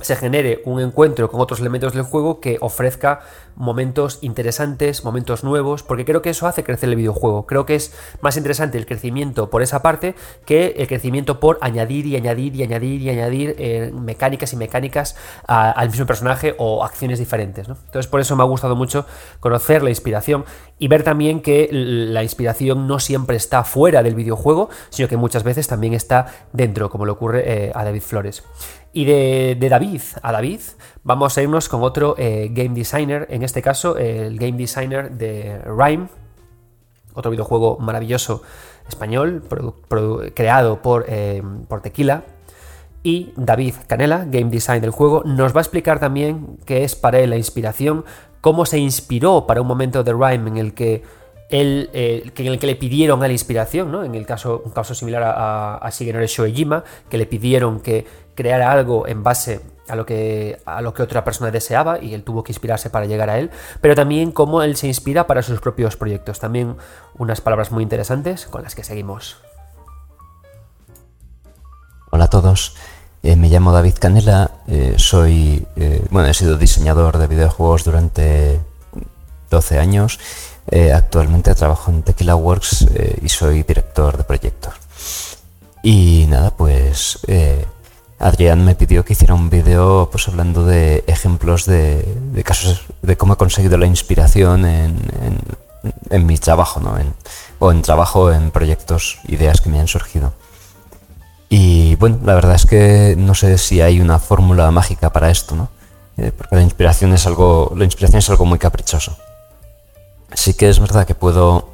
se 0.00 0.16
genere 0.16 0.62
un 0.64 0.80
encuentro 0.80 1.30
con 1.30 1.40
otros 1.40 1.60
elementos 1.60 1.92
del 1.92 2.02
juego 2.02 2.40
que 2.40 2.58
ofrezca 2.60 3.20
momentos 3.56 4.18
interesantes, 4.20 5.04
momentos 5.04 5.42
nuevos, 5.42 5.82
porque 5.82 6.04
creo 6.04 6.22
que 6.22 6.30
eso 6.30 6.46
hace 6.46 6.62
crecer 6.62 6.88
el 6.88 6.96
videojuego. 6.96 7.46
Creo 7.46 7.66
que 7.66 7.74
es 7.74 7.92
más 8.20 8.36
interesante 8.36 8.78
el 8.78 8.86
crecimiento 8.86 9.50
por 9.50 9.62
esa 9.62 9.82
parte 9.82 10.14
que 10.46 10.76
el 10.78 10.86
crecimiento 10.86 11.40
por 11.40 11.58
añadir 11.60 12.06
y 12.06 12.16
añadir 12.16 12.54
y 12.54 12.62
añadir 12.62 13.02
y 13.02 13.10
añadir 13.10 13.56
eh, 13.58 13.90
mecánicas 13.92 14.52
y 14.52 14.56
mecánicas 14.56 15.16
al 15.46 15.90
mismo 15.90 16.06
personaje 16.06 16.54
o 16.58 16.84
acciones 16.84 17.18
diferentes. 17.18 17.68
Entonces 17.68 18.06
por 18.06 18.20
eso 18.20 18.36
me 18.36 18.42
ha 18.42 18.46
gustado 18.46 18.76
mucho 18.76 19.06
conocer 19.40 19.82
la 19.82 19.90
inspiración 19.90 20.44
y 20.78 20.86
ver 20.86 21.02
también 21.02 21.40
que 21.40 21.68
la 21.72 22.22
inspiración 22.22 22.86
no 22.86 23.00
siempre 23.00 23.36
está 23.36 23.64
fuera 23.64 24.02
del 24.04 24.14
videojuego, 24.14 24.70
sino 24.90 25.08
que 25.08 25.16
muchas 25.16 25.42
veces 25.42 25.66
también 25.66 25.94
está 25.94 26.26
dentro, 26.52 26.88
como 26.90 27.04
le 27.04 27.12
ocurre 27.12 27.42
eh, 27.44 27.72
a 27.74 27.84
David 27.84 28.02
Flores. 28.02 28.44
Y 28.92 29.04
de, 29.04 29.56
David 29.68 30.00
a 30.22 30.32
David, 30.32 30.60
vamos 31.04 31.36
a 31.36 31.42
irnos 31.42 31.68
con 31.68 31.82
otro 31.82 32.14
eh, 32.18 32.48
game 32.50 32.74
designer, 32.74 33.26
en 33.30 33.42
este 33.42 33.62
caso 33.62 33.96
el 33.96 34.38
game 34.38 34.56
designer 34.56 35.10
de 35.12 35.58
Rhyme, 35.58 36.08
otro 37.14 37.30
videojuego 37.30 37.78
maravilloso 37.78 38.42
español, 38.88 39.42
creado 40.34 40.80
por, 40.80 41.04
eh, 41.08 41.42
por 41.68 41.82
Tequila. 41.82 42.24
Y 43.02 43.32
David 43.36 43.74
Canela, 43.86 44.24
game 44.24 44.50
design 44.50 44.80
del 44.80 44.90
juego, 44.90 45.22
nos 45.24 45.54
va 45.54 45.60
a 45.60 45.62
explicar 45.62 46.00
también 46.00 46.58
qué 46.64 46.84
es 46.84 46.96
para 46.96 47.20
él 47.20 47.30
la 47.30 47.36
inspiración, 47.36 48.04
cómo 48.40 48.66
se 48.66 48.78
inspiró 48.78 49.46
para 49.46 49.60
un 49.60 49.66
momento 49.66 50.02
de 50.02 50.12
Rhyme 50.12 50.48
en 50.48 50.56
el 50.56 50.74
que 50.74 51.02
eh, 51.50 52.30
en 52.36 52.46
el 52.46 52.58
que 52.58 52.66
le 52.66 52.76
pidieron 52.76 53.22
a 53.22 53.26
la 53.26 53.32
inspiración, 53.32 53.90
¿no? 53.90 54.04
En 54.04 54.14
el 54.14 54.26
caso, 54.26 54.60
un 54.66 54.72
caso 54.72 54.94
similar 54.94 55.22
a, 55.22 55.76
a 55.76 55.90
Shoejima, 55.90 56.84
que 57.08 57.16
le 57.16 57.24
pidieron 57.24 57.80
que 57.80 58.04
crear 58.38 58.62
algo 58.62 59.08
en 59.08 59.24
base 59.24 59.60
a 59.88 59.96
lo, 59.96 60.06
que, 60.06 60.62
a 60.64 60.80
lo 60.80 60.94
que 60.94 61.02
otra 61.02 61.24
persona 61.24 61.50
deseaba 61.50 62.00
y 62.00 62.14
él 62.14 62.22
tuvo 62.22 62.44
que 62.44 62.52
inspirarse 62.52 62.88
para 62.88 63.04
llegar 63.06 63.30
a 63.30 63.38
él, 63.40 63.50
pero 63.80 63.96
también 63.96 64.30
cómo 64.30 64.62
él 64.62 64.76
se 64.76 64.86
inspira 64.86 65.26
para 65.26 65.42
sus 65.42 65.60
propios 65.60 65.96
proyectos. 65.96 66.38
También 66.38 66.76
unas 67.18 67.40
palabras 67.40 67.72
muy 67.72 67.82
interesantes 67.82 68.46
con 68.46 68.62
las 68.62 68.76
que 68.76 68.84
seguimos. 68.84 69.38
Hola 72.12 72.26
a 72.26 72.30
todos, 72.30 72.76
eh, 73.24 73.34
me 73.34 73.48
llamo 73.48 73.72
David 73.72 73.94
Canela, 73.98 74.52
eh, 74.68 74.94
soy, 74.98 75.66
eh, 75.74 76.06
bueno, 76.12 76.28
he 76.28 76.34
sido 76.34 76.56
diseñador 76.56 77.18
de 77.18 77.26
videojuegos 77.26 77.82
durante 77.82 78.60
12 79.50 79.80
años, 79.80 80.20
actualmente 80.94 81.54
trabajo 81.54 81.90
en 81.90 82.02
Tequila 82.02 82.36
Works 82.36 82.86
y 83.22 83.28
soy 83.30 83.62
director 83.62 84.18
de 84.18 84.24
proyectos. 84.24 84.74
Y 85.82 86.26
nada, 86.28 86.50
pues 86.50 87.20
Adrián 88.18 88.64
me 88.64 88.74
pidió 88.74 89.04
que 89.04 89.12
hiciera 89.12 89.34
un 89.34 89.48
vídeo 89.48 90.08
pues 90.10 90.26
hablando 90.28 90.64
de 90.64 91.04
ejemplos 91.06 91.66
de, 91.66 92.04
casos 92.44 92.82
de 93.02 93.16
cómo 93.16 93.34
he 93.34 93.36
conseguido 93.36 93.78
la 93.78 93.86
inspiración 93.86 94.64
en, 94.66 96.26
mi 96.26 96.36
trabajo, 96.38 96.80
¿no? 96.80 96.96
o 97.60 97.70
en 97.70 97.82
trabajo 97.82 98.32
en 98.32 98.50
proyectos, 98.50 99.18
ideas 99.28 99.60
que 99.60 99.68
me 99.68 99.78
han 99.78 99.86
surgido. 99.86 100.32
Y 101.48 101.94
bueno, 101.96 102.18
la 102.24 102.34
verdad 102.34 102.56
es 102.56 102.66
que 102.66 103.14
no 103.16 103.34
sé 103.34 103.56
si 103.56 103.80
hay 103.80 104.00
una 104.00 104.18
fórmula 104.18 104.70
mágica 104.70 105.10
para 105.10 105.30
esto, 105.30 105.56
¿no? 105.56 105.68
Eh, 106.18 106.32
porque 106.36 106.56
la 106.56 106.62
inspiración 106.62 107.12
es 107.14 107.26
algo, 107.26 107.72
la 107.76 107.84
inspiración 107.84 108.18
es 108.18 108.28
algo 108.28 108.44
muy 108.44 108.58
caprichoso. 108.58 109.16
Sí 110.34 110.54
que 110.54 110.68
es 110.68 110.78
verdad 110.78 111.06
que 111.06 111.14
puedo, 111.14 111.70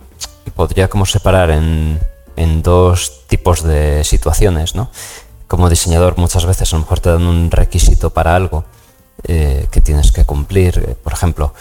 podría 0.54 0.88
como 0.88 1.06
separar 1.06 1.50
en, 1.50 1.98
en 2.36 2.62
dos 2.62 3.26
tipos 3.26 3.62
de 3.62 4.04
situaciones, 4.04 4.74
¿no? 4.74 4.90
Como 5.54 5.70
diseñador 5.70 6.18
muchas 6.18 6.46
veces 6.46 6.72
a 6.72 6.76
lo 6.76 6.82
mejor 6.82 6.98
te 6.98 7.10
dan 7.10 7.28
un 7.28 7.48
requisito 7.48 8.10
para 8.10 8.34
algo 8.34 8.64
eh, 9.22 9.68
que 9.70 9.80
tienes 9.80 10.10
que 10.10 10.24
cumplir. 10.24 10.78
Eh, 10.78 10.96
por 11.00 11.12
ejemplo, 11.12 11.54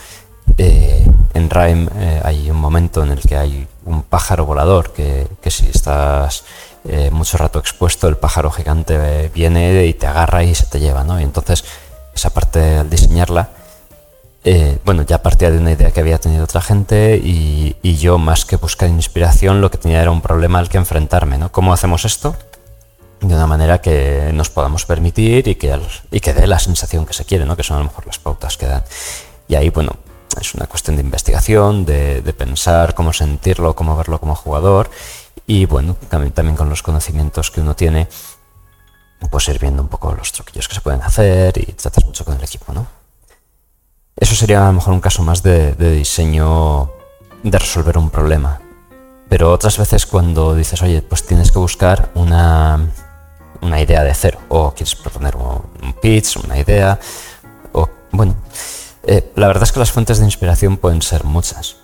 eh, 0.57 1.05
en 1.35 1.47
Rime 1.47 1.87
hay 2.23 2.49
un 2.49 2.57
momento 2.57 3.03
en 3.03 3.11
el 3.11 3.21
que 3.21 3.37
hay 3.37 3.67
un 3.85 4.01
pájaro 4.01 4.47
volador 4.47 4.93
que, 4.93 5.27
si 5.45 5.67
estás 5.67 6.43
mucho 7.11 7.37
rato 7.37 7.59
expuesto, 7.59 8.07
el 8.07 8.17
pájaro 8.17 8.49
gigante 8.49 9.29
viene 9.29 9.85
y 9.85 9.93
te 9.93 10.07
agarra 10.07 10.43
y 10.43 10.55
se 10.55 10.65
te 10.65 10.79
lleva, 10.79 11.03
¿no? 11.03 11.19
Y 11.19 11.23
entonces 11.23 11.63
esa 12.15 12.31
parte 12.31 12.79
al 12.79 12.89
diseñarla, 12.89 13.51
bueno, 14.83 15.03
ya 15.03 15.21
partía 15.21 15.51
de 15.51 15.59
una 15.59 15.71
idea 15.71 15.91
que 15.91 15.99
había 15.99 16.17
tenido 16.17 16.45
otra 16.45 16.61
gente 16.61 17.21
y, 17.23 17.75
y, 17.83 17.97
yo 17.97 18.17
más 18.17 18.43
que 18.43 18.55
buscar 18.55 18.89
inspiración 18.89 19.61
lo 19.61 19.69
que 19.69 19.77
tenía 19.77 20.01
era 20.01 20.09
un 20.09 20.21
problema 20.21 20.57
al 20.57 20.67
que 20.67 20.77
enfrentarme, 20.77 21.37
¿no? 21.37 21.51
¿Cómo 21.51 21.73
hacemos 21.73 22.05
esto? 22.05 22.35
De 23.27 23.35
una 23.35 23.47
manera 23.47 23.81
que 23.81 24.31
nos 24.33 24.49
podamos 24.49 24.85
permitir 24.85 25.47
y 25.47 25.55
que, 25.55 25.79
y 26.11 26.19
que 26.19 26.33
dé 26.33 26.47
la 26.47 26.59
sensación 26.59 27.05
que 27.05 27.13
se 27.13 27.25
quiere, 27.25 27.45
¿no? 27.45 27.55
que 27.55 27.63
son 27.63 27.77
a 27.77 27.79
lo 27.79 27.85
mejor 27.85 28.05
las 28.05 28.19
pautas 28.19 28.57
que 28.57 28.65
dan. 28.65 28.83
Y 29.47 29.55
ahí, 29.55 29.69
bueno, 29.69 29.95
es 30.39 30.53
una 30.55 30.67
cuestión 30.67 30.95
de 30.95 31.03
investigación, 31.03 31.85
de, 31.85 32.33
pensar 32.37 32.93
cómo 32.93 33.13
sentirlo, 33.13 33.75
cómo 33.75 33.95
verlo 33.95 34.19
como 34.19 34.35
jugador 34.35 34.89
y 35.45 35.65
bueno, 35.65 35.95
también, 36.09 36.33
también, 36.33 36.55
con 36.55 36.69
los 36.69 36.81
conocimientos 36.81 37.51
que 37.51 37.61
uno 37.61 37.75
tiene, 37.75 38.07
pues 39.29 39.47
ir 39.47 39.59
viendo 39.59 39.81
un 39.81 39.87
poco 39.87 40.13
los 40.13 40.31
truquillos 40.31 40.67
que 40.67 40.75
se 40.75 40.81
pueden 40.81 41.01
hacer 41.01 41.57
y 41.57 41.73
tratas 41.73 42.05
mucho 42.05 42.25
con 42.25 42.35
el 42.35 42.43
equipo, 42.43 42.73
¿no? 42.73 42.87
Eso 44.15 44.35
sería 44.35 44.63
a 44.63 44.67
lo 44.67 44.73
mejor 44.73 44.93
un 44.93 44.99
caso 44.99 45.23
más 45.23 45.43
de, 45.43 45.73
de 45.73 45.91
diseño 45.91 46.91
de 47.41 47.57
resolver 47.57 47.97
un 47.97 48.09
problema. 48.09 48.61
Pero 49.27 49.51
otras 49.51 49.77
veces 49.77 50.05
cuando 50.05 50.53
dices, 50.53 50.81
oye, 50.81 51.01
pues 51.01 51.25
tienes 51.25 51.51
que 51.51 51.59
buscar 51.59 52.11
una, 52.13 52.91
una 53.63 53.81
idea 53.81 54.03
de 54.03 54.13
cero, 54.13 54.39
o 54.49 54.73
quieres 54.73 54.95
proponer 54.95 55.35
un, 55.35 55.93
pitch, 56.01 56.37
una 56.37 56.57
idea, 56.59 56.99
o 57.71 57.89
bueno, 58.11 58.35
eh, 59.03 59.31
la 59.35 59.47
verdad 59.47 59.63
es 59.63 59.71
que 59.71 59.79
las 59.79 59.91
fuentes 59.91 60.19
de 60.19 60.25
inspiración 60.25 60.77
pueden 60.77 61.01
ser 61.01 61.23
muchas. 61.23 61.77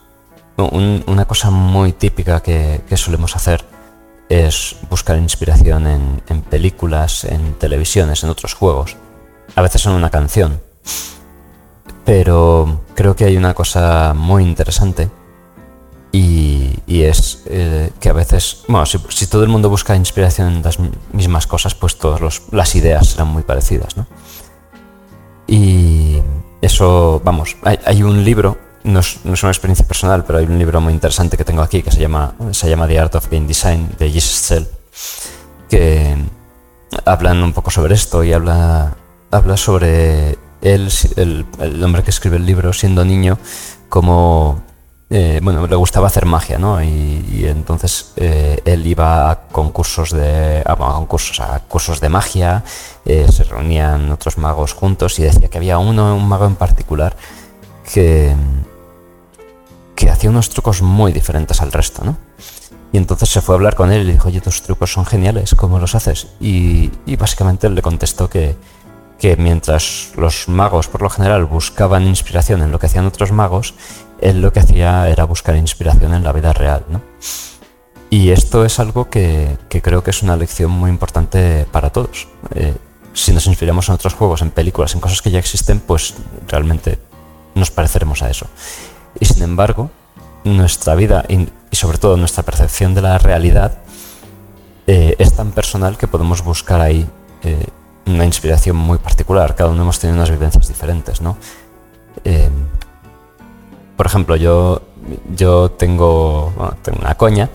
una 0.58 1.26
cosa 1.26 1.50
muy 1.50 1.94
típica 1.94 2.42
que, 2.42 2.82
solemos 2.96 3.36
hacer 3.36 3.64
es 4.28 4.76
buscar 4.90 5.18
inspiración 5.18 5.88
en, 5.88 6.22
en 6.28 6.42
películas, 6.42 7.24
en 7.24 7.54
televisiones, 7.56 8.24
en 8.24 8.30
otros 8.30 8.54
juegos, 8.54 8.98
a 9.56 9.62
veces 9.62 9.86
en 9.86 9.94
una 9.94 10.10
canción. 10.10 10.62
Pero 12.06 12.82
creo 12.96 13.16
que 13.16 13.26
hay 13.26 13.38
una 13.38 13.54
cosa 13.54 14.14
muy 14.16 14.44
interesante 14.44 15.10
y, 16.12 17.04
es 17.04 17.44
eh, 17.46 17.92
que 18.00 18.10
a 18.10 18.14
veces, 18.14 18.64
bueno, 18.68 18.86
si, 18.86 19.28
todo 19.28 19.44
el 19.44 19.50
mundo 19.50 19.70
busca 19.70 19.96
inspiración 19.96 20.48
en 20.48 20.64
las 20.64 20.78
mismas 21.14 21.48
cosas, 21.48 21.76
pues 21.76 21.98
todas 21.98 22.42
las 22.52 22.76
ideas 22.76 23.10
serán 23.10 23.28
muy 23.28 23.44
parecidas, 23.44 23.96
¿no? 23.96 24.08
Y 25.48 26.20
eso, 26.62 27.22
vamos, 27.24 27.58
hay, 27.64 28.04
un 28.04 28.24
libro, 28.24 28.58
no 28.84 29.00
es, 29.00 29.20
una 29.24 29.52
experiencia 29.52 29.88
personal, 29.88 30.26
pero 30.26 30.40
hay 30.40 30.46
un 30.46 30.58
libro 30.58 30.82
muy 30.82 30.94
interesante 30.94 31.38
que 31.38 31.46
tengo 31.46 31.62
aquí 31.62 31.82
que 31.82 31.92
se 31.92 32.00
llama, 32.00 32.36
se 32.52 32.70
llama 32.70 32.88
The 32.88 33.00
Art 33.00 33.16
of 33.16 33.30
Game 33.30 33.48
Design 33.48 33.90
de 33.98 34.10
Giselle, 34.10 34.68
que 35.70 36.16
hablan 37.06 37.44
un 37.44 37.54
poco 37.54 37.72
sobre 37.72 37.96
esto 37.96 38.24
y 38.24 38.34
habla, 38.34 38.96
habla 39.32 39.58
sobre 39.58 40.38
él, 40.62 40.90
el, 41.16 41.46
el 41.60 41.84
hombre 41.84 42.04
que 42.04 42.10
escribe 42.10 42.38
el 42.38 42.46
libro, 42.46 42.74
siendo 42.74 43.06
niño, 43.06 43.38
como 43.90 44.62
eh, 45.12 45.40
bueno, 45.42 45.66
le 45.66 45.76
gustaba 45.76 46.06
hacer 46.06 46.26
magia, 46.26 46.60
¿no? 46.60 46.84
Y, 46.84 47.46
entonces 47.46 48.12
eh, 48.16 48.62
él 48.66 48.86
iba 48.86 49.32
a 49.32 49.48
concursos 49.48 50.12
de, 50.12 50.62
a, 50.64 50.76
concursos, 50.76 51.42
cursos 51.68 52.00
de 52.00 52.10
magia, 52.10 52.64
eh, 53.06 53.26
se 53.32 53.44
reunían 53.44 54.12
otros 54.12 54.38
magos 54.38 54.74
juntos 54.74 55.18
y 55.18 55.24
decía 55.24 55.48
que 55.48 55.58
había 55.58 55.80
uno, 55.80 56.16
un 56.16 56.28
mago 56.28 56.46
en 56.46 56.56
particular, 56.56 57.16
que, 57.92 58.36
que 59.96 60.10
hacía 60.12 60.30
unos 60.30 60.50
trucos 60.50 60.84
muy 60.84 61.12
diferentes 61.12 61.60
al 61.62 61.72
resto, 61.72 62.04
¿no? 62.04 62.18
Y 62.92 62.98
entonces 62.98 63.30
se 63.30 63.42
fue 63.42 63.56
a 63.56 63.58
hablar 63.58 63.76
con 63.76 63.92
él 63.92 64.02
y 64.02 64.06
le 64.06 64.14
dijo, 64.14 64.28
oye, 64.28 64.42
tus 64.42 64.62
trucos 64.62 64.92
son 64.92 65.06
geniales, 65.06 65.56
¿cómo 65.56 65.80
los 65.80 65.96
haces? 65.96 66.28
Y, 66.40 66.92
y 67.06 67.16
básicamente 67.16 67.68
él 67.68 67.76
le 67.76 67.82
contestó 67.82 68.30
que, 68.30 68.56
que 69.20 69.36
mientras 69.36 70.12
los 70.16 70.48
magos 70.48 70.88
por 70.88 71.02
lo 71.02 71.10
general 71.10 71.46
buscaban 71.46 72.08
inspiración 72.08 72.62
en 72.62 72.72
lo 72.72 72.80
que 72.80 72.88
hacían 72.88 73.06
otros 73.06 73.32
magos, 73.32 73.76
él 74.22 74.42
lo 74.42 74.52
que 74.52 74.60
hacía 74.60 75.08
era 75.10 75.24
buscar 75.26 75.56
inspiración 75.56 76.14
en 76.14 76.24
la 76.24 76.32
vida 76.32 76.54
real. 76.54 76.86
¿no? 76.90 77.02
Y 78.10 78.32
esto 78.32 78.66
es 78.66 78.80
algo 78.80 79.10
que, 79.10 79.58
creo 79.70 80.04
que 80.04 80.10
es 80.10 80.24
una 80.24 80.36
lección 80.36 80.72
muy 80.72 80.90
importante 80.90 81.68
para 81.72 81.92
todos. 81.92 82.28
Eh, 82.56 82.76
si 83.14 83.32
nos 83.34 83.46
inspiramos 83.48 83.88
en 83.90 83.96
otros 83.96 84.14
juegos, 84.14 84.42
en 84.42 84.52
películas, 84.52 84.96
en 84.96 85.02
cosas 85.02 85.22
que 85.22 85.30
ya 85.30 85.40
existen, 85.40 85.80
pues 85.80 86.16
realmente 86.48 86.98
nos 87.54 87.70
pareceremos 87.70 88.22
a 88.24 88.30
eso. 88.30 88.48
Y 89.20 89.26
sin 89.26 89.44
embargo, 89.44 89.92
nuestra 90.44 90.96
vida 90.96 91.26
y, 91.28 91.50
sobre 91.76 92.00
todo 92.00 92.18
nuestra 92.18 92.44
percepción 92.44 92.96
de 92.96 93.02
la 93.04 93.18
realidad 93.20 93.78
eh, 94.88 95.16
es 95.20 95.36
tan 95.36 95.52
personal 95.52 95.98
que 95.98 96.08
podemos 96.08 96.44
buscar 96.44 96.82
ahí 96.82 97.08
eh, 97.44 97.68
una 98.08 98.26
inspiración 98.26 98.76
muy 98.76 98.98
particular. 98.98 99.56
Cada 99.56 99.70
uno 99.70 99.84
hemos 99.84 100.00
tenido 100.00 100.18
unas 100.18 100.32
vivencias 100.32 100.68
diferentes, 100.68 101.22
¿no? 101.22 101.38
Por 104.00 104.06
ejemplo, 104.06 104.38
yo, 104.38 104.82
yo 105.36 105.72
tengo, 105.72 106.54
tengo 106.84 107.00
una 107.02 107.16
coña 107.16 107.50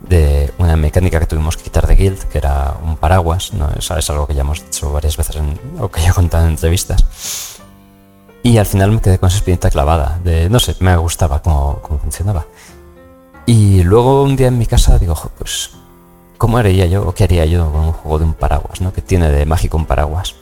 de 0.00 0.50
una 0.56 0.74
mecánica 0.74 1.20
que 1.20 1.26
tuvimos 1.26 1.58
que 1.58 1.64
quitar 1.64 1.86
de 1.86 1.94
Guild, 1.94 2.24
que 2.24 2.38
era 2.38 2.78
un 2.82 2.96
paraguas, 2.96 3.52
¿no? 3.52 3.68
es, 3.78 3.90
es 3.90 4.08
algo 4.08 4.26
que 4.26 4.32
ya 4.32 4.40
hemos 4.40 4.64
dicho 4.64 4.90
varias 4.90 5.18
veces 5.18 5.36
en, 5.36 5.60
o 5.78 5.90
que 5.90 6.00
yo 6.00 6.08
he 6.08 6.14
contado 6.14 6.44
en 6.44 6.52
entrevistas. 6.52 7.60
Y 8.42 8.56
al 8.56 8.64
final 8.64 8.92
me 8.92 9.02
quedé 9.02 9.18
con 9.18 9.26
esa 9.26 9.36
espinita 9.36 9.68
clavada, 9.68 10.18
de 10.24 10.48
no 10.48 10.58
sé, 10.58 10.74
me 10.80 10.96
gustaba 10.96 11.42
cómo, 11.42 11.80
cómo 11.82 11.98
funcionaba. 11.98 12.46
Y 13.44 13.82
luego 13.82 14.22
un 14.22 14.36
día 14.36 14.48
en 14.48 14.56
mi 14.56 14.64
casa 14.64 14.98
digo, 14.98 15.14
pues, 15.36 15.72
¿cómo 16.38 16.56
haría 16.56 16.86
yo 16.86 17.06
o 17.06 17.12
qué 17.12 17.24
haría 17.24 17.44
yo 17.44 17.70
con 17.70 17.82
un 17.82 17.92
juego 17.92 18.20
de 18.20 18.24
un 18.24 18.32
paraguas, 18.32 18.80
¿no? 18.80 18.90
que 18.90 19.02
tiene 19.02 19.30
de 19.30 19.44
mágico 19.44 19.76
un 19.76 19.84
paraguas? 19.84 20.34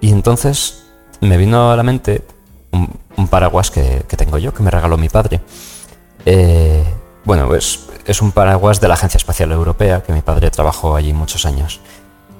Y 0.00 0.12
entonces 0.12 0.84
me 1.20 1.36
vino 1.36 1.72
a 1.72 1.76
la 1.76 1.82
mente 1.82 2.24
un, 2.72 2.88
paraguas 3.28 3.70
que, 3.70 4.04
tengo 4.16 4.38
yo, 4.38 4.52
que 4.52 4.62
me 4.62 4.70
regaló 4.70 4.96
mi 4.96 5.08
padre. 5.08 5.40
Eh, 6.24 6.84
bueno, 7.24 7.54
es, 7.54 7.88
es 8.06 8.20
un 8.22 8.32
paraguas 8.32 8.80
de 8.80 8.88
la 8.88 8.94
Agencia 8.94 9.18
Espacial 9.18 9.52
Europea, 9.52 10.02
que 10.02 10.12
mi 10.12 10.22
padre 10.22 10.50
trabajó 10.50 10.96
allí 10.96 11.12
muchos 11.12 11.46
años. 11.46 11.80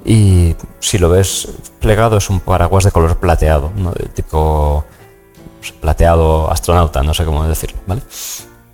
Y 0.05 0.55
si 0.79 0.97
lo 0.97 1.09
ves 1.09 1.47
plegado, 1.79 2.17
es 2.17 2.29
un 2.29 2.39
paraguas 2.41 2.83
de 2.83 2.91
color 2.91 3.17
plateado, 3.17 3.71
¿no? 3.75 3.91
de 3.91 4.07
tipo 4.09 4.83
pues, 5.59 5.71
plateado 5.71 6.51
astronauta, 6.51 7.03
no 7.03 7.13
sé 7.13 7.23
cómo 7.23 7.47
decirlo, 7.47 7.77
¿vale? 7.87 8.01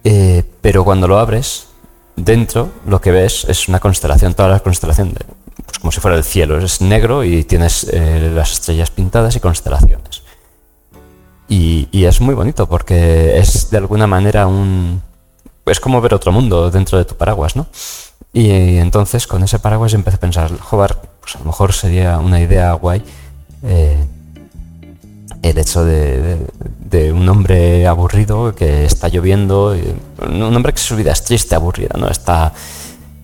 Eh, 0.04 0.44
pero 0.62 0.84
cuando 0.84 1.08
lo 1.08 1.20
abres, 1.20 1.68
dentro 2.16 2.70
lo 2.88 3.00
que 3.00 3.12
ves 3.12 3.46
es 3.48 3.68
una 3.68 3.80
constelación, 3.80 4.34
toda 4.34 4.50
la 4.50 4.60
constelación, 4.60 5.14
de, 5.14 5.20
pues 5.66 5.78
como 5.78 5.92
si 5.92 6.00
fuera 6.00 6.18
el 6.18 6.24
cielo, 6.24 6.58
es 6.58 6.82
negro 6.82 7.24
y 7.24 7.44
tienes 7.44 7.84
eh, 7.92 8.32
las 8.34 8.54
estrellas 8.54 8.90
pintadas 8.90 9.36
y 9.36 9.40
constelaciones. 9.40 10.09
Y, 11.50 12.06
es 12.06 12.22
muy 12.22 12.36
bonito 12.36 12.70
porque 12.70 13.40
es 13.40 13.72
de 13.72 13.78
alguna 13.78 14.06
manera 14.06 14.46
un... 14.46 15.02
Es 15.66 15.80
como 15.80 16.00
ver 16.00 16.14
otro 16.14 16.32
mundo 16.32 16.70
dentro 16.70 16.98
de 16.98 17.06
tu 17.06 17.16
paraguas, 17.16 17.56
¿no? 17.56 17.68
Y, 18.32 18.78
entonces 18.78 19.26
con 19.26 19.44
ese 19.44 19.58
paraguas 19.58 19.94
empecé 19.94 20.18
a 20.18 20.20
pensar, 20.20 20.58
joder, 20.60 20.96
pues 21.20 21.36
a 21.36 21.40
lo 21.40 21.46
mejor 21.46 21.74
sería 21.74 22.20
una 22.20 22.40
idea 22.40 22.74
guay 22.74 23.04
eh, 23.64 23.98
el 25.42 25.58
hecho 25.58 25.84
de, 25.84 26.46
de, 26.80 27.12
un 27.12 27.28
hombre 27.28 27.88
aburrido 27.88 28.54
que 28.54 28.86
está 28.86 29.08
lloviendo, 29.08 29.76
un 30.22 30.56
hombre 30.56 30.74
que 30.74 30.80
su 30.80 30.96
vida 30.96 31.12
es 31.12 31.24
triste, 31.24 31.56
aburrida, 31.56 31.96
¿no? 31.98 32.10
Está, 32.10 32.54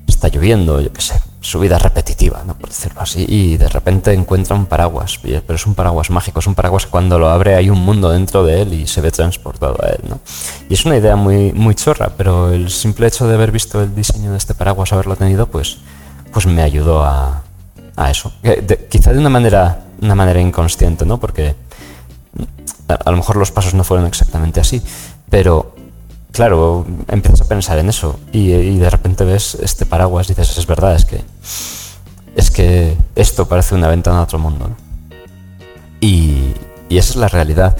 está 0.07 0.29
lloviendo, 0.29 0.81
yo 0.81 0.91
qué 0.91 1.01
sé, 1.01 1.15
su 1.45 1.59
vida 1.59 1.77
repetitiva, 1.77 2.43
¿no? 2.43 2.55
por 2.55 2.69
decirlo 2.69 3.01
así, 3.01 3.23
y 3.27 3.57
de 3.57 3.69
repente 3.69 4.11
encuentra 4.11 4.55
un 4.55 4.65
paraguas, 4.65 5.19
pero 5.21 5.53
es 5.53 5.67
un 5.67 5.75
paraguas 5.75 6.09
mágico, 6.09 6.39
es 6.39 6.47
un 6.47 6.55
paraguas 6.55 6.85
que 6.85 6.91
cuando 6.91 7.19
lo 7.19 7.29
abre 7.29 7.53
hay 7.53 7.69
un 7.69 7.79
mundo 7.79 8.09
dentro 8.09 8.43
de 8.43 8.63
él 8.63 8.73
y 8.73 8.87
se 8.87 8.99
ve 8.99 9.11
transportado 9.11 9.77
a 9.83 9.89
él. 9.89 9.99
¿no? 10.09 10.19
Y 10.67 10.73
es 10.73 10.85
una 10.85 10.97
idea 10.97 11.15
muy, 11.15 11.53
muy 11.53 11.75
chorra, 11.75 12.11
pero 12.17 12.51
el 12.51 12.71
simple 12.71 13.05
hecho 13.05 13.27
de 13.27 13.35
haber 13.35 13.51
visto 13.51 13.79
el 13.79 13.93
diseño 13.93 14.31
de 14.31 14.37
este 14.37 14.55
paraguas, 14.55 14.91
haberlo 14.91 15.15
tenido, 15.15 15.45
pues, 15.45 15.77
pues 16.33 16.47
me 16.47 16.63
ayudó 16.63 17.03
a, 17.03 17.43
a 17.95 18.09
eso. 18.09 18.33
quizá 18.89 19.13
de 19.13 19.19
una 19.19 19.29
manera, 19.29 19.83
una 20.01 20.15
manera 20.15 20.41
inconsciente, 20.41 21.05
¿no? 21.05 21.19
porque 21.19 21.55
a 22.87 23.11
lo 23.11 23.17
mejor 23.17 23.35
los 23.35 23.51
pasos 23.51 23.75
no 23.75 23.83
fueron 23.83 24.07
exactamente 24.07 24.59
así, 24.59 24.81
pero 25.29 25.74
claro, 26.35 26.85
empiezas 27.07 27.41
a 27.41 27.47
pensar 27.47 27.79
en 27.79 27.87
eso 27.87 28.19
y, 28.33 28.49
de 28.49 28.89
repente 28.89 29.23
ves 29.23 29.55
este 29.61 29.85
paraguas 29.85 30.29
y 30.29 30.33
dices, 30.33 30.57
es 30.57 30.67
verdad, 30.67 30.93
es 30.93 31.05
que, 31.05 31.23
es 32.35 32.51
que 32.51 32.97
esto 33.15 33.47
parece 33.47 33.73
una 33.73 33.87
ventana 33.87 34.19
a 34.19 34.23
otro 34.23 34.37
mundo. 34.37 34.69
Y, 36.01 36.53
esa 36.89 37.11
es 37.11 37.15
la 37.15 37.29
realidad. 37.29 37.75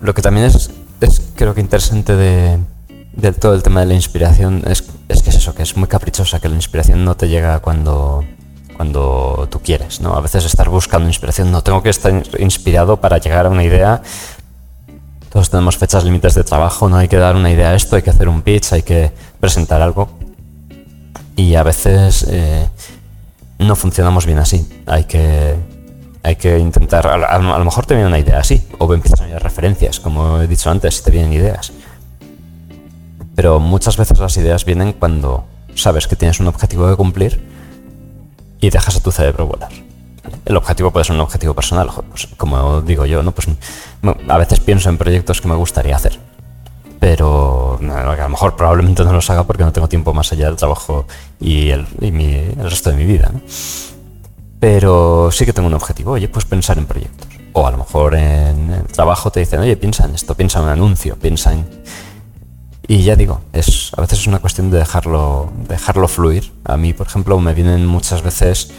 Lo 0.00 0.12
que 0.12 0.22
también 0.22 0.46
es, 0.46 0.70
creo 1.36 1.54
que 1.54 1.60
interesante 1.60 2.16
de, 2.16 2.58
todo 3.40 3.54
el 3.54 3.62
tema 3.62 3.80
de 3.80 3.86
la 3.86 3.94
inspiración 3.94 4.64
es, 4.66 4.84
es, 5.08 5.22
que 5.22 5.30
es 5.30 5.36
eso, 5.36 5.54
que 5.54 5.62
es 5.62 5.76
muy 5.76 5.88
caprichosa, 5.88 6.40
que 6.40 6.48
la 6.48 6.56
inspiración 6.56 7.04
no 7.04 7.16
te 7.16 7.28
llega 7.28 7.60
cuando, 7.60 8.24
cuando 8.76 9.46
tú 9.50 9.60
quieres, 9.60 10.00
¿no? 10.00 10.14
A 10.14 10.20
veces 10.20 10.44
estar 10.44 10.68
buscando 10.68 11.08
inspiración, 11.08 11.52
no 11.52 11.62
tengo 11.62 11.82
que 11.82 11.90
estar 11.90 12.12
inspirado 12.40 13.00
para 13.00 13.18
llegar 13.18 13.46
a 13.46 13.50
una 13.50 13.62
idea 13.62 14.02
todos 15.30 15.50
tenemos 15.50 15.76
fechas 15.76 16.04
límites 16.04 16.34
de 16.34 16.44
trabajo, 16.44 16.88
no 16.88 16.96
hay 16.96 17.08
que 17.08 17.16
dar 17.16 17.36
una 17.36 17.50
idea 17.50 17.70
a 17.70 17.74
esto, 17.74 17.96
hay 17.96 18.02
que 18.02 18.10
hacer 18.10 18.28
un 18.28 18.42
pitch, 18.42 18.72
hay 18.72 18.82
que 18.82 19.12
presentar 19.40 19.82
algo. 19.82 20.08
Y 21.36 21.54
a 21.54 21.62
veces 21.62 22.26
eh, 22.28 22.66
no 23.58 23.76
funcionamos 23.76 24.26
bien 24.26 24.38
así. 24.38 24.66
Hay 24.86 25.04
que, 25.04 25.54
hay 26.22 26.36
que 26.36 26.58
intentar, 26.58 27.06
a, 27.06 27.38
lo 27.38 27.64
mejor 27.64 27.86
te 27.86 27.94
viene 27.94 28.08
una 28.08 28.18
idea 28.18 28.38
así, 28.38 28.66
o 28.78 28.92
empiezas 28.94 29.20
a 29.20 29.24
mirar 29.24 29.42
referencias, 29.42 30.00
como 30.00 30.40
he 30.40 30.46
dicho 30.46 30.70
antes, 30.70 31.02
te 31.02 31.10
vienen 31.10 31.32
ideas. 31.32 31.72
Pero 33.34 33.60
muchas 33.60 33.96
veces 33.96 34.18
las 34.18 34.36
ideas 34.38 34.64
vienen 34.64 34.94
cuando 34.94 35.44
sabes 35.74 36.06
que 36.06 36.16
tienes 36.16 36.40
un 36.40 36.46
objetivo 36.46 36.88
que 36.88 36.96
cumplir 36.96 37.40
y 38.60 38.70
dejas 38.70 38.96
a 38.96 39.00
tu 39.00 39.12
cerebro 39.12 39.46
volar. 39.46 39.70
El 40.44 40.56
objetivo 40.56 40.90
puede 40.90 41.04
ser 41.04 41.14
un 41.14 41.20
objetivo 41.20 41.54
personal, 41.54 41.90
pues, 42.10 42.28
como 42.36 42.80
digo 42.82 43.06
yo, 43.06 43.22
¿no? 43.22 43.32
Pues 43.32 43.48
a 44.28 44.38
veces 44.38 44.60
pienso 44.60 44.88
en 44.88 44.98
proyectos 44.98 45.40
que 45.40 45.48
me 45.48 45.54
gustaría 45.54 45.96
hacer, 45.96 46.18
pero 47.00 47.78
a 47.80 48.16
lo 48.16 48.28
mejor 48.28 48.56
probablemente 48.56 49.04
no 49.04 49.12
los 49.12 49.28
haga 49.30 49.44
porque 49.44 49.64
no 49.64 49.72
tengo 49.72 49.88
tiempo 49.88 50.14
más 50.14 50.32
allá 50.32 50.46
del 50.46 50.56
trabajo 50.56 51.06
y 51.40 51.70
el, 51.70 51.86
resto 52.58 52.90
de 52.90 52.96
mi 52.96 53.04
vida, 53.04 53.30
Pero 54.58 55.30
sí 55.30 55.44
que 55.44 55.52
tengo 55.52 55.68
un 55.68 55.74
objetivo, 55.74 56.12
oye, 56.12 56.28
pues 56.28 56.44
pensar 56.44 56.78
en 56.78 56.86
proyectos. 56.86 57.28
O 57.52 57.66
a 57.66 57.70
lo 57.70 57.78
mejor 57.78 58.14
en 58.14 58.70
el 58.70 58.86
trabajo 58.86 59.30
te 59.30 59.40
dicen, 59.40 59.60
oye, 59.60 59.76
piensa 59.76 60.04
en 60.04 60.14
esto, 60.14 60.34
piensa 60.34 60.58
en 60.58 60.64
un 60.64 60.70
anuncio, 60.70 61.16
piensa 61.16 61.52
en... 61.52 61.66
Y 62.88 63.02
ya 63.02 63.16
digo, 63.16 63.40
es, 63.52 63.92
a 63.96 64.00
veces 64.00 64.20
es 64.20 64.26
una 64.26 64.38
cuestión 64.38 64.70
de 64.70 64.78
dejarlo, 64.78 65.50
dejarlo 65.68 66.06
fluir. 66.06 66.52
A 66.64 66.76
mí, 66.76 66.92
por 66.92 67.06
ejemplo, 67.06 67.38
me 67.40 67.52
vienen 67.52 67.86
muchas 67.86 68.22
veces 68.22 68.72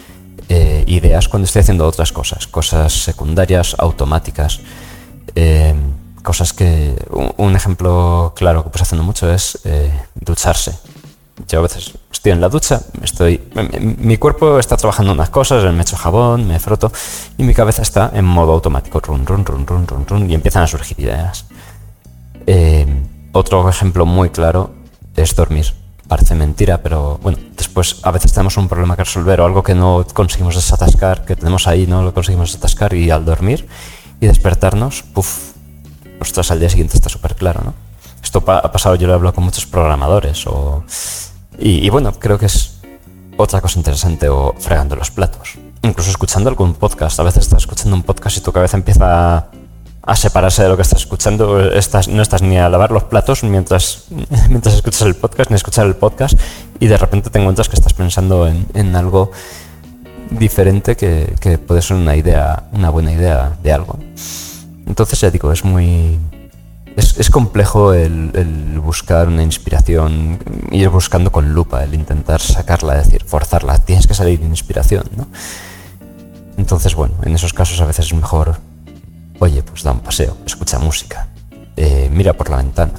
eh, 0.50 0.84
ideas 0.88 1.28
cuando 1.28 1.46
estoy 1.46 1.62
haciendo 1.62 1.86
otras 1.86 2.12
cosas, 2.12 2.48
cosas 2.48 2.94
secundarias, 2.94 3.76
automáticas, 3.78 4.62
eh, 5.36 5.76
cosas 6.24 6.54
que... 6.54 6.96
Un, 7.38 7.56
ejemplo 7.56 8.34
claro 8.36 8.64
que 8.64 8.70
pues 8.70 8.82
haciendo 8.82 9.04
mucho 9.04 9.32
es 9.32 9.60
eh, 9.66 9.92
ducharse. 10.16 10.78
Yo 11.48 11.60
a 11.60 11.62
veces 11.62 11.94
estoy 12.12 12.32
en 12.32 12.42
la 12.42 12.50
ducha, 12.50 12.82
estoy, 13.04 13.42
mi 13.80 14.18
cuerpo 14.18 14.58
está 14.58 14.76
trabajando 14.76 15.12
unas 15.12 15.30
cosas, 15.30 15.72
me 15.72 15.84
echo 15.84 15.96
jabón, 15.96 16.48
me 16.48 16.60
froto 16.60 16.92
y 17.38 17.44
mi 17.44 17.54
cabeza 17.54 17.84
está 17.84 18.12
en 18.14 18.26
modo 18.26 18.54
automático, 18.54 19.00
run, 19.00 19.26
run, 19.26 19.46
run, 19.46 19.68
run, 19.68 19.88
run, 19.88 20.08
run 20.08 20.30
y 20.30 20.34
empiezan 20.34 20.64
a 20.64 20.68
surgir 20.68 21.00
ideas. 21.00 21.46
otro 23.34 23.70
ejemplo 23.70 24.06
muy 24.06 24.32
claro 24.32 24.72
es 25.16 25.36
dormir 25.36 25.74
parece 26.08 26.36
mentira, 26.36 26.82
pero 26.82 27.20
bueno, 27.22 27.38
después 27.56 28.00
a 28.04 28.12
veces 28.12 28.32
tenemos 28.32 28.58
un 28.58 28.68
problema 28.68 28.96
que 28.96 29.04
resolver 29.04 29.42
o 29.42 29.46
algo 29.46 29.64
que 29.64 29.76
no 29.76 30.06
conseguimos 30.14 30.56
desatascar, 30.56 31.26
que 31.26 31.36
tenemos 31.36 31.68
ahí, 31.68 31.86
no 31.88 32.04
lo 32.04 32.14
conseguimos 32.14 32.50
desatascar 32.50 32.94
y 32.94 33.12
al 33.12 33.26
dormir 33.26 33.68
y 34.20 34.28
despertarnos, 34.28 35.04
puff, 35.04 35.54
ostras, 36.20 36.52
al 36.52 36.60
día 36.60 36.70
siguiente 36.70 36.96
está 36.96 37.10
súper 37.10 37.36
claro, 37.36 37.62
¿no? 37.64 37.74
Esto 38.24 38.44
ha 38.48 38.72
pasado, 38.72 38.96
yo 38.96 39.08
lo 39.08 39.14
he 39.14 39.16
hablado 39.16 39.34
con 39.36 39.44
muchos 39.44 39.66
programadores 39.66 40.46
o... 40.48 40.84
Y, 41.60 41.86
y, 41.86 41.90
bueno, 41.90 42.12
creo 42.14 42.38
que 42.38 42.48
es 42.48 42.80
otra 43.38 43.62
cosa 43.62 43.80
interesante 43.80 44.28
o 44.28 44.54
fregando 44.60 44.96
los 44.96 45.12
platos. 45.12 45.58
Incluso 45.82 46.10
escuchando 46.10 46.50
algún 46.50 46.74
podcast. 46.74 47.20
A 47.20 47.24
veces 47.24 47.46
estás 47.46 47.64
escuchando 47.64 47.96
un 47.96 48.04
podcast 48.04 48.38
y 48.38 48.42
tu 48.42 48.52
cabeza 48.52 48.76
empieza 48.76 49.48
a 50.08 50.16
separarse 50.16 50.64
de 50.64 50.70
lo 50.70 50.78
que 50.78 50.84
estás 50.84 51.02
escuchando. 51.02 51.70
Estás, 51.70 52.08
no 52.08 52.22
estás 52.22 52.42
ni 52.42 52.58
a 52.58 52.70
lavar 52.70 52.92
los 52.92 53.04
platos 53.04 53.44
mientras, 53.44 54.06
mientras 54.50 54.76
escuchas 54.76 55.02
el 55.02 55.16
podcast, 55.16 55.52
ni 55.52 55.56
a 55.56 55.58
escuchar 55.58 55.86
el 55.86 55.96
podcast, 55.96 56.40
y 56.80 56.88
de 56.88 56.98
repente 56.98 57.30
te 57.30 57.40
encuentras 57.40 57.68
que 57.68 57.76
estás 57.76 57.94
pensando 57.94 58.48
en, 58.48 58.66
en 58.74 58.96
algo 58.96 59.32
diferente 60.32 60.96
que, 60.96 61.36
que, 61.42 61.58
puede 61.58 61.82
ser 61.82 61.98
una 61.98 62.16
idea, 62.16 62.64
una 62.72 62.90
buena 62.90 63.12
idea 63.12 63.58
de 63.62 63.74
algo. 63.74 64.00
Entonces 64.88 65.20
ya 65.20 65.30
digo, 65.30 65.52
es 65.52 65.66
muy. 65.66 66.18
Es, 66.96 67.20
es 67.20 67.30
complejo 67.30 67.94
el, 67.94 68.32
el, 68.34 68.80
buscar 68.80 69.28
una 69.28 69.44
inspiración, 69.44 70.40
ir 70.72 70.88
buscando 70.88 71.34
con 71.34 71.54
lupa, 71.54 71.84
el 71.84 71.94
intentar 71.94 72.40
sacarla, 72.40 72.96
decir, 72.96 73.26
forzarla. 73.26 73.78
Tienes 73.80 74.08
que 74.08 74.14
salir 74.14 74.40
de 74.40 74.46
inspiración, 74.46 75.04
¿no? 75.18 75.28
Entonces, 76.58 76.96
bueno, 76.96 77.14
en 77.24 77.36
esos 77.36 77.54
casos 77.54 77.82
a 77.82 77.86
veces 77.86 78.08
es 78.08 78.14
mejor 78.14 78.58
Oye, 79.40 79.62
pues 79.62 79.84
da 79.84 79.92
un 79.92 80.00
paseo, 80.00 80.38
escucha 80.46 80.80
música, 80.80 81.28
eh, 81.76 82.10
mira 82.12 82.34
por 82.34 82.50
la 82.50 82.58
ventana. 82.58 82.94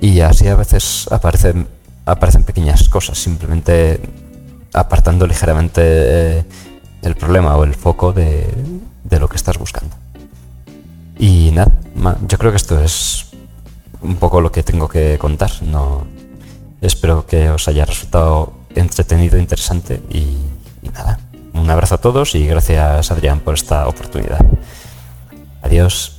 Y 0.00 0.20
así 0.20 0.46
a 0.46 0.54
veces 0.54 1.08
aparecen, 1.10 1.66
aparecen 2.04 2.44
pequeñas 2.44 2.88
cosas, 2.88 3.18
simplemente 3.18 4.00
apartando 4.72 5.26
ligeramente 5.26 5.82
eh, 5.84 6.44
el 7.02 7.16
problema 7.16 7.56
o 7.56 7.64
el 7.64 7.74
foco 7.74 8.12
de, 8.12 8.46
de, 9.02 9.18
lo 9.18 9.28
que 9.28 9.36
estás 9.36 9.58
buscando. 9.58 9.96
Y 11.18 11.50
nada, 11.52 11.72
yo 12.28 12.38
creo 12.38 12.52
que 12.52 12.58
esto 12.58 12.80
es 12.80 13.26
un 14.00 14.16
poco 14.16 14.40
lo 14.40 14.52
que 14.52 14.62
tengo 14.62 14.88
que 14.88 15.18
contar. 15.18 15.50
No, 15.62 16.06
espero 16.80 17.26
que 17.26 17.50
os 17.50 17.66
haya 17.66 17.84
resultado 17.84 18.52
entretenido, 18.72 19.36
interesante 19.36 20.00
y, 20.10 20.36
y 20.82 20.88
nada. 20.94 21.18
Un 21.54 21.68
abrazo 21.68 21.96
a 21.96 21.98
todos 21.98 22.36
y 22.36 22.46
gracias 22.46 23.10
Adrián 23.10 23.40
por 23.40 23.54
esta 23.54 23.88
oportunidad. 23.88 24.38
Adiós. 25.68 26.16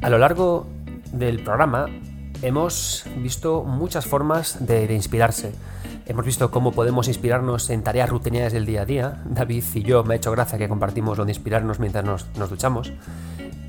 A 0.00 0.08
lo 0.08 0.18
largo 0.18 0.68
del 1.12 1.42
programa 1.42 1.86
hemos 2.42 3.04
visto 3.16 3.64
muchas 3.64 4.06
formas 4.06 4.64
de, 4.64 4.86
de, 4.86 4.94
inspirarse. 4.94 5.52
Hemos 6.08 6.24
visto 6.24 6.50
cómo 6.50 6.72
podemos 6.72 7.06
inspirarnos 7.06 7.68
en 7.68 7.82
tareas 7.82 8.08
rutinarias 8.08 8.54
del 8.54 8.64
día 8.64 8.80
a 8.80 8.84
día. 8.86 9.22
David 9.26 9.62
y 9.74 9.82
yo 9.82 10.04
me 10.04 10.14
ha 10.14 10.16
hecho 10.16 10.32
gracia 10.32 10.56
que 10.56 10.66
compartimos 10.66 11.18
lo 11.18 11.26
de 11.26 11.32
inspirarnos 11.32 11.80
mientras 11.80 12.02
nos, 12.02 12.26
nos 12.38 12.48
duchamos. 12.48 12.94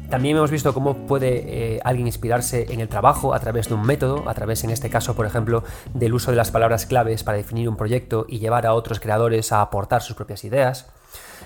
También 0.10 0.38
hemos 0.38 0.50
visto 0.50 0.74
cómo 0.74 1.06
puede 1.06 1.76
eh, 1.76 1.82
alguien 1.84 2.08
inspirarse 2.08 2.68
en 2.70 2.80
el 2.80 2.88
trabajo 2.88 3.34
a 3.34 3.40
través 3.42 3.68
de 3.68 3.74
un 3.74 3.86
método, 3.86 4.30
a 4.30 4.34
través, 4.36 4.64
en 4.64 4.70
este 4.70 4.90
caso, 4.90 5.16
por 5.16 5.26
ejemplo, 5.26 5.66
del 5.94 6.14
uso 6.14 6.32
de 6.32 6.38
las 6.38 6.50
palabras 6.50 6.86
claves 6.86 7.26
para 7.26 7.38
definir 7.38 7.68
un 7.68 7.76
proyecto 7.76 8.26
y 8.30 8.40
llevar 8.40 8.66
a 8.66 8.74
otros 8.74 9.02
creadores 9.02 9.52
a 9.52 9.62
aportar 9.62 10.02
sus 10.02 10.16
propias 10.16 10.46
ideas. 10.46 10.88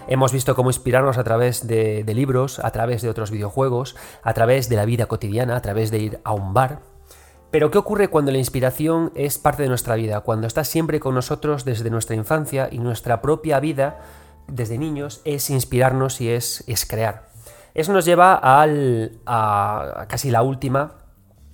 Hemos 0.07 0.31
visto 0.31 0.53
cómo 0.53 0.69
inspirarnos 0.69 1.17
a 1.17 1.23
través 1.23 1.65
de, 1.65 2.03
de 2.03 2.13
libros, 2.13 2.59
a 2.59 2.69
través 2.69 3.01
de 3.01 3.09
otros 3.09 3.31
videojuegos, 3.31 3.95
a 4.21 4.33
través 4.35 4.69
de 4.69 4.75
la 4.75 4.85
vida 4.85 5.07
cotidiana, 5.07 5.55
a 5.55 5.61
través 5.61 5.89
de 5.89 5.97
ir 5.97 6.19
a 6.23 6.33
un 6.33 6.53
bar. 6.53 6.92
Pero 7.53 7.69
¿qué 7.69 7.77
ocurre 7.77 8.07
cuando 8.07 8.31
la 8.31 8.39
inspiración 8.39 9.11
es 9.13 9.37
parte 9.37 9.61
de 9.61 9.69
nuestra 9.69 9.93
vida? 9.93 10.21
Cuando 10.21 10.47
está 10.47 10.63
siempre 10.63 10.99
con 10.99 11.13
nosotros 11.13 11.65
desde 11.65 11.91
nuestra 11.91 12.15
infancia 12.15 12.67
y 12.71 12.79
nuestra 12.79 13.21
propia 13.21 13.59
vida 13.59 13.99
desde 14.47 14.79
niños 14.79 15.21
es 15.23 15.51
inspirarnos 15.51 16.19
y 16.19 16.31
es, 16.31 16.63
es 16.65 16.87
crear. 16.87 17.27
Eso 17.75 17.93
nos 17.93 18.05
lleva 18.05 18.33
al, 18.33 19.19
a 19.27 20.07
casi 20.09 20.31
la 20.31 20.41
última, 20.41 20.93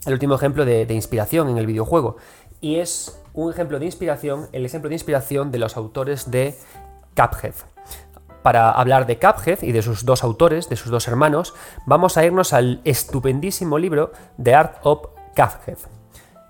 el 0.05 0.13
último 0.13 0.35
ejemplo 0.35 0.63
de, 0.63 0.87
inspiración 0.93 1.49
en 1.49 1.57
el 1.57 1.65
videojuego. 1.65 2.15
Y 2.61 2.77
es 2.77 3.21
un 3.33 3.51
ejemplo 3.51 3.77
de 3.77 3.87
inspiración, 3.87 4.47
el 4.53 4.65
ejemplo 4.65 4.87
de 4.87 4.95
inspiración 4.95 5.51
de 5.51 5.59
los 5.59 5.75
autores 5.75 6.31
de 6.31 6.55
Cuphead. 7.13 7.55
Para 8.41 8.71
hablar 8.71 9.05
de 9.05 9.19
Cuphead 9.19 9.63
y 9.63 9.73
de 9.73 9.81
sus 9.81 10.05
dos 10.05 10.23
autores, 10.23 10.69
de 10.69 10.77
sus 10.77 10.91
dos 10.91 11.09
hermanos, 11.09 11.53
vamos 11.85 12.15
a 12.15 12.23
irnos 12.23 12.53
al 12.53 12.79
estupendísimo 12.85 13.77
libro 13.77 14.13
The 14.41 14.55
Art 14.55 14.77
of 14.83 15.18
Cuphead. 15.39 15.77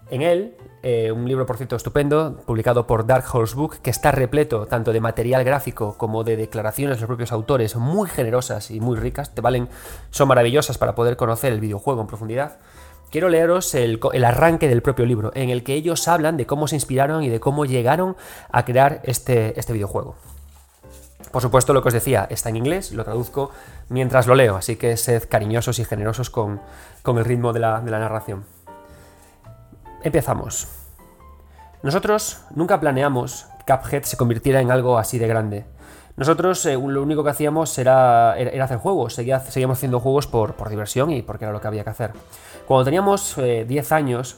En 0.09 0.23
él, 0.23 0.55
eh, 0.81 1.11
un 1.11 1.27
libro 1.27 1.45
por 1.45 1.57
cierto 1.57 1.75
estupendo, 1.75 2.37
publicado 2.47 2.87
por 2.87 3.05
Dark 3.05 3.25
Horse 3.31 3.55
Book, 3.55 3.77
que 3.83 3.91
está 3.91 4.11
repleto 4.11 4.65
tanto 4.65 4.91
de 4.91 4.99
material 4.99 5.43
gráfico 5.43 5.95
como 5.97 6.23
de 6.23 6.35
declaraciones 6.35 6.97
de 6.97 7.01
los 7.01 7.07
propios 7.07 7.31
autores, 7.31 7.75
muy 7.75 8.09
generosas 8.09 8.71
y 8.71 8.79
muy 8.79 8.97
ricas, 8.97 9.35
te 9.35 9.41
valen, 9.41 9.69
son 10.09 10.27
maravillosas 10.27 10.79
para 10.79 10.95
poder 10.95 11.15
conocer 11.15 11.53
el 11.53 11.59
videojuego 11.59 12.01
en 12.01 12.07
profundidad. 12.07 12.57
Quiero 13.11 13.29
leeros 13.29 13.75
el, 13.75 13.99
el, 14.13 14.25
arranque 14.25 14.67
del 14.67 14.81
propio 14.81 15.05
libro, 15.05 15.31
en 15.35 15.51
el 15.51 15.63
que 15.63 15.75
ellos 15.75 16.07
hablan 16.07 16.37
de 16.37 16.47
cómo 16.47 16.67
se 16.67 16.75
inspiraron 16.75 17.23
y 17.23 17.29
de 17.29 17.39
cómo 17.39 17.65
llegaron 17.65 18.15
a 18.51 18.65
crear 18.65 19.01
este, 19.03 19.59
este 19.59 19.73
videojuego. 19.73 20.15
Por 21.31 21.43
supuesto, 21.43 21.73
lo 21.73 21.83
que 21.83 21.89
os 21.89 21.93
decía 21.93 22.25
está 22.31 22.49
en 22.49 22.55
inglés, 22.55 22.91
lo 22.91 23.03
traduzco 23.03 23.51
mientras 23.89 24.25
lo 24.25 24.33
leo, 24.33 24.55
así 24.55 24.77
que 24.77 24.97
sed 24.97 25.23
cariñosos 25.29 25.77
y 25.77 25.85
generosos 25.85 26.31
con, 26.31 26.61
con 27.03 27.19
el 27.19 27.25
ritmo 27.25 27.53
de 27.53 27.59
la, 27.59 27.81
de 27.81 27.91
la 27.91 27.99
narración. 27.99 28.45
Empezamos. 30.03 30.67
Nosotros 31.83 32.41
nunca 32.55 32.79
planeamos 32.79 33.47
que 33.65 33.73
Cuphead 33.73 34.03
se 34.03 34.17
convirtiera 34.17 34.61
en 34.61 34.71
algo 34.71 34.97
así 34.97 35.17
de 35.19 35.27
grande. 35.27 35.65
Nosotros 36.15 36.65
eh, 36.65 36.73
lo 36.73 37.01
único 37.01 37.23
que 37.23 37.29
hacíamos 37.29 37.77
era, 37.77 38.31
hacer 38.31 38.77
juegos, 38.77 39.13
Seguía, 39.13 39.39
seguíamos 39.39 39.77
haciendo 39.77 39.99
juegos 39.99 40.27
por, 40.27 40.55
por, 40.55 40.69
diversión 40.69 41.11
y 41.11 41.21
porque 41.21 41.45
era 41.45 41.53
lo 41.53 41.61
que 41.61 41.67
había 41.67 41.83
que 41.83 41.91
hacer. 41.91 42.11
Cuando 42.67 42.85
teníamos 42.85 43.37
eh, 43.37 43.65
10 43.65 43.91
años, 43.93 44.37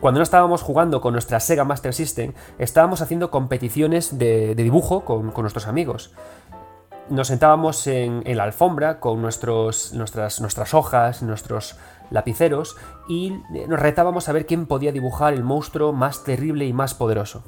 cuando 0.00 0.18
no 0.18 0.24
estábamos 0.24 0.62
jugando 0.62 1.00
con 1.00 1.12
nuestra 1.12 1.38
Sega 1.38 1.64
Master 1.64 1.94
System, 1.94 2.32
estábamos 2.58 3.00
haciendo 3.00 3.30
competiciones 3.30 4.18
de, 4.18 4.54
de 4.54 4.62
dibujo 4.62 5.04
con, 5.04 5.30
con, 5.30 5.42
nuestros 5.42 5.68
amigos. 5.68 6.12
Nos 7.08 7.28
sentábamos 7.28 7.86
en, 7.86 8.22
en 8.26 8.36
la 8.36 8.44
alfombra 8.44 8.98
con 8.98 9.22
nuestros, 9.22 9.92
nuestras, 9.92 10.40
nuestras 10.40 10.74
hojas, 10.74 11.22
nuestros 11.22 11.76
lapiceros 12.10 12.76
y 13.08 13.34
nos 13.68 13.80
retábamos 13.80 14.28
a 14.28 14.32
ver 14.32 14.46
quién 14.46 14.66
podía 14.66 14.92
dibujar 14.92 15.34
el 15.34 15.44
monstruo 15.44 15.92
más 15.92 16.24
terrible 16.24 16.66
y 16.66 16.72
más 16.72 16.94
poderoso. 16.94 17.44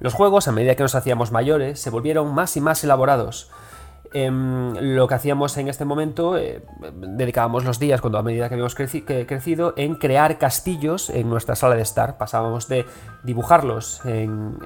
Los 0.00 0.14
juegos, 0.14 0.46
a 0.46 0.52
medida 0.52 0.76
que 0.76 0.84
nos 0.84 0.94
hacíamos 0.94 1.32
mayores, 1.32 1.80
se 1.80 1.90
volvieron 1.90 2.32
más 2.32 2.56
y 2.56 2.60
más 2.60 2.84
elaborados. 2.84 3.50
Eh, 4.14 4.30
lo 4.30 5.06
que 5.06 5.14
hacíamos 5.14 5.56
en 5.58 5.68
este 5.68 5.84
momento, 5.84 6.36
eh, 6.36 6.62
dedicábamos 6.94 7.64
los 7.64 7.78
días, 7.78 8.00
cuando 8.00 8.18
a 8.18 8.22
medida 8.22 8.48
que 8.48 8.54
habíamos 8.54 8.74
crecido, 8.74 9.74
en 9.76 9.96
crear 9.96 10.38
castillos 10.38 11.10
en 11.10 11.28
nuestra 11.28 11.54
sala 11.56 11.74
de 11.74 11.82
estar. 11.82 12.18
Pasábamos 12.18 12.68
de 12.68 12.86
dibujarlos 13.22 14.00
en, 14.04 14.58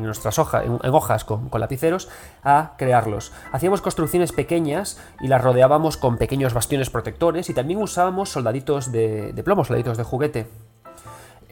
nuestras 0.00 0.38
hojas, 0.38 0.64
en, 0.64 0.78
hojas 0.90 1.24
con, 1.24 1.48
con, 1.48 1.60
lapiceros, 1.60 2.08
a 2.42 2.74
crearlos. 2.76 3.32
Hacíamos 3.52 3.80
construcciones 3.80 4.32
pequeñas 4.32 5.00
y 5.20 5.28
las 5.28 5.42
rodeábamos 5.42 5.96
con 5.96 6.18
pequeños 6.18 6.54
bastiones 6.54 6.90
protectores 6.90 7.48
y 7.50 7.54
también 7.54 7.80
usábamos 7.80 8.30
soldaditos 8.30 8.92
de, 8.92 9.32
de 9.32 9.42
plomo, 9.42 9.64
soldaditos 9.64 9.96
de 9.96 10.04
juguete. 10.04 10.46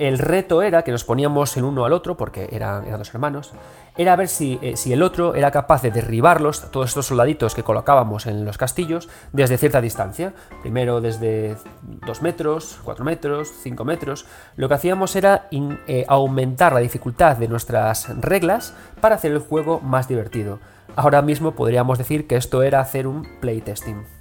El 0.00 0.18
reto 0.18 0.62
era 0.62 0.82
que 0.82 0.92
nos 0.92 1.04
poníamos 1.04 1.54
el 1.58 1.64
uno 1.64 1.84
al 1.84 1.92
otro, 1.92 2.16
porque 2.16 2.48
eran, 2.52 2.90
dos 2.90 3.12
hermanos, 3.12 3.52
era 3.98 4.16
ver 4.16 4.28
si, 4.28 4.58
eh, 4.62 4.74
si, 4.74 4.94
el 4.94 5.02
otro 5.02 5.34
era 5.34 5.50
capaz 5.50 5.82
de 5.82 5.90
derribarlos, 5.90 6.70
todos 6.70 6.88
estos 6.88 7.04
soldaditos 7.04 7.54
que 7.54 7.62
colocábamos 7.62 8.24
en 8.24 8.46
los 8.46 8.56
castillos, 8.56 9.10
desde 9.34 9.58
cierta 9.58 9.82
distancia. 9.82 10.32
Primero 10.62 11.02
desde 11.02 11.54
2 11.82 12.22
metros, 12.22 12.80
4 12.82 13.04
metros, 13.04 13.52
5 13.62 13.84
metros. 13.84 14.24
Lo 14.56 14.68
que 14.68 14.74
hacíamos 14.74 15.14
era 15.16 15.48
eh, 15.50 16.06
aumentar 16.08 16.72
la 16.72 16.80
dificultad 16.80 17.36
de 17.36 17.48
nuestras 17.48 18.08
reglas 18.22 18.72
para 19.02 19.16
hacer 19.16 19.32
el 19.32 19.40
juego 19.40 19.80
más 19.80 20.08
divertido. 20.08 20.60
Ahora 20.96 21.20
mismo 21.20 21.52
podríamos 21.52 21.98
decir 21.98 22.26
que 22.26 22.36
esto 22.36 22.62
era 22.62 22.80
hacer 22.80 23.06
un 23.06 23.28
playtesting. 23.40 24.19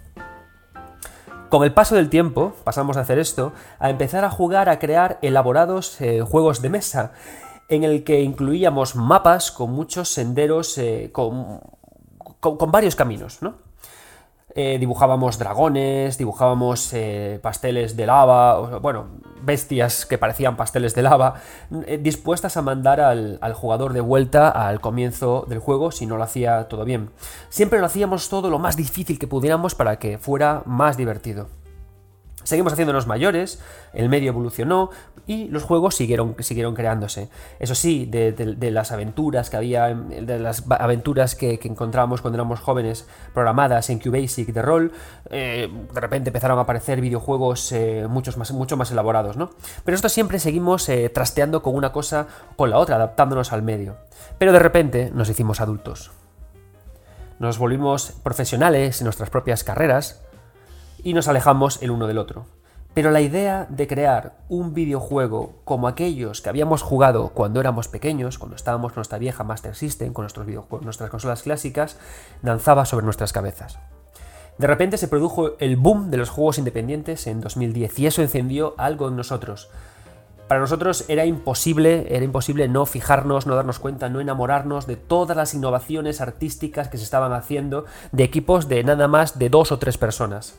Con 1.50 1.64
el 1.64 1.74
paso 1.74 1.96
del 1.96 2.10
tiempo, 2.10 2.54
pasamos 2.64 2.96
de 2.96 3.02
hacer 3.02 3.18
esto, 3.18 3.54
a 3.80 3.90
empezar 3.90 4.24
a 4.24 4.30
jugar, 4.30 4.70
a 4.70 4.78
crear 4.78 5.18
elaborados 5.24 6.00
eh, 6.00 6.22
juegos 6.22 6.62
de 6.62 6.70
mesa, 6.70 7.14
en 7.70 7.84
el 7.84 8.04
que 8.04 8.22
incluíamos 8.22 8.96
mapas 8.96 9.52
con 9.52 9.72
muchos 9.72 10.10
senderos, 10.10 10.78
eh, 10.78 11.10
con, 11.12 11.60
con, 12.40 12.72
varios 12.72 12.96
caminos, 12.96 13.42
¿no? 13.42 13.56
Eh, 14.56 14.78
dibujábamos 14.80 15.38
dragones, 15.38 16.18
dibujábamos 16.18 16.94
pasteles 17.42 17.96
de 17.96 18.06
lava, 18.08 18.80
bueno, 18.80 19.06
bestias 19.44 20.06
que 20.06 20.18
parecían 20.18 20.58
pasteles 20.58 20.96
de 20.96 21.04
lava, 21.04 21.36
dispuestas 22.00 22.58
a 22.58 22.62
mandar 22.62 23.00
al, 23.00 23.38
al, 23.42 23.54
jugador 23.54 23.94
de 23.94 24.02
vuelta 24.02 24.50
al 24.50 24.82
comienzo 24.82 25.46
del 25.48 25.60
juego 25.60 25.92
si 25.92 26.08
no 26.08 26.18
lo 26.18 26.24
hacía 26.24 26.68
todo 26.68 26.84
bien. 26.84 27.12
Siempre 27.50 27.80
lo 27.80 27.86
hacíamos 27.86 28.28
todo 28.30 28.50
lo 28.50 28.58
más 28.58 28.76
difícil 28.76 29.20
que 29.20 29.28
pudiéramos 29.28 29.76
para 29.76 30.00
que 30.00 30.18
fuera 30.18 30.64
más 30.66 30.98
divertido. 30.98 31.48
Seguimos 32.50 32.74
haciéndonos 32.74 33.06
mayores, 33.06 33.60
el 33.94 34.10
medio 34.10 34.30
evolucionó 34.30 34.90
y 35.28 35.50
los 35.50 35.62
juegos 35.62 35.94
siguieron, 35.94 36.34
creándose. 36.74 37.30
Eso 37.60 37.76
sí, 37.76 38.08
de, 38.08 38.72
las 38.72 38.92
aventuras 38.92 39.52
que 39.52 39.58
había, 39.58 39.94
de 39.94 40.40
las 40.40 40.64
aventuras 40.68 41.36
que, 41.36 41.60
encontrábamos 41.64 42.22
cuando 42.22 42.38
éramos 42.38 42.60
jóvenes 42.60 43.08
programadas 43.36 43.92
en 43.92 44.00
QBasic 44.00 44.48
de 44.52 44.64
rol, 44.64 44.92
eh, 45.30 45.72
de 45.94 46.02
repente 46.02 46.30
empezaron 46.30 46.58
a 46.58 46.62
aparecer 46.62 47.02
videojuegos 47.02 47.72
eh, 47.72 48.08
muchos 48.10 48.36
más, 48.36 48.52
mucho 48.52 48.78
más 48.78 48.90
elaborados, 48.90 49.38
¿no? 49.38 49.52
Pero 49.86 49.94
esto 49.94 50.10
siempre 50.10 50.40
seguimos 50.40 50.90
eh, 50.90 51.08
trasteando 51.10 51.62
con 51.62 51.76
una 51.76 51.92
cosa 51.92 52.26
con 52.56 52.72
la 52.72 52.80
otra, 52.80 52.96
adaptándonos 52.96 53.54
al 53.54 53.62
medio. 53.62 53.98
Pero 54.40 54.54
de 54.54 54.60
repente 54.60 55.12
nos 55.14 55.30
hicimos 55.30 55.62
adultos. 55.62 56.10
Nos 57.38 57.60
volvimos 57.60 58.14
profesionales 58.24 59.02
en 59.02 59.06
nuestras 59.06 59.30
propias 59.30 59.64
carreras, 59.64 60.24
y 61.04 61.14
nos 61.14 61.28
alejamos 61.28 61.82
el 61.82 61.92
uno 61.92 62.08
del 62.08 62.18
otro. 62.18 62.46
Pero 62.94 63.12
la 63.12 63.22
idea 63.22 63.68
de 63.70 63.88
crear 63.88 64.38
un 64.50 64.74
videojuego 64.74 65.62
como 65.64 65.88
aquellos 65.88 66.42
que 66.42 66.50
habíamos 66.50 66.82
jugado 66.82 67.30
cuando 67.30 67.60
éramos 67.60 67.88
pequeños, 67.88 68.38
cuando 68.38 68.56
estábamos 68.56 68.92
con 68.92 69.00
nuestra 69.00 69.20
vieja 69.20 69.44
Master 69.44 69.76
System, 69.76 70.12
con 70.12 70.28
nuestras 70.82 71.10
consolas 71.10 71.44
clásicas, 71.44 71.98
danzaba 72.42 72.86
sobre 72.86 73.06
nuestras 73.06 73.32
cabezas. 73.32 73.80
De 74.58 74.68
repente 74.68 74.98
se 74.98 75.08
produjo 75.08 75.58
el 75.60 75.78
boom 75.78 76.12
de 76.12 76.18
los 76.18 76.30
juegos 76.30 76.58
independientes 76.58 77.28
en 77.28 77.40
2010 77.40 78.00
y 78.00 78.08
eso 78.08 78.22
encendió 78.22 78.74
algo 78.78 79.08
en 79.08 79.16
nosotros. 79.16 79.70
Para 80.50 80.62
nosotros 80.62 81.06
era 81.08 81.26
imposible, 81.26 82.08
era 82.10 82.26
imposible 82.26 82.68
no 82.68 82.88
fijarnos, 82.88 83.46
no 83.46 83.56
darnos 83.56 83.78
cuenta, 83.78 84.10
no 84.10 84.20
enamorarnos 84.20 84.88
de 84.88 84.98
todas 84.98 85.38
las 85.38 85.54
innovaciones 85.54 86.22
artísticas 86.22 86.88
que 86.88 86.98
se 86.98 87.04
estaban 87.04 87.34
haciendo 87.34 87.86
de 88.12 88.24
equipos 88.24 88.68
de 88.68 88.84
nada 88.84 89.08
más 89.08 89.38
de 89.38 89.50
dos 89.50 89.72
o 89.72 89.78
tres 89.78 90.00
personas. 90.00 90.56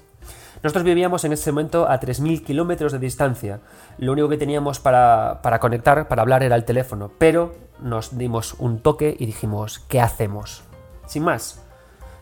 Nosotros 0.63 0.85
vivíamos 0.85 1.25
en 1.25 1.33
ese 1.33 1.53
momento 1.53 1.89
a 1.89 1.99
3.000 1.99 2.45
kilómetros 2.45 2.93
de 2.93 2.99
distancia. 2.99 3.61
Lo 3.97 4.13
único 4.13 4.29
que 4.29 4.37
teníamos 4.37 4.79
para, 4.79 5.41
conectar, 5.59 6.07
para 6.07 6.23
hablar, 6.23 6.43
era 6.43 6.55
el 6.55 6.65
teléfono. 6.65 7.11
Pero 7.17 7.55
nos 7.81 8.19
dimos 8.19 8.55
un 8.59 8.81
toque 8.81 9.17
y 9.19 9.25
dijimos, 9.25 9.79
¿qué 9.89 10.01
hacemos? 10.01 10.63
Sin 11.07 11.25
más. 11.25 11.63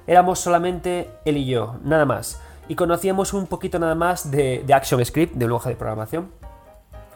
Éramos 0.07 0.39
solamente 0.39 1.11
él 1.25 1.37
y 1.37 1.47
yo, 1.47 1.77
nada 1.83 2.05
más. 2.05 2.41
Y 2.69 2.77
conocíamos 2.77 3.33
un 3.33 3.47
poquito 3.49 3.81
nada 3.81 3.97
más 3.97 4.31
de, 4.31 4.63
de 4.65 4.75
ActionScript, 4.75 5.35
de 5.35 5.45
lenguaje 5.45 5.71
de 5.71 5.77
programación. 5.77 6.31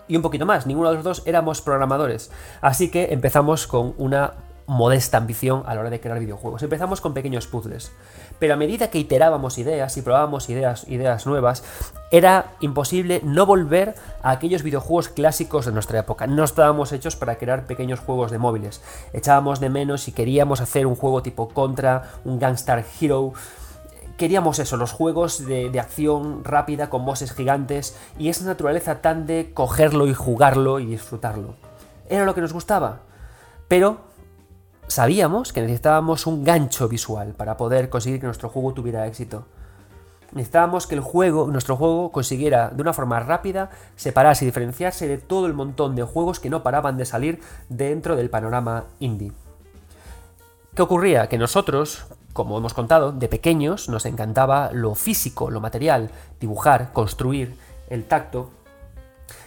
Y 0.09 0.17
un 0.17 0.23
poquito 0.23 0.45
más, 0.45 0.67
ninguno 0.67 0.89
de 0.89 0.97
los 0.97 1.05
dos 1.05 1.23
éramos 1.25 1.63
programadores. 1.63 2.33
Así 2.61 2.91
que 2.91 3.13
empezamos 3.13 3.69
con 3.69 3.95
una 3.97 4.35
modesta 4.67 5.19
ambición 5.19 5.63
a 5.67 5.75
la 5.75 5.81
hora 5.81 5.91
de 5.91 6.01
crear 6.01 6.19
videojuegos. 6.19 6.63
Empezamos 6.63 7.01
con 7.01 7.15
pequeños 7.15 7.47
puzzles, 7.47 7.93
pero 8.39 8.55
a 8.55 8.57
medida 8.57 8.91
que 8.91 8.99
iterábamos 8.99 9.59
ideas 9.59 9.97
y 9.97 10.03
probábamos 10.03 10.49
ideas, 10.49 10.87
ideas 10.89 11.27
nuevas, 11.27 11.65
era 12.11 12.53
imposible 12.61 13.21
no 13.25 13.47
volver 13.47 13.95
a 14.23 14.31
aquellos 14.31 14.63
videojuegos 14.63 15.09
clásicos 15.09 15.67
de 15.67 15.73
nuestra 15.73 15.99
época. 15.99 16.27
No 16.27 16.45
estábamos 16.45 16.93
hechos 16.93 17.17
para 17.17 17.37
crear 17.37 17.67
pequeños 17.67 18.01
juegos 18.01 18.31
de 18.31 18.39
móviles. 18.39 18.83
Echábamos 19.13 19.61
de 19.61 19.71
menos 19.71 20.09
y 20.09 20.13
queríamos 20.13 20.61
hacer 20.61 20.87
un 20.87 20.95
juego 20.95 21.23
tipo 21.23 21.49
Contra, 21.49 22.11
un 22.25 22.39
Gangstar 22.39 22.85
Hero. 23.01 23.33
Queríamos 24.19 24.59
eso, 24.59 24.77
los 24.77 24.93
juegos 24.93 25.47
de, 25.47 25.71
de 25.71 25.81
acción 25.81 26.45
rápida 26.45 26.91
con 26.91 27.05
bosses 27.05 27.33
gigantes 27.33 27.97
y 28.19 28.29
esa 28.29 28.45
naturaleza 28.45 29.01
tan 29.01 29.27
de 29.27 29.53
cogerlo 29.55 30.07
y 30.07 30.15
jugarlo 30.15 30.81
y 30.81 30.87
disfrutarlo. 30.87 31.55
Era 32.09 32.25
lo 32.25 32.35
que 32.35 32.43
nos 32.43 32.53
gustaba. 32.53 33.01
Pero 33.69 34.12
sabíamos 34.93 35.55
que 35.55 35.63
necesitábamos 35.63 36.27
un 36.27 36.45
gancho 36.45 36.87
visual 36.87 37.33
para 37.33 37.57
poder 37.57 37.89
conseguir 37.89 38.21
que 38.21 38.27
nuestro 38.27 38.51
juego 38.51 38.75
tuviera 38.75 39.07
éxito. 39.07 39.47
Necesitábamos 40.33 40.87
que 40.87 40.95
el 40.95 41.01
juego, 41.01 41.47
nuestro 41.47 41.77
juego 41.77 42.13
consiguiera 42.13 42.69
de 42.69 42.83
una 42.83 42.93
forma 42.93 43.19
rápida 43.21 43.71
separarse 43.97 44.45
y 44.45 44.49
diferenciarse 44.49 45.09
de 45.09 45.17
todo 45.17 45.47
el 45.47 45.55
montón 45.55 45.97
de 45.97 46.03
juegos 46.03 46.41
que 46.41 46.51
no 46.51 46.63
paraban 46.63 46.99
de 46.99 47.07
salir 47.07 47.41
dentro 47.71 48.17
del 48.17 48.29
panorama 48.29 48.85
indie. 48.99 49.33
¿Qué 50.75 50.83
ocurría? 50.83 51.27
Que 51.29 51.39
nosotros, 51.39 52.05
como 52.35 52.59
hemos 52.59 52.75
contado, 52.75 53.13
de 53.13 53.29
pequeños 53.29 53.89
nos 53.89 54.05
encantaba 54.05 54.73
lo 54.73 54.95
físico, 54.95 55.51
lo 55.51 55.61
material, 55.61 56.11
dibujar, 56.39 56.93
construir, 56.93 57.57
el 57.89 58.05
tacto, 58.05 58.51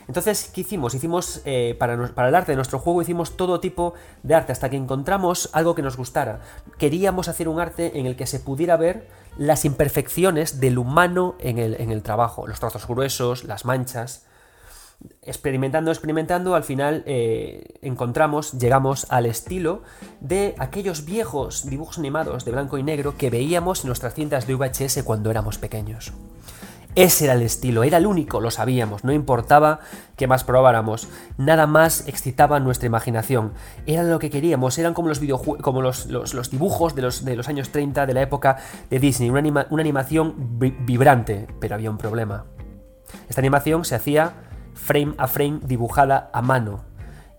entonces, 0.07 0.51
¿qué 0.53 0.61
hicimos? 0.61 0.93
Hicimos, 0.93 1.41
eh, 1.45 1.75
para, 1.79 1.93
el 1.93 2.35
arte 2.35 2.51
de 2.51 2.55
nuestro 2.55 2.79
juego, 2.79 3.01
hicimos 3.01 3.37
todo 3.37 3.59
tipo 3.59 3.93
de 4.23 4.35
arte 4.35 4.51
hasta 4.51 4.69
que 4.69 4.77
encontramos 4.77 5.49
algo 5.53 5.75
que 5.75 5.81
nos 5.81 5.97
gustara. 5.97 6.41
Queríamos 6.77 7.27
hacer 7.27 7.47
un 7.47 7.59
arte 7.59 7.99
en 7.99 8.05
el 8.05 8.15
que 8.15 8.27
se 8.27 8.39
pudiera 8.39 8.77
ver 8.77 9.07
las 9.37 9.65
imperfecciones 9.65 10.59
del 10.59 10.77
humano 10.77 11.35
en 11.39 11.57
el, 11.57 11.79
en 11.79 11.91
el 11.91 12.03
trabajo, 12.03 12.47
los 12.47 12.59
trazos 12.59 12.87
gruesos, 12.87 13.43
las 13.43 13.65
manchas. 13.65 14.25
Experimentando, 15.21 15.91
experimentando, 15.91 16.55
al 16.55 16.63
final 16.63 17.03
eh, 17.05 17.79
encontramos, 17.81 18.53
llegamos 18.53 19.07
al 19.09 19.25
estilo 19.25 19.81
de 20.21 20.55
aquellos 20.57 21.03
viejos 21.03 21.69
dibujos 21.69 21.97
animados 21.97 22.45
de 22.45 22.51
blanco 22.51 22.77
y 22.77 22.83
negro 22.83 23.17
que 23.17 23.29
veíamos 23.29 23.81
en 23.81 23.87
nuestras 23.87 24.13
cintas 24.13 24.47
de 24.47 24.55
VHS 24.55 25.03
cuando 25.03 25.31
éramos 25.31 25.57
pequeños. 25.57 26.13
Ese 26.95 27.25
era 27.25 27.33
el 27.33 27.41
estilo, 27.41 27.83
era 27.83 27.97
el 27.97 28.05
único, 28.05 28.39
lo 28.39 28.49
sabíamos, 28.51 29.03
no 29.03 29.11
importaba 29.11 29.81
que 30.15 30.27
más 30.27 30.45
probáramos, 30.45 31.09
nada 31.37 31.67
más 31.67 32.07
excitaba 32.07 32.61
nuestra 32.61 32.87
imaginación, 32.87 33.51
era 33.85 34.03
lo 34.03 34.17
que 34.17 34.29
queríamos, 34.29 34.77
eran 34.77 34.93
como 34.93 35.09
los, 35.09 35.19
dibujos 35.19 36.95
de 36.95 37.01
los, 37.01 37.49
años 37.49 37.69
30 37.69 38.05
de 38.05 38.13
la 38.13 38.21
época 38.21 38.57
de 38.89 38.99
Disney, 38.99 39.29
una 39.29 39.81
animación 39.81 40.57
vibrante, 40.57 41.47
pero 41.59 41.75
había 41.75 41.91
un 41.91 41.97
problema. 41.97 42.45
Esta 43.27 43.41
animación 43.41 43.83
se 43.83 43.95
hacía 43.95 44.31
frame 44.73 45.15
a 45.17 45.27
frame 45.27 45.59
dibujada 45.63 46.29
a 46.31 46.41
mano, 46.41 46.85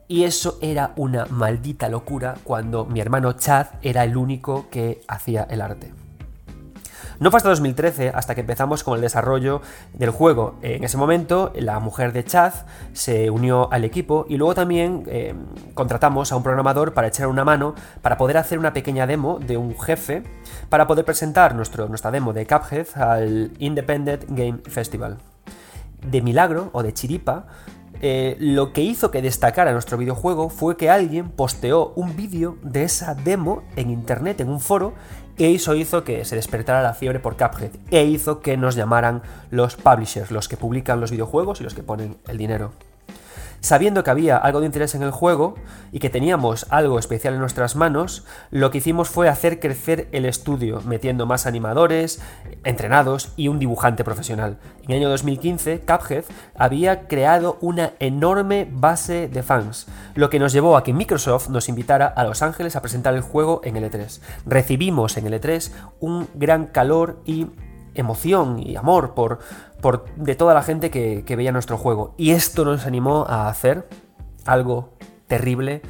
y 0.07 0.25
eso 0.25 0.59
era 0.61 0.93
una 0.97 1.25
maldita 1.31 1.89
locura 1.89 2.35
cuando 2.45 2.85
mi 2.85 3.01
hermano 3.01 3.33
Chad 3.33 3.69
era 3.81 4.05
el 4.05 4.19
único 4.19 4.69
que 4.69 5.01
hacía 5.09 5.45
el 5.45 5.63
arte. 5.63 6.06
No 7.19 7.31
fue 7.31 7.39
hasta 7.39 7.49
2013 7.49 8.11
hasta 8.15 8.35
que 8.35 8.43
empezamos 8.43 8.85
con 8.85 8.95
el 8.97 9.01
desarrollo 9.01 9.63
del 9.95 10.11
juego. 10.11 10.57
En 10.63 10.85
ese 10.85 10.97
momento, 10.97 11.53
la 11.55 11.81
mujer 11.81 12.13
de 12.13 12.25
Chaz 12.25 12.65
se 12.93 13.31
unió 13.31 13.73
al 13.73 13.85
equipo 13.85 14.27
y 14.29 14.37
luego 14.37 14.55
también 14.55 15.05
eh, 15.07 15.35
contratamos 15.75 16.33
a 16.33 16.37
un 16.37 16.43
programador 16.43 16.93
para 16.93 17.09
echar 17.09 17.29
una 17.29 17.45
mano 17.45 17.75
para 18.03 18.19
poder 18.19 18.37
hacer 18.37 18.59
una 18.59 18.73
pequeña 18.73 19.07
demo 19.07 19.39
de 19.39 19.57
un 19.57 19.79
jefe 19.79 20.25
para 20.69 20.87
poder 20.87 21.05
presentar 21.05 21.55
nuestro, 21.55 21.89
nuestra 21.89 22.11
demo 22.11 22.33
de 22.33 22.47
Cuphead 22.47 22.87
al 22.97 23.53
Independent 23.59 24.25
Game 24.29 24.59
Festival. 24.69 25.19
De 26.07 26.21
milagro 26.21 26.69
o 26.73 26.83
de 26.83 26.93
chiripa, 26.93 27.47
eh, 28.03 28.37
lo 28.39 28.73
que 28.73 28.83
hizo 28.83 29.11
que 29.11 29.23
destacara 29.23 29.73
nuestro 29.73 29.97
videojuego 29.97 30.51
fue 30.51 30.77
que 30.77 30.91
alguien 30.91 31.31
posteó 31.31 31.93
un 31.97 32.15
vídeo 32.15 32.59
de 32.63 32.85
esa 32.85 33.15
demo 33.15 33.63
en 33.77 33.91
internet, 33.91 34.41
en 34.41 34.51
un 34.51 34.61
foro, 34.61 34.93
e 35.39 35.55
eso 35.55 35.75
hizo 35.75 36.05
que 36.05 36.25
se 36.25 36.37
despertara 36.37 36.83
la 36.83 36.95
fiebre 36.95 37.21
por 37.21 37.37
Cuphead 37.37 37.73
e 37.91 38.05
hizo 38.05 38.41
que 38.41 38.57
nos 38.57 38.75
llamaran 38.75 39.23
los 39.51 39.77
publishers, 39.77 40.31
los 40.31 40.49
que 40.49 40.57
publican 40.57 41.01
los 41.01 41.11
videojuegos 41.11 41.61
y 41.61 41.65
los 41.65 41.75
que 41.75 41.83
ponen 41.83 42.17
el 42.27 42.39
dinero. 42.39 42.73
Sabiendo 43.67 44.05
que 44.05 44.13
había 44.13 44.37
algo 44.37 44.61
de 44.61 44.67
interés 44.67 44.95
en 44.95 45.03
el 45.03 45.11
juego 45.11 45.57
y 45.91 45.99
que 45.99 46.09
teníamos 46.09 46.67
algo 46.71 47.01
especial 47.01 47.35
en 47.35 47.41
nuestras 47.41 47.75
manos, 47.75 48.25
lo 48.53 48.71
que 48.71 48.79
hicimos 48.79 49.09
fue 49.09 49.29
hacer 49.29 49.59
crecer 49.59 50.07
el 50.13 50.25
estudio, 50.25 50.83
metiendo 50.83 51.27
más 51.27 51.47
animadores, 51.47 52.23
entrenados 52.63 53.33
y 53.35 53.49
un 53.49 53.59
dibujante 53.59 54.05
profesional. 54.05 54.59
En 54.85 54.93
el 54.93 54.99
año 54.99 55.09
2015, 55.09 55.81
Cuphead 55.81 56.23
había 56.55 57.09
creado 57.09 57.59
una 57.61 57.95
enorme 57.99 58.69
base 58.71 59.27
de 59.27 59.43
fans, 59.43 59.89
lo 60.15 60.31
que 60.31 60.39
nos 60.39 60.53
llevó 60.53 60.77
a 60.77 60.85
que 60.85 60.93
Microsoft 60.93 61.49
nos 61.49 61.69
invitara 61.69 62.07
a 62.07 62.23
Los 62.23 62.43
Ángeles 62.43 62.77
a 62.77 62.83
presentar 62.83 63.15
el 63.15 63.21
juego 63.21 63.63
en 63.65 63.77
el 63.77 63.91
E3. 63.91 64.21
Recibimos 64.47 65.17
en 65.17 65.27
el 65.27 65.41
E3 65.41 65.73
un 65.99 66.29
gran 66.35 66.67
calor 66.67 67.21
y 67.25 67.49
emoción 67.97 68.59
y 68.59 68.77
amor 68.77 69.15
por, 69.15 69.39
por 69.81 70.07
de 70.17 70.35
toda 70.35 70.55
la 70.55 70.63
gente 70.63 70.91
que, 70.91 71.25
que 71.25 71.37
veía 71.37 71.53
nuestro 71.53 71.79
juego. 71.79 72.15
Y 72.17 72.31
esto 72.31 72.65
nos 72.65 72.87
animó 72.87 73.27
a 73.29 73.49
hacer 73.49 73.89
algo 74.45 74.95
terrible. 75.27 75.83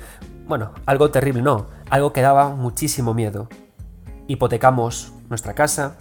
Bueno, 0.46 0.72
algo 0.86 1.10
terrible 1.10 1.42
no, 1.42 1.66
algo 1.90 2.12
que 2.12 2.22
daba 2.22 2.50
muchísimo 2.50 3.14
miedo. 3.14 3.48
Hipotecamos 4.28 5.12
nuestra 5.28 5.54
casa, 5.54 5.96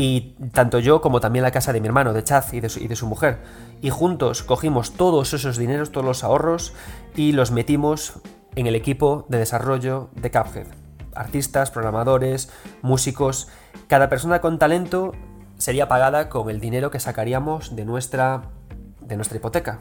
y 0.00 0.36
tanto 0.52 0.78
yo 0.78 1.00
como 1.00 1.18
también 1.18 1.42
la 1.42 1.50
casa 1.50 1.72
de 1.72 1.80
mi 1.80 1.88
hermano, 1.88 2.12
de 2.12 2.22
Chaz 2.22 2.54
y 2.54 2.60
de, 2.60 2.68
su, 2.68 2.78
y 2.78 2.86
de 2.86 2.94
su 2.94 3.08
mujer. 3.08 3.40
Y 3.82 3.90
juntos 3.90 4.44
cogimos 4.44 4.92
todos 4.92 5.34
esos 5.34 5.56
dineros, 5.56 5.90
todos 5.90 6.06
los 6.06 6.22
ahorros 6.22 6.72
y 7.16 7.32
los 7.32 7.50
metimos 7.50 8.20
en 8.54 8.68
el 8.68 8.76
equipo 8.76 9.26
de 9.28 9.38
desarrollo 9.38 10.08
de 10.14 10.30
Cuphead. 10.30 10.68
Artistas, 11.16 11.72
programadores, 11.72 12.48
músicos, 12.80 13.48
cada 13.88 14.08
persona 14.08 14.40
con 14.40 14.58
talento 14.58 15.12
sería 15.56 15.88
pagada 15.88 16.28
con 16.28 16.50
el 16.50 16.60
dinero 16.60 16.90
que 16.90 17.00
sacaríamos 17.00 17.74
de 17.74 17.84
nuestra, 17.84 18.42
de 19.00 19.16
nuestra 19.16 19.38
hipoteca. 19.38 19.80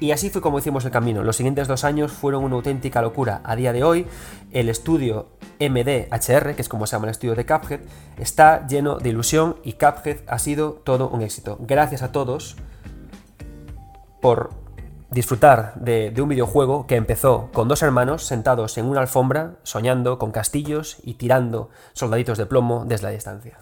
Y 0.00 0.10
así 0.10 0.30
fue 0.30 0.40
como 0.42 0.58
hicimos 0.58 0.84
el 0.84 0.90
camino. 0.90 1.22
Los 1.22 1.36
siguientes 1.36 1.68
dos 1.68 1.84
años 1.84 2.10
fueron 2.10 2.42
una 2.42 2.56
auténtica 2.56 3.00
locura. 3.00 3.42
A 3.44 3.54
día 3.54 3.72
de 3.72 3.84
hoy, 3.84 4.06
el 4.50 4.68
estudio 4.68 5.28
MDHR, 5.60 6.54
que 6.56 6.62
es 6.62 6.68
como 6.68 6.86
se 6.86 6.96
llama 6.96 7.06
el 7.06 7.12
estudio 7.12 7.36
de 7.36 7.46
Cuphead, 7.46 7.80
está 8.18 8.66
lleno 8.66 8.98
de 8.98 9.10
ilusión 9.10 9.56
y 9.62 9.74
Cuphead 9.74 10.18
ha 10.26 10.38
sido 10.38 10.72
todo 10.72 11.08
un 11.10 11.22
éxito. 11.22 11.58
Gracias 11.60 12.02
a 12.02 12.10
todos 12.10 12.56
por 14.20 14.63
disfrutar 15.14 15.74
de, 15.76 16.12
un 16.20 16.28
videojuego 16.28 16.86
que 16.86 16.96
empezó 16.96 17.48
con 17.52 17.68
dos 17.68 17.82
hermanos 17.82 18.24
sentados 18.24 18.76
en 18.76 18.86
una 18.86 19.00
alfombra, 19.00 19.52
soñando 19.62 20.18
con 20.18 20.32
castillos 20.32 20.98
y 21.02 21.14
tirando 21.14 21.70
soldaditos 21.92 22.36
de 22.36 22.46
plomo 22.46 22.84
desde 22.84 23.04
la 23.04 23.10
distancia. 23.10 23.58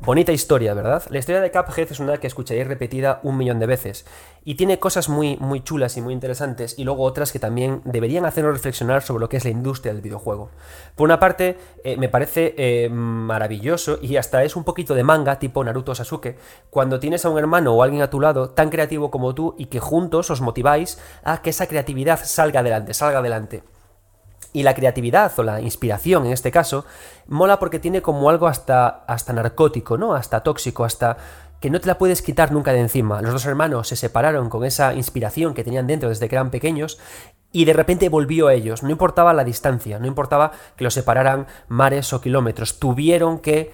Bonita 0.00 0.30
historia, 0.30 0.74
¿verdad? 0.74 1.02
La 1.10 1.18
historia 1.18 1.40
de 1.40 1.50
Cuphead 1.50 1.90
es 1.90 1.98
una 1.98 2.18
que 2.18 2.28
escucharéis 2.28 2.68
repetida 2.68 3.18
un 3.24 3.36
millón 3.36 3.58
de 3.58 3.66
veces 3.66 4.06
y 4.44 4.54
tiene 4.54 4.78
cosas 4.78 5.08
muy, 5.08 5.36
muy 5.38 5.60
chulas 5.60 5.96
y 5.96 6.00
muy 6.00 6.14
interesantes 6.14 6.78
y 6.78 6.84
luego 6.84 7.02
otras 7.02 7.32
que 7.32 7.40
también 7.40 7.82
deberían 7.84 8.24
hacernos 8.24 8.54
reflexionar 8.54 9.02
sobre 9.02 9.22
lo 9.22 9.28
que 9.28 9.38
es 9.38 9.44
la 9.44 9.50
industria 9.50 9.92
del 9.92 10.00
videojuego. 10.00 10.50
Por 10.94 11.06
una 11.06 11.18
parte, 11.18 11.58
eh, 11.82 11.96
me 11.96 12.08
parece 12.08 12.54
eh, 12.56 12.88
maravilloso 12.88 13.98
y 14.00 14.16
hasta 14.16 14.44
es 14.44 14.54
un 14.54 14.62
poquito 14.62 14.94
de 14.94 15.02
manga 15.02 15.40
tipo 15.40 15.64
Naruto 15.64 15.96
Sasuke, 15.96 16.38
cuando 16.70 17.00
tienes 17.00 17.24
a 17.24 17.30
un 17.30 17.38
hermano 17.38 17.74
o 17.74 17.82
alguien 17.82 18.02
a 18.02 18.08
tu 18.08 18.20
lado 18.20 18.50
tan 18.50 18.70
creativo 18.70 19.10
como 19.10 19.34
tú 19.34 19.56
y 19.58 19.66
que 19.66 19.80
juntos 19.80 20.30
os 20.30 20.40
motiváis 20.40 20.98
a 21.24 21.42
que 21.42 21.50
esa 21.50 21.66
creatividad 21.66 22.20
salga 22.22 22.60
adelante, 22.60 22.94
salga 22.94 23.18
adelante. 23.18 23.64
Y 24.52 24.62
la 24.62 24.74
creatividad 24.74 25.32
o 25.38 25.42
la 25.42 25.60
inspiración 25.60 26.26
en 26.26 26.32
este 26.32 26.50
caso 26.50 26.84
mola 27.26 27.58
porque 27.58 27.78
tiene 27.78 28.02
como 28.02 28.30
algo 28.30 28.46
hasta, 28.46 29.04
hasta 29.06 29.32
narcótico, 29.32 29.98
¿no? 29.98 30.14
Hasta 30.14 30.42
tóxico, 30.42 30.84
hasta 30.84 31.16
que 31.60 31.70
no 31.70 31.80
te 31.80 31.86
la 31.86 31.98
puedes 31.98 32.22
quitar 32.22 32.52
nunca 32.52 32.72
de 32.72 32.80
encima. 32.80 33.20
Los 33.20 33.32
dos 33.32 33.46
hermanos 33.46 33.88
se 33.88 33.96
separaron 33.96 34.48
con 34.48 34.64
esa 34.64 34.94
inspiración 34.94 35.54
que 35.54 35.64
tenían 35.64 35.86
dentro 35.86 36.08
desde 36.08 36.28
que 36.28 36.36
eran 36.36 36.50
pequeños 36.50 36.98
y 37.50 37.64
de 37.64 37.72
repente 37.72 38.08
volvió 38.08 38.48
a 38.48 38.54
ellos. 38.54 38.82
No 38.82 38.90
importaba 38.90 39.34
la 39.34 39.44
distancia, 39.44 39.98
no 39.98 40.06
importaba 40.06 40.52
que 40.76 40.84
los 40.84 40.94
separaran 40.94 41.46
mares 41.68 42.12
o 42.12 42.20
kilómetros. 42.20 42.78
Tuvieron 42.78 43.40
que 43.40 43.72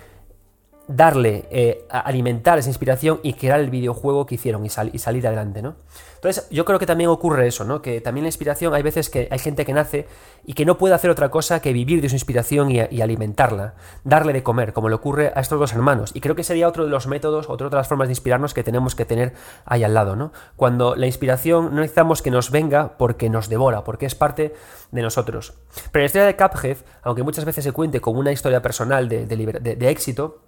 darle, 0.86 1.46
eh, 1.50 1.86
alimentar 1.88 2.58
esa 2.58 2.68
inspiración 2.68 3.20
y 3.22 3.34
crear 3.34 3.60
el 3.60 3.70
videojuego 3.70 4.26
que 4.26 4.36
hicieron 4.36 4.64
y, 4.64 4.68
y, 4.92 4.98
salir 4.98 5.26
adelante, 5.26 5.62
¿no? 5.62 5.76
Entonces, 6.24 6.48
yo 6.50 6.64
creo 6.64 6.78
que 6.78 6.86
también 6.86 7.10
ocurre 7.10 7.46
eso, 7.46 7.66
¿no? 7.66 7.82
Que 7.82 8.00
también 8.00 8.24
la 8.24 8.28
inspiración, 8.28 8.72
hay 8.72 8.82
veces 8.82 9.10
que 9.10 9.28
hay 9.30 9.38
gente 9.38 9.66
que 9.66 9.74
nace 9.74 10.06
y 10.46 10.54
que 10.54 10.64
no 10.64 10.78
puede 10.78 10.94
hacer 10.94 11.10
otra 11.10 11.30
cosa 11.30 11.60
que 11.60 11.74
vivir 11.74 12.00
de 12.00 12.08
su 12.08 12.14
inspiración 12.14 12.70
y, 12.70 12.80
alimentarla, 12.80 13.74
darle 14.04 14.32
de 14.32 14.42
comer, 14.42 14.72
como 14.72 14.88
le 14.88 14.94
ocurre 14.94 15.32
a 15.34 15.40
estos 15.42 15.60
dos 15.60 15.74
hermanos. 15.74 16.12
Y 16.14 16.22
creo 16.22 16.34
que 16.34 16.42
sería 16.42 16.66
otro 16.66 16.84
de 16.84 16.90
los 16.90 17.06
métodos, 17.06 17.50
otra 17.50 17.68
de 17.68 17.76
las 17.76 17.88
formas 17.88 18.08
de 18.08 18.12
inspirarnos 18.12 18.54
que 18.54 18.64
tenemos 18.64 18.94
que 18.94 19.04
tener 19.04 19.34
ahí 19.66 19.84
al 19.84 19.92
lado, 19.92 20.16
¿no? 20.16 20.32
Cuando 20.56 20.96
la 20.96 21.04
inspiración 21.04 21.74
no 21.74 21.82
necesitamos 21.82 22.22
que 22.22 22.30
nos 22.30 22.50
venga 22.50 22.96
porque 22.96 23.28
nos 23.28 23.50
devora, 23.50 23.84
porque 23.84 24.06
es 24.06 24.14
parte 24.14 24.54
de 24.92 25.02
nosotros. 25.02 25.52
Pero 25.92 26.04
la 26.04 26.06
historia 26.06 26.26
de 26.26 26.36
Cuphead, 26.36 26.78
aunque 27.02 27.22
muchas 27.22 27.44
veces 27.44 27.64
se 27.64 27.72
cuente 27.72 28.00
como 28.00 28.18
una 28.18 28.32
historia 28.32 28.62
personal 28.62 29.10
de, 29.10 29.26
de, 29.26 29.90
éxito, 29.90 30.40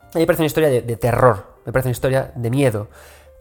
a 0.00 0.16
mí 0.16 0.20
me 0.20 0.26
parece 0.26 0.42
una 0.42 0.46
historia 0.46 0.68
de, 0.68 0.96
terror, 0.96 1.44
me 1.66 1.72
parece 1.72 1.88
una 1.88 1.94
historia 1.94 2.30
de 2.36 2.50
miedo. 2.50 2.86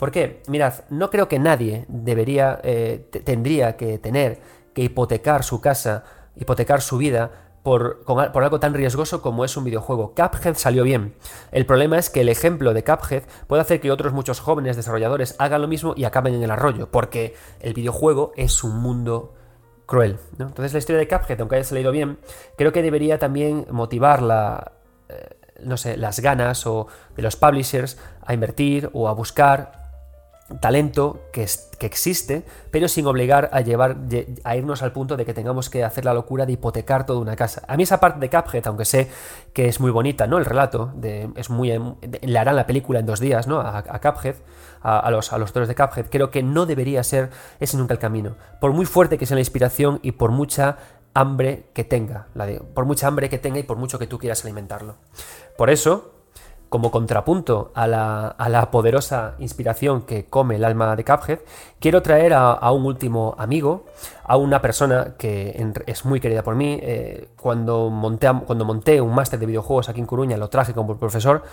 ¿Por 0.04 0.12
qué? 0.12 0.44
Mirad, 0.50 0.74
no 0.90 1.10
creo 1.10 1.30
que 1.30 1.40
nadie 1.40 1.86
debería, 1.88 2.60
eh, 2.62 3.08
tendría 3.24 3.78
que 3.78 4.00
tener 4.00 4.42
que 4.74 4.82
hipotecar 4.82 5.46
su 5.46 5.62
casa, 5.62 6.04
hipotecar 6.36 6.82
su 6.82 6.98
vida 6.98 7.32
por, 7.64 8.04
algo 8.06 8.60
tan 8.60 8.74
riesgoso 8.74 9.22
como 9.22 9.46
es 9.46 9.56
un 9.56 9.64
videojuego. 9.64 10.14
Cuphead 10.14 10.56
salió 10.56 10.84
bien. 10.84 11.16
El 11.54 11.66
problema 11.66 11.98
es 11.98 12.10
que 12.10 12.20
el 12.20 12.28
ejemplo 12.28 12.74
de 12.74 12.84
Cuphead 12.84 13.24
puede 13.48 13.62
hacer 13.62 13.80
que 13.80 13.92
otros 13.92 14.12
muchos 14.12 14.42
jóvenes 14.42 14.76
desarrolladores 14.76 15.38
hagan 15.40 15.62
lo 15.62 15.70
mismo 15.70 15.94
y 15.96 16.04
acaben 16.04 16.34
en 16.34 16.44
el 16.44 16.52
arroyo, 16.52 16.92
porque 16.92 17.34
el 17.62 17.74
videojuego 17.74 18.34
es 18.36 18.62
un 18.66 18.82
mundo 18.82 19.34
cruel. 19.86 20.20
Entonces 20.38 20.74
la 20.74 20.80
historia 20.80 21.00
de 21.00 21.08
Cuphead, 21.08 21.40
aunque 21.40 21.56
haya 21.56 21.64
salido 21.64 21.94
bien, 21.94 22.20
creo 22.58 22.74
que 22.74 22.82
debería 22.82 23.20
también 23.20 23.68
motivar. 23.72 24.74
Eh, 25.08 25.38
las 25.96 26.20
ganas 26.20 26.68
o 26.68 26.88
de 27.16 27.22
los 27.22 27.38
publishers 27.38 27.98
a 28.26 28.34
invertir 28.34 28.90
o 28.92 29.08
a 29.08 29.14
buscar 29.14 29.83
talento 30.60 31.22
que, 31.32 31.44
es, 31.44 31.70
que, 31.78 31.86
existe, 31.86 32.46
pero 32.72 32.88
sin 32.88 33.06
obligar 33.08 33.50
a 33.52 33.62
llevar 33.62 33.98
a 34.44 34.56
irnos 34.56 34.84
al 34.84 34.92
punto 34.92 35.18
de 35.18 35.26
que 35.26 35.34
tengamos 35.34 35.70
que 35.70 35.84
hacer 35.84 36.06
la 36.06 36.14
locura 36.14 36.46
de 36.46 36.54
hipotecar 36.54 37.06
toda 37.06 37.20
una 37.20 37.36
casa. 37.36 37.64
A 37.68 37.78
mí 37.78 37.84
esa 37.84 38.00
parte 38.00 38.20
de 38.20 38.30
Cuphead, 38.30 38.68
aunque 38.68 38.86
sé 38.86 39.10
que 39.54 39.68
es 39.68 39.80
muy 39.80 39.92
bonita, 39.92 40.28
¿no? 40.28 40.38
El 40.38 40.46
relato 40.46 40.94
es 41.02 41.50
muy 41.50 41.74
le 42.22 42.40
harán 42.40 42.56
la 42.56 42.66
película 42.66 43.00
en 43.00 43.06
dos 43.06 43.20
días, 43.20 43.48
¿no? 43.48 43.60
A, 43.60 43.78
a 43.78 44.02
Cuphead, 44.02 44.36
a, 44.82 45.10
los 45.12 45.34
a 45.34 45.38
los 45.38 45.54
de 45.54 45.76
Cuphead. 45.76 46.08
Creo 46.10 46.30
que 46.30 46.44
no 46.44 46.66
debería 46.66 47.04
ser 47.04 47.30
ese 47.60 47.78
nunca 47.78 47.94
el 47.94 48.00
camino. 48.00 48.36
Por 48.60 48.74
muy 48.74 48.86
fuerte 48.86 49.18
que 49.18 49.26
sea 49.26 49.36
la 49.36 49.42
inspiración 49.42 50.00
y 50.04 50.14
por 50.14 50.32
mucha 50.32 50.78
hambre 51.14 51.66
que 51.74 51.84
tenga, 51.84 52.28
por 52.74 52.86
mucha 52.86 53.08
hambre 53.08 53.30
que 53.30 53.38
tenga 53.38 53.60
y 53.60 53.64
por 53.64 53.78
mucho 53.78 54.00
que 54.00 54.08
tú 54.08 54.18
quieras 54.18 54.44
alimentarlo. 54.44 54.96
Por 55.58 55.70
eso, 55.70 56.12
como 56.74 56.90
contrapunto 56.90 57.72
a 57.76 57.86
la, 57.86 58.68
poderosa 58.72 59.36
inspiración 59.38 60.08
que 60.08 60.26
come 60.26 60.56
el 60.56 60.66
alma 60.66 60.96
de 60.96 61.06
Cuphead, 61.06 61.38
quiero 61.80 62.02
traer 62.02 62.34
a, 62.34 62.72
un 62.72 62.88
último 62.88 63.36
amigo, 63.38 63.86
a 64.24 64.38
una 64.38 64.60
persona 64.60 65.14
que 65.20 65.64
es 65.86 66.04
muy 66.04 66.20
querida 66.20 66.42
por 66.42 66.56
mí. 66.56 66.80
Eh, 66.82 67.30
cuando, 67.40 67.92
monté, 67.92 68.28
cuando 68.48 68.66
monté 68.66 69.00
un 69.02 69.14
máster 69.14 69.40
de 69.40 69.46
videojuegos 69.46 69.88
aquí 69.88 70.00
en 70.00 70.08
Coruña, 70.08 70.36
lo 70.36 70.50
traje 70.50 70.74
como 70.74 70.98
profesor, 70.98 71.44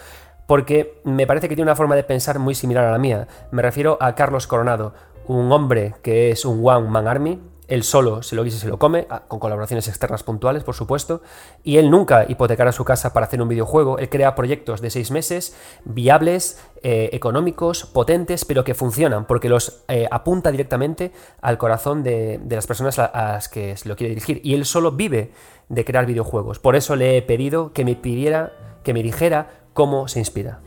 porque 0.47 1.03
me 1.05 1.27
parece 1.27 1.51
que 1.51 1.55
tiene 1.55 1.69
una 1.69 1.77
forma 1.77 1.97
de 1.97 2.05
pensar 2.05 2.39
muy 2.39 2.55
similar 2.55 2.87
a 2.87 2.91
la 2.91 2.99
mía. 2.99 3.29
Me 3.51 3.61
refiero 3.61 3.99
a 4.01 4.15
Carlos 4.15 4.47
Coronado, 4.47 4.95
un 5.27 5.53
hombre 5.53 5.97
que 6.03 6.31
es 6.31 6.47
un 6.47 6.67
One 6.67 6.89
Man 6.89 7.07
Army, 7.07 7.39
él 7.71 7.85
solo 7.85 8.23
se 8.23 8.37
lo 8.37 8.45
guisa 8.45 8.57
y 8.59 8.61
se 8.61 8.69
lo 8.69 8.79
come, 8.79 9.07
ah, 9.09 9.23
con 9.29 9.39
colaboraciones 9.39 9.89
externas 9.89 10.23
puntuales, 10.23 10.65
por 10.65 10.75
supuesto, 10.75 11.23
y 11.63 11.79
él 11.79 11.91
nunca 11.91 12.27
hipotecará 12.29 12.73
su 12.73 12.85
casa 12.85 13.13
para 13.13 13.27
hacer 13.27 13.41
un 13.41 13.49
videojuego, 13.49 13.99
él 13.99 14.09
crea 14.09 14.35
proyectos 14.35 14.81
de 14.81 14.91
seis 14.91 15.11
meses, 15.11 15.57
viables, 15.85 16.61
eh, 16.83 17.11
económicos, 17.13 17.85
potentes, 17.87 18.45
pero 18.45 18.65
que 18.65 18.75
funcionan, 18.75 19.25
porque 19.25 19.49
los 19.49 19.85
eh, 19.89 20.09
apunta 20.11 20.51
directamente 20.51 21.13
al 21.41 21.59
corazón 21.59 22.03
de, 22.03 22.41
de 22.43 22.57
las 22.57 22.67
personas 22.67 22.99
a, 22.99 23.11
las 23.15 23.49
que 23.49 23.77
se 23.77 23.89
lo 23.89 23.97
quiere 23.97 24.11
dirigir, 24.11 24.41
y 24.43 24.55
él 24.55 24.65
solo 24.65 24.93
vive 24.93 25.33
de 25.69 25.85
crear 25.85 26.07
videojuegos. 26.07 26.59
Por 26.59 26.75
eso 26.75 26.97
le 26.97 27.17
he 27.17 27.23
pedido 27.23 27.73
que 27.73 27.85
me 27.85 27.95
pidiera, 27.95 28.53
que 28.83 28.93
me 28.93 29.03
dijera 29.03 29.49
cómo 29.73 30.09
se 30.09 30.19
inspira. 30.19 30.59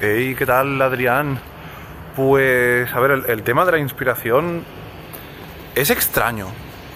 Hey, 0.00 0.34
¿qué 0.36 0.46
tal, 0.46 0.80
Adrián? 0.82 1.40
Pues, 2.18 2.92
a 2.92 2.98
ver, 2.98 3.26
el, 3.28 3.44
tema 3.44 3.64
de 3.64 3.70
la 3.70 3.78
inspiración 3.78 4.64
es 5.76 5.88
extraño. 5.88 6.48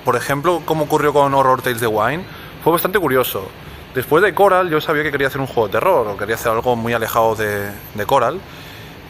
Por 0.05 0.17
ejemplo, 0.17 0.63
como 0.65 0.87
ocurrió 0.87 1.13
con 1.13 1.33
Horror 1.33 1.63
Tales 1.63 1.81
de 1.81 1.87
Wine, 1.87 2.25
fue 2.65 2.73
bastante 2.73 2.99
curioso. 2.99 3.49
Después 3.95 4.21
de 4.25 4.35
Coral, 4.35 4.69
yo 4.69 4.81
sabía 4.81 5.05
que 5.05 5.13
quería 5.13 5.29
hacer 5.29 5.41
un 5.41 5.47
juego 5.47 5.69
de 5.69 5.75
terror, 5.75 6.09
o 6.09 6.17
quería 6.17 6.35
hacer 6.35 6.51
algo 6.51 6.75
muy 6.75 6.93
alejado 6.93 7.37
de, 7.37 7.71
Coral. 8.05 8.41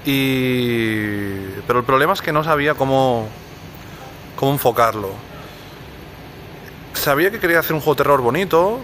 Pero 0.04 1.78
el 1.78 1.84
problema 1.86 2.12
es 2.12 2.20
que 2.20 2.30
no 2.30 2.44
sabía 2.44 2.74
cómo, 2.74 3.26
cómo 4.36 4.52
enfocarlo. 4.52 5.12
Sabía 6.92 7.30
que 7.30 7.40
quería 7.40 7.60
hacer 7.60 7.72
un 7.72 7.80
juego 7.80 7.94
de 7.94 8.04
terror 8.04 8.20
bonito 8.20 8.80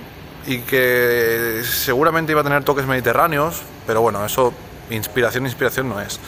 y 0.47 0.61
que 0.61 1.61
seguramente 1.63 2.33
iba 2.33 2.41
a 2.41 2.45
tener 2.45 2.65
toques 2.65 2.87
mediterráneos, 2.87 3.61
pero 3.87 4.01
bueno, 4.01 4.25
eso 4.25 4.55
inspiración, 4.89 5.45
inspiración 5.45 5.91
no 5.91 6.01
es 6.01 6.19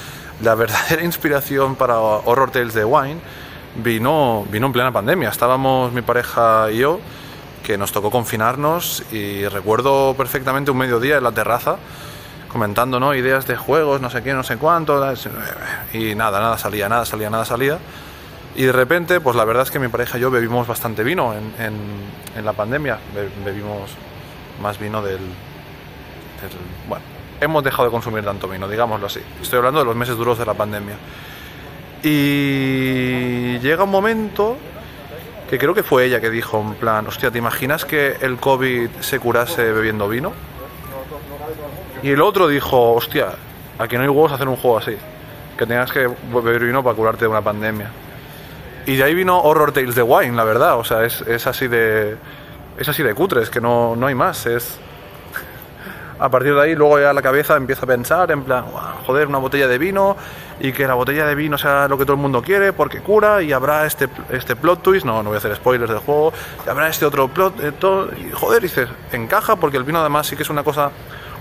la 0.43 0.55
verdadera 0.55 1.03
inspiración 1.05 1.77
para 1.77 1.99
Horror 1.99 2.51
Tales 2.51 2.75
de 2.75 2.85
Wine 2.85 3.21
vino, 3.77 4.47
vino 4.51 4.67
en 4.67 4.73
plena 4.73 4.93
pandemia. 4.93 5.29
Estábamos 5.29 5.93
mi 5.93 6.03
pareja 6.03 6.71
y 6.71 6.79
yo, 6.79 7.01
que 7.65 7.79
nos 7.79 7.93
tocó 7.93 8.11
confinarnos 8.11 9.05
y 9.13 9.47
recuerdo 9.49 10.15
perfectamente 10.17 10.71
un 10.71 10.79
mediodía 10.79 11.19
en 11.19 11.25
la 11.25 11.33
terraza 11.33 11.77
comentando 12.51 12.99
¿no? 12.99 13.15
ideas 13.15 13.47
de 13.47 13.57
juegos, 13.57 14.01
no 14.01 14.11
sé 14.11 14.23
qué, 14.23 14.35
no 14.35 14.43
sé 14.43 14.57
cuánto, 14.57 15.01
y 15.93 16.15
nada, 16.15 16.41
nada 16.41 16.59
salía, 16.59 16.89
nada 16.89 17.05
salía, 17.05 17.31
nada 17.31 17.45
salía. 17.45 17.79
Y 18.57 18.65
de 18.65 18.73
repente, 18.73 19.21
pues 19.21 19.37
la 19.37 19.45
verdad 19.45 19.63
es 19.63 19.71
que 19.71 19.79
mi 19.79 19.89
pareja 19.89 20.19
y 20.19 20.23
yo 20.23 20.31
bebimos 20.31 20.67
bastante 20.67 21.05
vino 21.05 21.33
en, 21.33 21.71
en, 22.35 22.45
la 22.45 22.53
pandemia. 22.53 22.99
Bebimos 23.45 23.91
más 24.61 24.79
vino 24.81 25.01
del, 25.01 25.21
hemos 27.41 27.65
dejado 27.65 27.85
de 27.85 27.91
consumir 27.91 28.25
tanto 28.25 28.49
vino, 28.49 28.69
digámoslo 28.69 29.07
así. 29.07 29.21
Estoy 29.41 29.59
hablando 29.59 29.81
de 29.81 29.87
los 29.87 29.97
meses 29.97 30.17
duros 30.17 30.39
de 30.39 30.47
la 30.47 30.55
pandemia. 30.55 30.97
Y 32.03 33.59
llega 33.59 33.85
un 33.85 33.91
momento 33.91 34.57
que 35.49 35.59
creo 35.59 35.75
que 35.75 35.83
fue 35.83 36.05
ella 36.05 36.21
que 36.21 36.31
dijo 36.31 36.61
en 36.61 36.75
plan, 36.75 37.07
hostia, 37.07 37.31
¿te 37.31 37.39
imaginas 37.39 37.85
que 37.85 38.17
el 38.21 38.37
COVID 38.37 38.89
se 39.01 39.19
curase 39.19 39.73
bebiendo 39.73 40.09
vino? 40.09 40.33
Y 42.03 42.11
el 42.11 42.21
otro 42.21 42.49
dijo, 42.49 42.93
hostia, 42.93 43.33
aquí 43.79 43.97
no 43.97 44.03
hay 44.03 44.09
huevos 44.09 44.33
hacer 44.33 44.49
un 44.49 44.57
juego 44.57 44.79
así, 44.79 44.97
que 45.59 45.67
tengas 45.67 45.91
que 45.93 46.09
beber 46.33 46.65
vino 46.65 46.83
para 46.83 46.97
curarte 46.97 47.25
de 47.25 47.29
una 47.29 47.43
pandemia. 47.43 47.91
Y 48.87 48.97
de 48.97 49.05
ahí 49.05 49.15
vino 49.15 49.41
Horror 49.41 49.73
Tales 49.73 49.95
de 49.95 50.03
Wine, 50.03 50.37
la 50.37 50.45
verdad, 50.45 50.79
o 50.79 50.85
sea, 50.85 51.05
es, 51.05 51.21
es 51.23 51.47
así 51.47 51.69
de 51.69 52.17
es 52.79 52.89
así 52.89 53.03
de 53.03 53.15
cutre, 53.15 53.43
es 53.43 53.51
que 53.51 53.61
no, 53.61 53.95
no 53.95 54.07
hay 54.07 54.15
más, 54.15 54.47
es 54.47 54.79
a 56.21 56.29
partir 56.29 56.55
de 56.55 56.61
ahí 56.61 56.75
luego 56.75 57.01
ya 57.01 57.13
la 57.13 57.23
cabeza 57.23 57.57
empieza 57.57 57.85
a 57.85 57.87
pensar 57.87 58.31
en 58.31 58.43
plan, 58.43 58.65
joder, 59.07 59.27
una 59.27 59.39
botella 59.39 59.67
de 59.67 59.79
vino 59.79 60.17
y 60.61 60.73
que 60.73 60.87
la 60.87 60.95
botella 60.95 61.27
de 61.27 61.35
vino 61.35 61.57
sea 61.57 61.89
lo 61.89 61.97
que 61.97 62.05
todo 62.05 62.15
el 62.15 62.21
mundo 62.21 62.43
quiere 62.43 62.75
porque 62.75 63.01
cura 63.01 63.43
y 63.43 63.53
habrá 63.53 63.87
este, 63.87 64.09
este 64.31 64.55
plot 64.55 64.83
twist, 64.83 65.07
no, 65.07 65.23
no 65.23 65.31
voy 65.31 65.37
a 65.37 65.39
hacer 65.39 65.57
spoilers 65.57 65.91
del 65.91 66.01
juego, 66.01 66.33
habrá 66.69 66.89
este 66.89 67.07
otro 67.07 67.29
plot, 67.29 67.61
eh, 67.65 67.73
todo, 67.73 68.11
y 68.13 68.31
joder, 68.33 68.63
dices, 68.63 68.89
encaja 69.13 69.57
porque 69.57 69.79
el 69.79 69.85
vino 69.85 69.99
además 69.99 70.27
sí 70.27 70.37
que 70.37 70.43
es 70.43 70.51
una 70.51 70.63
cosa 70.63 70.91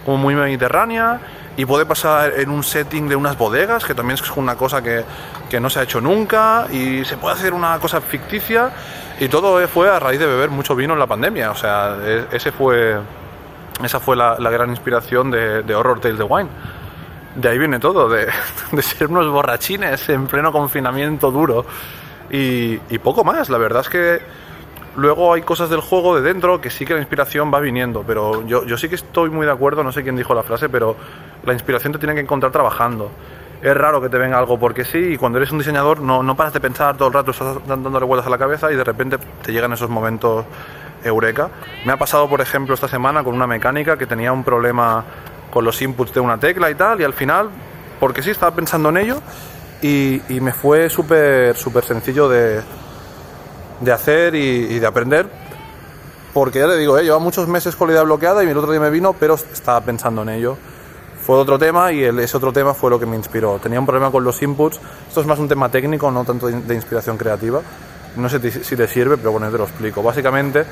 como 0.05 0.17
muy 0.17 0.33
mediterránea 0.33 1.19
y 1.57 1.65
puede 1.65 1.85
pasar 1.85 2.39
en 2.39 2.49
un 2.49 2.63
setting 2.63 3.09
de 3.09 3.17
unas 3.17 3.37
bodegas, 3.37 3.83
que 3.83 3.93
también 3.93 4.17
es 4.17 4.31
una 4.37 4.55
cosa 4.55 4.81
que, 4.81 5.03
que 5.49 5.59
no 5.59 5.69
se 5.69 5.79
ha 5.79 5.83
hecho 5.83 5.99
nunca 5.99 6.67
y 6.71 7.03
se 7.03 7.17
puede 7.17 7.35
hacer 7.35 7.53
una 7.53 7.77
cosa 7.79 7.99
ficticia 7.99 8.71
y 9.19 9.27
todo 9.27 9.67
fue 9.67 9.89
a 9.89 9.99
raíz 9.99 10.19
de 10.19 10.25
beber 10.25 10.49
mucho 10.49 10.73
vino 10.73 10.93
en 10.93 10.99
la 10.99 11.07
pandemia, 11.07 11.51
o 11.51 11.55
sea, 11.55 11.97
e, 12.01 12.27
ese 12.31 12.53
fue 12.53 12.97
esa 13.83 13.99
fue 13.99 14.15
la, 14.15 14.35
gran 14.37 14.69
inspiración 14.69 15.31
de, 15.31 15.75
Horror 15.75 15.99
Tales 15.99 16.17
de 16.17 16.23
Wine. 16.23 16.49
De 17.35 17.49
ahí 17.49 17.57
viene 17.57 17.79
todo, 17.79 18.09
de, 18.09 18.27
ser 18.81 19.07
unos 19.07 19.27
borrachines 19.29 20.09
en 20.09 20.27
pleno 20.27 20.51
confinamiento 20.51 21.31
duro. 21.31 21.65
Y, 22.29 22.77
poco 22.99 23.23
más, 23.23 23.49
la 23.49 23.57
verdad 23.57 23.81
es 23.81 23.89
que 23.89 24.21
luego 24.95 25.33
hay 25.33 25.41
cosas 25.41 25.69
del 25.69 25.81
juego 25.81 26.15
de 26.15 26.21
dentro 26.21 26.59
que 26.59 26.69
sí 26.69 26.85
que 26.85 26.93
la 26.93 26.99
inspiración 26.99 27.51
va 27.53 27.59
viniendo, 27.59 28.03
pero 28.05 28.45
yo, 28.45 28.65
yo 28.65 28.77
sí 28.77 28.89
que 28.89 28.95
estoy 28.95 29.29
muy 29.29 29.45
de 29.45 29.51
acuerdo, 29.51 29.83
no 29.83 29.91
sé 29.91 30.03
quién 30.03 30.15
dijo 30.15 30.33
la 30.33 30.43
frase, 30.43 30.67
pero 30.67 30.95
la 31.45 31.53
inspiración 31.53 31.93
te 31.93 31.99
tiene 31.99 32.13
que 32.15 32.21
encontrar 32.21 32.51
trabajando. 32.51 33.09
Es 33.61 33.75
raro 33.75 34.01
que 34.01 34.09
te 34.09 34.17
venga 34.17 34.37
algo 34.37 34.57
porque 34.57 34.85
sí, 34.85 34.97
y 34.97 35.17
cuando 35.17 35.37
eres 35.37 35.51
un 35.51 35.57
diseñador 35.57 35.99
no, 35.99 36.23
no 36.23 36.35
paras 36.35 36.53
de 36.53 36.61
pensar 36.61 36.95
todo 36.95 37.09
el 37.09 37.13
rato, 37.13 37.31
estás 37.31 37.57
dándole 37.67 38.05
vueltas 38.05 38.27
a 38.27 38.29
la 38.29 38.37
cabeza 38.37 38.71
y 38.71 38.75
de 38.75 38.83
repente 38.83 39.17
te 39.41 39.51
llegan 39.51 39.73
esos 39.73 39.89
momentos 39.89 40.45
eureka. 41.03 41.49
Me 41.85 41.91
ha 41.91 41.97
pasado, 41.97 42.29
por 42.29 42.41
ejemplo, 42.41 42.73
esta 42.73 42.87
semana 42.87 43.23
con 43.23 43.33
una 43.33 43.47
mecánica 43.47 43.97
que 43.97 44.05
tenía 44.05 44.31
un 44.31 44.43
problema 44.43 45.03
con 45.51 45.65
los 45.65 45.81
inputs 45.81 46.13
de 46.13 46.19
una 46.19 46.37
tecla 46.37 46.69
y 46.69 46.75
tal, 46.75 47.01
y 47.01 47.03
al 47.03 47.13
final, 47.13 47.49
porque 47.99 48.21
sí, 48.21 48.29
estaba 48.29 48.55
pensando 48.55 48.89
en 48.89 48.97
ello, 48.97 49.21
y, 49.81 50.21
me 50.41 50.51
fue 50.51 50.89
súper 50.89 51.55
súper 51.55 51.85
sencillo 51.85 52.27
de, 52.27 52.61
de 53.79 53.91
hacer 53.91 54.35
y, 54.35 54.77
de 54.77 54.85
aprender, 54.85 55.27
porque 56.33 56.59
ya 56.59 56.67
te 56.67 56.77
digo, 56.77 56.97
¿eh? 56.97 57.03
lleva 57.03 57.19
muchos 57.19 57.47
meses 57.47 57.75
con 57.75 57.87
la 57.87 57.93
idea 57.93 58.03
bloqueada 58.03 58.43
y 58.43 58.49
el 58.49 58.57
otro 58.57 58.71
día 58.71 58.81
me 58.81 58.89
vino, 58.89 59.13
pero 59.13 59.35
estaba 59.35 59.81
pensando 59.81 60.21
en 60.21 60.29
ello. 60.29 60.57
Fue 61.21 61.37
otro 61.37 61.59
tema 61.59 61.91
y 61.91 62.03
ese 62.03 62.37
otro 62.37 62.51
tema 62.51 62.73
fue 62.73 62.89
lo 62.89 62.99
que 62.99 63.05
me 63.05 63.15
inspiró. 63.15 63.59
Tenía 63.59 63.79
un 63.79 63.85
problema 63.85 64.11
con 64.11 64.23
los 64.23 64.41
inputs, 64.41 64.79
esto 65.07 65.21
es 65.21 65.27
más 65.27 65.37
un 65.37 65.47
tema 65.47 65.69
técnico, 65.69 66.09
no 66.11 66.23
tanto 66.23 66.47
de 66.47 66.75
inspiración 66.75 67.17
creativa 67.17 67.61
no 68.15 68.29
sé 68.29 68.51
si 68.51 68.75
te 68.75 68.87
sirve, 68.87 69.17
pero 69.17 69.31
bueno, 69.31 69.49
te 69.49 69.57
lo 69.57 69.63
explico. 69.65 70.01
Básicamente, 70.03 70.65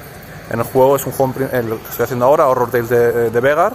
en 0.49 0.59
el 0.59 0.65
juego 0.65 0.95
es 0.95 1.05
un 1.05 1.11
juego, 1.11 1.33
el 1.51 1.67
que 1.67 1.89
estoy 1.89 2.03
haciendo 2.03 2.25
ahora, 2.25 2.47
Horror 2.47 2.71
Tales 2.71 2.89
de, 2.89 3.29
de 3.29 3.39
Vegar. 3.39 3.73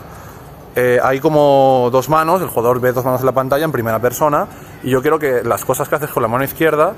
Eh, 0.75 0.99
hay 1.03 1.21
como 1.21 1.91
dos 1.93 2.09
manos, 2.09 2.41
el 2.41 2.49
jugador 2.49 2.81
ve 2.81 2.93
dos 2.93 3.05
manos 3.05 3.21
en 3.21 3.27
la 3.27 3.33
pantalla 3.33 3.65
en 3.65 3.73
primera 3.73 3.99
persona 3.99 4.47
y 4.83 4.89
yo 4.89 5.03
quiero 5.03 5.19
que 5.19 5.43
las 5.45 5.67
cosas 5.67 5.87
que 5.87 5.97
haces 5.97 6.09
con 6.09 6.23
la 6.23 6.31
mano 6.31 6.45
izquierda 6.45 6.95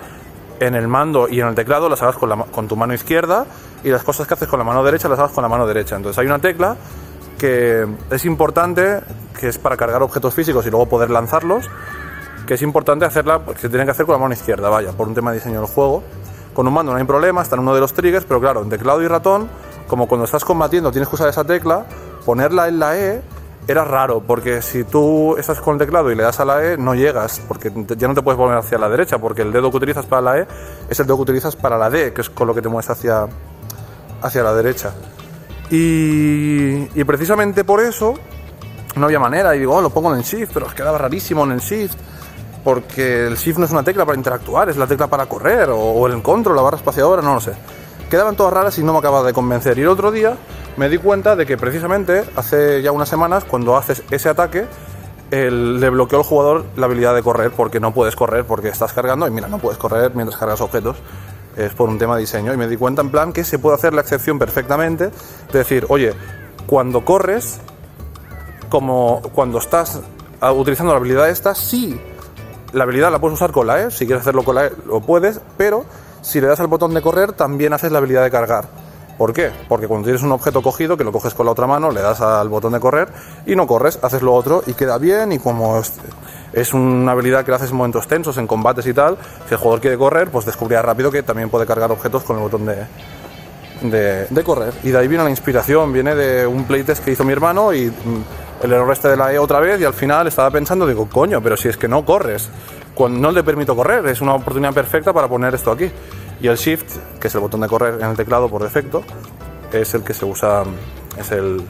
en 0.61 0.77
el 0.77 0.87
mando 0.87 1.29
y 1.29 1.41
en 1.41 1.49
el 1.49 1.57
teclado 1.57 1.89
las 1.89 2.01
hagas 2.01 2.15
con, 2.15 2.41
con 2.53 2.69
tu 2.69 2.77
mano 2.77 2.95
izquierda 2.95 3.47
y 3.83 3.89
las 3.89 4.05
cosas 4.05 4.29
que 4.29 4.35
haces 4.35 4.47
con 4.47 4.61
la 4.61 4.65
mano 4.65 4.85
derecha 4.85 5.09
las 5.09 5.19
hagas 5.19 5.33
con 5.33 5.43
la 5.43 5.49
mano 5.49 5.67
derecha. 5.67 5.97
Entonces 5.97 6.19
hay 6.21 6.27
una 6.27 6.39
tecla 6.39 6.77
que 7.39 7.87
es 8.11 8.25
importante, 8.25 9.01
que 9.39 9.49
es 9.49 9.59
para 9.59 9.77
cargar 9.77 10.03
objetos 10.03 10.35
físicos 10.35 10.65
y 10.67 10.71
luego 10.71 10.87
poder 10.87 11.11
lanzarlos, 11.11 11.69
que 12.47 12.55
es 12.55 12.63
importante 12.63 13.05
hacerla, 13.05 13.41
que 13.45 13.59
se 13.59 13.69
tiene 13.69 13.85
que 13.85 13.91
hacer 13.91 14.07
con 14.07 14.15
la 14.15 14.19
mano 14.19 14.35
izquierda, 14.35 14.69
vaya, 14.69 14.93
por 14.93 15.09
un 15.09 15.15
tema 15.15 15.33
de 15.33 15.39
diseño 15.39 15.61
del 15.61 15.69
juego. 15.69 16.03
Con 16.55 16.67
un 16.69 16.73
mando 16.73 16.93
no 16.93 16.99
hay 16.99 17.05
problema, 17.05 17.43
está 17.43 17.57
en 17.57 17.63
uno 17.63 17.75
de 17.75 17.81
los 17.81 17.93
triggers, 17.93 18.25
pero 18.25 18.41
claro, 18.41 18.63
en 18.63 18.71
teclado 18.71 19.03
y 19.03 19.09
ratón, 19.09 19.49
como 19.89 20.07
cuando 20.07 20.25
estás 20.25 20.45
combatiendo 20.45 20.91
tienes 20.93 21.09
que 21.09 21.17
usar 21.17 21.29
esa 21.29 21.45
tecla, 21.45 21.85
ponerla 22.25 22.69
en 22.69 22.79
la 22.79 22.97
E 22.97 23.23
era 23.67 23.85
raro, 23.85 24.21
porque 24.21 24.63
si 24.63 24.85
tú 24.85 25.37
estás 25.37 25.61
con 25.61 25.75
el 25.75 25.79
teclado 25.79 26.13
y 26.13 26.15
le 26.15 26.23
das 26.23 26.39
a 26.39 26.45
la 26.45 26.65
E, 26.65 26.77
no 26.77 26.95
llegas, 26.95 27.41
porque 27.49 27.73
ya 27.97 28.09
no 28.09 28.15
te 28.15 28.23
puedes 28.23 28.39
poner 28.39 28.59
hacia 28.59 28.79
la 28.79 28.89
derecha, 28.89 29.19
porque 29.19 29.43
el 29.43 29.53
dedo 29.53 29.71
que 29.71 29.79
utilizas 29.79 30.07
para 30.07 30.23
la 30.23 30.39
E 30.39 30.47
es 30.89 31.01
el 31.01 31.07
dedo 31.07 31.17
que 31.17 31.23
utilizas 31.23 31.57
para 31.57 31.79
la 31.79 31.91
D, 31.91 32.13
que 32.13 32.21
es 32.21 32.31
con 32.31 32.47
lo 32.47 32.55
que 32.55 32.63
te 32.63 32.69
mueves 32.69 32.91
hacia, 32.91 33.27
hacia 34.23 34.43
la 34.43 34.55
derecha. 34.55 34.93
Y, 35.71 36.89
y 36.95 37.05
precisamente 37.05 37.65
por 37.65 37.81
eso 37.81 38.15
no 38.97 39.07
había 39.07 39.19
manera, 39.19 39.57
y 39.57 39.59
digo, 39.59 39.75
oh, 39.75 39.81
lo 39.81 39.91
pongo 39.91 40.13
en 40.13 40.19
el 40.19 40.25
Shift, 40.25 40.53
pero 40.53 40.67
quedaba 40.67 40.99
rarísimo 40.99 41.43
en 41.45 41.53
el 41.53 41.61
Shift 41.61 41.99
porque 42.65 43.27
el 43.27 43.37
shift 43.37 43.59
no 43.59 43.67
es 43.67 43.71
una 43.71 43.83
tecla 43.83 44.07
para 44.07 44.17
interactuar, 44.17 44.71
es 44.71 44.79
la 44.79 44.87
tecla 44.87 45.07
para 45.07 45.27
correr, 45.27 45.69
o, 45.71 46.07
el 46.07 46.23
control, 46.23 46.57
la 46.57 46.63
barra 46.63 46.79
espaciadora, 46.79 47.21
no 47.21 47.35
lo 47.35 47.41
sé. 47.41 47.53
Quedaban 48.11 48.37
todas 48.37 48.53
raras 48.53 48.79
y 48.79 48.83
no 48.83 48.93
me 48.95 48.99
acababa 49.01 49.27
de 49.27 49.35
convencer. 49.35 49.79
Y 49.79 49.83
el 49.83 49.89
otro 49.89 50.11
día 50.11 50.37
me 50.79 50.89
di 50.89 50.97
cuenta 50.97 51.37
de 51.37 51.45
que 51.45 51.59
precisamente 51.59 52.25
hace 52.37 52.81
ya 52.81 52.91
unas 52.91 53.09
semanas, 53.09 53.45
cuando 53.45 53.77
haces 53.77 54.03
ese 54.11 54.31
ataque, 54.31 54.67
le 55.31 55.91
bloqueó 55.91 56.19
al 56.19 56.25
jugador 56.25 56.65
la 56.77 56.87
habilidad 56.87 57.15
de 57.15 57.23
correr, 57.23 57.51
porque 57.51 57.81
no 57.81 57.93
puedes 57.93 58.17
correr, 58.17 58.45
porque 58.45 58.69
estás 58.69 58.93
cargando, 58.93 59.27
y 59.27 59.31
mira, 59.31 59.49
no 59.49 59.59
puedes 59.59 59.79
correr 59.79 60.13
mientras 60.15 60.39
cargas 60.39 60.61
objetos. 60.61 60.97
Es 61.57 61.73
por 61.75 61.89
un 61.89 61.99
tema 61.99 62.15
de 62.15 62.23
diseño. 62.23 62.53
Y 62.55 62.57
me 62.57 62.67
di 62.67 62.77
cuenta 62.77 63.03
en 63.03 63.11
plan 63.11 63.33
que 63.33 63.45
se 63.45 63.59
puede 63.59 63.77
hacer 63.77 63.93
la 63.93 64.01
excepción 64.01 64.39
perfectamente 64.39 65.11
de 65.53 65.59
decir, 65.59 65.87
oye, 65.89 66.15
cuando 66.67 67.05
corres, 67.05 67.61
como 68.71 69.21
cuando 69.35 69.59
estás 69.59 70.01
ah, 70.41 70.53
utilizando 70.53 70.93
la 70.93 70.99
habilidad 70.99 71.29
esta, 71.29 71.55
sí 71.55 72.01
la 72.75 72.85
habilidad 72.85 73.11
la 73.11 73.19
puedes 73.19 73.35
usar 73.35 73.53
con 73.53 73.67
la 73.67 73.83
E, 73.83 73.91
si 73.91 74.07
quieres 74.07 74.23
hacerlo 74.23 74.45
con 74.45 74.57
la 74.57 74.67
E 74.67 74.73
lo 74.87 75.01
puedes, 75.01 75.41
pero 75.57 75.85
si 76.21 76.41
le 76.41 76.47
das 76.47 76.61
al 76.61 76.67
botón 76.67 76.93
de 76.95 77.03
correr 77.03 77.33
también 77.33 77.73
haces 77.73 77.93
la 77.93 77.99
habilidad 77.99 78.23
de 78.23 78.31
cargar. 78.31 78.65
¿Por 79.17 79.33
qué? 79.33 79.53
Porque 79.69 79.87
cuando 79.87 80.07
tienes 80.07 80.23
un 80.23 80.33
objeto 80.33 80.61
cogido, 80.61 80.97
que 80.97 81.05
lo 81.05 81.13
coges 81.13 81.35
con 81.35 81.47
la 81.47 81.53
otra 81.53 81.69
mano, 81.69 81.91
le 81.93 82.01
das 82.01 82.21
al 82.21 82.49
botón 82.49 82.73
de 82.73 82.81
correr 82.81 83.09
y 83.47 83.55
no 83.55 83.67
corres, 83.67 83.99
haces 84.03 84.23
lo 84.23 84.35
otro 84.35 84.65
y 84.67 84.75
queda 84.75 84.99
bien 84.99 85.31
y 85.31 85.39
como 85.39 85.81
es, 86.53 86.75
una 86.75 87.13
habilidad 87.13 87.45
que 87.45 87.53
lo 87.53 87.57
haces 87.57 87.71
en 87.71 87.77
momentos 87.77 88.09
tensos, 88.09 88.37
en 88.39 88.49
combates 88.49 88.87
y 88.87 88.93
tal, 88.93 89.17
si 89.47 89.55
el 89.55 89.59
jugador 89.59 89.81
quiere 89.81 89.97
correr, 89.97 90.31
pues 90.31 90.47
descubrirá 90.47 90.83
rápido 90.83 91.13
que 91.13 91.23
también 91.23 91.49
puede 91.49 91.65
cargar 91.65 91.93
objetos 91.93 92.25
con 92.25 92.37
el 92.37 92.43
botón 92.43 92.67
de, 92.67 92.87
de, 93.83 94.27
de 94.27 94.45
correr. 94.45 94.75
Y 94.83 94.91
de 94.91 94.99
ahí 94.99 95.07
viene 95.07 95.23
la 95.23 95.31
inspiración, 95.31 95.93
viene 95.93 96.17
de 96.17 96.45
un 96.45 96.65
playtest 96.65 97.05
que 97.05 97.13
hizo 97.13 97.23
mi 97.23 97.33
hermano 97.33 97.73
y 97.73 97.93
el 98.63 98.73
error 98.73 98.93
este 98.93 99.09
de 99.09 99.17
la 99.17 99.33
E 99.33 99.39
otra 99.39 99.61
vez 99.61 99.81
y 99.81 99.85
al 99.85 99.95
final 99.95 100.27
estaba 100.27 100.51
pensando, 100.51 100.87
digo, 100.87 101.09
coño, 101.09 101.43
pero 101.43 101.57
si 101.57 101.69
es 101.69 101.77
que 101.77 101.89
no 101.89 102.05
corres, 102.05 102.49
cuando 102.95 103.19
no 103.21 103.33
le 103.33 103.43
permito 103.43 103.75
correr, 103.75 104.07
es 104.07 104.21
una 104.21 104.35
oportunidad 104.35 104.73
perfecta 104.73 105.13
para 105.13 105.29
poner 105.29 105.55
esto 105.55 105.71
aquí. 105.71 105.91
Y 106.41 106.49
el 106.49 106.57
Shift, 106.57 106.97
que 107.21 107.29
es 107.29 107.35
el 107.35 107.41
botón 107.41 107.61
de 107.61 107.69
correr 107.69 108.01
en 108.01 108.11
el 108.11 108.17
teclado 108.17 108.49
por 108.49 108.63
defecto, 108.63 109.03
es 109.73 109.95
el 109.95 110.03
que 110.03 110.15
se 110.15 110.25
usa, 110.25 110.63
es 111.19 111.31
el, 111.33 111.63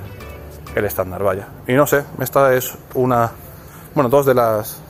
el 0.74 0.84
estándar, 0.84 1.22
vaya. 1.22 1.48
Y 1.66 1.72
no 1.74 1.86
sé, 1.86 2.04
esta 2.20 2.54
es 2.54 2.76
una, 2.94 3.30
bueno, 3.94 4.10
dos 4.10 4.26
de 4.26 4.34
las 4.34 4.80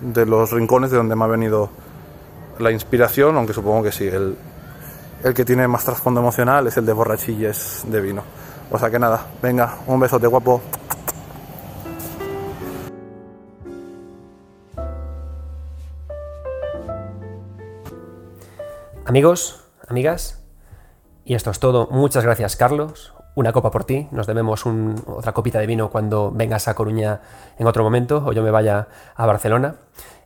de 0.00 0.26
los 0.26 0.52
rincones 0.52 0.90
de 0.92 0.96
donde 0.96 1.16
me 1.16 1.24
ha 1.24 1.26
venido 1.26 1.70
la 2.58 2.70
inspiración, 2.70 3.36
aunque 3.36 3.52
supongo 3.52 3.82
que 3.82 3.92
sí, 3.92 4.06
el, 4.06 4.36
el 5.24 5.34
que 5.34 5.44
tiene 5.44 5.66
más 5.66 5.84
trasfondo 5.84 6.20
emocional 6.20 6.66
es 6.66 6.76
el 6.76 6.86
de 6.86 6.92
borrachilles 6.92 7.84
de 7.86 8.00
vino. 8.00 8.22
O 8.70 8.78
sea 8.78 8.90
que 8.90 8.98
nada, 8.98 9.26
venga, 9.42 9.76
un 9.86 9.98
besote 10.00 10.26
guapo. 10.26 10.60
Amigos, 19.08 19.64
amigas, 19.88 20.44
y 21.24 21.32
esto 21.32 21.50
es 21.50 21.58
todo. 21.58 21.88
Muchas 21.90 22.24
gracias, 22.24 22.56
Carlos. 22.56 23.14
Una 23.36 23.54
copa 23.54 23.70
por 23.70 23.84
ti. 23.84 24.06
Nos 24.10 24.26
debemos 24.26 24.66
otra 25.06 25.32
copita 25.32 25.58
de 25.58 25.66
vino 25.66 25.88
cuando 25.88 26.30
vengas 26.30 26.68
a 26.68 26.74
Coruña 26.74 27.22
en 27.58 27.66
otro 27.66 27.82
momento 27.82 28.22
o 28.26 28.32
yo 28.34 28.42
me 28.42 28.50
vaya 28.50 28.88
a 29.16 29.24
Barcelona. 29.24 29.76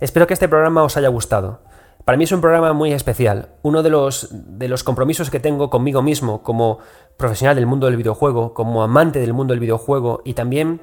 Espero 0.00 0.26
que 0.26 0.34
este 0.34 0.48
programa 0.48 0.82
os 0.82 0.96
haya 0.96 1.06
gustado. 1.10 1.60
Para 2.04 2.18
mí 2.18 2.24
es 2.24 2.32
un 2.32 2.40
programa 2.40 2.72
muy 2.72 2.92
especial. 2.92 3.50
Uno 3.62 3.84
de 3.84 3.90
los, 3.90 4.30
de 4.32 4.66
los 4.66 4.82
compromisos 4.82 5.30
que 5.30 5.38
tengo 5.38 5.70
conmigo 5.70 6.02
mismo 6.02 6.42
como 6.42 6.80
profesional 7.16 7.54
del 7.54 7.66
mundo 7.66 7.86
del 7.86 7.96
videojuego, 7.96 8.52
como 8.52 8.82
amante 8.82 9.20
del 9.20 9.32
mundo 9.32 9.52
del 9.52 9.60
videojuego 9.60 10.22
y 10.24 10.34
también 10.34 10.80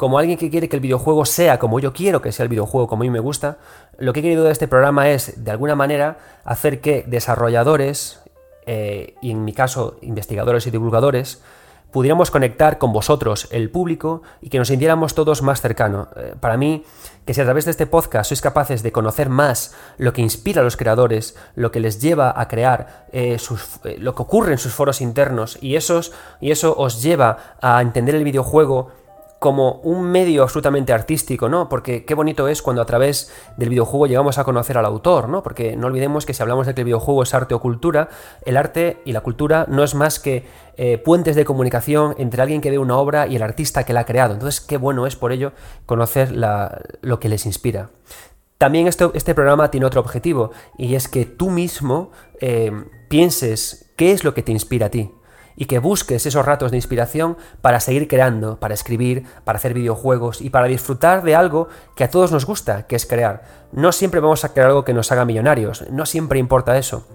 como 0.00 0.18
alguien 0.18 0.38
que 0.38 0.48
quiere 0.48 0.70
que 0.70 0.76
el 0.76 0.80
videojuego 0.80 1.26
sea 1.26 1.58
como 1.58 1.78
yo 1.78 1.92
quiero 1.92 2.22
que 2.22 2.32
sea 2.32 2.44
el 2.44 2.48
videojuego, 2.48 2.88
como 2.88 3.02
a 3.02 3.04
mí 3.04 3.10
me 3.10 3.20
gusta, 3.20 3.58
lo 3.98 4.14
que 4.14 4.20
he 4.20 4.22
querido 4.22 4.44
de 4.44 4.50
este 4.50 4.66
programa 4.66 5.10
es, 5.10 5.44
de 5.44 5.50
alguna 5.50 5.74
manera, 5.74 6.16
hacer 6.42 6.80
que 6.80 7.04
desarrolladores, 7.06 8.22
eh, 8.64 9.14
y 9.20 9.30
en 9.30 9.44
mi 9.44 9.52
caso 9.52 9.98
investigadores 10.00 10.66
y 10.66 10.70
divulgadores, 10.70 11.42
pudiéramos 11.90 12.30
conectar 12.30 12.78
con 12.78 12.94
vosotros, 12.94 13.46
el 13.50 13.68
público, 13.68 14.22
y 14.40 14.48
que 14.48 14.56
nos 14.56 14.68
sintiéramos 14.68 15.14
todos 15.14 15.42
más 15.42 15.60
cercanos. 15.60 16.08
Eh, 16.16 16.34
para 16.40 16.56
mí, 16.56 16.82
que 17.26 17.34
si 17.34 17.42
a 17.42 17.44
través 17.44 17.66
de 17.66 17.72
este 17.72 17.86
podcast 17.86 18.30
sois 18.30 18.40
capaces 18.40 18.82
de 18.82 18.92
conocer 18.92 19.28
más 19.28 19.74
lo 19.98 20.14
que 20.14 20.22
inspira 20.22 20.62
a 20.62 20.64
los 20.64 20.78
creadores, 20.78 21.36
lo 21.56 21.70
que 21.70 21.80
les 21.80 22.00
lleva 22.00 22.32
a 22.34 22.48
crear, 22.48 23.06
eh, 23.12 23.36
lo 23.98 24.14
que 24.14 24.22
ocurre 24.22 24.52
en 24.52 24.58
sus 24.58 24.72
foros 24.72 25.02
internos, 25.02 25.58
y, 25.60 25.76
esos, 25.76 26.12
y 26.40 26.52
eso 26.52 26.74
os 26.78 27.02
lleva 27.02 27.56
a 27.60 27.82
entender 27.82 28.14
el 28.14 28.24
videojuego 28.24 28.98
como 29.40 29.80
un 29.84 30.02
medio 30.02 30.42
absolutamente 30.42 30.92
artístico, 30.92 31.48
¿no? 31.48 31.70
Porque 31.70 32.04
qué 32.04 32.12
bonito 32.12 32.46
es 32.46 32.60
cuando 32.60 32.82
a 32.82 32.84
través 32.84 33.32
del 33.56 33.70
videojuego 33.70 34.06
llegamos 34.06 34.36
a 34.36 34.44
conocer 34.44 34.76
al 34.76 34.84
autor, 34.84 35.30
¿no? 35.30 35.42
Porque 35.42 35.76
no 35.76 35.86
olvidemos 35.86 36.26
que 36.26 36.34
si 36.34 36.42
hablamos 36.42 36.66
de 36.66 36.74
que 36.74 36.82
el 36.82 36.84
videojuego 36.84 37.22
es 37.22 37.32
arte 37.32 37.54
o 37.54 37.60
cultura, 37.60 38.10
el 38.44 38.58
arte 38.58 39.00
y 39.06 39.12
la 39.12 39.22
cultura 39.22 39.64
no 39.66 39.82
es 39.82 39.94
más 39.94 40.20
que 40.20 40.44
eh, 40.76 40.98
puentes 40.98 41.36
de 41.36 41.46
comunicación 41.46 42.14
entre 42.18 42.42
alguien 42.42 42.60
que 42.60 42.70
ve 42.70 42.76
una 42.76 42.98
obra 42.98 43.28
y 43.28 43.36
el 43.36 43.42
artista 43.42 43.84
que 43.84 43.94
la 43.94 44.00
ha 44.00 44.04
creado. 44.04 44.34
Entonces, 44.34 44.60
qué 44.60 44.76
bueno 44.76 45.06
es 45.06 45.16
por 45.16 45.32
ello 45.32 45.52
conocer 45.86 46.32
lo 46.32 47.18
que 47.18 47.30
les 47.30 47.46
inspira. 47.46 47.88
También 48.58 48.88
este 48.88 49.34
programa 49.34 49.70
tiene 49.70 49.86
otro 49.86 50.02
objetivo 50.02 50.50
y 50.76 50.96
es 50.96 51.08
que 51.08 51.24
tú 51.24 51.48
mismo 51.48 52.10
eh, 52.42 52.70
pienses 53.08 53.90
qué 53.96 54.12
es 54.12 54.22
lo 54.22 54.34
que 54.34 54.42
te 54.42 54.52
inspira 54.52 54.86
a 54.86 54.90
ti 54.90 55.10
y 55.56 55.66
que 55.66 55.78
busques 55.78 56.26
esos 56.26 56.44
ratos 56.44 56.70
de 56.70 56.78
inspiración 56.78 57.36
para 57.60 57.80
seguir 57.80 58.08
creando, 58.08 58.58
para 58.58 58.74
escribir, 58.74 59.24
para 59.44 59.58
hacer 59.58 59.74
videojuegos 59.74 60.40
y 60.40 60.50
para 60.50 60.66
disfrutar 60.66 61.22
de 61.22 61.34
algo 61.34 61.68
que 61.96 62.04
a 62.04 62.10
todos 62.10 62.32
nos 62.32 62.46
gusta, 62.46 62.86
que 62.86 62.96
es 62.96 63.06
crear. 63.06 63.42
No 63.72 63.92
siempre 63.92 64.20
vamos 64.20 64.44
a 64.44 64.52
crear 64.52 64.68
algo 64.68 64.84
que 64.84 64.94
nos 64.94 65.12
haga 65.12 65.24
millonarios, 65.24 65.84
no 65.90 66.06
siempre 66.06 66.38
importa 66.38 66.78
eso. 66.78 67.06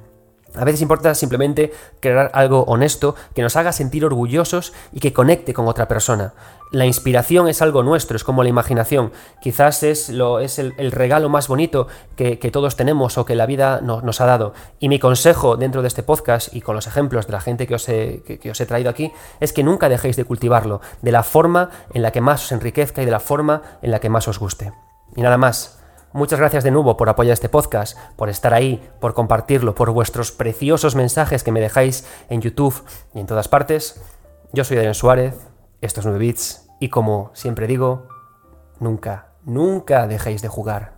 A 0.57 0.65
veces 0.65 0.81
importa 0.81 1.13
simplemente 1.15 1.73
crear 1.99 2.31
algo 2.33 2.63
honesto 2.63 3.15
que 3.33 3.41
nos 3.41 3.55
haga 3.55 3.71
sentir 3.71 4.05
orgullosos 4.05 4.73
y 4.91 4.99
que 4.99 5.13
conecte 5.13 5.53
con 5.53 5.67
otra 5.67 5.87
persona. 5.87 6.33
La 6.71 6.85
inspiración 6.85 7.47
es 7.47 7.61
algo 7.61 7.83
nuestro, 7.83 8.17
es 8.17 8.23
como 8.23 8.43
la 8.43 8.49
imaginación. 8.49 9.11
Quizás 9.41 9.83
es, 9.83 10.09
lo, 10.09 10.39
es 10.39 10.59
el, 10.59 10.73
regalo 10.91 11.29
más 11.29 11.47
bonito 11.47 11.87
que, 12.15 12.37
todos 12.51 12.75
tenemos 12.75 13.17
o 13.17 13.25
que 13.25 13.35
la 13.35 13.45
vida 13.45 13.81
nos 13.81 14.21
ha 14.21 14.25
dado. 14.25 14.53
Y 14.79 14.89
mi 14.89 14.99
consejo 14.99 15.57
dentro 15.57 15.81
de 15.81 15.87
este 15.87 16.03
podcast 16.03 16.53
y 16.53 16.61
con 16.61 16.75
los 16.75 16.87
ejemplos 16.87 17.27
de 17.27 17.33
la 17.33 17.41
gente 17.41 17.67
que 17.67 17.75
os, 17.75 17.87
he, 17.87 18.23
que 18.41 18.51
os 18.51 18.59
he 18.59 18.65
traído 18.65 18.89
aquí 18.89 19.11
es 19.39 19.53
que 19.53 19.63
nunca 19.63 19.89
dejéis 19.89 20.15
de 20.15 20.25
cultivarlo, 20.25 20.81
de 21.01 21.11
la 21.11 21.23
forma 21.23 21.69
en 21.93 22.01
la 22.01 22.11
que 22.11 22.21
más 22.21 22.45
os 22.45 22.51
enriquezca 22.51 23.01
y 23.01 23.05
de 23.05 23.11
la 23.11 23.19
forma 23.19 23.61
en 23.81 23.91
la 23.91 23.99
que 23.99 24.09
más 24.09 24.27
os 24.27 24.39
guste. 24.39 24.73
Y 25.15 25.21
nada 25.21 25.37
más. 25.37 25.84
Muchas 26.15 26.39
gracias 26.39 26.63
de 26.63 26.71
nuevo 26.71 26.95
por 26.95 27.09
apoyar 27.09 27.33
este 27.33 27.49
podcast, 27.49 27.97
por 28.15 28.29
estar 28.29 28.53
ahí, 28.53 28.81
por 29.01 29.13
compartirlo, 29.13 29.75
por 29.75 29.91
vuestros 29.91 30.31
preciosos 30.31 30.95
mensajes 30.95 31.43
que 31.43 31.51
me 31.51 31.59
dejáis 31.59 32.07
en 32.29 32.39
YouTube 32.39 32.85
y 33.13 33.19
en 33.19 33.25
todas 33.25 33.49
partes. 33.49 34.01
Yo 34.53 34.63
soy 34.63 34.77
Adrián 34.77 34.93
Suárez, 34.93 35.35
estos 35.81 36.05
9 36.05 36.17
bits, 36.17 36.69
y 36.79 36.87
como 36.87 37.31
siempre 37.33 37.67
digo, 37.67 38.07
nunca, 38.79 39.33
nunca 39.43 40.07
dejéis 40.07 40.41
de 40.41 40.47
jugar. 40.47 40.94